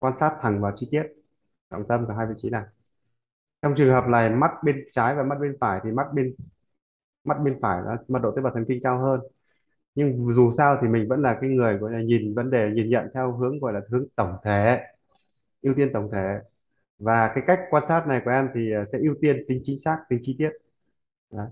Quan 0.00 0.14
sát 0.20 0.38
thẳng 0.42 0.62
vào 0.62 0.72
chi 0.76 0.88
tiết 0.92 1.02
trọng 1.70 1.88
tâm 1.88 2.06
của 2.06 2.12
hai 2.14 2.26
vị 2.28 2.34
trí 2.38 2.50
này. 2.50 2.64
Trong 3.62 3.74
trường 3.76 3.94
hợp 3.94 4.08
này 4.08 4.30
mắt 4.30 4.50
bên 4.64 4.84
trái 4.92 5.14
và 5.14 5.22
mắt 5.22 5.36
bên 5.40 5.56
phải 5.60 5.80
thì 5.84 5.90
mắt 5.92 6.06
bên 6.14 6.34
mắt 7.24 7.38
bên 7.44 7.58
phải 7.62 7.82
là 7.82 7.96
mật 8.08 8.18
độ 8.22 8.32
tế 8.36 8.42
bào 8.42 8.54
thần 8.54 8.64
kinh 8.68 8.80
cao 8.84 8.98
hơn 9.00 9.20
nhưng 9.94 10.32
dù 10.32 10.52
sao 10.58 10.78
thì 10.82 10.88
mình 10.88 11.08
vẫn 11.08 11.22
là 11.22 11.38
cái 11.40 11.50
người 11.50 11.78
gọi 11.78 11.92
là 11.92 12.00
nhìn 12.02 12.34
vấn 12.34 12.50
đề 12.50 12.70
nhìn 12.70 12.90
nhận 12.90 13.08
theo 13.14 13.32
hướng 13.32 13.58
gọi 13.58 13.72
là 13.72 13.80
hướng 13.90 14.04
tổng 14.16 14.36
thể 14.44 14.80
ưu 15.62 15.74
tiên 15.76 15.90
tổng 15.92 16.10
thể. 16.12 16.40
Và 16.98 17.32
cái 17.34 17.44
cách 17.46 17.60
quan 17.70 17.84
sát 17.88 18.06
này 18.08 18.22
của 18.24 18.30
em 18.30 18.48
thì 18.54 18.72
à, 18.72 18.84
sẽ 18.92 18.98
ưu 18.98 19.14
tiên 19.20 19.44
tính 19.48 19.62
chính 19.64 19.80
xác 19.80 19.98
tính 20.08 20.20
chi 20.24 20.36
tiết. 20.38 20.50
Đấy. 21.32 21.48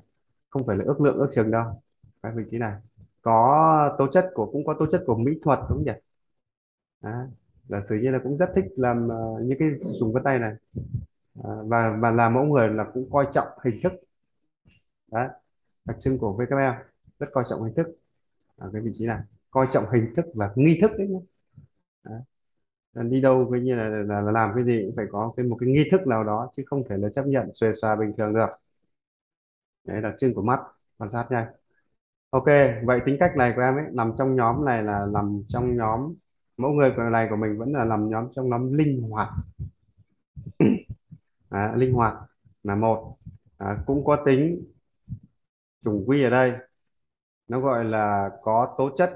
không 0.51 0.66
phải 0.66 0.76
là 0.76 0.84
ước 0.84 1.01
lượng 1.01 1.18
ước 1.18 1.30
chừng 1.34 1.51
đâu. 1.51 1.82
Cái 2.22 2.32
vị 2.36 2.45
trí 2.51 2.59
này. 2.59 2.74
Có 3.22 3.97
tố 3.99 4.07
chất 4.12 4.30
của 4.34 4.47
cũng 4.53 4.66
có 4.66 4.76
tố 4.78 4.86
chất 4.93 5.05
của 5.07 5.16
mỹ 5.16 5.32
thuật 5.43 5.59
đúng 5.70 5.78
không 5.78 5.84
nhỉ? 5.86 5.93
Đấy. 7.03 7.26
giả 7.68 7.80
sử 7.89 7.97
như 7.97 8.11
là 8.11 8.18
cũng 8.24 8.39
rất 8.39 8.51
thích 8.57 8.64
làm 8.76 9.07
uh, 9.09 9.43
những 9.43 9.59
cái 9.59 9.68
dùng 10.01 10.12
vân 10.12 10.22
tay 10.24 10.39
này. 10.39 10.55
À, 11.45 11.51
và 11.64 11.97
và 12.01 12.11
làm 12.11 12.34
mẫu 12.34 12.45
người 12.45 12.68
là 12.68 12.84
cũng 12.95 13.11
coi 13.11 13.26
trọng 13.32 13.49
hình 13.64 13.80
thức. 13.82 13.93
Đấy 15.12 15.28
đặc 15.84 15.97
trưng 16.01 16.18
của 16.18 16.32
VKM 16.32 16.84
rất 17.18 17.26
coi 17.32 17.45
trọng 17.51 17.64
hình 17.64 17.74
thức 17.74 17.86
ở 18.59 18.70
cái 18.72 18.82
vị 18.82 18.90
trí 18.94 19.06
này. 19.06 19.20
Coi 19.50 19.66
trọng 19.72 19.84
hình 19.92 20.14
thức 20.16 20.26
và 20.34 20.50
nghi 20.56 20.78
thức 20.82 20.90
đấy 20.98 21.09
nhé 21.09 21.18
đấy. 22.04 22.20
Đi 23.11 23.20
đâu 23.20 23.48
coi 23.50 23.61
như 23.61 23.74
là, 23.76 23.88
là, 23.88 24.20
là 24.20 24.32
làm 24.32 24.52
cái 24.54 24.64
gì 24.64 24.82
cũng 24.86 24.96
phải 24.96 25.06
có 25.12 25.32
cái 25.36 25.46
một 25.46 25.56
cái 25.61 25.70
nghi 25.70 25.84
thức 25.90 26.06
nào 26.06 26.24
đó 26.24 26.50
chứ 26.56 26.62
không 26.66 26.84
thể 26.90 26.96
là 26.98 27.09
chấp 27.14 27.26
nhận 27.26 27.50
xuề 27.54 27.72
xòa 27.82 27.96
bình 27.96 28.12
thường 28.18 28.34
được. 28.34 28.48
Đấy 29.84 30.00
là 30.02 30.14
trưng 30.18 30.34
của 30.34 30.42
mắt 30.42 30.61
quan 30.98 31.11
sát 31.12 31.26
nha 31.30 31.50
ok 32.30 32.44
vậy 32.84 33.00
tính 33.06 33.16
cách 33.20 33.32
này 33.36 33.52
của 33.56 33.62
em 33.62 33.74
ấy 33.76 33.84
nằm 33.92 34.12
trong 34.18 34.36
nhóm 34.36 34.64
này 34.64 34.82
là 34.82 35.06
nằm 35.14 35.42
trong 35.48 35.76
nhóm 35.76 36.14
mẫu 36.56 36.72
người 36.72 36.92
của 36.96 37.02
này 37.02 37.26
của 37.30 37.36
mình 37.36 37.59
vẫn 37.59 37.72
là 37.72 37.84
nằm 37.84 38.11
nhóm 38.11 38.28
trong 38.36 38.50
nhóm 38.50 38.72
linh 38.74 39.02
hoạt. 39.02 39.28
À, 41.50 41.72
linh 41.76 41.92
hoạt 41.92 42.14
là 42.62 42.74
một. 42.74 43.16
À, 43.59 43.78
cũng 43.86 44.04
có 44.04 44.16
tính 44.26 44.62
trùng 45.84 46.04
quy 46.06 46.22
ở 46.24 46.30
đây 46.30 46.52
nó 47.49 47.61
gọi 47.61 47.84
là 47.84 48.30
có 48.42 48.74
tố 48.78 48.90
chất 48.99 49.12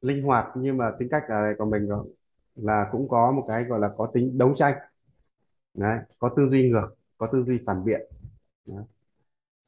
linh 0.00 0.22
hoạt 0.22 0.46
nhưng 0.56 0.76
mà 0.76 0.92
tính 0.98 1.08
cách 1.10 1.22
là 1.28 1.40
đây 1.42 1.54
của 1.58 1.64
mình 1.64 1.88
là 2.56 2.88
cũng 2.92 3.08
có 3.08 3.32
một 3.32 3.44
cái 3.48 3.64
gọi 3.64 3.80
là 3.80 3.90
có 3.98 4.10
tính 4.14 4.38
đấu 4.38 4.54
tranh 4.56 4.74
đấy 5.74 5.98
có 6.18 6.30
tư 6.36 6.48
duy 6.50 6.70
ngược 6.70 6.88
có 7.18 7.28
tư 7.32 7.44
duy 7.46 7.58
phản 7.66 7.84
biện 7.84 8.00
đấy. 8.66 8.84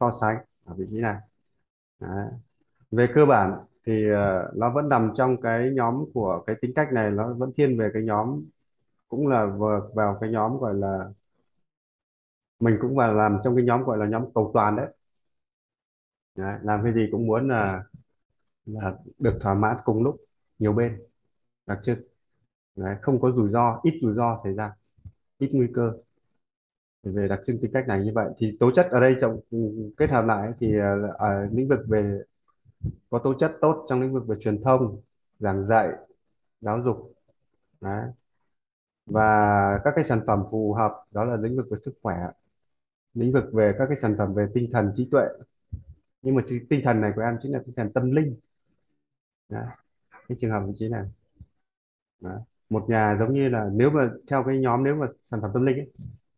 so 0.00 0.12
sánh 0.22 0.38
ở 0.66 0.74
vị 0.78 0.86
trí 0.90 0.98
này 0.98 1.16
đấy. 2.00 2.26
về 2.92 3.08
cơ 3.16 3.26
bản 3.26 3.52
thì 3.86 4.10
ờ, 4.10 4.52
nó 4.56 4.70
vẫn 4.70 4.88
nằm 4.88 5.12
trong 5.16 5.42
cái 5.42 5.70
nhóm 5.74 6.04
của 6.14 6.44
cái 6.48 6.56
tính 6.62 6.72
cách 6.76 6.88
này 6.92 7.10
nó 7.12 7.34
vẫn 7.34 7.52
thiên 7.56 7.78
về 7.78 7.90
cái 7.94 8.02
nhóm 8.04 8.44
cũng 9.08 9.28
là 9.28 9.46
vào, 9.46 9.90
vào 9.94 10.18
cái 10.22 10.30
nhóm 10.30 10.58
gọi 10.58 10.74
là 10.74 11.08
mình 12.60 12.78
cũng 12.80 12.96
vào 12.96 13.14
làm 13.14 13.38
trong 13.44 13.56
cái 13.56 13.64
nhóm 13.64 13.82
gọi 13.84 13.98
là 13.98 14.06
nhóm 14.06 14.24
cầu 14.34 14.50
toàn 14.54 14.76
đấy, 14.76 14.86
đấy. 16.36 16.58
làm 16.62 16.80
cái 16.84 16.92
gì 16.94 17.08
cũng 17.12 17.26
muốn 17.26 17.48
là 17.48 17.82
là 18.68 18.94
được 19.18 19.38
thỏa 19.40 19.54
mãn 19.54 19.76
cùng 19.84 20.02
lúc 20.02 20.16
nhiều 20.58 20.72
bên. 20.72 20.98
Đặc 21.66 21.78
trưng 21.84 21.98
đấy, 22.76 22.96
không 23.02 23.20
có 23.20 23.32
rủi 23.32 23.50
ro 23.50 23.80
ít 23.84 24.00
rủi 24.02 24.14
ro 24.14 24.40
xảy 24.44 24.54
ra 24.54 24.72
ít 25.38 25.50
nguy 25.54 25.68
cơ. 25.74 25.92
Về 27.02 27.28
đặc 27.28 27.40
trưng 27.46 27.58
tính 27.60 27.70
cách 27.74 27.84
này 27.88 28.04
như 28.04 28.12
vậy 28.14 28.28
thì 28.38 28.56
tố 28.60 28.70
chất 28.74 28.86
ở 28.90 29.00
đây 29.00 29.16
trong 29.20 29.40
ừ, 29.50 29.58
kết 29.96 30.10
hợp 30.10 30.24
lại 30.24 30.52
thì 30.60 30.78
ờ, 30.78 31.02
ở 31.02 31.12
ờ, 31.18 31.46
lĩnh 31.52 31.68
vực 31.68 31.78
về 31.88 32.20
có 33.10 33.18
tố 33.24 33.34
chất 33.40 33.52
tốt 33.60 33.86
trong 33.88 34.02
lĩnh 34.02 34.14
vực 34.14 34.28
về 34.28 34.36
truyền 34.40 34.62
thông 34.62 35.02
giảng 35.38 35.66
dạy 35.66 35.88
giáo 36.60 36.82
dục 36.84 37.14
đấy. 37.80 38.06
và 39.06 39.22
các 39.84 39.92
cái 39.96 40.04
sản 40.04 40.20
phẩm 40.26 40.44
phù 40.50 40.72
hợp 40.74 40.92
đó 41.10 41.24
là 41.24 41.36
lĩnh 41.36 41.56
vực 41.56 41.66
về 41.70 41.78
sức 41.78 41.94
khỏe 42.02 42.16
lĩnh 43.14 43.32
vực 43.32 43.44
về 43.52 43.74
các 43.78 43.86
cái 43.88 43.98
sản 44.02 44.14
phẩm 44.18 44.34
về 44.34 44.46
tinh 44.54 44.70
thần 44.72 44.92
trí 44.96 45.08
tuệ. 45.12 45.24
Nhưng 46.22 46.34
mà 46.34 46.42
tinh 46.70 46.80
thần 46.84 47.00
này 47.00 47.12
của 47.16 47.22
em 47.22 47.38
chính 47.42 47.52
là 47.52 47.60
tinh 47.66 47.74
thần 47.76 47.92
tâm 47.92 48.10
linh. 48.12 48.36
Đó. 49.48 49.62
cái 50.28 50.38
trường 50.40 50.50
hợp 50.50 50.62
vị 50.66 50.72
trí 50.78 50.88
này. 50.88 51.04
Đó. 52.20 52.30
một 52.70 52.84
nhà 52.88 53.16
giống 53.18 53.34
như 53.34 53.48
là 53.48 53.70
nếu 53.72 53.90
mà 53.90 54.10
theo 54.30 54.44
cái 54.46 54.58
nhóm 54.58 54.84
nếu 54.84 54.94
mà 54.94 55.06
sản 55.24 55.40
phẩm 55.42 55.50
tâm 55.54 55.66
linh 55.66 55.76
ấy, 55.76 55.92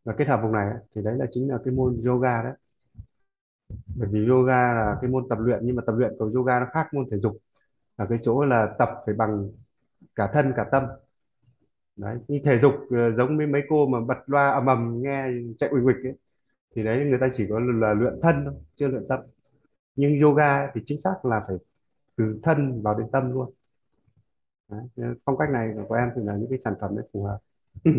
và 0.04 0.14
kết 0.18 0.28
hợp 0.28 0.40
vùng 0.42 0.52
này 0.52 0.70
ấy, 0.70 0.78
thì 0.94 1.02
đấy 1.02 1.16
là 1.18 1.26
chính 1.32 1.50
là 1.50 1.58
cái 1.64 1.74
môn 1.74 2.02
yoga 2.06 2.42
đấy. 2.42 2.52
Bởi 3.96 4.08
vì 4.12 4.26
yoga 4.28 4.74
là 4.74 4.98
cái 5.00 5.10
môn 5.10 5.28
tập 5.28 5.38
luyện 5.40 5.60
nhưng 5.62 5.76
mà 5.76 5.82
tập 5.86 5.92
luyện 5.92 6.12
của 6.18 6.30
yoga 6.34 6.60
nó 6.60 6.66
khác 6.72 6.88
môn 6.94 7.04
thể 7.10 7.18
dục. 7.18 7.36
Ở 7.96 8.06
cái 8.10 8.18
chỗ 8.22 8.44
là 8.44 8.74
tập 8.78 8.88
phải 9.06 9.14
bằng 9.14 9.50
cả 10.14 10.30
thân 10.34 10.52
cả 10.56 10.66
tâm. 10.72 10.84
Đấy 11.96 12.18
như 12.28 12.40
thể 12.44 12.58
dục 12.58 12.74
ờ, 12.90 13.12
giống 13.16 13.36
với 13.38 13.46
mấy 13.46 13.62
cô 13.68 13.86
mà 13.86 14.00
bật 14.00 14.18
loa 14.26 14.50
ầm 14.50 14.66
ầm 14.66 15.02
nghe 15.02 15.24
chạy 15.58 15.70
uỳnh 15.70 15.86
uịch 15.86 16.04
ấy 16.04 16.14
thì 16.76 16.84
đấy 16.84 17.04
người 17.06 17.18
ta 17.20 17.28
chỉ 17.34 17.46
có 17.50 17.60
là 17.60 17.94
luyện 17.94 18.14
thân 18.22 18.44
thôi 18.44 18.54
chưa 18.76 18.88
luyện 18.88 19.02
tâm. 19.08 19.20
Nhưng 19.96 20.20
yoga 20.20 20.70
thì 20.74 20.80
chính 20.86 21.00
xác 21.00 21.24
là 21.24 21.44
phải 21.48 21.56
từ 22.20 22.40
thân 22.42 22.82
vào 22.82 22.98
đến 22.98 23.06
tâm 23.12 23.32
luôn. 23.32 23.52
Đấy. 24.68 24.80
phong 25.24 25.38
cách 25.38 25.50
này 25.50 25.68
của 25.88 25.94
em 25.94 26.08
thì 26.16 26.22
là 26.24 26.36
những 26.36 26.50
cái 26.50 26.58
sản 26.64 26.74
phẩm 26.80 26.96
đấy 26.96 27.08
phù 27.12 27.24
hợp. 27.24 27.38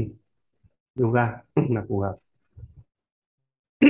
Yoga 1.00 1.44
là 1.70 1.86
phù 1.90 2.00
hợp. 2.00 2.18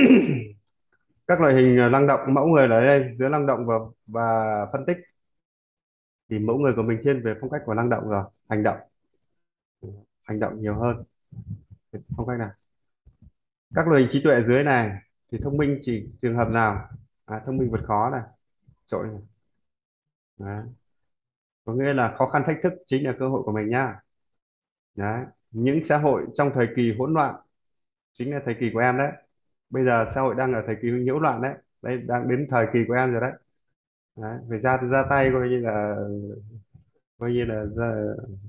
Các 1.26 1.40
loại 1.40 1.54
hình 1.54 1.78
ờ, 1.78 1.88
năng 1.88 2.06
động 2.06 2.34
mẫu 2.34 2.46
người 2.46 2.68
ở 2.68 2.80
đây 2.80 3.16
giữa 3.18 3.28
năng 3.28 3.46
động 3.46 3.66
và 3.66 3.74
và 4.06 4.66
phân 4.72 4.84
tích. 4.86 4.98
Thì 6.30 6.38
mẫu 6.38 6.58
người 6.58 6.72
của 6.76 6.82
mình 6.82 7.00
thiên 7.04 7.22
về 7.24 7.34
phong 7.40 7.50
cách 7.50 7.62
của 7.66 7.74
năng 7.74 7.90
động 7.90 8.08
rồi 8.08 8.24
hành 8.48 8.62
động. 8.62 8.78
Hành 10.22 10.40
động 10.40 10.60
nhiều 10.60 10.74
hơn. 10.74 11.04
Phong 12.16 12.26
cách 12.26 12.38
này 12.38 12.50
các 13.74 13.88
loại 13.88 14.02
hình 14.02 14.10
trí 14.12 14.22
tuệ 14.24 14.40
dưới 14.46 14.64
này 14.64 14.90
thì 15.32 15.38
thông 15.42 15.56
minh 15.56 15.78
chỉ 15.82 16.08
trường 16.22 16.36
hợp 16.36 16.48
nào? 16.50 16.88
À, 17.24 17.42
thông 17.46 17.56
minh 17.56 17.70
vượt 17.70 17.80
khó 17.86 18.10
này 18.10 18.22
trội 18.86 19.06
này. 19.06 19.31
Đấy. 20.42 20.62
có 21.64 21.72
nghĩa 21.72 21.92
là 21.94 22.14
khó 22.18 22.26
khăn 22.28 22.42
thách 22.46 22.56
thức 22.62 22.72
chính 22.88 23.04
là 23.06 23.14
cơ 23.18 23.28
hội 23.28 23.42
của 23.44 23.52
mình 23.52 23.68
nha. 23.70 24.00
Đấy. 24.94 25.24
những 25.50 25.80
xã 25.84 25.98
hội 25.98 26.26
trong 26.34 26.50
thời 26.54 26.68
kỳ 26.76 26.94
hỗn 26.98 27.14
loạn 27.14 27.34
chính 28.18 28.32
là 28.34 28.40
thời 28.46 28.56
kỳ 28.60 28.70
của 28.74 28.80
em 28.80 28.98
đấy 28.98 29.12
bây 29.70 29.84
giờ 29.86 30.06
xã 30.16 30.20
hội 30.20 30.34
đang 30.36 30.54
ở 30.54 30.62
thời 30.66 30.76
kỳ 30.82 30.88
nhiễu 30.92 31.20
loạn 31.20 31.42
đấy 31.42 31.54
đây 31.82 31.98
đang 31.98 32.28
đến 32.30 32.48
thời 32.50 32.66
kỳ 32.74 32.80
của 32.88 32.94
em 32.94 33.12
rồi 33.12 33.20
đấy, 33.20 33.32
đấy. 34.16 34.38
phải 34.50 34.58
ra 34.60 34.78
ra 34.92 35.04
tay 35.10 35.30
coi 35.34 35.48
như 35.48 35.60
là 35.60 35.96
coi 37.18 37.32
như 37.32 37.44
là 37.44 37.64
ra, 37.76 37.92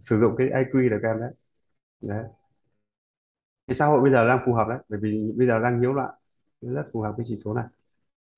sử 0.04 0.20
dụng 0.20 0.36
cái 0.38 0.48
IQ 0.48 0.90
được 0.90 1.00
em 1.04 1.20
đấy 1.20 1.32
đấy 2.02 2.26
cái 3.68 3.76
xã 3.76 3.86
hội 3.86 4.02
bây 4.02 4.12
giờ 4.12 4.28
đang 4.28 4.40
phù 4.46 4.54
hợp 4.54 4.66
đấy 4.70 4.78
bởi 4.90 5.00
vì 5.04 5.32
bây 5.38 5.48
giờ 5.48 5.60
đang 5.60 5.82
nhiễu 5.82 5.94
loạn 5.94 6.12
rất 6.62 6.84
phù 6.94 7.02
hợp 7.02 7.14
với 7.18 7.26
chỉ 7.30 7.38
số 7.46 7.54
này 7.54 7.66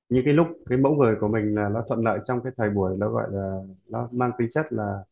những 0.09 0.25
cái 0.25 0.33
lúc 0.33 0.47
cái 0.65 0.77
mẫu 0.77 0.95
người 0.95 1.15
của 1.21 1.27
mình 1.27 1.55
là 1.55 1.69
nó 1.69 1.83
thuận 1.87 2.03
lợi 2.03 2.19
trong 2.27 2.41
cái 2.43 2.53
thời 2.57 2.69
buổi 2.69 2.97
nó 2.97 3.09
gọi 3.09 3.27
là 3.31 3.59
nó 3.89 4.09
mang 4.11 4.31
tính 4.37 4.49
chất 4.51 4.73
là 4.73 5.03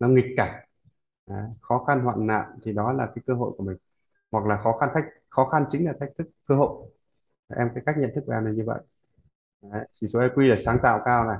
nó 0.00 0.08
nghịch 0.08 0.26
cảnh. 0.36 0.66
Đấy, 1.26 1.44
khó 1.60 1.84
khăn 1.84 2.00
hoạn 2.00 2.26
nạn 2.26 2.58
thì 2.62 2.72
đó 2.72 2.92
là 2.92 3.06
cái 3.14 3.22
cơ 3.26 3.34
hội 3.34 3.52
của 3.58 3.64
mình. 3.64 3.76
Hoặc 4.30 4.46
là 4.46 4.60
khó 4.62 4.78
khăn 4.78 4.90
thách 4.94 5.04
khó 5.28 5.48
khăn 5.48 5.64
chính 5.70 5.86
là 5.86 5.92
thách 6.00 6.10
thức 6.18 6.28
cơ 6.46 6.54
hội. 6.56 6.90
Em 7.56 7.68
cái 7.74 7.82
cách 7.86 7.96
nhận 7.98 8.10
thức 8.14 8.24
của 8.26 8.32
em 8.32 8.44
là 8.44 8.50
như 8.52 8.62
vậy. 8.66 8.80
Đấy. 9.62 9.86
chỉ 9.92 10.08
số 10.08 10.20
EQ 10.20 10.48
là 10.50 10.56
sáng 10.64 10.78
tạo 10.82 11.02
cao 11.04 11.24
này. 11.24 11.38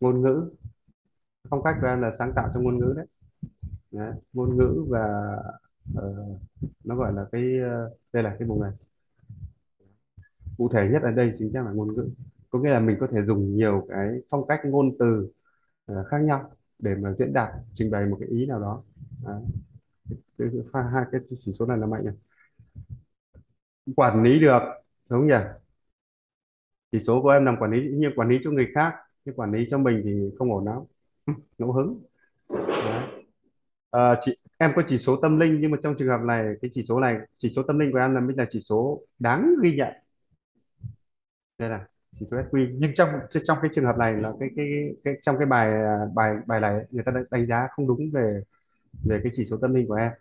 Ngôn 0.00 0.22
ngữ. 0.22 0.50
Phong 1.50 1.62
cách 1.62 1.76
của 1.80 1.86
em 1.86 2.02
là 2.02 2.12
sáng 2.18 2.32
tạo 2.36 2.50
trong 2.54 2.62
ngôn 2.64 2.78
ngữ 2.78 2.94
đấy, 2.96 3.06
đấy. 3.90 4.12
ngôn 4.32 4.56
ngữ 4.56 4.84
và 4.88 5.36
uh, 5.98 6.40
nó 6.84 6.96
gọi 6.96 7.12
là 7.12 7.26
cái 7.32 7.42
uh, 7.42 7.98
đây 8.12 8.22
là 8.22 8.36
cái 8.38 8.48
vùng 8.48 8.62
này. 8.62 8.72
Cụ 10.58 10.68
thể 10.68 10.88
nhất 10.92 11.02
ở 11.02 11.10
đây 11.10 11.32
chính 11.38 11.54
là 11.54 11.62
ngôn 11.62 11.94
ngữ 11.94 12.10
có 12.54 12.60
nghĩa 12.60 12.70
là 12.70 12.80
mình 12.80 12.96
có 13.00 13.06
thể 13.12 13.22
dùng 13.24 13.56
nhiều 13.56 13.86
cái 13.88 14.08
phong 14.30 14.46
cách 14.46 14.60
ngôn 14.64 14.98
từ 14.98 15.28
uh, 15.92 16.06
khác 16.06 16.18
nhau 16.18 16.50
để 16.78 16.94
mà 16.94 17.12
diễn 17.12 17.32
đạt 17.32 17.48
trình 17.74 17.90
bày 17.90 18.06
một 18.06 18.16
cái 18.20 18.28
ý 18.28 18.46
nào 18.46 18.60
đó. 18.60 18.82
Đấy. 19.24 19.40
Cái, 20.38 20.48
cái, 20.72 20.82
hai 20.92 21.04
cái 21.12 21.20
chỉ 21.28 21.52
số 21.58 21.66
này 21.66 21.78
là 21.78 21.86
mạnh 21.86 22.04
này 22.04 22.14
quản 23.96 24.22
lý 24.22 24.40
được 24.40 24.60
đúng 25.10 25.20
không 25.20 25.26
nhỉ? 25.26 25.34
Chỉ 26.92 27.00
số 27.00 27.22
của 27.22 27.28
em 27.28 27.44
làm 27.44 27.56
quản 27.60 27.70
lý 27.70 27.90
như 27.90 28.08
quản 28.16 28.28
lý 28.28 28.38
cho 28.44 28.50
người 28.50 28.68
khác 28.74 28.94
nhưng 29.24 29.34
quản 29.34 29.52
lý 29.52 29.68
cho 29.70 29.78
mình 29.78 30.00
thì 30.04 30.30
không 30.38 30.52
ổn 30.52 30.64
lắm. 30.64 30.78
Ngẫu 31.58 31.72
hứng. 31.72 32.02
Đấy. 32.48 33.24
Ờ, 33.90 34.16
chị 34.20 34.36
em 34.58 34.70
có 34.76 34.82
chỉ 34.88 34.98
số 34.98 35.16
tâm 35.16 35.40
linh 35.40 35.58
nhưng 35.60 35.70
mà 35.70 35.78
trong 35.82 35.94
trường 35.98 36.08
hợp 36.08 36.20
này 36.24 36.54
cái 36.62 36.70
chỉ 36.74 36.84
số 36.88 37.00
này 37.00 37.18
chỉ 37.38 37.48
số 37.50 37.62
tâm 37.62 37.78
linh 37.78 37.92
của 37.92 37.98
em 37.98 38.14
là 38.14 38.20
mới 38.20 38.34
là 38.36 38.46
chỉ 38.50 38.60
số 38.60 39.02
đáng 39.18 39.54
ghi 39.62 39.76
nhận. 39.76 39.92
Đây 41.58 41.68
là 41.70 41.86
chỉ 42.18 42.26
số 42.30 42.36
SQ 42.36 42.68
nhưng 42.78 42.94
trong 42.94 43.08
trong 43.44 43.58
cái 43.62 43.70
trường 43.74 43.84
hợp 43.84 43.98
này 43.98 44.12
là 44.14 44.32
cái 44.40 44.48
cái, 44.56 44.66
cái 45.04 45.14
trong 45.22 45.38
cái 45.38 45.46
bài 45.46 45.72
à, 45.72 45.98
bài 46.14 46.34
bài 46.46 46.60
này 46.60 46.84
người 46.90 47.04
ta 47.04 47.12
đánh 47.30 47.46
giá 47.46 47.68
không 47.70 47.86
đúng 47.86 48.10
về 48.12 48.40
về 49.04 49.20
cái 49.22 49.32
chỉ 49.36 49.44
số 49.44 49.56
tâm 49.56 49.74
linh 49.74 49.88
của 49.88 49.94
em. 49.94 50.12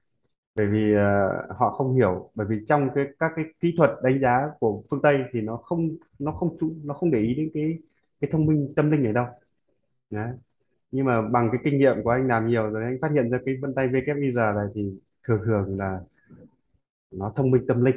Bởi 0.55 0.67
vì 0.67 0.93
uh, 0.95 1.57
họ 1.57 1.69
không 1.69 1.95
hiểu. 1.95 2.29
Bởi 2.35 2.47
vì 2.47 2.65
trong 2.67 2.89
cái 2.95 3.05
các 3.19 3.31
cái 3.35 3.45
kỹ 3.59 3.73
thuật 3.77 3.91
đánh 4.03 4.19
giá 4.21 4.49
của 4.59 4.83
phương 4.91 5.01
Tây 5.01 5.23
thì 5.33 5.41
nó 5.41 5.57
không 5.57 5.89
nó 6.19 6.31
không 6.31 6.49
chú 6.59 6.73
nó 6.83 6.93
không 6.93 7.11
để 7.11 7.19
ý 7.19 7.35
đến 7.35 7.49
cái 7.53 7.77
cái 8.21 8.29
thông 8.31 8.45
minh 8.45 8.73
tâm 8.75 8.91
linh 8.91 9.03
này 9.03 9.13
đâu. 9.13 9.25
Đấy. 10.09 10.33
nhưng 10.91 11.05
mà 11.05 11.21
bằng 11.21 11.49
cái 11.51 11.61
kinh 11.63 11.79
nghiệm 11.79 12.03
của 12.03 12.09
anh 12.09 12.27
làm 12.27 12.47
nhiều 12.47 12.69
rồi 12.69 12.83
anh 12.83 12.97
phát 13.01 13.11
hiện 13.11 13.29
ra 13.29 13.39
cái 13.45 13.57
vân 13.61 13.73
tay 13.75 13.87
VKIR 13.87 14.35
này 14.35 14.67
thì 14.75 14.99
thường 15.27 15.41
thường 15.45 15.77
là 15.79 15.99
nó 17.11 17.33
thông 17.35 17.51
minh 17.51 17.65
tâm 17.67 17.85
linh. 17.85 17.95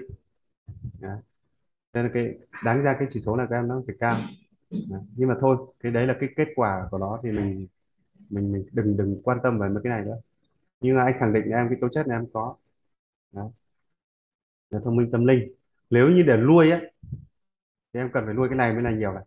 Đấy 1.00 1.18
nên 1.96 2.04
là 2.04 2.10
cái 2.14 2.34
đáng 2.64 2.82
ra 2.82 2.96
cái 2.98 3.08
chỉ 3.10 3.20
số 3.20 3.36
này 3.36 3.46
các 3.50 3.56
em 3.56 3.68
nó 3.68 3.82
phải 3.86 3.96
cao 4.00 4.20
Đấy. 4.70 5.00
nhưng 5.16 5.28
mà 5.28 5.36
thôi 5.40 5.56
cái 5.80 5.92
đấy 5.92 6.06
là 6.06 6.16
cái 6.20 6.28
kết 6.36 6.48
quả 6.56 6.88
của 6.90 6.98
nó 6.98 7.20
thì 7.22 7.30
mình 7.32 7.66
mình 8.30 8.52
mình 8.52 8.66
đừng 8.72 8.96
đừng 8.96 9.22
quan 9.24 9.38
tâm 9.42 9.58
về 9.58 9.68
mấy 9.68 9.82
cái 9.84 9.90
này 9.90 10.04
nữa 10.04 10.16
nhưng 10.80 10.96
mà 10.96 11.04
anh 11.04 11.14
khẳng 11.20 11.32
định 11.32 11.44
em 11.50 11.68
cái 11.70 11.78
tố 11.80 11.88
chất 11.92 12.06
này 12.08 12.18
em 12.18 12.26
có 12.32 12.56
Đấy. 13.32 13.48
Là 14.70 14.80
thông 14.84 14.96
minh 14.96 15.10
tâm 15.12 15.26
linh 15.26 15.54
nếu 15.90 16.08
như 16.08 16.22
để 16.26 16.36
nuôi 16.36 16.70
á 16.70 16.80
thì 17.92 18.00
em 18.00 18.10
cần 18.12 18.24
phải 18.26 18.34
nuôi 18.34 18.48
cái 18.48 18.56
này 18.58 18.72
mới 18.74 18.82
là 18.82 18.90
nhiều 18.90 19.12
này 19.12 19.24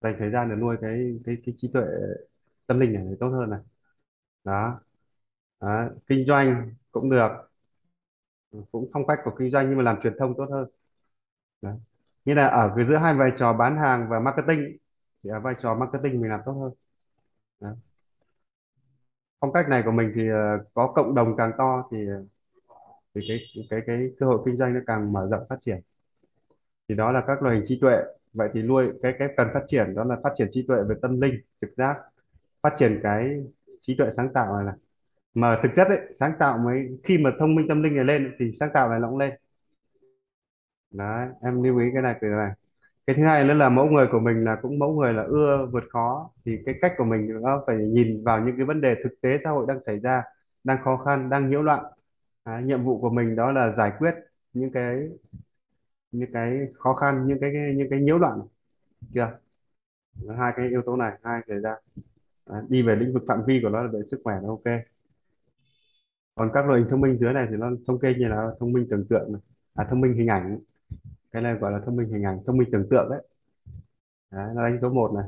dành 0.00 0.16
thời 0.18 0.30
gian 0.30 0.50
để 0.50 0.56
nuôi 0.56 0.76
cái 0.80 1.20
cái 1.26 1.36
cái 1.46 1.54
trí 1.58 1.68
tuệ 1.72 1.84
tâm 2.66 2.80
linh 2.80 2.92
này, 2.94 3.04
tốt 3.20 3.28
hơn 3.28 3.50
này 3.50 3.60
đó. 4.44 4.80
đó 5.60 5.88
kinh 6.06 6.26
doanh 6.26 6.74
cũng 6.92 7.10
được 7.10 7.28
cũng 8.72 8.90
phong 8.92 9.06
cách 9.06 9.18
của 9.24 9.32
kinh 9.38 9.50
doanh 9.50 9.68
nhưng 9.68 9.78
mà 9.78 9.84
làm 9.84 10.00
truyền 10.02 10.14
thông 10.18 10.34
tốt 10.36 10.46
hơn 10.50 10.68
đấy 11.62 11.74
như 12.24 12.34
là 12.34 12.46
ở 12.46 12.72
cái 12.76 12.84
giữa 12.88 12.96
hai 12.96 13.14
vai 13.14 13.30
trò 13.36 13.52
bán 13.52 13.76
hàng 13.76 14.06
và 14.10 14.20
marketing 14.20 14.76
thì 15.24 15.30
ở 15.30 15.40
vai 15.40 15.54
trò 15.62 15.74
marketing 15.74 16.20
mình 16.20 16.30
làm 16.30 16.40
tốt 16.46 16.52
hơn. 16.52 16.72
Đó. 17.60 17.76
phong 19.40 19.52
cách 19.52 19.68
này 19.68 19.82
của 19.84 19.90
mình 19.90 20.12
thì 20.14 20.28
ờ, 20.28 20.64
có 20.74 20.92
cộng 20.96 21.14
đồng 21.14 21.36
càng 21.36 21.50
to 21.58 21.88
thì 21.90 21.98
ờ, 22.08 22.24
thì 23.14 23.20
cái 23.28 23.38
cái 23.70 23.80
cái 23.86 24.10
cơ 24.20 24.26
hội 24.26 24.42
kinh 24.46 24.56
doanh 24.58 24.74
nó 24.74 24.80
càng 24.86 25.12
mở 25.12 25.28
rộng 25.30 25.46
phát 25.50 25.56
triển. 25.66 25.80
Thì 26.88 26.94
đó 26.94 27.12
là 27.12 27.22
các 27.26 27.42
loại 27.42 27.56
hình 27.56 27.64
trí 27.68 27.78
tuệ. 27.80 27.96
Vậy 28.32 28.48
thì 28.54 28.62
nuôi 28.62 28.86
cái 29.02 29.14
cái 29.18 29.28
cần 29.36 29.48
phát 29.54 29.62
triển 29.68 29.94
đó 29.94 30.04
là 30.04 30.16
phát 30.22 30.30
triển 30.36 30.48
trí 30.52 30.64
tuệ 30.68 30.76
về 30.88 30.94
tâm 31.02 31.20
linh 31.20 31.34
trực 31.60 31.70
giác 31.76 31.96
phát 32.62 32.74
triển 32.78 33.00
cái 33.02 33.44
trí 33.82 33.96
tuệ 33.98 34.08
sáng 34.16 34.32
tạo 34.34 34.56
này 34.56 34.64
là. 34.66 34.74
Mà 35.34 35.60
thực 35.62 35.70
chất 35.76 35.88
ấy, 35.88 35.98
sáng 36.20 36.32
tạo 36.38 36.58
mới 36.58 36.88
khi 37.04 37.18
mà 37.18 37.30
thông 37.40 37.54
minh 37.54 37.68
tâm 37.68 37.82
linh 37.82 37.96
này 37.96 38.04
lên 38.04 38.36
thì 38.40 38.52
sáng 38.60 38.70
tạo 38.74 38.90
này 38.90 39.00
nó 39.00 39.08
cũng 39.10 39.18
lên 39.18 39.34
đấy 40.94 41.28
em 41.42 41.62
lưu 41.62 41.78
ý 41.78 41.86
cái 41.92 42.02
này 42.02 42.14
từ 42.20 42.28
này. 42.28 42.52
Cái 43.06 43.16
thứ 43.16 43.22
hai 43.24 43.44
nữa 43.44 43.54
là 43.54 43.68
mẫu 43.68 43.86
người 43.86 44.06
của 44.12 44.20
mình 44.20 44.44
là 44.44 44.56
cũng 44.62 44.78
mẫu 44.78 45.00
người 45.00 45.12
là 45.12 45.22
ưa 45.22 45.66
vượt 45.72 45.84
khó. 45.90 46.30
Thì 46.44 46.58
cái 46.66 46.74
cách 46.82 46.94
của 46.98 47.04
mình 47.04 47.40
nó 47.42 47.62
phải 47.66 47.76
nhìn 47.76 48.24
vào 48.24 48.40
những 48.46 48.56
cái 48.56 48.66
vấn 48.66 48.80
đề 48.80 48.94
thực 49.04 49.20
tế 49.20 49.38
xã 49.44 49.50
hội 49.50 49.66
đang 49.68 49.82
xảy 49.86 49.98
ra 49.98 50.22
đang 50.64 50.78
khó 50.84 50.96
khăn 50.96 51.30
đang 51.30 51.50
nhiễu 51.50 51.62
loạn. 51.62 51.84
À, 52.44 52.60
nhiệm 52.60 52.84
vụ 52.84 53.00
của 53.00 53.10
mình 53.10 53.36
đó 53.36 53.52
là 53.52 53.74
giải 53.76 53.92
quyết 53.98 54.14
những 54.52 54.70
cái 54.72 55.08
những 56.12 56.32
cái 56.32 56.58
khó 56.78 56.94
khăn 56.94 57.26
những 57.26 57.38
cái 57.40 57.52
những 57.76 57.90
cái 57.90 58.00
nhiễu 58.00 58.18
loạn. 58.18 58.40
Chưa? 59.14 59.38
Hai 60.38 60.52
cái 60.56 60.68
yếu 60.68 60.82
tố 60.86 60.96
này 60.96 61.12
hai 61.22 61.40
xảy 61.48 61.60
ra. 61.60 61.76
À, 62.46 62.62
đi 62.68 62.82
về 62.82 62.96
lĩnh 62.96 63.14
vực 63.14 63.22
phạm 63.28 63.42
vi 63.46 63.60
của 63.62 63.68
nó 63.68 63.82
là 63.82 63.90
về 63.92 64.00
sức 64.10 64.20
khỏe 64.24 64.34
nó 64.42 64.48
ok. 64.48 64.80
Còn 66.34 66.50
các 66.54 66.66
loại 66.66 66.80
hình 66.80 66.90
thông 66.90 67.00
minh 67.00 67.18
dưới 67.20 67.32
này 67.32 67.46
thì 67.50 67.56
nó 67.56 67.70
thống 67.86 67.98
kê 67.98 68.14
như 68.18 68.28
là 68.28 68.50
thông 68.60 68.72
minh 68.72 68.86
tưởng 68.90 69.06
tượng 69.08 69.32
này. 69.32 69.42
à 69.74 69.86
thông 69.90 70.00
minh 70.00 70.14
hình 70.14 70.26
ảnh 70.26 70.58
cái 71.34 71.42
này 71.42 71.54
gọi 71.54 71.72
là 71.72 71.80
thông 71.86 71.96
minh 71.96 72.08
hình 72.08 72.22
ảnh 72.22 72.38
thông 72.46 72.56
minh 72.56 72.68
tưởng 72.72 72.86
tượng 72.90 73.10
đấy, 73.10 73.22
đấy 74.30 74.54
nó 74.54 74.62
đánh 74.62 74.78
số 74.82 74.88
một 74.90 75.12
này. 75.14 75.24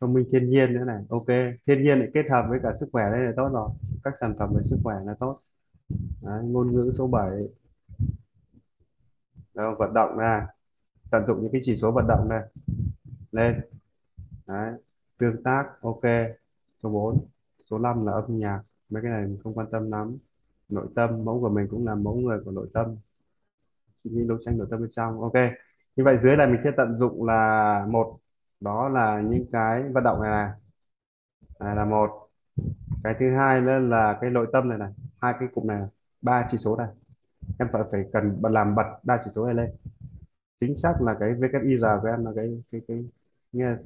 Thông 0.00 0.12
minh 0.12 0.28
thiên 0.32 0.50
nhiên 0.50 0.74
nữa 0.74 0.84
này. 0.84 1.04
Ok 1.08 1.26
thiên 1.66 1.82
nhiên 1.82 1.98
lại 1.98 2.08
kết 2.14 2.22
hợp 2.30 2.46
với 2.48 2.58
cả 2.62 2.74
sức 2.80 2.88
khỏe 2.92 3.04
đây 3.10 3.20
là 3.20 3.32
tốt 3.36 3.48
rồi. 3.52 3.70
Các 4.04 4.14
sản 4.20 4.34
phẩm 4.38 4.52
về 4.54 4.62
sức 4.64 4.76
khỏe 4.84 4.96
là 5.04 5.14
tốt. 5.20 5.38
Đấy, 6.22 6.44
ngôn 6.44 6.72
ngữ 6.72 6.92
số 6.98 7.06
7 7.06 7.30
Đâu, 9.54 9.74
vận 9.78 9.94
động 9.94 10.18
ra. 10.18 10.46
Tận 11.10 11.26
dụng 11.26 11.42
những 11.42 11.52
cái 11.52 11.60
chỉ 11.64 11.76
số 11.76 11.92
vận 11.92 12.06
động 12.08 12.28
này. 12.28 12.42
Lên. 13.32 13.60
Đấy 14.46 14.72
tương 15.18 15.42
tác 15.42 15.64
ok. 15.82 16.02
Số 16.82 16.90
4 16.90 17.26
số 17.70 17.78
5 17.78 18.06
là 18.06 18.12
âm 18.12 18.38
nhạc. 18.38 18.62
Mấy 18.90 19.02
cái 19.02 19.10
này 19.10 19.26
mình 19.26 19.38
không 19.44 19.54
quan 19.54 19.66
tâm 19.70 19.90
lắm. 19.90 20.18
Nội 20.68 20.86
tâm 20.94 21.24
mẫu 21.24 21.40
của 21.40 21.48
mình 21.48 21.66
cũng 21.70 21.86
là 21.86 21.94
mẫu 21.94 22.14
người 22.14 22.38
của 22.44 22.50
nội 22.50 22.68
tâm 22.74 22.96
như 24.12 24.24
đấu 24.28 24.38
tranh 24.44 24.58
nội 24.58 24.66
tâm 24.70 24.80
bên 24.80 24.90
trong. 24.92 25.20
Ok. 25.20 25.34
Như 25.96 26.04
vậy 26.04 26.18
dưới 26.22 26.36
này 26.36 26.46
mình 26.46 26.60
sẽ 26.64 26.70
tận 26.76 26.98
dụng 26.98 27.24
là 27.24 27.86
một. 27.90 28.18
Đó 28.60 28.88
là 28.88 29.20
những 29.20 29.46
cái 29.52 29.82
vận 29.82 30.04
động 30.04 30.22
này 30.22 30.30
này. 30.30 30.50
Này 31.60 31.76
là 31.76 31.84
một. 31.84 32.10
Cái 33.04 33.14
thứ 33.20 33.36
hai 33.36 33.60
nữa 33.60 33.78
là 33.78 34.18
cái 34.20 34.30
nội 34.30 34.46
tâm 34.52 34.68
này 34.68 34.78
này. 34.78 34.92
Hai 35.20 35.34
cái 35.40 35.48
cụm 35.54 35.66
này, 35.66 35.82
ba 36.22 36.48
chỉ 36.50 36.58
số 36.58 36.76
này. 36.76 36.88
Em 37.58 37.68
phải 37.72 37.82
phải 37.92 38.04
cần 38.12 38.40
làm 38.42 38.74
bật 38.74 38.84
ba 39.02 39.18
chỉ 39.24 39.30
số 39.34 39.46
này 39.46 39.54
lên. 39.54 39.70
Chính 40.60 40.78
xác 40.78 41.02
là 41.02 41.16
cái 41.20 41.34
VKIR 41.34 41.84
của 42.02 42.08
em 42.08 42.24
là 42.24 42.32
cái 42.36 42.62
cái 42.72 42.80
cái 42.88 43.04
như, 43.52 43.76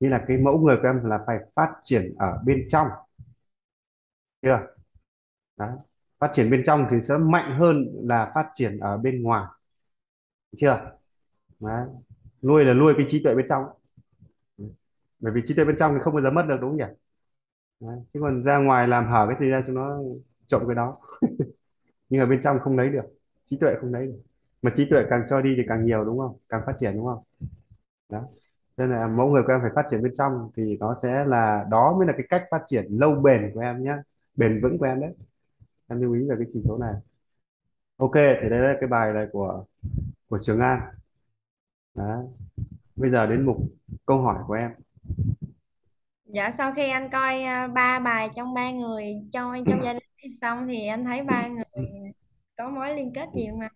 như 0.00 0.08
là 0.08 0.24
cái 0.28 0.36
mẫu 0.36 0.58
người 0.58 0.76
của 0.82 0.88
em 0.88 1.04
là 1.04 1.20
phải 1.26 1.38
phát 1.54 1.74
triển 1.84 2.14
ở 2.18 2.42
bên 2.46 2.68
trong. 2.70 2.88
Chưa? 4.42 4.58
Đó. 5.56 5.68
phát 6.18 6.30
triển 6.34 6.50
bên 6.50 6.62
trong 6.66 6.86
thì 6.90 6.96
sẽ 7.02 7.16
mạnh 7.16 7.58
hơn 7.58 7.86
là 8.02 8.32
phát 8.34 8.46
triển 8.54 8.78
ở 8.78 8.98
bên 8.98 9.22
ngoài. 9.22 9.44
Được 10.52 10.58
chưa? 10.60 10.92
Đấy. 11.60 11.86
nuôi 12.42 12.64
là 12.64 12.74
nuôi 12.74 12.94
cái 12.96 13.06
trí 13.10 13.22
tuệ 13.24 13.34
bên 13.34 13.46
trong. 13.48 13.64
Bởi 15.20 15.32
vì 15.32 15.40
trí 15.46 15.54
tuệ 15.54 15.64
bên 15.64 15.76
trong 15.78 15.94
thì 15.94 16.00
không 16.02 16.14
bao 16.14 16.22
giờ 16.22 16.30
mất 16.30 16.42
được, 16.48 16.56
đúng 16.60 16.70
không 16.70 16.78
nhỉ? 16.78 16.84
Đấy. 17.80 17.98
chứ 18.14 18.20
còn 18.22 18.42
ra 18.44 18.58
ngoài 18.58 18.88
làm 18.88 19.08
hở 19.08 19.26
cái 19.28 19.36
gì 19.40 19.50
ra 19.50 19.62
cho 19.66 19.72
nó 19.72 19.98
trộm 20.48 20.62
cái 20.66 20.74
đó. 20.74 20.96
Nhưng 22.10 22.20
ở 22.20 22.26
bên 22.26 22.40
trong 22.42 22.58
không 22.60 22.78
lấy 22.78 22.88
được. 22.88 23.04
Trí 23.50 23.56
tuệ 23.56 23.74
không 23.80 23.92
lấy 23.92 24.06
được. 24.06 24.20
Mà 24.62 24.72
trí 24.76 24.90
tuệ 24.90 25.04
càng 25.10 25.22
cho 25.30 25.40
đi 25.40 25.54
thì 25.56 25.62
càng 25.68 25.86
nhiều, 25.86 26.04
đúng 26.04 26.18
không? 26.18 26.36
Càng 26.48 26.62
phát 26.66 26.76
triển, 26.80 26.94
đúng 26.96 27.06
không? 27.06 27.22
Đó. 28.08 28.22
Nên 28.76 28.90
là 28.90 29.06
mẫu 29.06 29.28
người 29.30 29.42
của 29.46 29.52
em 29.52 29.60
phải 29.62 29.70
phát 29.74 29.86
triển 29.90 30.02
bên 30.02 30.12
trong 30.18 30.50
thì 30.56 30.76
nó 30.80 30.96
sẽ 31.02 31.24
là, 31.26 31.66
đó 31.70 31.96
mới 31.98 32.06
là 32.06 32.12
cái 32.16 32.26
cách 32.30 32.44
phát 32.50 32.62
triển 32.68 32.86
lâu 32.90 33.14
bền 33.14 33.50
của 33.54 33.60
em 33.60 33.82
nhé 33.84 33.94
bền 34.36 34.60
vững 34.62 34.78
của 34.78 34.86
em 34.86 35.00
đấy. 35.00 35.14
Em 35.88 36.02
lưu 36.02 36.14
ý 36.14 36.28
về 36.30 36.36
cái 36.38 36.46
chỉ 36.54 36.62
số 36.68 36.78
này 36.78 36.94
ok 38.00 38.12
thì 38.14 38.48
đây 38.50 38.60
là 38.60 38.74
cái 38.80 38.88
bài 38.88 39.12
này 39.12 39.26
của 39.32 39.64
của 40.28 40.40
Trường 40.46 40.60
An 40.60 40.80
đấy 41.94 42.26
bây 42.96 43.10
giờ 43.10 43.26
đến 43.26 43.46
mục 43.46 43.56
câu 44.06 44.22
hỏi 44.22 44.38
của 44.48 44.54
em 44.54 44.70
Dạ 46.24 46.50
sau 46.50 46.72
khi 46.76 46.90
anh 46.90 47.10
coi 47.10 47.42
à, 47.42 47.66
ba 47.66 47.98
bài 48.00 48.28
trong 48.36 48.54
ba 48.54 48.70
người 48.70 49.04
trong 49.32 49.66
trong 49.68 49.82
gia 49.84 49.92
đình 49.92 50.32
xong 50.40 50.68
thì 50.68 50.86
anh 50.86 51.04
thấy 51.04 51.22
ba 51.22 51.48
người 51.48 51.64
có 52.56 52.70
mối 52.70 52.94
liên 52.96 53.12
kết 53.14 53.28
nhiều 53.34 53.54
mà. 53.56 53.68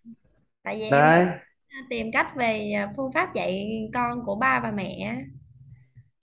Tại 0.63 0.77
vì 0.79 0.83
em 0.83 0.95
đấy 0.99 1.27
đang 1.71 1.83
tìm 1.89 2.07
cách 2.13 2.27
về 2.37 2.71
à, 2.73 2.93
phương 2.97 3.11
pháp 3.13 3.35
dạy 3.35 3.67
con 3.93 4.25
của 4.25 4.35
ba 4.35 4.59
và 4.63 4.71
mẹ. 4.71 5.17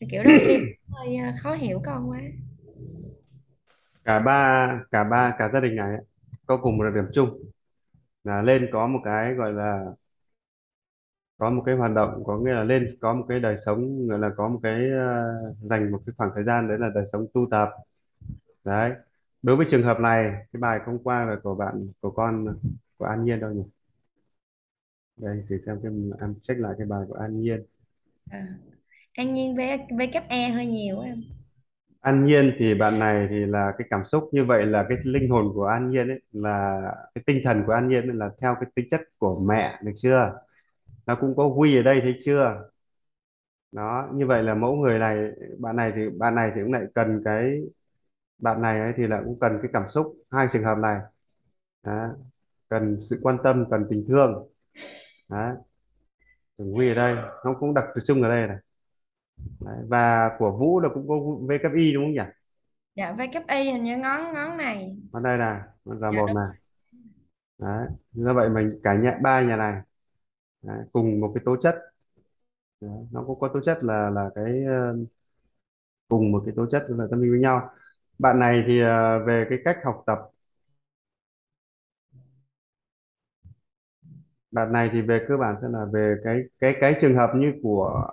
Thì 0.01 0.07
kiểu 0.11 0.23
khi 0.45 0.59
hơi 0.89 1.17
à, 1.17 1.35
khó 1.43 1.55
hiểu 1.55 1.83
con 1.85 2.11
quá. 2.11 2.21
cả 4.05 4.19
ba 4.21 4.69
cả 4.91 5.05
ba 5.05 5.35
cả 5.39 5.51
gia 5.53 5.61
đình 5.61 5.77
này 5.77 5.97
có 6.47 6.57
cùng 6.63 6.79
một 6.79 6.85
điểm 6.95 7.05
chung 7.15 7.52
là 8.25 8.43
lên 8.43 8.69
có 8.73 8.87
một 8.87 9.01
cái 9.05 9.35
gọi 9.35 9.53
là 9.53 9.85
có 11.39 11.51
một 11.51 11.63
cái 11.67 11.75
hoạt 11.75 11.93
động 11.95 12.23
có 12.27 12.39
nghĩa 12.39 12.53
là 12.53 12.65
lên 12.65 12.97
có 13.01 13.15
một 13.15 13.25
cái 13.29 13.41
đời 13.41 13.57
sống 13.67 14.09
gọi 14.09 14.19
là 14.19 14.31
có 14.37 14.49
một 14.49 14.61
cái 14.63 14.91
ờ, 14.91 15.35
dành 15.61 15.93
một 15.93 16.03
cái 16.07 16.15
khoảng 16.17 16.31
thời 16.35 16.45
gian 16.45 16.69
đấy 16.69 16.79
là 16.79 16.89
đời 16.95 17.05
sống 17.13 17.27
tu 17.35 17.49
tập. 17.51 17.71
Đấy. 18.65 18.93
Đối 19.43 19.57
với 19.57 19.67
trường 19.71 19.83
hợp 19.83 20.01
này 20.01 20.25
cái 20.53 20.61
bài 20.61 20.81
hôm 20.87 20.99
qua 21.05 21.25
là 21.25 21.37
của 21.43 21.55
bạn 21.55 21.89
của 22.01 22.11
con 22.11 22.57
của 22.99 23.05
An 23.05 23.25
Nhiên 23.25 23.41
đâu 23.41 23.51
nhỉ? 23.51 23.63
Đây 25.17 25.45
thì 25.49 25.57
xem 25.67 25.81
cái 25.83 25.93
em 26.21 26.35
check 26.43 26.61
lại 26.61 26.75
cái 26.79 26.87
bài 26.87 27.05
của 27.09 27.15
An 27.15 27.41
Nhiên. 27.41 27.63
À. 28.31 28.49
An 29.17 29.33
Nhiên 29.35 29.57
với 29.57 30.11
e 30.29 30.49
hơi 30.49 30.67
nhiều 30.67 31.01
á 31.01 31.09
em. 31.09 31.23
An 32.03 32.27
Nhiên 32.27 32.53
thì 32.59 32.75
bạn 32.75 32.99
này 32.99 33.27
thì 33.31 33.37
là 33.47 33.73
cái 33.79 33.87
cảm 33.91 34.05
xúc 34.05 34.29
như 34.33 34.45
vậy 34.45 34.67
là 34.67 34.87
cái 34.89 34.99
linh 35.05 35.29
hồn 35.31 35.53
của 35.55 35.65
An 35.67 35.91
Nhiên 35.91 36.09
ấy, 36.09 36.21
là 36.33 36.81
cái 37.15 37.23
tinh 37.27 37.41
thần 37.45 37.63
của 37.67 37.73
An 37.73 37.89
Nhiên 37.89 38.09
ấy 38.11 38.17
là 38.17 38.31
theo 38.41 38.55
cái 38.61 38.71
tính 38.75 38.87
chất 38.91 39.01
của 39.19 39.41
mẹ, 39.41 39.79
được 39.83 39.93
chưa 39.99 40.33
nó 41.07 41.17
cũng 41.21 41.37
có 41.37 41.47
quy 41.47 41.77
ở 41.77 41.83
đây, 41.83 42.01
thấy 42.03 42.17
chưa 42.25 42.71
đó, 43.73 44.09
như 44.15 44.27
vậy 44.27 44.43
là 44.43 44.55
mẫu 44.55 44.77
người 44.77 44.99
này, 44.99 45.31
bạn 45.59 45.77
này 45.77 45.93
thì, 45.97 46.03
bạn 46.19 46.35
này 46.35 46.53
thì 46.55 46.61
cũng 46.65 46.73
lại 46.73 46.83
cần 46.95 47.23
cái, 47.25 47.61
bạn 48.39 48.63
này 48.63 48.81
ấy 48.81 48.93
thì 48.99 49.09
là 49.09 49.23
cũng 49.27 49.39
cần 49.41 49.59
cái 49.63 49.71
cảm 49.75 49.85
xúc 49.91 50.17
hai 50.31 50.49
trường 50.53 50.65
hợp 50.65 50.79
này 50.79 51.01
đó. 51.85 52.09
cần 52.69 52.99
sự 53.11 53.21
quan 53.23 53.39
tâm, 53.45 53.65
cần 53.71 53.87
tình 53.91 54.05
thương 54.09 54.49
đó. 55.29 55.53
Quy 56.75 56.89
ở 56.89 56.95
đây, 56.95 57.15
nó 57.45 57.55
cũng 57.61 57.75
đặc 57.75 57.85
trưng 57.95 58.05
chung 58.07 58.23
ở 58.23 58.29
đây 58.29 58.47
này 58.49 58.57
Đấy. 59.61 59.77
và 59.89 60.31
của 60.39 60.51
Vũ 60.61 60.81
là 60.81 60.89
cũng 60.95 61.09
có 61.09 61.15
VKI 61.49 61.93
đúng 61.95 62.05
không 62.05 62.13
nhỉ 62.13 62.21
dạ 62.95 63.13
WE 63.19 63.63
hình 63.65 63.85
như 63.85 63.97
ngón 63.97 64.33
ngón 64.35 64.57
này 64.57 64.97
ở 65.11 65.21
đây 65.21 65.39
nó 65.85 65.95
là 65.95 66.11
dạ 66.11 66.11
một 66.13 66.27
đúng 66.27 66.35
này 66.35 66.47
Đấy. 67.59 67.89
do 68.13 68.35
vậy 68.35 68.49
mình 68.51 68.81
cả 68.85 68.95
nhà 68.95 69.19
ba 69.23 69.41
nhà 69.43 69.57
này 69.57 69.81
Đấy. 70.63 70.79
cùng 70.93 71.21
một 71.21 71.33
cái 71.35 71.43
tố 71.47 71.57
chất 71.63 71.77
Đấy. 72.81 72.91
nó 73.13 73.25
cũng 73.27 73.41
có 73.41 73.49
tố 73.55 73.61
chất 73.65 73.79
là 73.85 74.11
là 74.11 74.31
cái 74.35 74.65
ờ, 74.67 74.97
cùng 76.09 76.33
một 76.33 76.43
cái 76.47 76.55
tố 76.57 76.67
chất 76.71 76.87
là 76.89 77.07
tâm 77.11 77.21
linh 77.23 77.31
với 77.31 77.41
nhau 77.41 77.71
bạn 78.19 78.39
này 78.41 78.65
thì 78.67 78.81
ờ, 78.81 79.25
về 79.27 79.47
cái 79.51 79.59
cách 79.65 79.79
học 79.85 80.03
tập 80.07 80.19
bạn 84.51 84.73
này 84.73 84.91
thì 84.93 85.01
về 85.03 85.25
cơ 85.29 85.37
bản 85.37 85.57
sẽ 85.63 85.69
là 85.71 85.85
về 85.93 86.15
cái 86.25 86.43
cái 86.61 86.75
cái 86.81 86.95
trường 87.01 87.17
hợp 87.17 87.31
như 87.37 87.53
của 87.63 88.07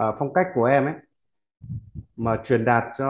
uh, 0.00 0.14
phong 0.18 0.32
cách 0.34 0.46
của 0.54 0.64
em 0.64 0.84
ấy 0.84 0.94
mà 2.16 2.40
truyền 2.44 2.64
đạt 2.64 2.84
cho 2.98 3.08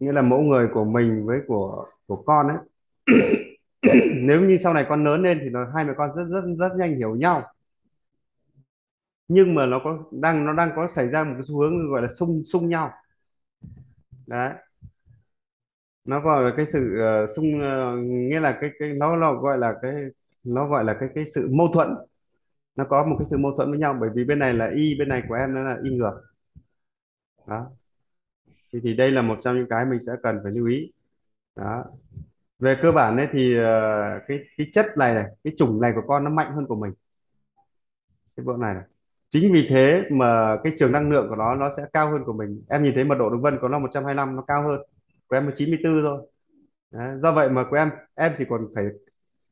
nghĩa 0.00 0.12
là 0.12 0.22
mẫu 0.22 0.40
người 0.40 0.68
của 0.74 0.84
mình 0.84 1.26
với 1.26 1.40
của 1.46 1.86
của 2.06 2.16
con 2.16 2.48
ấy. 2.48 2.58
Nếu 4.22 4.40
như 4.40 4.58
sau 4.58 4.74
này 4.74 4.86
con 4.88 5.04
lớn 5.04 5.22
lên 5.22 5.38
thì 5.42 5.48
nó 5.48 5.66
hai 5.74 5.84
mẹ 5.84 5.92
con 5.96 6.16
rất 6.16 6.24
rất 6.24 6.42
rất 6.58 6.76
nhanh 6.76 6.96
hiểu 6.96 7.16
nhau. 7.16 7.42
Nhưng 9.28 9.54
mà 9.54 9.66
nó 9.66 9.80
có 9.84 9.98
đang 10.10 10.46
nó 10.46 10.52
đang 10.52 10.70
có 10.76 10.88
xảy 10.90 11.08
ra 11.08 11.24
một 11.24 11.32
cái 11.34 11.42
xu 11.48 11.58
hướng 11.60 11.90
gọi 11.90 12.02
là 12.02 12.08
xung 12.08 12.42
xung 12.46 12.68
nhau. 12.68 12.92
Đấy. 14.26 14.52
Nó 16.04 16.20
gọi 16.20 16.44
là 16.44 16.52
cái 16.56 16.66
sự 16.72 16.98
ờ, 17.00 17.26
xung 17.36 17.56
uh, 17.56 17.62
ờ, 17.62 17.96
nghĩa 17.96 18.40
là 18.40 18.58
cái 18.60 18.70
cái 18.78 18.92
nó 18.92 19.16
nó 19.16 19.34
gọi 19.34 19.58
là 19.58 19.74
cái 19.82 19.94
nó 20.44 20.68
gọi 20.68 20.84
là 20.84 20.96
cái 21.00 21.08
cái 21.14 21.24
sự 21.34 21.48
mâu 21.52 21.68
thuẫn 21.68 21.88
nó 22.80 22.86
có 22.90 23.04
một 23.06 23.16
cái 23.18 23.26
sự 23.30 23.38
mâu 23.38 23.52
thuẫn 23.56 23.70
với 23.70 23.78
nhau 23.78 23.96
bởi 24.00 24.10
vì 24.14 24.24
bên 24.24 24.38
này 24.38 24.54
là 24.54 24.70
y 24.74 24.96
bên 24.98 25.08
này 25.08 25.22
của 25.28 25.34
em 25.34 25.54
nó 25.54 25.62
là 25.62 25.76
y 25.84 25.90
ngược. 25.90 26.20
Đó. 27.46 27.70
Thì, 28.72 28.80
thì 28.82 28.94
đây 28.94 29.10
là 29.10 29.22
một 29.22 29.38
trong 29.44 29.56
những 29.56 29.68
cái 29.70 29.84
mình 29.86 30.00
sẽ 30.06 30.12
cần 30.22 30.40
phải 30.42 30.52
lưu 30.52 30.66
ý. 30.66 30.92
Đó. 31.56 31.84
Về 32.58 32.76
cơ 32.82 32.92
bản 32.92 33.16
đấy 33.16 33.28
thì 33.32 33.56
ờ, 33.56 34.20
cái 34.28 34.40
cái 34.56 34.66
chất 34.72 34.86
này 34.98 35.14
này 35.14 35.24
cái 35.44 35.54
chủng 35.58 35.80
này 35.80 35.92
của 35.94 36.02
con 36.06 36.24
nó 36.24 36.30
mạnh 36.30 36.52
hơn 36.54 36.66
của 36.66 36.74
mình. 36.76 36.92
Cái 38.36 38.44
bộ 38.44 38.56
này 38.56 38.74
này. 38.74 38.84
Chính 39.30 39.52
vì 39.52 39.66
thế 39.70 40.02
mà 40.10 40.56
cái 40.64 40.72
trường 40.78 40.92
năng 40.92 41.10
lượng 41.10 41.26
của 41.28 41.36
nó 41.36 41.54
nó 41.54 41.70
sẽ 41.76 41.86
cao 41.92 42.10
hơn 42.10 42.24
của 42.24 42.32
mình. 42.32 42.64
Em 42.68 42.84
nhìn 42.84 42.94
thấy 42.94 43.04
mật 43.04 43.14
độ 43.18 43.30
đường 43.30 43.42
vân 43.42 43.58
của 43.60 43.68
nó 43.68 43.78
125 43.78 44.36
nó 44.36 44.42
cao 44.42 44.62
hơn. 44.68 44.80
Của 45.28 45.36
em 45.36 45.50
94 45.56 46.02
thôi. 46.02 46.30
Đấy, 46.90 47.18
do 47.22 47.32
vậy 47.32 47.50
mà 47.50 47.64
của 47.70 47.76
em 47.76 47.90
em 48.14 48.32
chỉ 48.38 48.44
còn 48.48 48.68
phải 48.74 48.84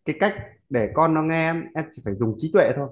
cái 0.05 0.17
cách 0.21 0.35
để 0.71 0.91
con 0.95 1.15
nó 1.15 1.23
nghe 1.23 1.51
em 1.51 1.65
em 1.75 1.85
chỉ 1.93 2.03
phải 2.05 2.15
dùng 2.15 2.37
trí 2.39 2.51
tuệ 2.53 2.73
thôi 2.77 2.89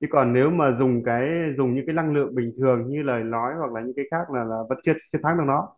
chứ 0.00 0.06
còn 0.10 0.32
nếu 0.32 0.50
mà 0.50 0.76
dùng 0.78 1.04
cái 1.04 1.28
dùng 1.56 1.74
những 1.74 1.86
cái 1.86 1.94
năng 1.94 2.12
lượng 2.12 2.34
bình 2.34 2.52
thường 2.58 2.88
như 2.90 3.02
lời 3.02 3.24
nói 3.24 3.54
hoặc 3.58 3.72
là 3.72 3.80
những 3.80 3.94
cái 3.96 4.04
khác 4.10 4.30
là, 4.30 4.44
là 4.44 4.56
vẫn 4.68 4.78
chưa 4.82 4.92
chiến 5.12 5.22
thắng 5.22 5.38
được 5.38 5.44
nó. 5.46 5.76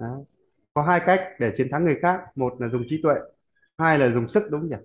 Đấy. 0.00 0.24
có 0.74 0.82
hai 0.82 1.00
cách 1.06 1.20
để 1.38 1.52
chiến 1.56 1.68
thắng 1.70 1.84
người 1.84 1.98
khác. 2.02 2.20
Một 2.36 2.60
là 2.60 2.68
dùng 2.68 2.82
trí 2.88 3.00
tuệ 3.02 3.14
hai 3.78 3.98
là 3.98 4.10
dùng 4.10 4.28
sức 4.28 4.50
đúng 4.50 4.60
không 4.60 4.70
nhỉ? 4.70 4.76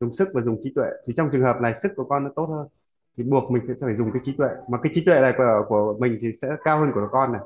Dùng 0.00 0.14
sức 0.14 0.28
và 0.34 0.42
dùng 0.42 0.60
trí 0.64 0.72
tuệ. 0.74 0.86
Thì 1.06 1.14
trong 1.16 1.28
trường 1.32 1.42
hợp 1.42 1.60
này 1.60 1.74
sức 1.82 1.92
của 1.96 2.04
con 2.04 2.24
nó 2.24 2.30
tốt 2.36 2.46
hơn. 2.46 2.68
Thì 3.16 3.24
buộc 3.24 3.50
mình 3.50 3.62
sẽ 3.68 3.74
phải 3.80 3.96
dùng 3.96 4.12
cái 4.12 4.22
trí 4.24 4.34
tuệ. 4.36 4.48
Mà 4.68 4.78
cái 4.82 4.92
trí 4.94 5.04
tuệ 5.04 5.20
này 5.20 5.34
của 5.38 5.64
của 5.68 5.96
mình 6.00 6.18
thì 6.20 6.32
sẽ 6.42 6.48
cao 6.64 6.78
hơn 6.78 6.90
của 6.94 7.08
con 7.12 7.32
này. 7.32 7.42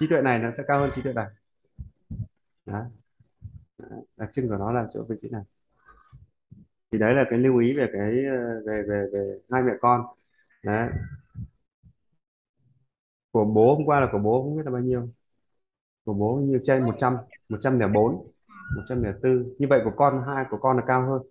Trí 0.00 0.06
tuệ 0.08 0.22
này 0.22 0.38
nó 0.38 0.50
sẽ 0.56 0.62
cao 0.68 0.80
hơn 0.80 0.90
trí 0.96 1.02
tuệ 1.02 1.12
này. 1.12 1.26
Đó. 2.66 2.84
Đặc 4.16 4.30
trưng 4.32 4.48
của 4.48 4.56
nó 4.56 4.72
là 4.72 4.86
chỗ 4.94 5.02
vị 5.08 5.16
trí 5.22 5.28
này 5.28 5.42
thì 6.92 6.98
đấy 6.98 7.14
là 7.14 7.24
cái 7.30 7.38
lưu 7.38 7.58
ý 7.58 7.72
về 7.76 7.86
cái 7.92 8.10
ờ, 8.30 8.62
về 8.66 8.82
về 8.88 9.06
về 9.12 9.38
hai 9.50 9.62
mẹ 9.62 9.72
con. 9.80 10.02
Đấy. 10.64 10.88
Của 13.32 13.44
bố 13.44 13.74
hôm 13.76 13.86
qua 13.86 14.00
là 14.00 14.08
của 14.12 14.18
bố 14.18 14.42
không 14.42 14.56
biết 14.56 14.62
là 14.64 14.70
bao 14.70 14.80
nhiêu. 14.82 15.08
Của 16.04 16.14
bố 16.14 16.36
như 16.44 16.60
trên 16.64 16.84
một 16.84 16.94
trăm 16.98 17.16
một 17.48 17.58
trăm 17.62 17.78
lẻ 17.80 17.86
bốn 17.94 18.14
một 18.76 18.82
trăm 18.88 19.02
lẻ 19.02 19.12
bốn 19.22 19.54
như 19.58 19.66
vậy 19.70 19.80
của 19.84 19.92
con 19.96 20.24
hai 20.26 20.44
của 20.50 20.58
con 20.62 20.76
là 20.76 20.84
cao 20.86 21.06
hơn. 21.10 21.22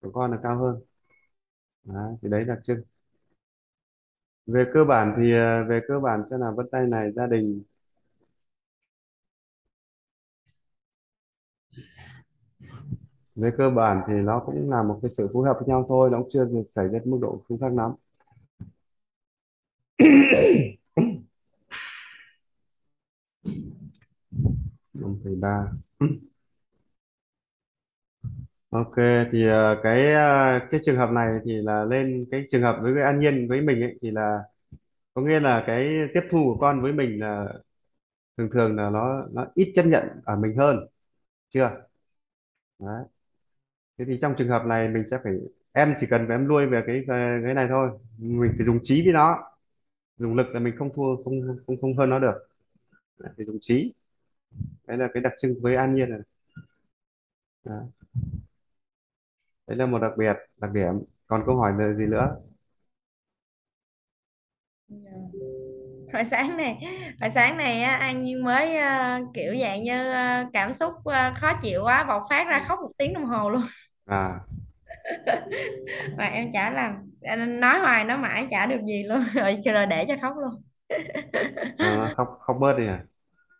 Của 0.00 0.10
con 0.12 0.30
là 0.30 0.38
cao 0.42 0.58
hơn. 0.58 0.80
Đấy, 1.84 2.16
thì 2.22 2.28
đấy 2.28 2.44
đặc 2.44 2.58
trưng 2.64 2.82
về 4.46 4.64
cơ 4.74 4.84
bản 4.84 5.14
thì 5.16 5.32
ờ, 5.32 5.64
về 5.68 5.80
cơ 5.88 6.00
bản 6.00 6.22
sẽ 6.30 6.38
là 6.38 6.50
vân 6.56 6.66
tay 6.72 6.86
này 6.86 7.12
gia 7.12 7.26
đình 7.26 7.62
về 13.38 13.50
cơ 13.58 13.70
bản 13.70 14.02
thì 14.08 14.14
nó 14.14 14.40
cũng 14.46 14.70
là 14.70 14.82
một 14.82 14.98
cái 15.02 15.10
sự 15.16 15.28
phối 15.32 15.46
hợp 15.48 15.56
với 15.60 15.68
nhau 15.68 15.84
thôi, 15.88 16.10
nó 16.12 16.18
cũng 16.18 16.28
chưa 16.32 16.48
xảy 16.70 16.88
ra 16.88 16.98
mức 17.04 17.18
độ 17.22 17.42
không 17.48 17.58
khác 17.60 17.72
lắm. 17.72 17.92
Năm 24.94 25.16
phẩy 25.24 25.34
ba. 25.34 25.72
Ok, 28.70 28.92
thì 29.32 29.46
ờ, 29.48 29.80
cái 29.82 30.12
ờ, 30.12 30.58
cái 30.70 30.80
trường 30.84 30.96
hợp 30.96 31.10
này 31.10 31.28
thì 31.44 31.52
là 31.62 31.84
lên 31.84 32.26
cái 32.30 32.44
trường 32.50 32.62
hợp 32.62 32.78
với 32.82 32.92
cái 32.94 33.04
an 33.04 33.20
nhiên 33.20 33.48
với 33.48 33.60
mình 33.60 33.80
ấy, 33.82 33.98
thì 34.02 34.10
là 34.10 34.38
có 35.14 35.22
nghĩa 35.22 35.40
là 35.40 35.64
cái 35.66 35.88
tiếp 36.14 36.20
thu 36.30 36.38
của 36.44 36.58
con 36.60 36.82
với 36.82 36.92
mình 36.92 37.20
là 37.20 37.46
thường 38.38 38.50
thường 38.54 38.76
là 38.76 38.90
nó 38.90 39.26
nó 39.32 39.46
ít 39.54 39.72
chấp 39.76 39.82
nhận 39.86 40.04
ở 40.24 40.36
mình 40.36 40.56
hơn, 40.58 40.88
chưa? 41.50 41.70
Đấy 42.78 43.04
thế 43.98 44.04
thì 44.08 44.18
trong 44.22 44.34
trường 44.38 44.48
hợp 44.48 44.62
này 44.66 44.88
mình 44.88 45.04
sẽ 45.10 45.18
phải 45.24 45.32
em 45.72 45.94
chỉ 46.00 46.06
cần 46.10 46.28
em 46.28 46.48
nuôi 46.48 46.66
về 46.66 46.82
cái 46.86 46.96
về 47.08 47.40
cái 47.44 47.54
này 47.54 47.66
thôi. 47.68 47.90
Mình 48.18 48.52
phải 48.56 48.66
dùng 48.66 48.78
trí 48.82 49.02
với 49.04 49.12
nó. 49.12 49.38
Dùng 50.18 50.36
lực 50.36 50.48
là 50.54 50.60
mình 50.60 50.76
không 50.78 50.90
thua 50.96 51.24
không 51.24 51.58
không 51.66 51.76
không 51.80 51.96
hơn 51.98 52.10
nó 52.10 52.18
được. 52.18 52.34
Đấy, 53.18 53.32
phải 53.36 53.46
dùng 53.46 53.58
trí. 53.62 53.94
Đấy 54.86 54.98
là 54.98 55.08
cái 55.14 55.22
đặc 55.22 55.32
trưng 55.42 55.54
với 55.62 55.76
an 55.76 55.94
nhiên 55.96 56.10
này. 56.10 56.20
Đó. 57.64 57.88
đấy 59.66 59.76
là 59.76 59.86
một 59.86 59.98
đặc 59.98 60.12
biệt 60.18 60.36
đặc 60.56 60.70
điểm. 60.72 60.94
Còn 61.26 61.42
câu 61.46 61.56
hỏi 61.56 61.72
gì 61.98 62.06
nữa? 62.06 62.36
Hồi 66.12 66.24
sáng 66.24 66.56
này 66.56 66.76
hồi 67.20 67.30
sáng 67.34 67.56
này 67.56 67.82
An 67.82 68.22
Nhiên 68.22 68.44
mới 68.44 68.76
ờ, 68.76 69.18
kiểu 69.34 69.54
dạng 69.62 69.82
như 69.82 70.10
ờ, 70.12 70.44
cảm 70.52 70.72
xúc 70.72 70.92
ờ, 71.04 71.32
khó 71.36 71.52
chịu 71.62 71.80
quá 71.84 72.04
bộc 72.04 72.22
phát 72.30 72.44
ra 72.48 72.64
khóc 72.68 72.78
một 72.82 72.88
tiếng 72.98 73.14
đồng 73.14 73.24
hồ 73.24 73.50
luôn 73.50 73.62
à. 74.08 74.44
Mà 76.16 76.24
em 76.26 76.52
chả 76.52 76.70
làm 76.70 76.94
nói 77.60 77.78
hoài 77.80 78.04
nói 78.04 78.18
mãi 78.18 78.46
chả 78.50 78.66
được 78.66 78.80
gì 78.86 79.02
luôn 79.02 79.22
rồi 79.34 79.58
rồi 79.64 79.86
để 79.86 80.04
cho 80.08 80.14
khóc 80.22 80.34
luôn. 80.36 80.62
Ờ, 81.78 82.08
khóc 82.16 82.38
khóc 82.40 82.56
bớt 82.60 82.76
đi 82.78 82.86
à? 82.86 83.06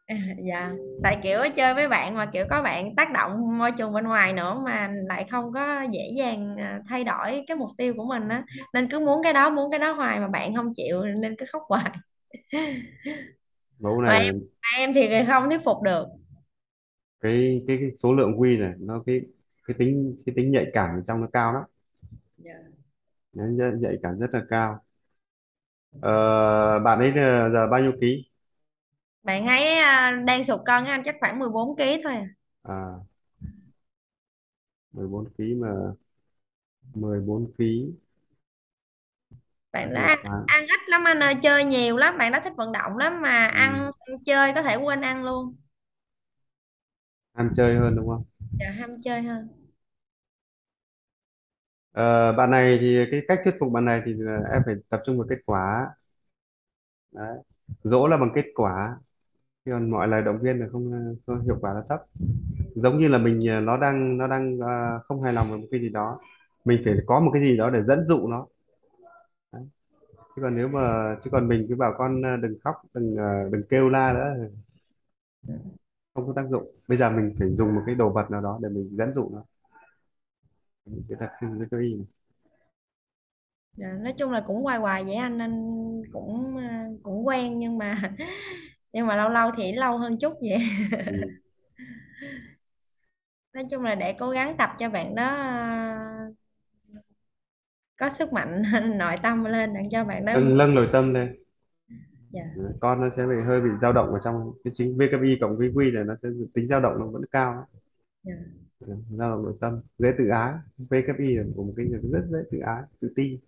À, 0.07 0.17
dạ 0.49 0.71
tại 1.03 1.19
kiểu 1.23 1.39
chơi 1.57 1.75
với 1.75 1.89
bạn 1.89 2.15
mà 2.17 2.27
kiểu 2.33 2.47
có 2.51 2.63
bạn 2.63 2.97
tác 2.97 3.13
động 3.13 3.59
môi 3.59 3.73
trường 3.73 3.93
bên 3.93 4.05
ngoài 4.05 4.33
nữa 4.33 4.61
mà 4.65 4.91
lại 5.09 5.27
không 5.31 5.53
có 5.55 5.83
dễ 5.93 6.01
dàng 6.17 6.57
à, 6.59 6.81
thay 6.89 7.05
đổi 7.05 7.45
cái 7.47 7.57
mục 7.57 7.71
tiêu 7.79 7.95
của 7.97 8.05
mình 8.09 8.29
á. 8.29 8.43
Nên 8.75 8.89
cứ 8.91 8.99
muốn 9.01 9.23
cái 9.23 9.33
đó 9.33 9.51
muốn 9.51 9.71
cái 9.71 9.79
đó 9.81 9.93
hoài 9.93 10.21
mà 10.21 10.29
bạn 10.29 10.55
không 10.57 10.71
chịu 10.77 11.03
nên 11.05 11.37
cứ 11.39 11.47
khóc 11.53 11.63
hoài. 11.69 11.91
Mẫu 13.79 14.01
mà 14.07 14.13
này 14.13 14.25
em 14.25 14.35
mà 14.63 14.69
em 14.79 14.95
thì 14.95 15.09
không 15.29 15.51
thuyết 15.51 15.61
phục 15.65 15.83
được. 15.83 16.07
Cái 17.21 17.65
cái, 17.69 17.77
cái 17.81 17.91
số 17.99 18.15
lượng 18.15 18.41
quy 18.41 18.57
này 18.57 18.73
nó 18.79 19.03
cái 19.07 19.21
cái 19.69 19.77
tính 19.81 20.17
cái 20.27 20.35
tính 20.37 20.53
nhạy 20.53 20.67
cảm 20.75 20.91
ở 20.91 21.03
trong 21.09 21.23
nó 21.23 21.29
cao 21.35 21.55
lắm. 21.55 21.65
Dạ. 22.37 22.55
nó 23.33 23.45
nhạy 23.81 23.97
cảm 24.03 24.19
rất 24.19 24.27
là 24.33 24.43
cao. 24.51 24.81
Ờ, 26.01 26.11
bạn 26.85 26.99
ấy 26.99 27.13
giờ 27.15 27.51
giờ 27.53 27.67
bao 27.71 27.81
nhiêu 27.83 27.93
ký? 28.01 28.25
Bạn 29.23 29.47
ấy 29.47 29.79
à, 29.79 30.11
đang 30.27 30.45
sụt 30.45 30.61
cân 30.67 30.85
anh 30.85 31.03
chắc 31.05 31.17
khoảng 31.21 31.39
14 31.39 31.77
kg 31.77 32.01
thôi 32.05 32.13
à. 32.13 32.27
à. 32.65 33.01
14 34.93 35.29
ký 35.39 35.55
mà 35.55 35.95
14 36.95 37.53
ký. 37.59 37.93
Bạn 39.73 39.95
một 40.03 40.11
ăn, 40.23 40.47
ăn 40.47 40.67
ít 40.67 40.81
lắm 40.89 41.05
anh 41.05 41.21
ơi 41.23 41.35
chơi 41.43 41.65
nhiều 41.65 41.97
lắm 41.97 42.19
bạn 42.19 42.33
đó 42.33 42.39
thích 42.45 42.53
vận 42.57 42.73
động 42.73 42.97
lắm 42.99 43.23
mà 43.23 43.47
ừ. 43.53 43.59
ăn 43.59 43.91
chơi 44.27 44.53
có 44.55 44.63
thể 44.63 44.77
quên 44.77 45.01
ăn 45.01 45.25
luôn. 45.25 45.57
Ăn 47.35 47.51
chơi 47.57 47.77
hơn 47.77 47.97
đúng 47.97 48.09
không? 48.09 48.25
Dạ 48.59 48.71
ham 48.71 48.97
chơi 49.05 49.23
hơn 49.23 49.49
Ờ, 51.93 52.33
bạn 52.33 52.51
này 52.51 52.79
thì 52.81 52.99
cái 53.11 53.21
cách 53.29 53.41
thuyết 53.45 53.55
phục 53.61 53.73
bạn 53.73 53.85
này 53.85 54.03
thì 54.05 54.13
là 54.15 54.41
em 54.53 54.63
phải 54.67 54.75
tập 54.91 55.01
trung 55.07 55.19
vào 55.19 55.27
kết 55.31 55.37
quả. 55.47 55.87
Đấy 57.13 57.39
dỗ 57.83 58.09
là 58.09 58.17
bằng 58.17 58.31
kết 58.35 58.45
quả. 58.55 58.97
Chứ 59.67 59.73
còn 59.73 59.91
mọi 59.91 60.09
lời 60.09 60.23
động 60.23 60.39
viên 60.43 60.61
là 60.61 60.67
không, 60.73 61.17
không 61.27 61.43
hiệu 61.43 61.59
quả 61.63 61.75
là 61.75 61.83
thấp. 61.89 62.01
Giống 62.77 62.99
như 63.01 63.09
là 63.09 63.19
mình 63.19 63.49
ờ, 63.49 63.61
nó 63.61 63.77
đang 63.79 64.19
nó 64.19 64.27
đang 64.29 64.59
ờ, 64.61 65.01
không 65.09 65.23
hài 65.23 65.33
lòng 65.33 65.51
với 65.51 65.61
một 65.61 65.67
cái 65.71 65.81
gì 65.81 65.89
đó 65.89 66.21
mình 66.67 66.83
phải 66.87 66.95
có 67.07 67.21
một 67.21 67.31
cái 67.35 67.43
gì 67.43 67.59
đó 67.59 67.71
để 67.71 67.83
dẫn 67.89 68.07
dụ 68.07 68.29
nó. 68.29 68.47
Đấy. 69.53 69.63
chứ 70.37 70.43
còn 70.43 70.57
nếu 70.57 70.69
mà 70.69 71.17
chứ 71.25 71.31
còn 71.33 71.49
mình 71.49 71.67
cứ 71.69 71.77
bảo 71.77 71.95
con 71.99 72.23
ờ, 72.23 72.37
đừng 72.37 72.59
khóc 72.65 72.77
đừng 72.95 73.17
ờ, 73.17 73.51
đừng 73.53 73.63
kêu 73.71 73.89
la 73.89 74.13
nữa 74.13 74.49
không 76.15 76.27
có 76.27 76.33
tác 76.37 76.49
dụng. 76.51 76.75
Bây 76.89 76.99
giờ 76.99 77.11
mình 77.11 77.35
phải 77.39 77.51
dùng 77.55 77.75
một 77.75 77.83
cái 77.87 77.95
đồ 77.95 78.11
vật 78.11 78.31
nào 78.31 78.41
đó 78.41 78.59
để 78.63 78.69
mình 78.69 78.89
dẫn 78.97 79.15
dụ 79.15 79.31
nó 79.33 79.43
cái 81.09 81.17
đặc 81.21 81.31
trưng 81.41 81.59
cái 81.71 81.81
này. 81.81 82.07
Dạ, 83.77 83.87
nói 84.01 84.15
chung 84.19 84.31
là 84.33 84.45
cũng 84.47 84.63
hoài 84.63 84.79
hoài 84.79 85.05
vậy 85.05 85.15
anh 85.15 85.39
anh 85.39 85.75
cũng 86.13 86.57
à, 86.57 86.87
cũng 87.03 87.27
quen 87.27 87.59
nhưng 87.59 87.79
mà 87.79 87.97
nhưng 88.93 89.07
mà 89.07 89.17
lâu 89.17 89.29
lâu 89.29 89.51
thì 89.57 89.73
lâu 89.73 89.99
hơn 89.99 90.19
chút 90.19 90.33
vậy. 90.41 90.59
Ừ. 91.07 91.17
nói 93.53 93.65
chung 93.71 93.83
là 93.83 93.95
để 93.95 94.17
cố 94.19 94.31
gắng 94.31 94.57
tập 94.59 94.71
cho 94.79 94.91
bạn 94.91 95.15
đó 95.15 95.25
à, 95.27 96.27
có 97.97 98.09
sức 98.09 98.33
mạnh 98.33 98.63
nội 98.99 99.17
tâm 99.23 99.45
lên 99.45 99.75
để 99.75 99.81
cho 99.91 100.05
bạn 100.05 100.25
đó 100.25 100.33
nâng 100.35 100.59
nâng 100.59 100.75
nội 100.75 100.89
tâm 100.93 101.15
lên. 101.15 101.37
Dạ. 102.31 102.43
Đấy, 102.57 102.73
con 102.81 103.01
nó 103.01 103.09
sẽ 103.17 103.23
bị 103.27 103.35
hơi 103.47 103.61
bị 103.61 103.71
dao 103.83 103.93
động 103.93 104.13
ở 104.13 104.21
trong 104.25 104.53
cái 104.65 104.73
chính 104.77 104.99
VKI 104.99 105.39
cộng 105.41 105.57
VQ 105.57 105.91
này 105.95 106.05
nó 106.05 106.15
sẽ 106.23 106.29
tính 106.55 106.69
dao 106.69 106.81
động 106.81 106.99
nó 106.99 107.07
vẫn 107.07 107.23
cao. 107.33 107.67
Dạ 108.23 108.35
dao 108.87 109.31
động 109.31 109.43
nội 109.45 109.55
tâm 109.61 109.81
dễ 109.99 110.09
tự 110.19 110.29
ái. 110.29 110.55
VKI 110.79 111.35
là 111.37 111.45
một 111.57 111.73
cái 111.77 111.87
người 111.87 112.01
rất 112.13 112.27
dễ 112.31 112.39
tự 112.51 112.59
ái 112.59 112.83
tự 113.01 113.13
ti. 113.17 113.39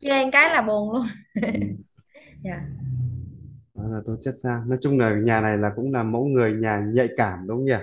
Chơi 0.00 0.28
cái 0.32 0.50
là 0.50 0.62
buồn 0.62 0.92
luôn. 0.92 1.06
Ừ. 1.40 1.50
dạ. 2.44 2.60
Đó 3.74 3.82
là 3.88 4.00
tố 4.06 4.16
chất 4.24 4.34
sao 4.42 4.64
nói 4.64 4.78
chung 4.82 4.98
là 4.98 5.14
nhà 5.24 5.40
này 5.40 5.58
là 5.58 5.72
cũng 5.76 5.92
là 5.92 6.02
mẫu 6.02 6.24
người 6.26 6.52
nhà 6.52 6.90
nhạy 6.94 7.08
cảm 7.16 7.46
đúng 7.46 7.56
không 7.58 7.64
nhỉ? 7.64 7.74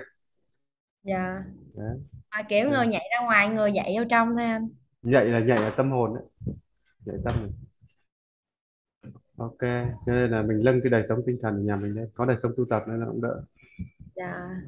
Dạ. 1.02 1.44
Đấy. 1.74 1.98
Mà 2.30 2.42
kiểu 2.48 2.70
Ừ. 2.70 2.70
người 2.70 2.86
nhảy 2.86 3.08
ra 3.12 3.24
ngoài 3.26 3.48
người 3.48 3.72
dạy 3.72 3.94
vô 3.98 4.04
trong 4.10 4.28
thôi 4.36 4.44
anh. 4.46 4.68
Nhạy 5.02 5.24
là 5.26 5.40
nhạy 5.40 5.58
ở 5.58 5.70
tâm 5.76 5.90
hồn 5.90 6.14
đấy. 6.14 6.24
Nhạy 7.06 7.16
tâm 7.24 7.34
này. 7.42 7.50
ok 9.36 9.58
cho 10.06 10.12
nên 10.12 10.30
là 10.30 10.42
mình 10.42 10.60
nâng 10.64 10.80
cái 10.82 10.90
đời 10.90 11.02
sống 11.08 11.20
tinh 11.26 11.38
thần 11.42 11.56
của 11.56 11.62
nhà 11.62 11.76
mình 11.76 11.94
lên 11.94 12.08
có 12.14 12.24
đời 12.24 12.36
sống 12.42 12.52
tu 12.56 12.64
tập 12.70 12.82
nên 12.88 13.00
nó 13.00 13.06
cũng 13.06 13.20
đỡ. 13.22 13.42
Dạ 14.14 14.62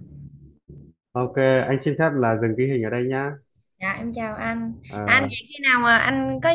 ok 1.15 1.37
anh 1.69 1.79
xin 1.83 1.95
phép 1.99 2.11
là 2.15 2.37
dừng 2.43 2.55
cái 2.57 2.67
hình 2.67 2.83
ở 2.83 2.91
đây 2.91 3.05
nhá. 3.05 3.33
Dạ 3.81 3.93
em 3.93 4.12
chào 4.15 4.35
anh. 4.35 4.73
Anh 5.05 5.23
à, 5.23 5.29
vậy 5.31 5.39
khi 5.49 5.55
nào 5.62 5.81
mà 5.81 5.99
anh 5.99 6.41
có 6.43 6.51